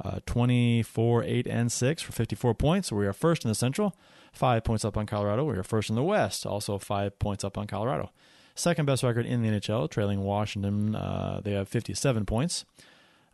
uh, 0.03 0.19
24, 0.25 1.23
8, 1.23 1.47
and 1.47 1.71
6 1.71 2.01
for 2.01 2.11
54 2.11 2.53
points. 2.55 2.91
We 2.91 3.05
are 3.05 3.13
first 3.13 3.45
in 3.45 3.49
the 3.49 3.55
Central, 3.55 3.95
five 4.31 4.63
points 4.63 4.83
up 4.83 4.97
on 4.97 5.05
Colorado. 5.05 5.43
We 5.45 5.57
are 5.57 5.63
first 5.63 5.89
in 5.89 5.95
the 5.95 6.03
West, 6.03 6.45
also 6.45 6.77
five 6.77 7.17
points 7.19 7.43
up 7.43 7.57
on 7.57 7.67
Colorado. 7.67 8.11
Second 8.55 8.85
best 8.85 9.03
record 9.03 9.25
in 9.25 9.41
the 9.41 9.49
NHL, 9.49 9.89
trailing 9.89 10.21
Washington. 10.21 10.95
Uh, 10.95 11.41
they 11.43 11.53
have 11.53 11.67
57 11.67 12.25
points, 12.25 12.65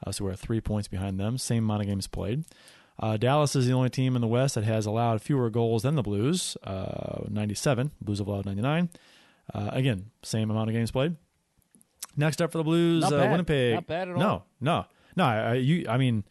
uh, 0.05 0.11
so 0.11 0.25
we're 0.25 0.35
three 0.35 0.61
points 0.61 0.87
behind 0.87 1.19
them. 1.19 1.37
Same 1.37 1.63
amount 1.65 1.81
of 1.81 1.87
games 1.87 2.07
played. 2.07 2.45
Uh, 2.99 3.17
Dallas 3.17 3.55
is 3.55 3.65
the 3.65 3.73
only 3.73 3.89
team 3.89 4.15
in 4.15 4.21
the 4.21 4.27
West 4.27 4.55
that 4.55 4.65
has 4.65 4.85
allowed 4.85 5.21
fewer 5.21 5.49
goals 5.49 5.83
than 5.83 5.95
the 5.95 6.03
Blues, 6.03 6.57
uh, 6.63 7.23
97. 7.29 7.91
Blues 8.01 8.19
have 8.19 8.27
allowed 8.27 8.45
99. 8.45 8.89
Uh, 9.53 9.69
again, 9.71 10.11
same 10.21 10.51
amount 10.51 10.69
of 10.69 10.73
games 10.73 10.91
played. 10.91 11.15
Next 12.19 12.41
up 12.41 12.51
for 12.51 12.57
the 12.57 12.63
Blues, 12.63 13.05
uh. 13.05 13.27
Winnipeg. 13.31 13.75
Not 13.75 13.87
bad 13.87 14.09
at 14.09 14.15
all. 14.15 14.19
No, 14.19 14.43
no, 14.59 14.85
no. 15.15 15.23
I, 15.23 15.53
you, 15.55 15.85
I 15.87 15.97
mean, 15.97 16.25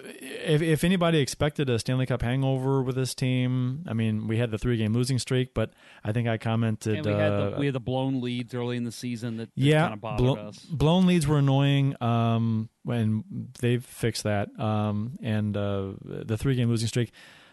if 0.00 0.62
if 0.62 0.84
anybody 0.84 1.18
expected 1.18 1.68
a 1.68 1.78
Stanley 1.78 2.06
Cup 2.06 2.22
hangover 2.22 2.82
with 2.82 2.96
this 2.96 3.14
team, 3.14 3.84
I 3.86 3.92
mean, 3.92 4.26
we 4.26 4.38
had 4.38 4.50
the 4.50 4.58
three 4.58 4.76
game 4.76 4.94
losing 4.94 5.18
streak, 5.18 5.52
but 5.52 5.72
I 6.02 6.12
think 6.12 6.28
I 6.28 6.38
commented. 6.38 6.96
And 6.96 7.06
we 7.06 7.12
had 7.12 7.32
uh, 7.32 7.50
the 7.50 7.56
we 7.58 7.66
had 7.66 7.74
the 7.74 7.80
blown 7.80 8.20
leads 8.20 8.54
early 8.54 8.76
in 8.76 8.84
the 8.84 8.92
season 8.92 9.36
that, 9.36 9.54
that 9.54 9.62
yeah, 9.62 9.82
kind 9.82 9.94
of 9.94 10.00
bothered 10.00 10.18
blo- 10.18 10.36
us. 10.36 10.58
blown 10.60 11.06
leads 11.06 11.26
were 11.26 11.38
annoying. 11.38 11.94
Um, 12.02 12.70
when 12.84 13.24
they've 13.60 13.84
fixed 13.84 14.24
that. 14.24 14.48
Um, 14.58 15.18
and 15.22 15.56
uh, 15.56 15.92
the 16.02 16.36
three 16.36 16.54
game 16.54 16.68
losing 16.68 16.88
streak. 16.88 17.12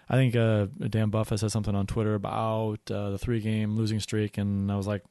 I 0.10 0.15
think 0.15 0.36
uh, 0.36 0.68
Dan 0.90 1.10
Buffett 1.10 1.40
said 1.40 1.52
something 1.52 1.76
on 1.76 1.86
Twitter 1.86 2.15
about 2.15 2.80
uh, 2.90 3.11
the 3.11 3.19
three 3.19 3.41
game 3.41 3.76
losing 3.76 3.99
streak, 3.99 4.38
and 4.40 4.72
I 4.72 4.76
was 4.76 4.88
like, 4.88 5.03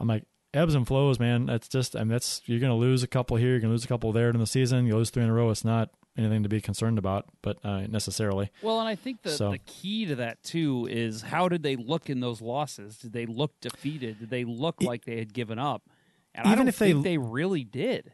I'm 0.00 0.08
like 0.08 0.24
ebbs 0.56 0.74
and 0.74 0.86
flows, 0.86 1.18
man. 1.20 1.46
That's 1.46 1.68
just, 1.68 1.94
I 1.96 2.00
mean, 2.00 2.08
that's 2.08 2.42
you're 2.46 2.60
gonna 2.60 2.76
lose 2.76 3.02
a 3.02 3.06
couple 3.06 3.36
here, 3.36 3.50
you're 3.50 3.60
gonna 3.60 3.72
lose 3.72 3.84
a 3.84 3.88
couple 3.88 4.12
there 4.12 4.30
in 4.30 4.38
the 4.38 4.46
season. 4.46 4.86
You 4.86 4.96
lose 4.96 5.10
three 5.10 5.22
in 5.22 5.28
a 5.28 5.32
row. 5.34 5.50
It's 5.50 5.64
not 5.64 5.90
anything 6.18 6.42
to 6.42 6.48
be 6.48 6.60
concerned 6.62 6.96
about, 6.98 7.26
but 7.42 7.58
uh, 7.64 7.86
necessarily. 7.88 8.50
Well, 8.62 8.80
and 8.80 8.88
I 8.88 8.94
think 8.94 9.22
the, 9.22 9.30
So- 9.30 9.50
the 9.50 9.58
key 9.58 10.06
to 10.06 10.14
that 10.16 10.42
too 10.42 10.88
is 10.90 11.22
how 11.22 11.48
did 11.48 11.62
they 11.62 11.76
look 11.76 12.08
in 12.08 12.20
those 12.20 12.40
losses? 12.40 12.96
Did 12.98 13.12
they 13.12 13.26
look 13.26 13.52
defeated? 13.60 14.18
Did 14.20 14.30
they 14.30 14.44
look 14.44 14.80
like 14.80 15.04
they 15.04 15.18
had 15.18 15.34
given 15.34 15.58
up? 15.58 15.82
And 16.34 16.46
I 16.46 16.50
Even 16.52 16.58
don't 16.60 16.68
if 16.68 16.78
they- 16.78 16.92
they 16.92 17.18
really 17.18 17.64
did. 17.64 18.12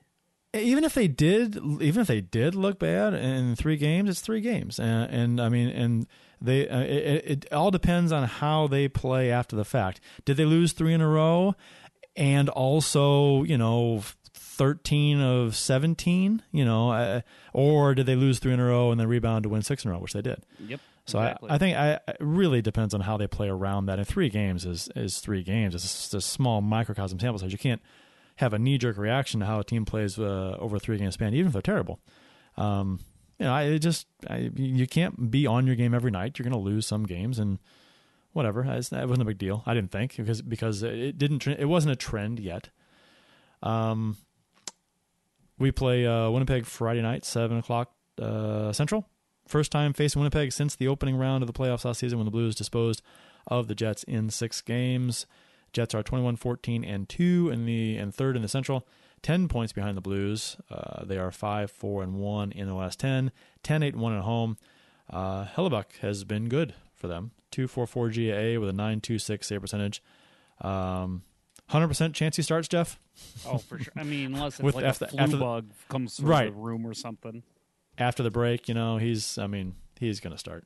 even 0.54 0.84
if 0.84 0.92
they 0.94 1.08
did 1.08 1.56
even 1.80 2.02
if 2.02 2.06
they 2.08 2.20
did 2.20 2.54
look 2.54 2.78
bad 2.78 3.14
in 3.14 3.56
three 3.56 3.76
games 3.78 4.10
it's 4.10 4.20
three 4.20 4.42
games 4.42 4.78
and, 4.78 5.10
and 5.10 5.40
i 5.40 5.48
mean 5.48 5.68
and 5.70 6.06
they 6.42 6.68
uh, 6.68 6.80
it, 6.80 7.24
it 7.46 7.52
all 7.54 7.70
depends 7.70 8.12
on 8.12 8.24
how 8.28 8.66
they 8.66 8.86
play 8.86 9.30
after 9.30 9.56
the 9.56 9.64
fact 9.64 9.98
did 10.26 10.36
they 10.36 10.44
lose 10.44 10.72
three 10.74 10.92
in 10.92 11.00
a 11.00 11.08
row 11.08 11.54
and 12.16 12.48
also 12.48 13.42
you 13.44 13.56
know 13.58 14.02
13 14.34 15.20
of 15.20 15.56
17 15.56 16.42
you 16.52 16.64
know 16.64 16.90
uh, 16.90 17.20
or 17.52 17.94
did 17.94 18.06
they 18.06 18.14
lose 18.14 18.38
three 18.38 18.52
in 18.52 18.60
a 18.60 18.64
row 18.64 18.90
and 18.90 19.00
then 19.00 19.08
rebound 19.08 19.42
to 19.44 19.48
win 19.48 19.62
six 19.62 19.84
in 19.84 19.90
a 19.90 19.94
row 19.94 19.98
which 20.00 20.12
they 20.12 20.22
did 20.22 20.44
Yep. 20.66 20.80
so 21.06 21.18
exactly. 21.20 21.50
I, 21.50 21.54
I 21.54 21.58
think 21.58 21.76
I, 21.76 21.92
it 22.08 22.16
really 22.20 22.60
depends 22.62 22.92
on 22.94 23.00
how 23.00 23.16
they 23.16 23.26
play 23.26 23.48
around 23.48 23.86
that. 23.86 23.98
And 23.98 24.06
three 24.06 24.28
games 24.28 24.64
is 24.66 24.88
is 24.94 25.18
three 25.20 25.42
games. 25.42 25.74
It's 25.74 25.84
just 25.84 26.14
a 26.14 26.20
small 26.20 26.60
microcosm 26.60 27.18
sample 27.18 27.38
size. 27.38 27.50
You 27.52 27.58
can't 27.58 27.82
have 28.36 28.52
a 28.52 28.58
knee 28.58 28.78
jerk 28.78 28.96
reaction 28.98 29.40
to 29.40 29.46
how 29.46 29.58
a 29.58 29.64
team 29.64 29.84
plays 29.84 30.18
uh, 30.18 30.56
over 30.60 30.76
a 30.76 30.78
three 30.80 30.98
game 30.98 31.10
span, 31.10 31.34
even 31.34 31.48
if 31.48 31.52
they're 31.54 31.62
terrible. 31.62 31.98
Um, 32.56 33.00
you 33.38 33.46
know, 33.46 33.52
I 33.52 33.62
it 33.64 33.78
just 33.80 34.06
I, 34.28 34.50
you 34.54 34.86
can't 34.86 35.30
be 35.30 35.46
on 35.46 35.66
your 35.66 35.76
game 35.76 35.94
every 35.94 36.10
night. 36.10 36.38
You're 36.38 36.44
going 36.44 36.52
to 36.62 36.70
lose 36.70 36.86
some 36.86 37.04
games 37.04 37.38
and 37.40 37.58
whatever. 38.32 38.62
It 38.62 38.90
wasn't 38.92 39.22
a 39.22 39.24
big 39.24 39.38
deal. 39.38 39.62
I 39.66 39.74
didn't 39.74 39.90
think 39.90 40.16
because 40.16 40.42
because 40.42 40.82
it 40.82 41.18
didn't 41.18 41.46
it 41.46 41.66
wasn't 41.66 41.92
a 41.92 41.96
trend 41.96 42.40
yet. 42.40 42.70
Um, 43.62 44.16
we 45.58 45.70
play 45.70 46.06
uh, 46.06 46.30
Winnipeg 46.30 46.66
Friday 46.66 47.02
night, 47.02 47.24
seven 47.24 47.58
o'clock 47.58 47.92
uh, 48.20 48.72
Central. 48.72 49.08
First 49.46 49.72
time 49.72 49.92
facing 49.92 50.20
Winnipeg 50.20 50.52
since 50.52 50.76
the 50.76 50.88
opening 50.88 51.16
round 51.16 51.42
of 51.42 51.46
the 51.46 51.52
playoffs 51.52 51.84
last 51.84 52.00
season 52.00 52.18
when 52.18 52.24
the 52.24 52.30
Blues 52.30 52.54
disposed 52.54 53.02
of 53.46 53.68
the 53.68 53.74
Jets 53.74 54.02
in 54.04 54.30
six 54.30 54.60
games. 54.60 55.26
Jets 55.72 55.94
are 55.94 56.02
21 56.02 56.36
14 56.36 56.84
and 56.84 57.08
2 57.08 57.50
in 57.50 57.66
the 57.66 57.96
and 57.96 58.14
third 58.14 58.36
in 58.36 58.42
the 58.42 58.48
Central, 58.48 58.86
10 59.22 59.48
points 59.48 59.72
behind 59.72 59.96
the 59.96 60.02
Blues. 60.02 60.56
Uh, 60.70 61.04
they 61.04 61.18
are 61.18 61.30
5 61.30 61.70
4 61.70 62.02
and 62.02 62.14
1 62.14 62.52
in 62.52 62.66
the 62.66 62.74
last 62.74 63.00
10, 63.00 63.32
10 63.62 63.82
8 63.82 63.96
1 63.96 64.16
at 64.16 64.22
home. 64.22 64.56
Uh, 65.10 65.46
Hellebuyck 65.46 65.98
has 66.00 66.24
been 66.24 66.48
good 66.48 66.74
for 67.02 67.08
them. 67.08 67.32
244 67.50 68.08
GAA 68.08 68.58
with 68.60 68.70
a 68.70 68.72
926 68.72 69.46
save 69.46 69.60
percentage. 69.60 70.02
Um, 70.62 71.22
100% 71.70 72.14
chance 72.14 72.36
he 72.36 72.42
starts, 72.42 72.68
Jeff? 72.68 72.98
Oh, 73.46 73.58
for 73.58 73.78
sure. 73.78 73.92
I 73.96 74.04
mean, 74.04 74.34
unless 74.34 74.54
it's 74.54 74.62
With 74.62 74.74
like 74.76 74.84
after- 74.86 75.04
a 75.06 75.08
flu 75.08 75.18
after 75.18 75.36
the- 75.36 75.42
bug 75.44 75.70
comes 75.90 76.16
through 76.16 76.30
Right. 76.30 76.50
the 76.54 76.58
room 76.58 76.86
or 76.86 76.94
something. 76.94 77.42
After 77.98 78.22
the 78.22 78.30
break, 78.30 78.68
you 78.68 78.74
know, 78.74 78.96
he's, 78.96 79.36
I 79.36 79.46
mean, 79.48 79.74
he's 79.98 80.20
going 80.20 80.32
to 80.32 80.38
start. 80.38 80.64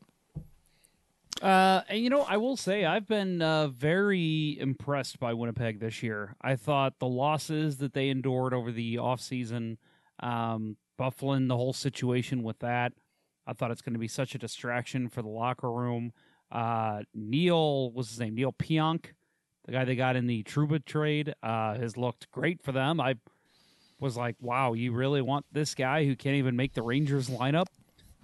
Uh, 1.42 1.82
and 1.88 2.00
you 2.00 2.08
know, 2.08 2.22
I 2.22 2.38
will 2.38 2.56
say 2.56 2.84
I've 2.86 3.06
been 3.06 3.42
uh, 3.42 3.68
very 3.68 4.56
impressed 4.58 5.18
by 5.20 5.34
Winnipeg 5.34 5.80
this 5.80 6.02
year. 6.02 6.34
I 6.40 6.56
thought 6.56 6.98
the 6.98 7.08
losses 7.08 7.76
that 7.78 7.92
they 7.92 8.08
endured 8.08 8.54
over 8.54 8.72
the 8.72 8.94
offseason, 8.96 9.76
um, 10.20 10.76
Byfuglien, 10.98 11.48
the 11.48 11.56
whole 11.56 11.74
situation 11.74 12.42
with 12.42 12.60
that, 12.60 12.94
I 13.46 13.52
thought 13.52 13.70
it's 13.70 13.82
going 13.82 13.92
to 13.92 13.98
be 13.98 14.08
such 14.08 14.34
a 14.34 14.38
distraction 14.38 15.08
for 15.10 15.20
the 15.20 15.28
locker 15.28 15.70
room. 15.70 16.12
Uh, 16.50 17.02
Neil, 17.14 17.90
what's 17.90 18.10
his 18.10 18.20
name? 18.20 18.34
Neil 18.34 18.52
Pionk, 18.52 19.06
the 19.64 19.72
guy 19.72 19.84
they 19.84 19.96
got 19.96 20.16
in 20.16 20.26
the 20.26 20.42
Trouba 20.44 20.84
trade, 20.84 21.34
uh, 21.42 21.74
has 21.74 21.96
looked 21.96 22.30
great 22.30 22.62
for 22.62 22.72
them. 22.72 23.00
I 23.00 23.16
was 24.00 24.16
like, 24.16 24.36
wow, 24.40 24.74
you 24.74 24.92
really 24.92 25.22
want 25.22 25.46
this 25.50 25.74
guy 25.74 26.04
who 26.04 26.14
can't 26.14 26.36
even 26.36 26.56
make 26.56 26.74
the 26.74 26.82
Rangers 26.82 27.28
lineup? 27.28 27.66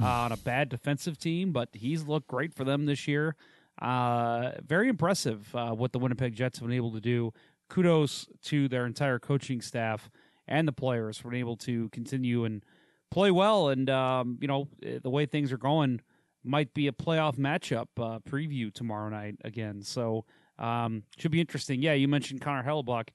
uh, 0.02 0.06
on 0.06 0.32
a 0.32 0.36
bad 0.36 0.68
defensive 0.68 1.18
team, 1.18 1.52
but 1.52 1.68
he's 1.72 2.04
looked 2.06 2.26
great 2.26 2.54
for 2.54 2.64
them 2.64 2.86
this 2.86 3.06
year. 3.06 3.36
Uh, 3.80 4.52
very 4.64 4.88
impressive 4.88 5.54
uh, 5.54 5.70
what 5.70 5.92
the 5.92 5.98
Winnipeg 5.98 6.34
Jets 6.34 6.58
have 6.58 6.68
been 6.68 6.76
able 6.76 6.92
to 6.92 7.00
do. 7.00 7.32
Kudos 7.68 8.26
to 8.44 8.68
their 8.68 8.84
entire 8.84 9.18
coaching 9.18 9.60
staff 9.60 10.10
and 10.46 10.68
the 10.68 10.72
players 10.72 11.18
for 11.18 11.30
being 11.30 11.40
able 11.40 11.56
to 11.56 11.88
continue 11.90 12.44
and 12.44 12.64
play 13.10 13.30
well. 13.30 13.68
And 13.68 13.88
um, 13.88 14.38
you 14.40 14.48
know 14.48 14.68
eh, 14.82 14.98
the 15.02 15.10
way 15.10 15.26
things 15.26 15.52
are 15.52 15.58
going 15.58 16.00
might 16.44 16.74
be 16.74 16.86
a 16.86 16.92
playoff 16.92 17.36
matchup 17.36 17.86
uh, 17.98 18.18
preview 18.20 18.72
tomorrow 18.72 19.08
night 19.08 19.36
again. 19.44 19.82
So 19.82 20.24
um, 20.58 21.04
should 21.18 21.30
be 21.30 21.40
interesting. 21.40 21.82
Yeah, 21.82 21.94
you 21.94 22.08
mentioned 22.08 22.40
Connor 22.40 22.64
Hellebuyck. 22.64 23.08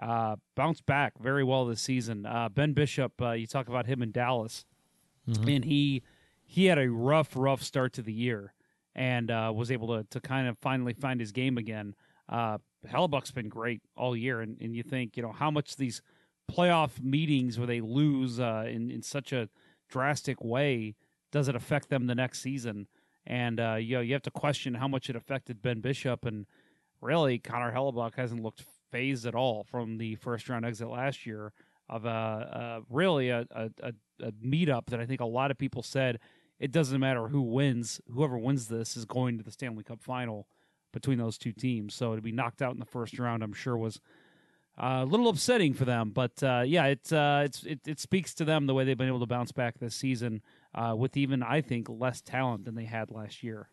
Uh, 0.00 0.36
bounced 0.54 0.86
back 0.86 1.12
very 1.20 1.42
well 1.42 1.66
this 1.66 1.80
season. 1.80 2.24
Uh, 2.24 2.48
ben 2.48 2.72
Bishop, 2.72 3.20
uh, 3.20 3.32
you 3.32 3.48
talk 3.48 3.66
about 3.66 3.86
him 3.86 4.00
in 4.00 4.12
Dallas 4.12 4.64
and 5.46 5.64
he 5.64 6.02
he 6.44 6.66
had 6.66 6.78
a 6.78 6.90
rough, 6.90 7.32
rough 7.36 7.62
start 7.62 7.92
to 7.94 8.02
the 8.02 8.12
year, 8.12 8.54
and 8.94 9.30
uh, 9.30 9.52
was 9.54 9.70
able 9.70 9.88
to 9.88 10.04
to 10.10 10.20
kind 10.20 10.48
of 10.48 10.56
finally 10.58 10.94
find 10.94 11.20
his 11.20 11.32
game 11.32 11.58
again. 11.58 11.94
Uh, 12.28 12.58
Hellebuyck's 12.86 13.32
been 13.32 13.48
great 13.48 13.82
all 13.96 14.16
year, 14.16 14.40
and, 14.40 14.56
and 14.60 14.74
you 14.74 14.82
think 14.82 15.16
you 15.16 15.22
know 15.22 15.32
how 15.32 15.50
much 15.50 15.76
these 15.76 16.02
playoff 16.50 17.02
meetings 17.02 17.58
where 17.58 17.66
they 17.66 17.80
lose 17.80 18.40
uh, 18.40 18.64
in 18.66 18.90
in 18.90 19.02
such 19.02 19.32
a 19.32 19.48
drastic 19.88 20.42
way 20.42 20.94
does 21.30 21.48
it 21.48 21.54
affect 21.54 21.88
them 21.88 22.06
the 22.06 22.14
next 22.14 22.40
season? 22.40 22.86
And 23.26 23.60
uh, 23.60 23.74
you 23.74 23.96
know 23.96 24.00
you 24.00 24.12
have 24.14 24.22
to 24.22 24.30
question 24.30 24.74
how 24.74 24.88
much 24.88 25.10
it 25.10 25.16
affected 25.16 25.62
Ben 25.62 25.80
Bishop, 25.80 26.24
and 26.24 26.46
really 27.00 27.38
Connor 27.38 27.72
Hellebuyck 27.72 28.14
hasn't 28.16 28.42
looked 28.42 28.64
phased 28.90 29.26
at 29.26 29.34
all 29.34 29.64
from 29.64 29.98
the 29.98 30.14
first 30.16 30.48
round 30.48 30.64
exit 30.64 30.88
last 30.88 31.26
year 31.26 31.52
of 31.90 32.04
a, 32.04 32.08
uh 32.08 32.80
really 32.90 33.28
a, 33.30 33.46
a, 33.50 33.70
a, 33.82 33.92
a 34.22 34.32
meetup 34.32 34.86
that 34.86 35.00
I 35.00 35.06
think 35.06 35.20
a 35.20 35.26
lot 35.26 35.50
of 35.50 35.58
people 35.58 35.82
said 35.82 36.18
it 36.58 36.72
doesn't 36.72 36.98
matter 36.98 37.28
who 37.28 37.42
wins, 37.42 38.00
whoever 38.12 38.36
wins 38.38 38.68
this 38.68 38.96
is 38.96 39.04
going 39.04 39.38
to 39.38 39.44
the 39.44 39.50
Stanley 39.50 39.84
Cup 39.84 40.02
final 40.02 40.48
between 40.92 41.18
those 41.18 41.38
two 41.38 41.52
teams. 41.52 41.94
So 41.94 42.16
to 42.16 42.22
be 42.22 42.32
knocked 42.32 42.62
out 42.62 42.72
in 42.72 42.80
the 42.80 42.86
first 42.86 43.18
round, 43.18 43.42
I'm 43.42 43.52
sure 43.52 43.76
was 43.76 44.00
uh, 44.80 45.00
a 45.02 45.04
little 45.04 45.28
upsetting 45.28 45.74
for 45.74 45.84
them. 45.84 46.10
But 46.10 46.42
uh, 46.42 46.62
yeah, 46.66 46.86
it, 46.86 47.12
uh, 47.12 47.42
it's 47.44 47.62
it, 47.64 47.80
it 47.86 48.00
speaks 48.00 48.34
to 48.34 48.44
them 48.44 48.66
the 48.66 48.74
way 48.74 48.84
they've 48.84 48.98
been 48.98 49.08
able 49.08 49.20
to 49.20 49.26
bounce 49.26 49.52
back 49.52 49.78
this 49.78 49.94
season 49.94 50.42
uh, 50.78 50.94
with 50.94 51.16
even 51.16 51.42
I 51.42 51.60
think 51.60 51.88
less 51.88 52.20
talent 52.20 52.64
than 52.64 52.74
they 52.74 52.84
had 52.84 53.10
last 53.10 53.42
year. 53.42 53.68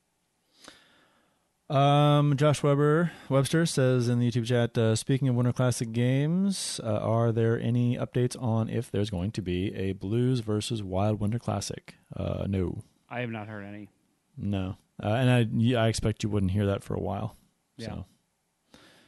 Um, 1.67 2.37
Josh 2.37 2.61
Weber 2.61 3.11
Webster 3.27 3.65
says 3.65 4.07
in 4.07 4.19
the 4.19 4.29
YouTube 4.29 4.45
chat, 4.45 4.77
uh, 4.77 4.95
speaking 4.95 5.27
of 5.29 5.35
Winter 5.35 5.51
Classic 5.51 5.91
games, 5.91 6.79
uh, 6.83 6.87
are 6.99 7.31
there 7.31 7.59
any 7.59 7.97
updates 7.97 8.39
on 8.39 8.69
if 8.69 8.91
there's 8.91 9.09
going 9.09 9.31
to 9.31 9.41
be 9.41 9.73
a 9.73 9.93
Blues 9.93 10.41
versus 10.41 10.83
Wild 10.83 11.19
Winter 11.19 11.39
Classic? 11.39 11.95
Uh, 12.15 12.45
no, 12.47 12.83
I 13.09 13.21
have 13.21 13.31
not 13.31 13.47
heard 13.47 13.63
any. 13.65 13.89
no, 14.37 14.77
uh, 15.03 15.07
and 15.07 15.75
I 15.75 15.85
I 15.85 15.87
expect 15.87 16.21
you 16.21 16.29
wouldn't 16.29 16.51
hear 16.51 16.67
that 16.67 16.83
for 16.83 16.93
a 16.93 17.01
while. 17.01 17.35
Yeah. 17.77 17.87
So 17.87 18.05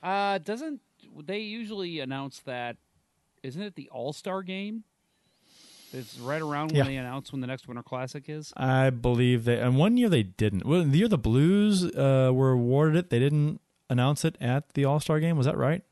Uh, 0.01 0.37
doesn't 0.39 0.81
they 1.15 1.39
usually 1.41 1.99
announce 1.99 2.39
that? 2.39 2.77
Isn't 3.43 3.61
it 3.61 3.75
the 3.75 3.87
All 3.89 4.13
Star 4.13 4.41
game? 4.41 4.83
It's 5.93 6.17
right 6.19 6.41
around 6.41 6.67
when 6.71 6.75
Yeah. 6.77 6.83
they 6.83 6.97
announce 6.97 7.31
when 7.31 7.41
the 7.41 7.47
next 7.47 7.67
Winter 7.67 7.83
Classic 7.83 8.23
is. 8.27 8.51
I 8.57 8.89
believe 8.89 9.45
they, 9.45 9.59
and 9.59 9.77
one 9.77 9.95
year 9.97 10.09
they 10.09 10.23
didn't. 10.23 10.65
Well, 10.65 10.83
the 10.83 10.97
year 10.97 11.07
the 11.07 11.17
Blues 11.17 11.85
uh, 11.85 12.31
were 12.33 12.51
awarded 12.51 12.97
it, 12.97 13.09
they 13.09 13.19
didn't 13.19 13.61
announce 13.89 14.25
it 14.25 14.37
at 14.41 14.73
the 14.73 14.83
All 14.85 14.99
Star 14.99 15.19
game. 15.19 15.37
Was 15.37 15.45
that 15.45 15.57
right? 15.57 15.83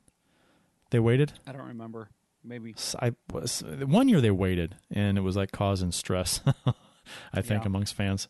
They 0.91 0.99
waited. 0.99 1.33
I 1.47 1.51
don't 1.53 1.67
remember. 1.67 2.09
Maybe. 2.43 2.73
S- 2.77 2.95
I 3.01 3.13
was 3.31 3.63
one 3.85 4.07
year 4.09 4.21
they 4.21 4.31
waited, 4.31 4.75
and 4.91 5.17
it 5.17 5.21
was 5.21 5.35
like 5.35 5.51
causing 5.51 5.91
stress. 5.91 6.41
I 7.33 7.41
think 7.41 7.63
Yeah. 7.63 7.67
amongst 7.67 7.93
fans. 7.95 8.27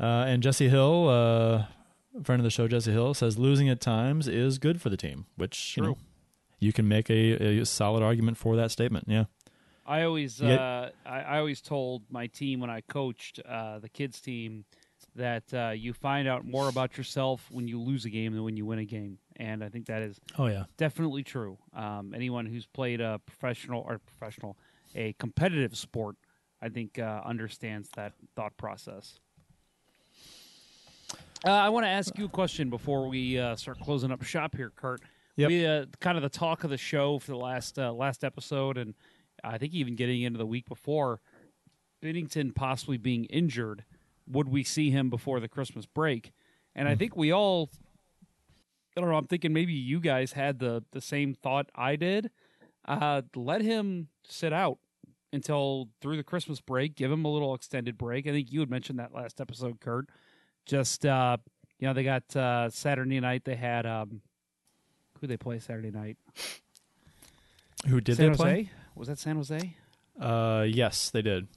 Uh, 0.00 0.24
and 0.26 0.42
Jesse 0.42 0.68
Hill, 0.68 1.08
uh, 1.08 1.66
friend 2.22 2.40
of 2.40 2.44
the 2.44 2.50
show, 2.50 2.66
Jesse 2.68 2.92
Hill 2.92 3.14
says 3.14 3.38
losing 3.38 3.68
at 3.68 3.80
times 3.80 4.26
is 4.28 4.58
good 4.58 4.80
for 4.80 4.88
the 4.88 4.96
team, 4.96 5.26
which 5.36 5.76
you 5.76 5.82
know 5.82 5.94
True. 5.94 6.02
you 6.60 6.72
can 6.72 6.88
make 6.88 7.10
a, 7.10 7.60
a 7.60 7.66
solid 7.66 8.02
argument 8.02 8.36
for 8.36 8.56
that 8.56 8.70
statement. 8.70 9.06
Yeah, 9.08 9.24
I 9.86 10.02
always, 10.02 10.40
Yeah. 10.40 10.54
uh, 10.54 10.90
I, 11.06 11.20
I 11.20 11.38
always 11.38 11.60
told 11.60 12.02
my 12.10 12.26
team 12.26 12.60
when 12.60 12.70
I 12.70 12.80
coached 12.82 13.40
uh, 13.46 13.78
the 13.78 13.88
kids 13.88 14.20
team 14.20 14.64
that 15.16 15.52
uh, 15.52 15.70
you 15.70 15.92
find 15.92 16.26
out 16.26 16.44
more 16.44 16.68
about 16.68 16.96
yourself 16.96 17.46
when 17.50 17.68
you 17.68 17.80
lose 17.80 18.04
a 18.04 18.10
game 18.10 18.32
than 18.32 18.42
when 18.42 18.56
you 18.56 18.66
win 18.66 18.78
a 18.80 18.84
game, 18.84 19.18
and 19.36 19.62
I 19.62 19.68
think 19.68 19.86
that 19.86 20.02
is 20.02 20.18
oh 20.38 20.46
yeah, 20.46 20.64
definitely 20.76 21.22
true. 21.22 21.56
Um, 21.72 22.12
anyone 22.14 22.46
who's 22.46 22.66
played 22.66 23.00
a 23.00 23.20
professional 23.24 23.84
or 23.86 23.98
professional, 24.00 24.56
a 24.96 25.12
competitive 25.14 25.76
sport, 25.76 26.16
I 26.60 26.68
think 26.68 26.98
uh, 26.98 27.20
understands 27.24 27.90
that 27.96 28.14
thought 28.34 28.56
process. 28.56 29.20
Uh, 31.46 31.50
I 31.50 31.68
want 31.68 31.84
to 31.84 31.90
ask 31.90 32.16
you 32.18 32.24
a 32.24 32.28
question 32.28 32.70
before 32.70 33.06
we 33.08 33.38
uh, 33.38 33.54
start 33.54 33.78
closing 33.80 34.10
up 34.10 34.22
shop 34.22 34.56
here, 34.56 34.72
Kurt. 34.74 35.02
Yep. 35.36 35.48
We 35.48 35.66
uh, 35.66 35.86
kind 36.00 36.16
of 36.16 36.22
the 36.22 36.28
talk 36.30 36.64
of 36.64 36.70
the 36.70 36.78
show 36.78 37.18
for 37.18 37.32
the 37.32 37.36
last 37.36 37.78
uh, 37.78 37.92
last 37.92 38.24
episode, 38.24 38.78
and 38.78 38.94
I 39.44 39.58
think 39.58 39.72
even 39.72 39.94
getting 39.94 40.22
into 40.22 40.38
the 40.38 40.46
week 40.46 40.68
before, 40.68 41.20
Binnington 42.02 42.54
possibly 42.54 42.96
being 42.96 43.24
injured. 43.26 43.84
Would 44.26 44.48
we 44.48 44.64
see 44.64 44.90
him 44.90 45.10
before 45.10 45.40
the 45.40 45.48
Christmas 45.48 45.86
break? 45.86 46.32
And 46.74 46.88
I 46.88 46.94
think 46.94 47.16
we 47.16 47.32
all 47.32 47.70
I 48.96 49.00
don't 49.00 49.10
know. 49.10 49.16
I'm 49.16 49.26
thinking 49.26 49.52
maybe 49.52 49.72
you 49.72 50.00
guys 50.00 50.32
had 50.32 50.58
the 50.58 50.84
the 50.92 51.00
same 51.00 51.34
thought 51.34 51.68
I 51.74 51.96
did. 51.96 52.30
Uh, 52.84 53.22
let 53.34 53.62
him 53.62 54.08
sit 54.28 54.52
out 54.52 54.78
until 55.32 55.88
through 56.00 56.16
the 56.16 56.22
Christmas 56.22 56.60
break. 56.60 56.94
Give 56.94 57.10
him 57.10 57.24
a 57.24 57.32
little 57.32 57.54
extended 57.54 57.98
break. 57.98 58.26
I 58.26 58.30
think 58.30 58.52
you 58.52 58.60
had 58.60 58.70
mentioned 58.70 58.98
that 58.98 59.12
last 59.12 59.40
episode, 59.40 59.80
Kurt. 59.80 60.08
Just 60.66 61.04
uh, 61.04 61.38
you 61.78 61.88
know, 61.88 61.94
they 61.94 62.04
got 62.04 62.34
uh, 62.36 62.70
Saturday 62.70 63.20
night. 63.20 63.44
They 63.44 63.56
had 63.56 63.84
um, 63.84 64.20
who 65.20 65.26
they 65.26 65.36
play 65.36 65.58
Saturday 65.58 65.90
night? 65.90 66.16
who 67.88 68.00
did 68.00 68.16
San 68.16 68.26
they 68.26 68.30
Jose. 68.30 68.42
play? 68.42 68.70
Was 68.94 69.08
that 69.08 69.18
San 69.18 69.36
Jose? 69.36 69.74
Uh, 70.20 70.64
yes, 70.68 71.10
they 71.10 71.22
did. 71.22 71.48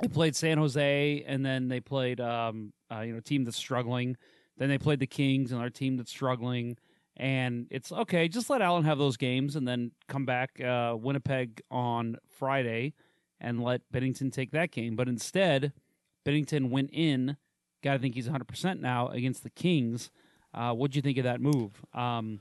They 0.00 0.08
played 0.08 0.36
San 0.36 0.58
Jose, 0.58 1.24
and 1.26 1.44
then 1.44 1.68
they 1.68 1.80
played 1.80 2.20
um, 2.20 2.72
uh, 2.90 3.00
you 3.00 3.12
know, 3.12 3.18
a 3.18 3.22
team 3.22 3.44
that's 3.44 3.56
struggling. 3.56 4.16
Then 4.56 4.68
they 4.68 4.78
played 4.78 5.00
the 5.00 5.06
Kings, 5.06 5.52
and 5.52 5.60
our 5.60 5.70
team 5.70 5.96
that's 5.96 6.10
struggling. 6.10 6.76
And 7.16 7.66
it's 7.70 7.90
okay. 7.90 8.28
Just 8.28 8.48
let 8.48 8.62
Allen 8.62 8.84
have 8.84 8.98
those 8.98 9.16
games, 9.16 9.56
and 9.56 9.66
then 9.66 9.90
come 10.06 10.24
back 10.24 10.60
uh, 10.60 10.94
Winnipeg 10.98 11.62
on 11.70 12.16
Friday, 12.38 12.94
and 13.40 13.62
let 13.62 13.82
Binnington 13.92 14.32
take 14.32 14.52
that 14.52 14.70
game. 14.70 14.94
But 14.94 15.08
instead, 15.08 15.72
Binnington 16.24 16.70
went 16.70 16.90
in. 16.92 17.36
Got 17.82 17.94
to 17.94 17.98
think 17.98 18.14
he's 18.14 18.26
100 18.26 18.46
percent 18.46 18.80
now 18.80 19.08
against 19.08 19.42
the 19.42 19.50
Kings. 19.50 20.10
Uh, 20.54 20.72
what'd 20.72 20.96
you 20.96 21.02
think 21.02 21.18
of 21.18 21.24
that 21.24 21.40
move? 21.40 21.72
Um, 21.92 22.40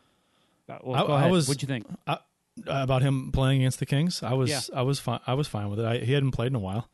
uh, 0.70 0.78
well, 0.84 1.12
I- 1.12 1.26
I 1.26 1.30
was- 1.30 1.48
What'd 1.48 1.62
you 1.62 1.68
think? 1.68 1.86
Uh, 2.06 2.18
about 2.66 3.02
him 3.02 3.32
playing 3.32 3.62
against 3.62 3.80
the 3.80 3.86
Kings, 3.86 4.24
I 4.24 4.34
was 4.34 4.50
Yeah. 4.50 4.62
I 4.74 4.82
was 4.82 5.00
fine. 5.00 5.20
I 5.28 5.34
was 5.34 5.48
fine 5.48 5.70
with 5.70 5.80
it. 5.80 5.86
I, 5.86 5.98
he 6.00 6.14
hadn't 6.14 6.32
played 6.32 6.48
in 6.48 6.56
a 6.56 6.60
while, 6.60 6.90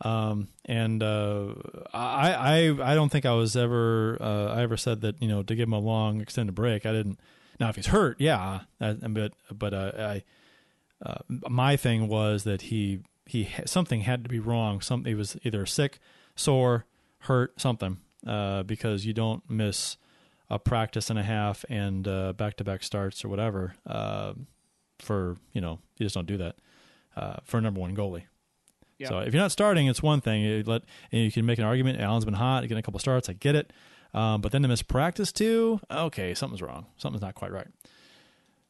um, 0.00 0.48
and 0.64 1.02
uh, 1.02 1.54
I 1.92 2.32
I 2.32 2.92
I 2.92 2.94
don't 2.94 3.10
think 3.10 3.26
I 3.26 3.32
was 3.32 3.56
ever 3.56 4.18
uh, 4.20 4.54
I 4.54 4.62
ever 4.62 4.76
said 4.76 5.00
that 5.02 5.22
you 5.22 5.28
know 5.28 5.42
to 5.42 5.54
give 5.54 5.68
him 5.68 5.72
a 5.72 5.78
long 5.78 6.20
extended 6.20 6.54
break. 6.54 6.86
I 6.86 6.92
didn't. 6.92 7.20
Now 7.58 7.68
if 7.68 7.76
he's 7.76 7.86
hurt, 7.86 8.20
yeah, 8.20 8.60
I, 8.80 8.92
but 8.92 9.32
but 9.52 9.72
uh, 9.72 9.92
I 9.96 10.24
uh, 11.04 11.18
my 11.28 11.76
thing 11.76 12.08
was 12.08 12.44
that 12.44 12.62
he 12.62 13.00
he 13.24 13.48
something 13.64 14.02
had 14.02 14.24
to 14.24 14.28
be 14.28 14.38
wrong. 14.38 14.80
Something 14.80 15.10
he 15.10 15.14
was 15.14 15.36
either 15.42 15.64
sick, 15.66 15.98
sore, 16.34 16.86
hurt, 17.20 17.60
something. 17.60 17.98
Uh, 18.26 18.64
because 18.64 19.06
you 19.06 19.12
don't 19.12 19.48
miss 19.48 19.96
a 20.50 20.58
practice 20.58 21.10
and 21.10 21.18
a 21.18 21.22
half 21.22 21.64
and 21.68 22.04
back 22.36 22.56
to 22.56 22.64
back 22.64 22.82
starts 22.82 23.24
or 23.24 23.28
whatever. 23.28 23.76
For 25.00 25.36
you 25.52 25.60
know 25.60 25.78
you 25.98 26.06
just 26.06 26.14
don't 26.14 26.26
do 26.26 26.36
that 26.38 26.56
uh, 27.16 27.36
for 27.44 27.58
a 27.58 27.60
number 27.60 27.80
one 27.80 27.94
goalie. 27.96 28.24
Yeah. 28.98 29.08
So 29.08 29.18
if 29.18 29.34
you're 29.34 29.42
not 29.42 29.52
starting, 29.52 29.86
it's 29.88 30.02
one 30.02 30.20
thing. 30.20 30.42
You 30.42 30.62
let 30.66 30.82
and 31.12 31.22
you 31.22 31.30
can 31.30 31.44
make 31.44 31.58
an 31.58 31.64
argument. 31.64 32.00
Allen's 32.00 32.24
been 32.24 32.34
hot, 32.34 32.62
getting 32.62 32.78
a 32.78 32.82
couple 32.82 32.98
starts. 33.00 33.28
I 33.28 33.34
get 33.34 33.54
it, 33.54 33.72
um, 34.14 34.40
but 34.40 34.52
then 34.52 34.62
to 34.62 34.68
miss 34.68 34.82
practice 34.82 35.32
too. 35.32 35.80
Okay, 35.90 36.32
something's 36.34 36.62
wrong. 36.62 36.86
Something's 36.96 37.22
not 37.22 37.34
quite 37.34 37.52
right. 37.52 37.66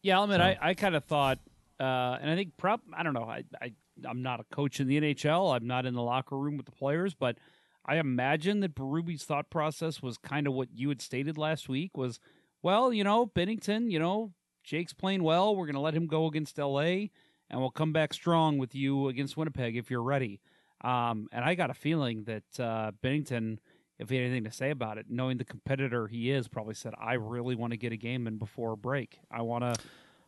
Yeah, 0.02 0.16
I'll 0.18 0.24
admit, 0.24 0.38
So- 0.40 0.44
I, 0.44 0.58
I 0.70 0.74
kind 0.74 0.94
of 0.96 1.04
thought, 1.04 1.38
uh, 1.80 2.18
and 2.20 2.30
I 2.30 2.34
think 2.34 2.56
prop. 2.56 2.80
I 2.96 3.02
don't 3.02 3.14
know. 3.14 3.24
I, 3.24 3.44
I 3.60 3.72
I'm 4.08 4.22
not 4.22 4.40
a 4.40 4.44
coach 4.44 4.80
in 4.80 4.88
the 4.88 5.00
NHL. 5.00 5.54
I'm 5.56 5.66
not 5.66 5.86
in 5.86 5.94
the 5.94 6.02
locker 6.02 6.36
room 6.36 6.56
with 6.56 6.66
the 6.66 6.72
players, 6.72 7.14
but 7.14 7.38
I 7.86 7.96
imagine 7.98 8.60
that 8.60 8.74
Berube's 8.74 9.22
thought 9.24 9.48
process 9.48 10.02
was 10.02 10.18
kind 10.18 10.46
of 10.48 10.52
what 10.54 10.68
you 10.74 10.88
had 10.88 11.00
stated 11.00 11.38
last 11.38 11.68
week. 11.68 11.96
Was 11.96 12.18
well, 12.62 12.92
you 12.92 13.04
know, 13.04 13.26
Binnington, 13.26 13.90
you 13.92 13.98
know, 14.00 14.32
Jake's 14.66 14.92
playing 14.92 15.22
well. 15.22 15.54
We're 15.54 15.66
going 15.66 15.74
to 15.74 15.80
let 15.80 15.94
him 15.94 16.08
go 16.08 16.26
against 16.26 16.58
LA, 16.58 16.80
and 17.48 17.60
we'll 17.60 17.70
come 17.70 17.92
back 17.92 18.12
strong 18.12 18.58
with 18.58 18.74
you 18.74 19.06
against 19.06 19.36
Winnipeg 19.36 19.76
if 19.76 19.90
you're 19.92 20.02
ready. 20.02 20.40
Um, 20.82 21.28
and 21.32 21.44
I 21.44 21.54
got 21.54 21.70
a 21.70 21.74
feeling 21.74 22.24
that 22.24 22.60
uh, 22.60 22.90
Binnington, 23.00 23.58
if 24.00 24.10
he 24.10 24.16
had 24.16 24.24
anything 24.24 24.42
to 24.42 24.50
say 24.50 24.70
about 24.70 24.98
it, 24.98 25.06
knowing 25.08 25.38
the 25.38 25.44
competitor 25.44 26.08
he 26.08 26.32
is, 26.32 26.48
probably 26.48 26.74
said, 26.74 26.94
"I 27.00 27.14
really 27.14 27.54
want 27.54 27.70
to 27.74 27.76
get 27.76 27.92
a 27.92 27.96
game 27.96 28.26
in 28.26 28.38
before 28.38 28.74
break. 28.74 29.20
I 29.30 29.42
want 29.42 29.62
to, 29.62 29.80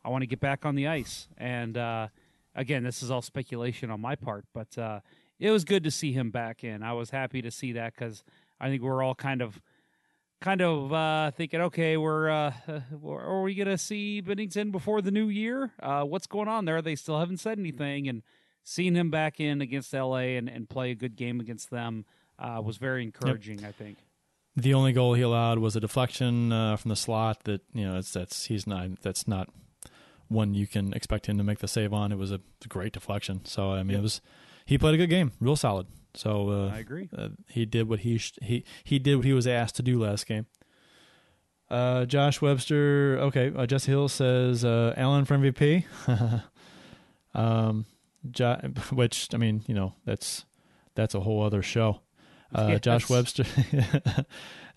I 0.04 0.08
want 0.08 0.22
to 0.22 0.26
get 0.26 0.38
back 0.38 0.64
on 0.64 0.76
the 0.76 0.86
ice." 0.86 1.26
And 1.36 1.76
uh, 1.76 2.08
again, 2.54 2.84
this 2.84 3.02
is 3.02 3.10
all 3.10 3.22
speculation 3.22 3.90
on 3.90 4.00
my 4.00 4.14
part, 4.14 4.44
but 4.54 4.78
uh, 4.78 5.00
it 5.40 5.50
was 5.50 5.64
good 5.64 5.82
to 5.82 5.90
see 5.90 6.12
him 6.12 6.30
back 6.30 6.62
in. 6.62 6.84
I 6.84 6.92
was 6.92 7.10
happy 7.10 7.42
to 7.42 7.50
see 7.50 7.72
that 7.72 7.94
because 7.94 8.22
I 8.60 8.68
think 8.68 8.82
we're 8.82 9.02
all 9.02 9.16
kind 9.16 9.42
of, 9.42 9.60
kind 10.40 10.60
of 10.60 10.92
uh, 10.92 11.30
thinking, 11.32 11.60
okay, 11.62 11.96
we're, 11.96 12.28
uh, 12.28 12.52
are 13.04 13.42
we 13.42 13.54
gonna 13.54 13.78
see 13.78 14.22
Binnington 14.22 14.70
before 14.72 15.02
the 15.02 15.10
new 15.10 15.28
year? 15.28 15.72
Uh, 15.82 16.02
what's 16.02 16.26
going 16.26 16.48
on 16.48 16.64
there? 16.64 16.80
They 16.82 16.94
still 16.94 17.18
haven't 17.18 17.38
said 17.38 17.58
anything, 17.58 18.08
and 18.08 18.22
seeing 18.62 18.94
him 18.94 19.10
back 19.10 19.40
in 19.40 19.60
against 19.60 19.92
LA 19.92 20.36
and, 20.36 20.48
and 20.48 20.68
play 20.68 20.90
a 20.90 20.94
good 20.94 21.16
game 21.16 21.40
against 21.40 21.70
them 21.70 22.04
uh, 22.38 22.60
was 22.62 22.76
very 22.76 23.02
encouraging. 23.02 23.64
I 23.64 23.72
think. 23.72 23.98
The 24.56 24.74
only 24.74 24.92
goal 24.92 25.14
he 25.14 25.22
allowed 25.22 25.60
was 25.60 25.76
a 25.76 25.80
deflection 25.80 26.52
uh, 26.52 26.76
from 26.76 26.88
the 26.88 26.96
slot. 26.96 27.44
That 27.44 27.62
you 27.72 27.86
know, 27.86 27.98
it's 27.98 28.12
that's 28.12 28.46
he's 28.46 28.66
not 28.66 29.02
that's 29.02 29.28
not 29.28 29.48
one 30.28 30.54
you 30.54 30.66
can 30.66 30.92
expect 30.92 31.26
him 31.26 31.38
to 31.38 31.44
make 31.44 31.58
the 31.58 31.68
save 31.68 31.92
on. 31.92 32.12
It 32.12 32.18
was 32.18 32.32
a 32.32 32.40
great 32.68 32.92
deflection. 32.92 33.44
So 33.44 33.72
I 33.72 33.82
mean, 33.82 33.98
it 33.98 34.02
was 34.02 34.20
he 34.66 34.78
played 34.78 34.94
a 34.94 34.98
good 34.98 35.10
game, 35.10 35.32
real 35.40 35.56
solid. 35.56 35.86
So 36.14 36.50
uh, 36.50 36.70
I 36.74 36.78
agree. 36.78 37.08
Uh, 37.16 37.28
he 37.48 37.64
did 37.66 37.88
what 37.88 38.00
he 38.00 38.18
sh- 38.18 38.38
he 38.42 38.64
he 38.84 38.98
did 38.98 39.16
what 39.16 39.24
he 39.24 39.32
was 39.32 39.46
asked 39.46 39.76
to 39.76 39.82
do 39.82 40.00
last 40.00 40.26
game. 40.26 40.46
Uh, 41.70 42.06
Josh 42.06 42.40
Webster. 42.40 43.18
Okay, 43.20 43.52
uh, 43.54 43.66
Jesse 43.66 43.90
Hill 43.92 44.08
says 44.08 44.64
uh, 44.64 44.94
Allen 44.96 45.24
for 45.26 45.36
MVP. 45.36 45.84
um, 47.34 47.84
jo- 48.30 48.60
which 48.92 49.28
I 49.34 49.36
mean, 49.36 49.62
you 49.66 49.74
know, 49.74 49.94
that's 50.04 50.44
that's 50.94 51.14
a 51.14 51.20
whole 51.20 51.42
other 51.42 51.62
show. 51.62 52.00
Uh, 52.54 52.78
Josh 52.78 53.08
Webster. 53.10 53.44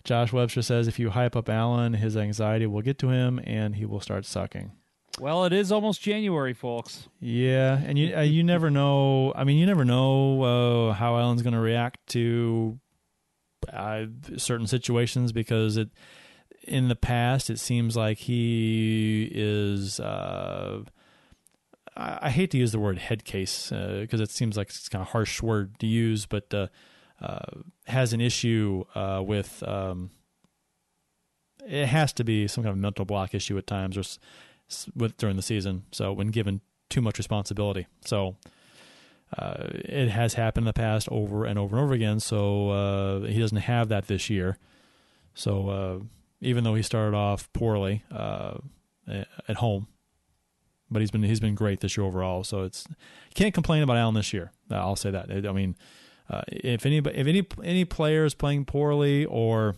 Josh 0.04 0.32
Webster 0.32 0.62
says 0.62 0.88
if 0.88 0.98
you 0.98 1.10
hype 1.10 1.36
up 1.36 1.48
Allen, 1.48 1.94
his 1.94 2.16
anxiety 2.16 2.66
will 2.66 2.82
get 2.82 2.98
to 2.98 3.08
him 3.08 3.40
and 3.44 3.76
he 3.76 3.84
will 3.86 4.00
start 4.00 4.24
sucking. 4.26 4.72
Well, 5.20 5.44
it 5.44 5.52
is 5.52 5.70
almost 5.70 6.00
January, 6.00 6.54
folks. 6.54 7.08
Yeah, 7.20 7.78
and 7.84 7.98
you 7.98 8.16
uh, 8.16 8.22
you 8.22 8.42
never 8.42 8.70
know. 8.70 9.32
I 9.36 9.44
mean, 9.44 9.58
you 9.58 9.66
never 9.66 9.84
know 9.84 10.42
uh, 10.42 10.92
how 10.94 11.16
Allen's 11.16 11.42
going 11.42 11.54
to 11.54 11.60
react 11.60 12.06
to 12.08 12.78
uh, 13.72 14.04
certain 14.36 14.66
situations 14.66 15.32
because 15.32 15.76
it 15.76 15.90
in 16.64 16.88
the 16.88 16.96
past 16.96 17.50
it 17.50 17.58
seems 17.58 17.96
like 17.96 18.18
he 18.18 19.30
is. 19.32 20.00
Uh, 20.00 20.84
I, 21.94 22.18
I 22.22 22.30
hate 22.30 22.50
to 22.52 22.58
use 22.58 22.72
the 22.72 22.78
word 22.78 22.98
head 22.98 23.24
case 23.24 23.68
because 23.70 24.20
it 24.20 24.30
seems 24.30 24.56
like 24.56 24.68
it's 24.68 24.88
kind 24.88 25.02
of 25.02 25.08
harsh 25.08 25.42
word 25.42 25.78
to 25.80 25.86
use, 25.86 26.24
but 26.24 26.52
uh, 26.54 26.68
uh, 27.20 27.60
has 27.86 28.12
an 28.12 28.20
issue 28.20 28.84
uh, 28.94 29.22
with. 29.24 29.62
Um, 29.62 30.10
it 31.64 31.86
has 31.86 32.12
to 32.14 32.24
be 32.24 32.48
some 32.48 32.64
kind 32.64 32.72
of 32.72 32.78
mental 32.78 33.04
block 33.04 33.34
issue 33.34 33.56
at 33.56 33.68
times 33.68 33.96
or 33.96 34.02
with 34.94 35.16
during 35.16 35.36
the 35.36 35.42
season. 35.42 35.84
So 35.92 36.12
when 36.12 36.28
given 36.28 36.60
too 36.90 37.00
much 37.00 37.18
responsibility, 37.18 37.86
so 38.04 38.36
uh, 39.36 39.68
it 39.70 40.08
has 40.08 40.34
happened 40.34 40.64
in 40.64 40.66
the 40.66 40.72
past 40.72 41.08
over 41.10 41.44
and 41.44 41.58
over 41.58 41.76
and 41.76 41.84
over 41.84 41.94
again. 41.94 42.20
So 42.20 42.70
uh, 42.70 43.20
he 43.20 43.40
doesn't 43.40 43.58
have 43.58 43.88
that 43.88 44.06
this 44.06 44.28
year. 44.28 44.58
So 45.34 45.68
uh, 45.68 45.98
even 46.40 46.64
though 46.64 46.74
he 46.74 46.82
started 46.82 47.16
off 47.16 47.50
poorly 47.52 48.04
uh, 48.10 48.58
at 49.48 49.56
home, 49.56 49.86
but 50.90 51.00
he's 51.00 51.10
been 51.10 51.22
he's 51.22 51.40
been 51.40 51.54
great 51.54 51.80
this 51.80 51.96
year 51.96 52.04
overall. 52.04 52.44
So 52.44 52.64
it's 52.64 52.86
can't 53.34 53.54
complain 53.54 53.82
about 53.82 53.96
Allen 53.96 54.14
this 54.14 54.32
year. 54.32 54.52
I'll 54.70 54.96
say 54.96 55.10
that. 55.10 55.30
I 55.30 55.52
mean, 55.52 55.76
uh, 56.28 56.42
if 56.48 56.84
any 56.84 56.98
if 56.98 57.26
any 57.26 57.46
any 57.64 57.84
player 57.84 58.24
is 58.24 58.34
playing 58.34 58.66
poorly, 58.66 59.24
or 59.24 59.76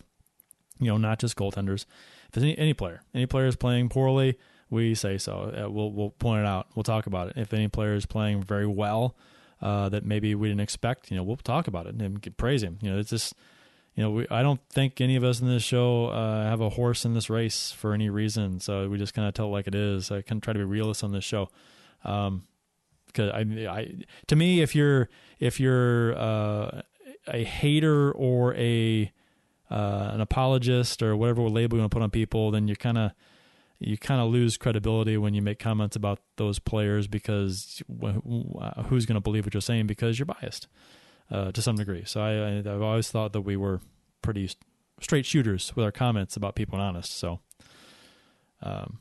you 0.79 0.87
know, 0.87 0.97
not 0.97 1.19
just 1.19 1.37
goaltenders, 1.37 1.85
if 2.33 2.37
any 2.37 2.57
any 2.57 2.73
player, 2.73 3.01
any 3.13 3.25
player 3.25 3.45
is 3.45 3.55
playing 3.55 3.87
poorly, 3.89 4.37
we 4.69 4.95
say 4.95 5.17
so. 5.17 5.53
Uh, 5.55 5.69
we'll 5.69 5.91
we'll 5.91 6.11
point 6.11 6.41
it 6.41 6.47
out. 6.47 6.67
We'll 6.75 6.83
talk 6.83 7.07
about 7.07 7.29
it. 7.29 7.37
If 7.37 7.53
any 7.53 7.67
player 7.67 7.95
is 7.95 8.05
playing 8.05 8.43
very 8.43 8.67
well, 8.67 9.15
uh, 9.61 9.89
that 9.89 10.05
maybe 10.05 10.35
we 10.35 10.49
didn't 10.49 10.61
expect, 10.61 11.11
you 11.11 11.17
know, 11.17 11.23
we'll 11.23 11.37
talk 11.37 11.67
about 11.67 11.87
it 11.87 11.95
and 11.95 12.37
praise 12.37 12.63
him. 12.63 12.77
You 12.81 12.91
know, 12.91 12.99
it's 12.99 13.09
just. 13.09 13.33
You 13.97 14.03
know, 14.03 14.11
we, 14.11 14.27
I 14.29 14.43
don't 14.43 14.59
think 14.67 14.99
any 14.99 15.15
of 15.15 15.23
us 15.23 15.39
in 15.39 15.47
this 15.47 15.63
show 15.63 16.07
uh, 16.07 16.43
have 16.43 16.59
a 16.59 16.67
horse 16.67 17.05
in 17.05 17.13
this 17.13 17.29
race 17.29 17.71
for 17.71 17.93
any 17.93 18.09
reason. 18.09 18.59
So 18.59 18.89
we 18.89 18.97
just 18.97 19.13
kind 19.13 19.25
of 19.25 19.33
tell 19.33 19.45
it 19.45 19.51
like 19.51 19.67
it 19.67 19.75
is. 19.75 20.11
I 20.11 20.21
kind 20.21 20.39
of 20.39 20.41
try 20.41 20.51
to 20.51 20.59
be 20.59 20.65
realist 20.65 21.01
on 21.01 21.13
this 21.13 21.23
show. 21.23 21.49
Um, 22.03 22.43
because 23.15 23.31
I, 23.31 23.39
I, 23.39 23.95
to 24.27 24.35
me, 24.35 24.61
if 24.61 24.75
you're 24.75 25.09
if 25.39 25.59
you're 25.59 26.17
uh, 26.17 26.81
a 27.27 27.43
hater 27.43 28.11
or 28.11 28.53
a 28.55 29.11
uh, 29.71 30.09
an 30.13 30.21
apologist 30.21 31.01
or 31.01 31.15
whatever 31.15 31.41
label 31.43 31.77
you 31.77 31.81
want 31.81 31.91
to 31.91 31.95
put 31.95 32.03
on 32.03 32.09
people, 32.09 32.51
then 32.51 32.67
you're 32.67 32.75
kind 32.75 32.97
of 32.97 33.11
you 33.79 33.97
kind 33.97 34.21
of 34.21 34.29
lose 34.29 34.57
credibility 34.57 35.17
when 35.17 35.33
you 35.33 35.41
make 35.41 35.59
comments 35.59 35.95
about 35.95 36.19
those 36.37 36.59
players 36.59 37.07
because 37.07 37.81
who's 38.87 39.05
going 39.05 39.15
to 39.15 39.21
believe 39.21 39.45
what 39.45 39.53
you're 39.53 39.61
saying 39.61 39.87
because 39.87 40.17
you're 40.17 40.25
biased 40.25 40.67
uh, 41.31 41.51
to 41.51 41.61
some 41.61 41.75
degree. 41.75 42.03
So 42.05 42.21
I, 42.21 42.59
I've 42.59 42.81
always 42.81 43.09
thought 43.09 43.33
that 43.33 43.41
we 43.41 43.57
were 43.57 43.81
pretty 44.21 44.49
straight 45.01 45.25
shooters 45.25 45.75
with 45.75 45.83
our 45.83 45.91
comments 45.91 46.37
about 46.37 46.55
people 46.55 46.79
and 46.79 46.87
honest. 46.87 47.17
So 47.17 47.39
um, 48.61 48.99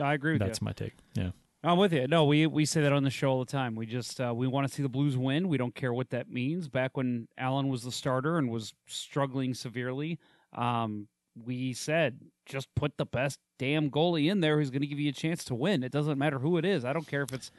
I 0.00 0.14
agree 0.14 0.32
with 0.32 0.42
you. 0.42 0.46
that's 0.46 0.62
my 0.62 0.72
take. 0.72 0.94
Yeah. 1.14 1.30
I'm 1.62 1.78
with 1.78 1.92
you. 1.92 2.06
No, 2.06 2.24
we 2.26 2.46
we 2.46 2.64
say 2.64 2.82
that 2.82 2.92
on 2.92 3.02
the 3.02 3.10
show 3.10 3.30
all 3.30 3.40
the 3.40 3.50
time. 3.50 3.74
We 3.74 3.86
just 3.86 4.20
uh, 4.20 4.32
we 4.34 4.46
want 4.46 4.68
to 4.68 4.72
see 4.72 4.82
the 4.82 4.88
Blues 4.88 5.16
win. 5.16 5.48
We 5.48 5.56
don't 5.56 5.74
care 5.74 5.92
what 5.92 6.10
that 6.10 6.30
means. 6.30 6.68
Back 6.68 6.96
when 6.96 7.26
Allen 7.36 7.68
was 7.68 7.82
the 7.82 7.90
starter 7.90 8.38
and 8.38 8.50
was 8.50 8.72
struggling 8.86 9.52
severely, 9.52 10.20
um, 10.52 11.08
we 11.44 11.72
said 11.72 12.20
just 12.46 12.72
put 12.74 12.96
the 12.96 13.04
best 13.06 13.38
damn 13.58 13.90
goalie 13.90 14.30
in 14.30 14.40
there 14.40 14.56
who's 14.58 14.70
going 14.70 14.80
to 14.82 14.86
give 14.86 14.98
you 15.00 15.10
a 15.10 15.12
chance 15.12 15.44
to 15.44 15.54
win. 15.54 15.82
It 15.82 15.92
doesn't 15.92 16.16
matter 16.18 16.38
who 16.38 16.56
it 16.56 16.64
is. 16.64 16.84
I 16.84 16.92
don't 16.92 17.06
care 17.06 17.22
if 17.22 17.32
it's 17.32 17.50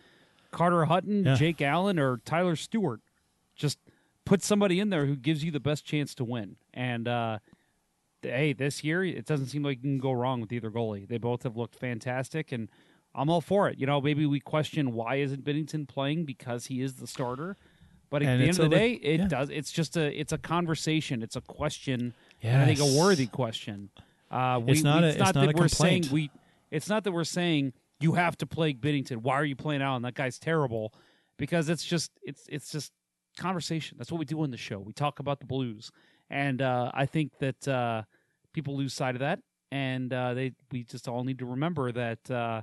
Carter 0.52 0.86
Hutton, 0.86 1.26
Yeah. 1.26 1.36
Jake 1.36 1.62
Allen, 1.62 2.00
or 2.00 2.18
Tyler 2.26 2.56
Stewart. 2.56 3.02
Just 3.56 3.78
put 4.26 4.42
somebody 4.42 4.80
in 4.80 4.90
there 4.90 5.06
who 5.06 5.16
gives 5.16 5.44
you 5.44 5.52
the 5.52 5.60
best 5.60 5.86
chance 5.86 6.16
to 6.16 6.24
win. 6.24 6.56
And 6.74 7.08
uh, 7.08 7.40
hey, 8.22 8.54
this 8.54 8.84
year 8.84 9.04
it 9.04 9.26
doesn't 9.26 9.48
seem 9.48 9.64
like 9.64 9.78
you 9.78 9.84
can 9.84 9.98
go 10.00 10.12
wrong 10.12 10.42
with 10.42 10.52
either 10.52 10.72
goalie. 10.72 11.08
They 11.08 11.18
both 11.18 11.44
have 11.44 11.56
looked 11.58 11.76
fantastic, 11.76 12.52
and 12.52 12.70
I'm 13.16 13.30
all 13.30 13.42
for 13.42 13.68
it. 13.70 13.78
You 13.80 13.88
know, 13.88 14.00
maybe 14.02 14.26
we 14.26 14.40
question 14.40 14.94
why 14.94 15.16
isn't 15.16 15.44
Binnington 15.44 15.88
playing 15.88 16.26
because 16.26 16.68
he 16.68 16.82
is 16.82 16.96
the 16.96 17.08
starter, 17.08 17.58
but 18.10 18.22
at 18.22 18.28
And 18.30 18.42
the 18.42 18.48
end 18.48 18.60
of 18.60 18.70
the 18.70 18.76
day, 18.76 19.00
le- 19.04 19.10
it 19.10 19.20
yeah. 19.22 19.28
does. 19.28 19.50
It's 19.50 19.72
just 19.72 19.98
a 19.98 20.18
it's 20.18 20.32
a 20.32 20.38
conversation. 20.38 21.22
It's 21.24 21.36
a 21.36 21.42
question, 21.42 22.14
and 22.44 22.62
I 22.62 22.66
think 22.66 22.80
a 22.80 22.98
worthy 23.00 23.28
question. 23.28 23.90
Uh, 24.30 24.60
we, 24.64 24.74
It's 24.74 24.84
not 24.84 25.02
we- 25.02 25.08
a- 25.08 25.12
it's 25.12 25.20
not 25.20 25.34
that 25.36 25.56
we're 25.56 25.68
saying 25.68 26.06
we. 26.12 26.30
It's 26.72 26.90
not 26.90 27.04
that 27.06 27.12
we're 27.12 27.24
saying 27.24 27.74
you 28.00 28.14
have 28.14 28.38
to 28.38 28.46
play 28.46 28.74
Binnington. 28.74 29.18
Why 29.18 29.36
are 29.36 29.46
you 29.46 29.56
playing 29.56 29.82
Allen? 29.82 30.02
That 30.04 30.16
guy's 30.16 30.38
terrible. 30.38 30.94
Because 31.38 31.70
it's 31.70 31.84
just 31.86 32.12
it's 32.24 32.46
it's 32.50 32.72
just 32.72 32.92
conversation. 33.38 33.98
That's 33.98 34.12
what 34.12 34.18
we 34.20 34.26
do 34.26 34.42
on 34.42 34.52
the 34.52 34.58
show. 34.58 34.80
We 34.80 34.92
talk 34.94 35.20
about 35.20 35.40
the 35.40 35.46
Blues, 35.46 35.92
and 36.30 36.62
uh, 36.62 36.92
I 36.94 37.06
think 37.06 37.32
that 37.40 37.68
uh, 37.68 38.04
people 38.54 38.76
lose 38.76 38.94
sight 38.94 39.16
of 39.16 39.20
that, 39.20 39.40
and 39.72 40.12
uh, 40.12 40.34
they 40.34 40.54
we 40.72 40.84
just 40.84 41.08
all 41.08 41.24
need 41.24 41.40
to 41.40 41.46
remember 41.46 41.92
that 41.92 42.32
uh, 42.32 42.62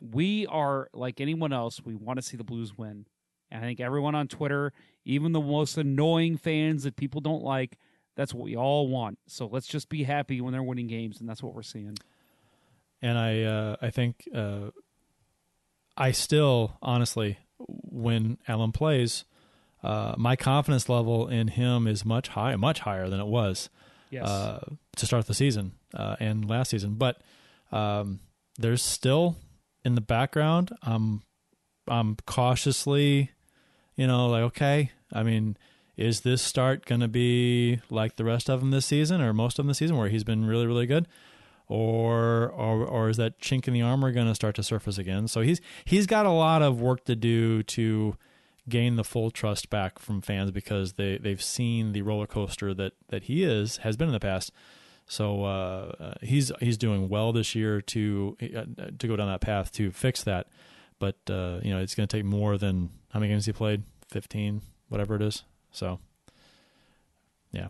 we 0.00 0.46
are 0.46 0.88
like 0.92 1.20
anyone 1.20 1.52
else. 1.52 1.80
We 1.84 1.94
want 1.94 2.18
to 2.18 2.22
see 2.22 2.36
the 2.36 2.44
Blues 2.44 2.78
win, 2.78 3.06
and 3.50 3.64
I 3.64 3.66
think 3.66 3.80
everyone 3.80 4.14
on 4.14 4.28
Twitter, 4.28 4.72
even 5.04 5.32
the 5.32 5.40
most 5.40 5.76
annoying 5.76 6.36
fans 6.36 6.84
that 6.84 6.94
people 6.96 7.20
don't 7.20 7.42
like, 7.42 7.76
that's 8.16 8.32
what 8.34 8.44
we 8.44 8.56
all 8.56 8.88
want. 8.88 9.18
So 9.26 9.46
let's 9.46 9.66
just 9.66 9.88
be 9.88 10.04
happy 10.04 10.40
when 10.40 10.52
they're 10.52 10.62
winning 10.62 10.86
games, 10.86 11.20
and 11.20 11.28
that's 11.28 11.42
what 11.42 11.54
we're 11.54 11.62
seeing. 11.62 11.96
and 13.02 13.18
I 13.18 13.42
uh, 13.42 13.76
I 13.82 13.90
think 13.90 14.28
uh, 14.34 14.70
I 15.96 16.10
still 16.12 16.76
honestly 16.82 17.38
when 17.58 18.38
Allen 18.48 18.72
plays, 18.72 19.24
uh, 19.82 20.14
my 20.18 20.36
confidence 20.36 20.88
level 20.88 21.28
in 21.28 21.48
him 21.48 21.86
is 21.86 22.04
much 22.04 22.28
high, 22.28 22.56
much 22.56 22.80
higher 22.80 23.08
than 23.08 23.20
it 23.20 23.26
was 23.26 23.70
Yes. 24.10 24.28
uh, 24.28 24.64
to 24.96 25.06
start 25.06 25.26
the 25.26 25.34
season 25.34 25.72
uh, 25.94 26.16
and 26.20 26.48
last 26.48 26.70
season. 26.70 26.94
But 26.94 27.20
um, 27.72 28.20
there's 28.58 28.82
still 28.82 29.36
in 29.84 29.94
the 29.94 30.00
background. 30.00 30.70
I'm 30.82 31.22
I'm 31.88 32.16
cautiously, 32.26 33.30
you 33.96 34.06
know, 34.06 34.28
like 34.28 34.42
okay. 34.44 34.90
I 35.12 35.22
mean, 35.22 35.56
is 35.96 36.22
this 36.22 36.42
start 36.42 36.86
going 36.86 37.00
to 37.00 37.08
be 37.08 37.80
like 37.90 38.16
the 38.16 38.24
rest 38.24 38.48
of 38.48 38.60
them 38.60 38.70
this 38.70 38.86
season, 38.86 39.20
or 39.20 39.32
most 39.32 39.58
of 39.58 39.64
them 39.64 39.68
this 39.68 39.78
season, 39.78 39.96
where 39.96 40.08
he's 40.08 40.24
been 40.24 40.44
really 40.44 40.66
really 40.66 40.86
good? 40.86 41.06
or 41.68 42.50
or 42.50 42.84
or 42.84 43.08
is 43.08 43.16
that 43.16 43.40
chink 43.40 43.66
in 43.66 43.74
the 43.74 43.82
armor 43.82 44.12
going 44.12 44.26
to 44.26 44.34
start 44.34 44.54
to 44.56 44.62
surface 44.62 44.98
again? 44.98 45.28
So 45.28 45.40
he's 45.40 45.60
he's 45.84 46.06
got 46.06 46.26
a 46.26 46.30
lot 46.30 46.62
of 46.62 46.80
work 46.80 47.04
to 47.06 47.16
do 47.16 47.62
to 47.64 48.16
gain 48.68 48.96
the 48.96 49.04
full 49.04 49.30
trust 49.30 49.70
back 49.70 49.98
from 49.98 50.20
fans 50.20 50.50
because 50.50 50.94
they 50.94 51.18
they've 51.18 51.42
seen 51.42 51.92
the 51.92 52.02
roller 52.02 52.26
coaster 52.26 52.74
that 52.74 52.92
that 53.08 53.24
he 53.24 53.44
is 53.44 53.78
has 53.78 53.96
been 53.96 54.08
in 54.08 54.14
the 54.14 54.20
past. 54.20 54.52
So 55.06 55.44
uh, 55.44 55.92
uh, 56.00 56.14
he's 56.22 56.50
he's 56.60 56.78
doing 56.78 57.08
well 57.08 57.32
this 57.32 57.54
year 57.54 57.80
to 57.80 58.36
uh, 58.56 58.90
to 58.98 59.08
go 59.08 59.16
down 59.16 59.28
that 59.28 59.40
path 59.40 59.72
to 59.72 59.90
fix 59.90 60.22
that. 60.24 60.48
But 60.98 61.16
uh, 61.28 61.60
you 61.62 61.70
know 61.70 61.80
it's 61.80 61.94
going 61.94 62.08
to 62.08 62.16
take 62.16 62.24
more 62.24 62.56
than 62.56 62.90
how 63.10 63.20
many 63.20 63.32
games 63.32 63.46
he 63.46 63.52
played? 63.52 63.82
Fifteen, 64.08 64.62
whatever 64.88 65.16
it 65.16 65.22
is. 65.22 65.44
So 65.74 65.98
yeah, 67.52 67.68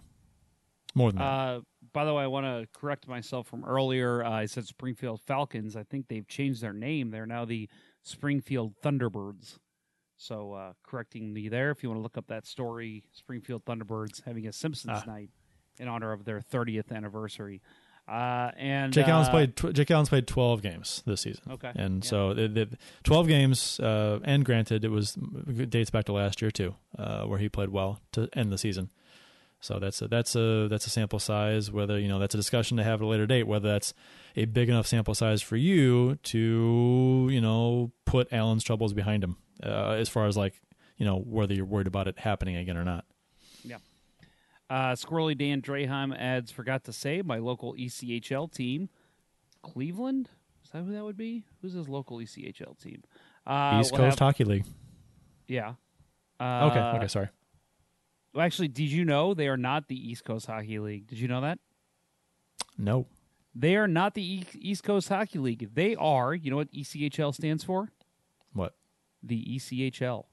more 0.95 1.11
than 1.11 1.19
that. 1.19 1.25
Uh, 1.25 1.61
by 1.93 2.05
the 2.05 2.13
way, 2.13 2.23
I 2.23 2.27
want 2.27 2.45
to 2.47 2.67
correct 2.79 3.09
myself 3.09 3.47
from 3.47 3.65
earlier. 3.65 4.23
Uh, 4.25 4.31
I 4.31 4.47
said 4.47 4.67
Springfield 4.67 5.21
Falcons. 5.23 5.75
I 5.77 5.85
think 5.85 6.09
they've 6.09 6.27
changed 6.29 6.61
their 6.63 6.73
name. 6.73 7.11
They're 7.11 7.27
now 7.27 7.45
the 7.45 7.69
Springfield 8.03 8.75
Thunderbirds. 8.83 9.59
So, 10.17 10.53
uh, 10.53 10.73
correcting 10.83 11.33
me 11.33 11.49
there. 11.49 11.71
If 11.71 11.83
you 11.83 11.89
want 11.89 11.99
to 11.99 12.03
look 12.03 12.17
up 12.19 12.27
that 12.29 12.47
story, 12.47 13.05
Springfield 13.13 13.65
Thunderbirds 13.65 14.23
having 14.25 14.47
a 14.47 14.53
Simpsons 14.53 15.01
Ah. 15.03 15.11
night 15.11 15.31
in 15.79 15.89
honor 15.89 16.13
of 16.13 16.25
their 16.25 16.41
30th 16.41 16.93
anniversary. 16.93 17.61
Uh, 18.07 18.51
and 18.59 18.93
Jake 18.93 19.09
Allen's 19.09 19.29
uh, 19.29 19.31
played. 19.31 19.57
Tw- 19.57 19.73
Jake 19.73 19.91
Allen's 19.91 20.11
played 20.11 20.27
twelve 20.27 20.61
games 20.61 21.03
this 21.07 21.23
season. 21.23 21.43
Okay. 21.53 21.73
and 21.75 22.05
Yeah. 22.05 22.11
so 22.11 22.35
the, 22.35 22.49
the 22.49 22.69
twelve 23.03 23.27
games. 23.29 23.81
Uh, 23.81 24.21
and 24.25 24.45
granted, 24.45 24.85
it 24.85 24.91
was 24.91 25.17
it 25.49 25.71
dates 25.71 25.91
back 25.91 26.05
to 26.07 26.13
last 26.13 26.43
year 26.43 26.51
too, 26.51 26.75
uh, 26.99 27.25
where 27.25 27.39
he 27.39 27.49
played 27.49 27.71
well 27.71 28.01
to 28.13 28.29
end 28.35 28.53
the 28.53 28.59
season. 28.59 28.91
So 29.61 29.79
that's 29.79 30.03
a, 30.03 30.09
that's 30.09 30.37
a 30.37 30.69
that's 30.69 30.87
a 30.87 30.91
sample 30.91 31.19
size. 31.19 31.71
Whether 31.73 31.99
you 31.99 32.09
know 32.09 32.19
that's 32.19 32.35
a 32.35 32.39
discussion 32.39 32.77
to 32.77 32.85
have 32.85 33.01
at 33.01 33.05
a 33.05 33.09
later 33.09 33.27
date. 33.27 33.45
Whether 33.47 33.69
that's 33.73 33.95
a 34.37 34.45
big 34.45 34.69
enough 34.69 34.87
sample 34.87 35.15
size 35.15 35.41
for 35.41 35.57
you 35.57 36.17
to 36.17 37.29
you 37.31 37.41
know 37.41 37.91
put 38.05 38.31
Allen's 38.31 38.63
troubles 38.65 38.93
behind 38.93 39.25
him, 39.25 39.39
uh, 39.63 39.93
as 39.93 40.11
far 40.11 40.27
as 40.27 40.37
like 40.37 40.61
you 40.99 41.07
know 41.07 41.17
whether 41.17 41.55
you're 41.55 41.65
worried 41.65 41.87
about 41.87 42.07
it 42.07 42.19
happening 42.19 42.57
again 42.57 42.77
or 42.77 42.85
not. 42.85 43.07
Yeah. 43.65 43.79
Uh, 44.71 44.93
Squirrely 44.93 45.37
Dan 45.37 45.61
Draheim 45.63 46.17
adds, 46.19 46.51
forgot 46.51 46.85
to 46.85 46.93
say, 46.93 47.23
my 47.23 47.39
local 47.39 47.75
ECHL 47.75 48.51
team, 48.53 48.89
Cleveland? 49.63 50.31
Is 50.65 50.71
that 50.71 50.83
who 50.85 50.93
that 50.93 51.05
would 51.05 51.17
be? 51.17 51.45
Who's 51.61 51.75
his 51.75 51.89
local 51.89 52.19
ECHL 52.19 52.79
team? 52.83 53.03
Uh, 53.47 53.79
East 53.81 53.91
Coast 53.93 54.19
have- 54.19 54.19
Hockey 54.19 54.45
League. 54.45 54.65
Yeah. 55.47 55.75
Uh, 56.41 56.71
Okay, 56.71 56.81
okay, 56.81 57.09
sorry. 57.09 57.29
Well, 58.33 58.45
actually, 58.45 58.69
did 58.69 58.91
you 58.91 59.05
know 59.05 59.35
they 59.35 59.47
are 59.49 59.57
not 59.59 59.87
the 59.89 60.11
East 60.11 60.25
Coast 60.25 60.47
Hockey 60.47 60.79
League? 60.79 61.07
Did 61.07 61.19
you 61.19 61.29
know 61.29 61.43
that? 61.43 61.59
No, 62.77 63.07
They 63.55 63.77
are 63.77 63.87
not 63.87 64.15
the 64.15 64.45
East 64.55 64.83
Coast 64.83 65.09
Hockey 65.09 65.39
League. 65.39 65.75
They 65.75 65.95
are, 65.95 66.35
you 66.35 66.51
know 66.51 66.57
what 66.57 66.73
ECHL 66.73 67.33
stands 67.35 67.63
for? 67.63 67.93
what? 68.53 68.75
The 69.23 69.41
ECHL. 69.57 70.25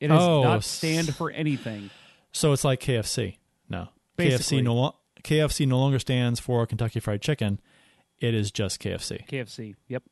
It 0.00 0.08
does 0.08 0.22
Oh, 0.22 0.42
not 0.42 0.64
stand 0.64 1.14
for 1.14 1.30
anything. 1.30 1.88
So 2.34 2.52
it's 2.52 2.64
like 2.64 2.80
KFC. 2.80 3.38
No, 3.68 3.88
Basically. 4.16 4.58
KFC 4.58 4.64
no 4.64 4.74
lo- 4.74 4.96
KFC 5.22 5.66
no 5.66 5.78
longer 5.78 5.98
stands 5.98 6.38
for 6.40 6.66
Kentucky 6.66 7.00
Fried 7.00 7.22
Chicken. 7.22 7.60
It 8.18 8.34
is 8.34 8.50
just 8.50 8.80
KFC. 8.80 9.26
KFC. 9.26 9.74
Yep. 9.88 10.02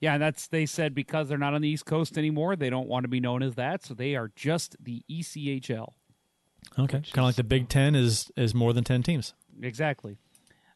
Yeah, 0.00 0.14
and 0.14 0.22
that's 0.22 0.46
they 0.48 0.66
said 0.66 0.94
because 0.94 1.28
they're 1.28 1.38
not 1.38 1.54
on 1.54 1.62
the 1.62 1.68
East 1.68 1.86
Coast 1.86 2.18
anymore, 2.18 2.54
they 2.56 2.68
don't 2.70 2.88
want 2.88 3.04
to 3.04 3.08
be 3.08 3.20
known 3.20 3.42
as 3.42 3.54
that, 3.54 3.84
so 3.84 3.94
they 3.94 4.14
are 4.14 4.30
just 4.36 4.76
the 4.80 5.02
ECHL. 5.10 5.92
Okay, 6.78 6.98
kind 6.98 7.18
of 7.18 7.24
like 7.24 7.36
the 7.36 7.44
Big 7.44 7.68
Ten 7.68 7.94
is 7.94 8.30
is 8.36 8.54
more 8.54 8.72
than 8.72 8.84
ten 8.84 9.02
teams. 9.02 9.34
Exactly. 9.62 10.18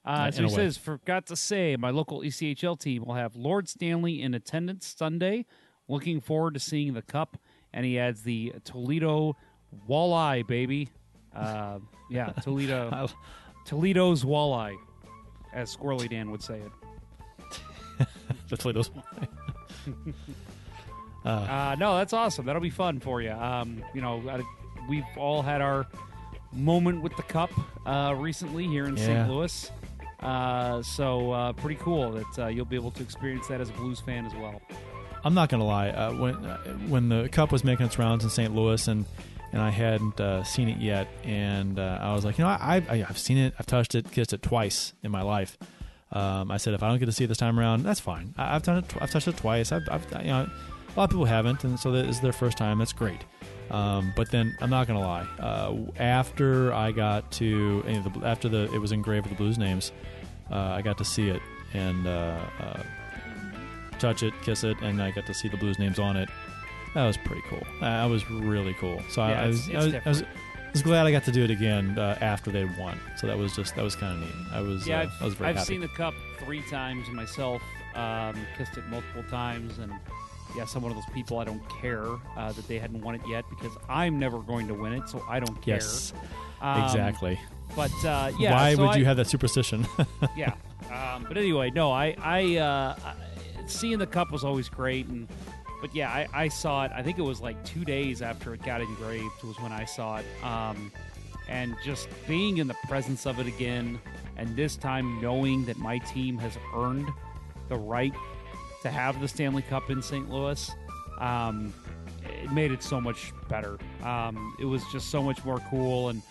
Uh, 0.05 0.25
in 0.27 0.33
so 0.33 0.39
he 0.39 0.47
way. 0.47 0.55
says, 0.55 0.77
forgot 0.77 1.27
to 1.27 1.37
say, 1.37 1.77
my 1.77 1.91
local 1.91 2.21
ECHL 2.23 2.79
team 2.79 3.05
will 3.05 3.15
have 3.15 3.37
Lord 3.37 3.69
Stanley 3.69 4.21
in 4.21 4.35
attendance 4.35 4.95
Sunday. 4.99 5.47
Looking 5.87 6.21
forward 6.21 6.55
to 6.55 6.61
seeing 6.61 6.95
the 6.95 7.03
cup. 7.03 7.39
And 7.73 7.87
he 7.87 7.99
adds 7.99 8.23
the 8.25 8.53
Toledo 8.65 9.37
walleye, 9.89 10.47
baby. 10.47 10.89
Uh, 11.35 11.79
yeah, 12.11 12.27
Toledo, 12.43 13.09
Toledo's 13.67 14.25
walleye, 14.25 14.77
as 15.53 15.75
Squirrely 15.77 16.09
Dan 16.11 16.31
would 16.31 16.43
say 16.43 16.61
it. 16.61 18.09
the 18.49 18.57
Toledo's. 18.57 18.91
Uh, 21.25 21.77
no, 21.79 21.97
that's 21.97 22.13
awesome. 22.13 22.47
That'll 22.47 22.61
be 22.63 22.71
fun 22.71 22.99
for 22.99 23.23
you. 23.23 23.31
Um, 23.31 23.85
you 23.95 24.01
know, 24.01 24.21
I, 24.29 24.43
we've 24.89 25.05
all 25.17 25.41
had 25.43 25.61
our 25.61 25.87
moment 26.53 27.01
with 27.03 27.17
the 27.17 27.23
cup 27.23 27.51
uh, 27.87 28.15
recently 28.19 28.67
here 28.67 28.87
in 28.87 28.97
Yeah. 28.97 29.05
St. 29.07 29.31
Louis. 29.31 29.71
Uh, 30.19 30.83
so 30.83 31.31
uh, 31.31 31.53
pretty 31.53 31.81
cool 31.81 32.11
that 32.13 32.39
uh, 32.39 32.47
you'll 32.49 32.65
be 32.65 32.75
able 32.77 32.91
to 32.93 33.03
experience 33.05 33.47
that 33.49 33.61
as 33.61 33.71
a 33.71 33.73
Blues 33.75 34.01
fan 34.01 34.27
as 34.27 34.35
well. 34.35 34.61
I'm 35.25 35.35
not 35.35 35.49
gonna 35.49 35.65
lie. 35.65 35.91
Uh, 35.91 36.13
when 36.15 36.35
uh, 36.45 36.59
when 36.89 37.09
the 37.09 37.29
Cup 37.29 37.53
was 37.53 37.63
making 37.63 37.87
its 37.87 37.97
rounds 38.01 38.25
in 38.25 38.31
St. 38.31 38.53
Louis 38.53 38.89
and 38.89 39.05
and 39.53 39.61
I 39.61 39.71
hadn't 39.71 40.21
uh, 40.21 40.43
seen 40.45 40.69
it 40.69 40.79
yet, 40.79 41.09
and 41.25 41.79
uh, 41.79 41.99
I 42.01 42.15
was 42.15 42.25
like, 42.25 42.39
you 42.39 42.45
know, 42.45 42.51
I, 42.51 42.83
I 42.89 43.07
I've 43.09 43.19
seen 43.19 43.39
it, 43.39 43.55
I've 43.59 43.67
touched 43.67 43.95
it, 43.95 44.11
kissed 44.11 44.33
it 44.33 44.43
twice 44.43 44.95
in 45.03 45.11
my 45.11 45.23
life. 45.23 45.59
Um, 46.11 46.51
I 46.51 46.59
said, 46.59 46.75
if 46.75 46.83
I 46.83 46.89
don't 46.89 46.99
get 46.99 47.07
to 47.07 47.13
see 47.13 47.25
it 47.25 47.29
this 47.29 47.39
time 47.39 47.59
around, 47.59 47.85
that's 47.85 48.01
fine. 48.01 48.35
I, 48.37 48.55
I've 48.55 48.63
done 48.63 48.79
it. 48.79 48.85
I've 49.01 49.11
touched 49.11 49.29
it 49.29 49.37
twice. 49.37 49.73
I've, 49.73 49.89
I've 49.91 50.05
you 50.21 50.31
know, 50.31 50.49
a 50.95 50.99
lot 50.99 51.05
of 51.05 51.11
people 51.11 51.25
haven't, 51.25 51.65
and 51.65 51.79
so 51.79 51.93
that 51.93 52.07
is 52.07 52.21
their 52.21 52.33
first 52.33 52.59
time. 52.59 52.79
That's 52.79 52.93
great. 52.93 53.25
Um, 53.71 54.13
but 54.15 54.31
then 54.31 54.57
I'm 54.61 54.71
not 54.71 54.87
gonna 54.87 55.01
lie. 55.01 55.27
Uh, 55.39 55.77
after 55.97 56.73
I 56.75 56.93
got 56.93 57.31
to 57.33 57.83
after 58.23 58.49
the 58.49 58.73
it 58.75 58.79
was 58.79 58.93
engraved 58.93 59.27
with 59.27 59.37
the 59.37 59.43
Blues 59.43 59.59
names, 59.59 59.93
uh, 60.51 60.57
I 60.57 60.83
got 60.83 60.99
to 60.99 61.05
see 61.05 61.29
it 61.29 61.41
and 61.73 62.07
uh, 62.07 62.39
uh, 62.61 62.83
touch 63.99 64.23
it, 64.23 64.35
kiss 64.43 64.65
it, 64.65 64.77
and 64.83 65.03
I 65.03 65.11
got 65.11 65.27
to 65.27 65.35
see 65.35 65.49
the 65.49 65.57
Blues 65.57 65.79
names 65.79 65.99
on 65.99 66.17
it. 66.17 66.29
That 66.95 67.07
was 67.07 67.17
pretty 67.17 67.43
cool. 67.49 67.63
That 67.81 68.05
was 68.07 68.29
really 68.31 68.75
cool. 68.75 69.03
So 69.09 69.27
Yeah, 69.27 69.41
I, 69.41 69.45
I 69.45 69.47
was, 69.49 69.69
I, 69.71 69.77
was, 69.77 69.95
I, 69.95 70.03
was, 70.09 70.23
I 70.23 70.27
was 70.73 70.83
glad 70.83 71.07
I 71.07 71.13
got 71.13 71.25
to 71.25 71.33
do 71.33 71.43
it 71.43 71.51
again 71.51 71.99
uh, 71.99 72.19
after 72.21 72.51
they 72.51 72.65
won. 72.65 72.99
So 73.17 73.27
that 73.27 73.39
was 73.39 73.55
just 73.57 73.75
that 73.77 73.83
was 73.85 73.97
kind 73.97 74.15
of 74.15 74.21
neat. 74.21 74.47
I 74.53 74.61
was 74.61 74.87
Yeah, 74.87 74.99
uh, 74.99 75.03
I've, 75.03 75.13
I 75.21 75.25
was 75.25 75.35
very 75.35 75.51
I've 75.51 75.57
happy. 75.57 75.67
seen 75.67 75.81
the 75.81 75.89
cup 75.89 76.15
three 76.45 76.63
times 76.71 77.09
myself. 77.11 77.63
Um, 77.95 78.37
kissed 78.57 78.77
it 78.79 78.87
multiple 78.89 79.23
times, 79.31 79.79
and 79.79 79.93
yes, 80.57 80.75
I'm 80.75 80.83
one 80.83 80.93
of 80.93 80.97
those 80.97 81.13
people. 81.15 81.39
I 81.39 81.45
don't 81.45 81.63
care 81.69 82.07
uh, 82.37 82.51
that 82.53 82.67
they 82.69 82.79
hadn't 82.79 83.03
won 83.03 83.15
it 83.15 83.21
yet 83.29 83.45
because 83.51 83.73
I'm 83.89 84.19
never 84.19 84.39
going 84.39 84.67
to 84.69 84.75
win 84.75 84.95
it, 84.95 85.09
so 85.11 85.23
I 85.29 85.41
don't 85.41 85.61
care. 85.61 85.75
yes, 85.77 86.15
Um, 86.63 86.85
exactly. 86.85 87.39
But 87.77 87.91
uh, 88.05 88.33
yeah, 88.39 88.53
Why 88.53 88.75
so 88.75 88.87
would 88.87 88.97
you 88.99 89.05
have 89.05 89.17
that 89.19 89.27
superstition? 89.27 89.87
yeah. 90.37 90.55
Um, 90.91 91.25
but 91.29 91.37
anyway, 91.37 91.71
no, 91.71 91.91
I, 91.93 92.15
I, 92.19 92.57
uh, 92.57 92.97
I- 93.05 93.15
seeing 93.67 93.99
the 93.99 94.07
cup 94.07 94.31
was 94.33 94.43
always 94.43 94.69
great, 94.71 95.07
and 95.07 95.29
but 95.83 95.95
yeah, 95.95 96.09
I, 96.11 96.27
I 96.33 96.49
saw 96.49 96.85
it. 96.87 96.93
I 96.95 97.03
think 97.03 97.19
it 97.19 97.23
was 97.23 97.41
like 97.43 97.63
two 97.65 97.85
days 97.85 98.23
after 98.23 98.55
it 98.55 98.63
got 98.63 98.81
engraved 98.81 99.43
was 99.43 99.61
when 99.61 99.73
I 99.73 99.85
saw 99.85 100.17
it, 100.17 100.25
um, 100.43 100.91
and 101.49 101.77
just 101.85 102.09
being 102.27 102.57
in 102.59 102.69
the 102.69 102.77
presence 102.89 103.27
of 103.27 103.39
it 103.41 103.47
again, 103.47 103.99
and 104.39 104.57
this 104.57 104.77
time 104.77 105.21
knowing 105.21 105.65
that 105.67 105.77
my 105.77 105.99
team 105.99 106.39
has 106.39 106.57
earned 106.75 107.09
the 107.69 107.77
right 107.77 108.15
to 108.83 108.91
have 108.91 109.21
the 109.21 109.29
Stanley 109.29 109.63
Cup 109.63 109.91
in 109.91 110.01
St. 110.03 110.31
Louis. 110.31 110.71
Um, 111.19 111.75
it 112.43 112.51
made 112.53 112.73
it 112.73 112.83
so 112.83 113.01
much 113.01 113.33
better. 113.49 113.79
Um, 114.03 114.57
it 114.61 114.65
was 114.65 114.83
just 114.93 115.11
so 115.11 115.23
much 115.23 115.45
more 115.45 115.59
cool, 115.71 116.09
and 116.09 116.23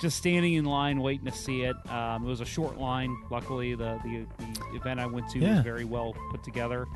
just 0.00 0.16
standing 0.16 0.54
in 0.54 0.64
line 0.64 1.00
waiting 1.00 1.26
to 1.26 1.32
see 1.32 1.62
it. 1.62 1.76
Um, 1.90 2.24
it 2.24 2.28
was 2.28 2.40
a 2.40 2.44
short 2.46 2.78
line. 2.78 3.16
Luckily, 3.30 3.74
the, 3.74 4.00
the 4.02 4.26
the 4.70 4.76
event 4.76 4.98
I 4.98 5.06
went 5.06 5.28
to 5.30 5.38
Yeah. 5.38 5.56
was 5.56 5.60
very 5.64 5.84
well 5.84 6.14
put 6.30 6.42
together. 6.42 6.86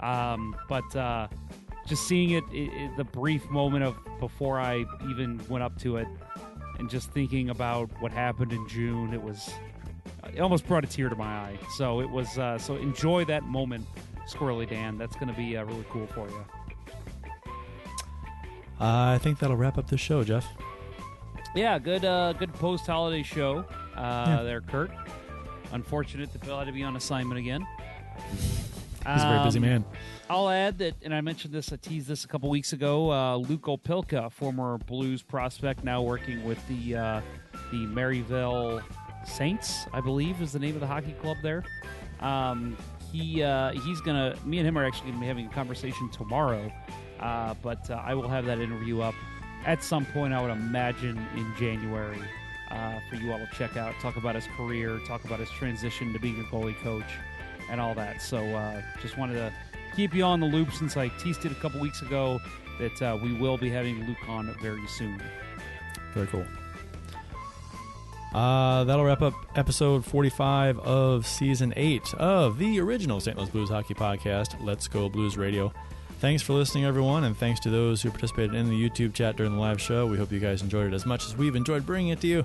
Um, 0.00 0.54
but 0.68 0.94
uh, 0.96 1.28
just 1.86 2.06
seeing 2.06 2.30
it, 2.30 2.44
it, 2.52 2.70
it, 2.72 2.96
the 2.96 3.04
brief 3.04 3.48
moment 3.50 3.84
of 3.84 3.96
before 4.20 4.58
I 4.60 4.84
even 5.08 5.40
went 5.48 5.62
up 5.64 5.78
to 5.80 5.96
it, 5.96 6.08
and 6.78 6.90
just 6.90 7.10
thinking 7.12 7.50
about 7.50 7.88
what 8.00 8.12
happened 8.12 8.52
in 8.52 8.66
June, 8.68 9.14
it 9.14 9.22
was 9.22 9.50
it 10.34 10.40
almost 10.40 10.66
brought 10.66 10.84
a 10.84 10.86
tear 10.86 11.08
to 11.08 11.16
my 11.16 11.24
eye. 11.24 11.58
So 11.76 12.00
it 12.00 12.10
was 12.10 12.38
uh, 12.38 12.58
so 12.58 12.76
enjoy 12.76 13.24
that 13.26 13.44
moment, 13.44 13.86
Squirrely 14.28 14.68
Dan. 14.68 14.98
That's 14.98 15.16
going 15.16 15.28
to 15.28 15.34
be 15.36 15.56
uh, 15.56 15.64
really 15.64 15.84
cool 15.90 16.06
for 16.08 16.28
you. 16.28 16.44
I 18.78 19.18
think 19.18 19.38
that'll 19.38 19.56
wrap 19.56 19.78
up 19.78 19.88
this 19.88 20.00
show, 20.00 20.22
Jeff. 20.22 20.46
Yeah, 21.54 21.78
good 21.78 22.04
uh, 22.04 22.34
good 22.34 22.52
post 22.54 22.86
holiday 22.86 23.22
show 23.22 23.64
uh, 23.96 24.24
Yeah. 24.28 24.42
there, 24.42 24.60
Kurt. 24.60 24.90
Unfortunate 25.72 26.30
that 26.32 26.42
Bill 26.42 26.58
had 26.58 26.66
to 26.66 26.72
be 26.72 26.82
on 26.82 26.96
assignment 26.96 27.38
again. 27.38 27.66
He's 29.12 29.22
a 29.22 29.26
very 29.28 29.44
busy 29.44 29.58
Um, 29.58 29.64
man. 29.64 29.84
I'll 30.28 30.48
add 30.48 30.78
that, 30.78 30.94
and 31.02 31.14
I 31.14 31.20
mentioned 31.20 31.54
this, 31.54 31.72
I 31.72 31.76
teased 31.76 32.08
this 32.08 32.24
a 32.24 32.28
couple 32.28 32.50
weeks 32.50 32.72
ago. 32.72 33.12
Uh, 33.12 33.36
Luke 33.36 33.62
Opilka, 33.62 34.30
former 34.32 34.78
Blues 34.78 35.22
prospect, 35.22 35.84
now 35.84 36.02
working 36.02 36.44
with 36.44 36.58
the 36.68 36.96
uh, 36.96 37.20
the 37.70 37.86
Maryville 37.86 38.82
Saints, 39.24 39.86
I 39.92 40.00
believe, 40.00 40.40
is 40.42 40.52
the 40.52 40.58
name 40.58 40.74
of 40.74 40.80
the 40.80 40.86
hockey 40.86 41.12
club 41.20 41.36
there. 41.42 41.62
Um, 42.20 42.76
he 43.12 43.42
uh, 43.42 43.72
he's 43.72 44.00
gonna. 44.00 44.34
Me 44.44 44.58
and 44.58 44.66
him 44.66 44.76
are 44.76 44.84
actually 44.84 45.10
gonna 45.10 45.20
be 45.20 45.26
having 45.26 45.46
a 45.46 45.50
conversation 45.50 46.08
tomorrow, 46.10 46.72
uh, 47.20 47.54
but 47.62 47.88
uh, 47.90 48.02
I 48.04 48.14
will 48.14 48.28
have 48.28 48.44
that 48.46 48.58
interview 48.58 49.00
up 49.00 49.14
at 49.64 49.82
some 49.84 50.04
point. 50.06 50.32
I 50.32 50.40
would 50.42 50.50
imagine 50.50 51.18
in 51.36 51.52
January 51.58 52.18
uh, 52.70 52.98
for 53.08 53.16
you 53.16 53.30
all 53.32 53.38
to 53.38 53.48
check 53.54 53.76
out. 53.76 53.94
Talk 54.00 54.16
about 54.16 54.34
his 54.34 54.46
career, 54.56 54.98
talk 55.06 55.24
about 55.24 55.38
his 55.38 55.50
transition 55.50 56.12
to 56.12 56.18
being 56.18 56.40
a 56.40 56.44
goalie 56.44 56.76
coach, 56.82 57.04
and 57.70 57.80
all 57.80 57.94
that. 57.94 58.22
So 58.22 58.38
uh, 58.38 58.82
just 59.00 59.16
wanted 59.18 59.34
to 59.34 59.52
keep 59.94 60.14
you 60.14 60.24
on 60.24 60.40
the 60.40 60.46
loop 60.46 60.72
since 60.72 60.96
I 60.96 61.08
teased 61.08 61.44
it 61.44 61.52
a 61.52 61.56
couple 61.56 61.80
weeks 61.80 62.02
ago 62.02 62.40
that 62.78 63.02
uh, 63.02 63.18
we 63.22 63.32
will 63.32 63.56
be 63.56 63.70
having 63.70 64.06
Luke 64.06 64.28
on 64.28 64.54
very 64.60 64.86
soon. 64.86 65.20
Very 66.14 66.26
cool. 66.26 66.44
Uh, 68.34 68.84
that'll 68.84 69.04
wrap 69.04 69.22
up 69.22 69.32
episode 69.56 70.04
45 70.04 70.78
of 70.80 71.26
season 71.26 71.72
8 71.74 72.14
of 72.14 72.58
the 72.58 72.78
original 72.80 73.18
St. 73.18 73.36
Louis 73.36 73.48
Blues 73.48 73.70
Hockey 73.70 73.94
Podcast, 73.94 74.62
Let's 74.62 74.88
Go 74.88 75.08
Blues 75.08 75.38
Radio. 75.38 75.72
Thanks 76.20 76.42
for 76.42 76.52
listening, 76.52 76.84
everyone, 76.84 77.24
and 77.24 77.36
thanks 77.36 77.60
to 77.60 77.70
those 77.70 78.02
who 78.02 78.10
participated 78.10 78.54
in 78.54 78.68
the 78.68 78.74
YouTube 78.90 79.14
chat 79.14 79.36
during 79.36 79.52
the 79.52 79.58
live 79.58 79.80
show. 79.80 80.06
We 80.06 80.16
hope 80.18 80.32
you 80.32 80.40
guys 80.40 80.60
enjoyed 80.60 80.92
it 80.92 80.94
as 80.94 81.06
much 81.06 81.26
as 81.26 81.36
we've 81.36 81.56
enjoyed 81.56 81.86
bringing 81.86 82.08
it 82.08 82.20
to 82.22 82.26
you. 82.26 82.44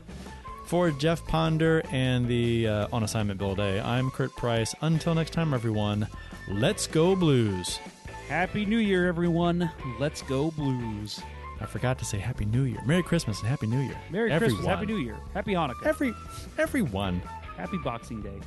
For 0.71 0.89
Jeff 0.89 1.27
Ponder 1.27 1.83
and 1.91 2.29
the 2.29 2.65
uh, 2.65 2.87
On 2.93 3.03
Assignment 3.03 3.37
Bill 3.37 3.55
Day, 3.55 3.81
I'm 3.81 4.09
Kurt 4.09 4.33
Price. 4.37 4.73
Until 4.79 5.13
next 5.13 5.33
time, 5.33 5.53
everyone, 5.53 6.07
let's 6.47 6.87
go 6.87 7.13
Blues. 7.13 7.81
Happy 8.29 8.65
New 8.65 8.77
Year, 8.77 9.05
everyone. 9.05 9.69
Let's 9.99 10.21
go 10.21 10.49
Blues. 10.51 11.19
I 11.59 11.65
forgot 11.65 11.99
to 11.99 12.05
say 12.05 12.19
Happy 12.19 12.45
New 12.45 12.61
Year. 12.61 12.79
Merry 12.85 13.03
Christmas 13.03 13.41
and 13.41 13.49
Happy 13.49 13.67
New 13.67 13.81
Year. 13.81 13.97
Merry 14.11 14.31
everyone. 14.31 14.55
Christmas, 14.55 14.73
Happy 14.73 14.85
New 14.85 14.95
Year, 14.95 15.17
Happy 15.33 15.51
Hanukkah, 15.51 15.85
Every, 15.85 16.13
everyone. 16.57 17.21
Happy 17.57 17.77
Boxing 17.83 18.21
Day. 18.21 18.39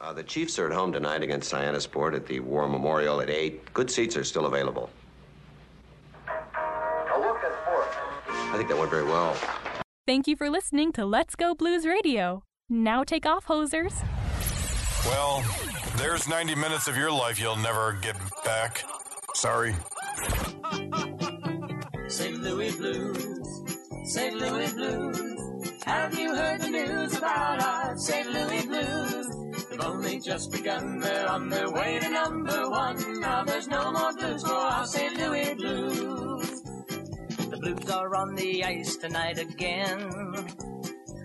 Uh, 0.00 0.12
the 0.12 0.22
Chiefs 0.22 0.60
are 0.60 0.68
at 0.68 0.72
home 0.72 0.92
tonight 0.92 1.24
against 1.24 1.52
Sport 1.80 2.14
at 2.14 2.24
the 2.24 2.38
War 2.38 2.68
Memorial 2.68 3.20
at 3.20 3.30
8. 3.30 3.74
Good 3.74 3.90
seats 3.90 4.16
are 4.16 4.22
still 4.22 4.46
available. 4.46 4.90
Think 8.62 8.70
that 8.70 8.78
went 8.78 8.90
very 8.92 9.04
well. 9.04 9.36
Thank 10.06 10.28
you 10.28 10.36
for 10.36 10.48
listening 10.48 10.92
to 10.92 11.04
Let's 11.04 11.34
Go 11.34 11.52
Blues 11.54 11.84
Radio. 11.84 12.44
Now 12.68 13.02
take 13.02 13.26
off, 13.26 13.46
hosers. 13.46 13.92
Well, 15.04 15.42
there's 15.96 16.28
90 16.28 16.54
minutes 16.54 16.86
of 16.86 16.96
your 16.96 17.10
life 17.10 17.40
you'll 17.40 17.56
never 17.56 17.98
get 18.00 18.16
back. 18.44 18.84
Sorry. 19.34 19.74
St. 22.08 22.40
Louis 22.40 22.76
Blues, 22.76 23.62
St. 24.04 24.36
Louis 24.36 24.72
Blues. 24.74 25.72
Have 25.84 26.16
you 26.16 26.32
heard 26.36 26.60
the 26.60 26.68
news 26.68 27.16
about 27.16 27.62
our 27.62 27.96
St. 27.96 28.30
Louis 28.30 28.66
Blues? 28.66 29.26
They've 29.70 29.80
only 29.80 30.20
just 30.20 30.52
begun, 30.52 31.00
they're 31.00 31.28
on 31.28 31.48
their 31.48 31.70
way 31.70 31.98
to 31.98 32.08
number 32.10 32.70
one. 32.70 33.20
Now 33.20 33.42
there's 33.44 33.66
no 33.66 33.90
more 33.90 34.12
blues 34.12 34.42
for 34.44 34.52
our 34.52 34.86
St. 34.86 35.16
Louis 35.16 35.54
Blues. 35.54 36.71
Blues 37.62 37.88
are 37.90 38.16
on 38.16 38.34
the 38.34 38.64
ice 38.64 38.96
tonight 38.96 39.38
again. 39.38 40.10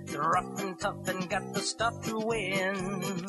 They're 0.06 0.22
rough 0.22 0.62
and 0.62 0.80
tough 0.80 1.08
and 1.08 1.28
got 1.28 1.52
the 1.52 1.62
stuff 1.62 2.00
to 2.06 2.20
win. 2.20 3.26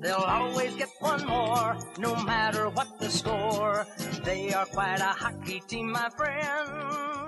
They'll 0.00 0.16
always 0.16 0.74
get 0.74 0.88
one 0.98 1.24
more, 1.24 1.78
no 2.00 2.16
matter 2.24 2.68
what 2.68 2.98
the 2.98 3.08
score. 3.10 3.86
They 4.24 4.52
are 4.52 4.66
quite 4.66 4.98
a 4.98 5.14
hockey 5.14 5.62
team, 5.68 5.92
my 5.92 6.08
friend. 6.16 7.21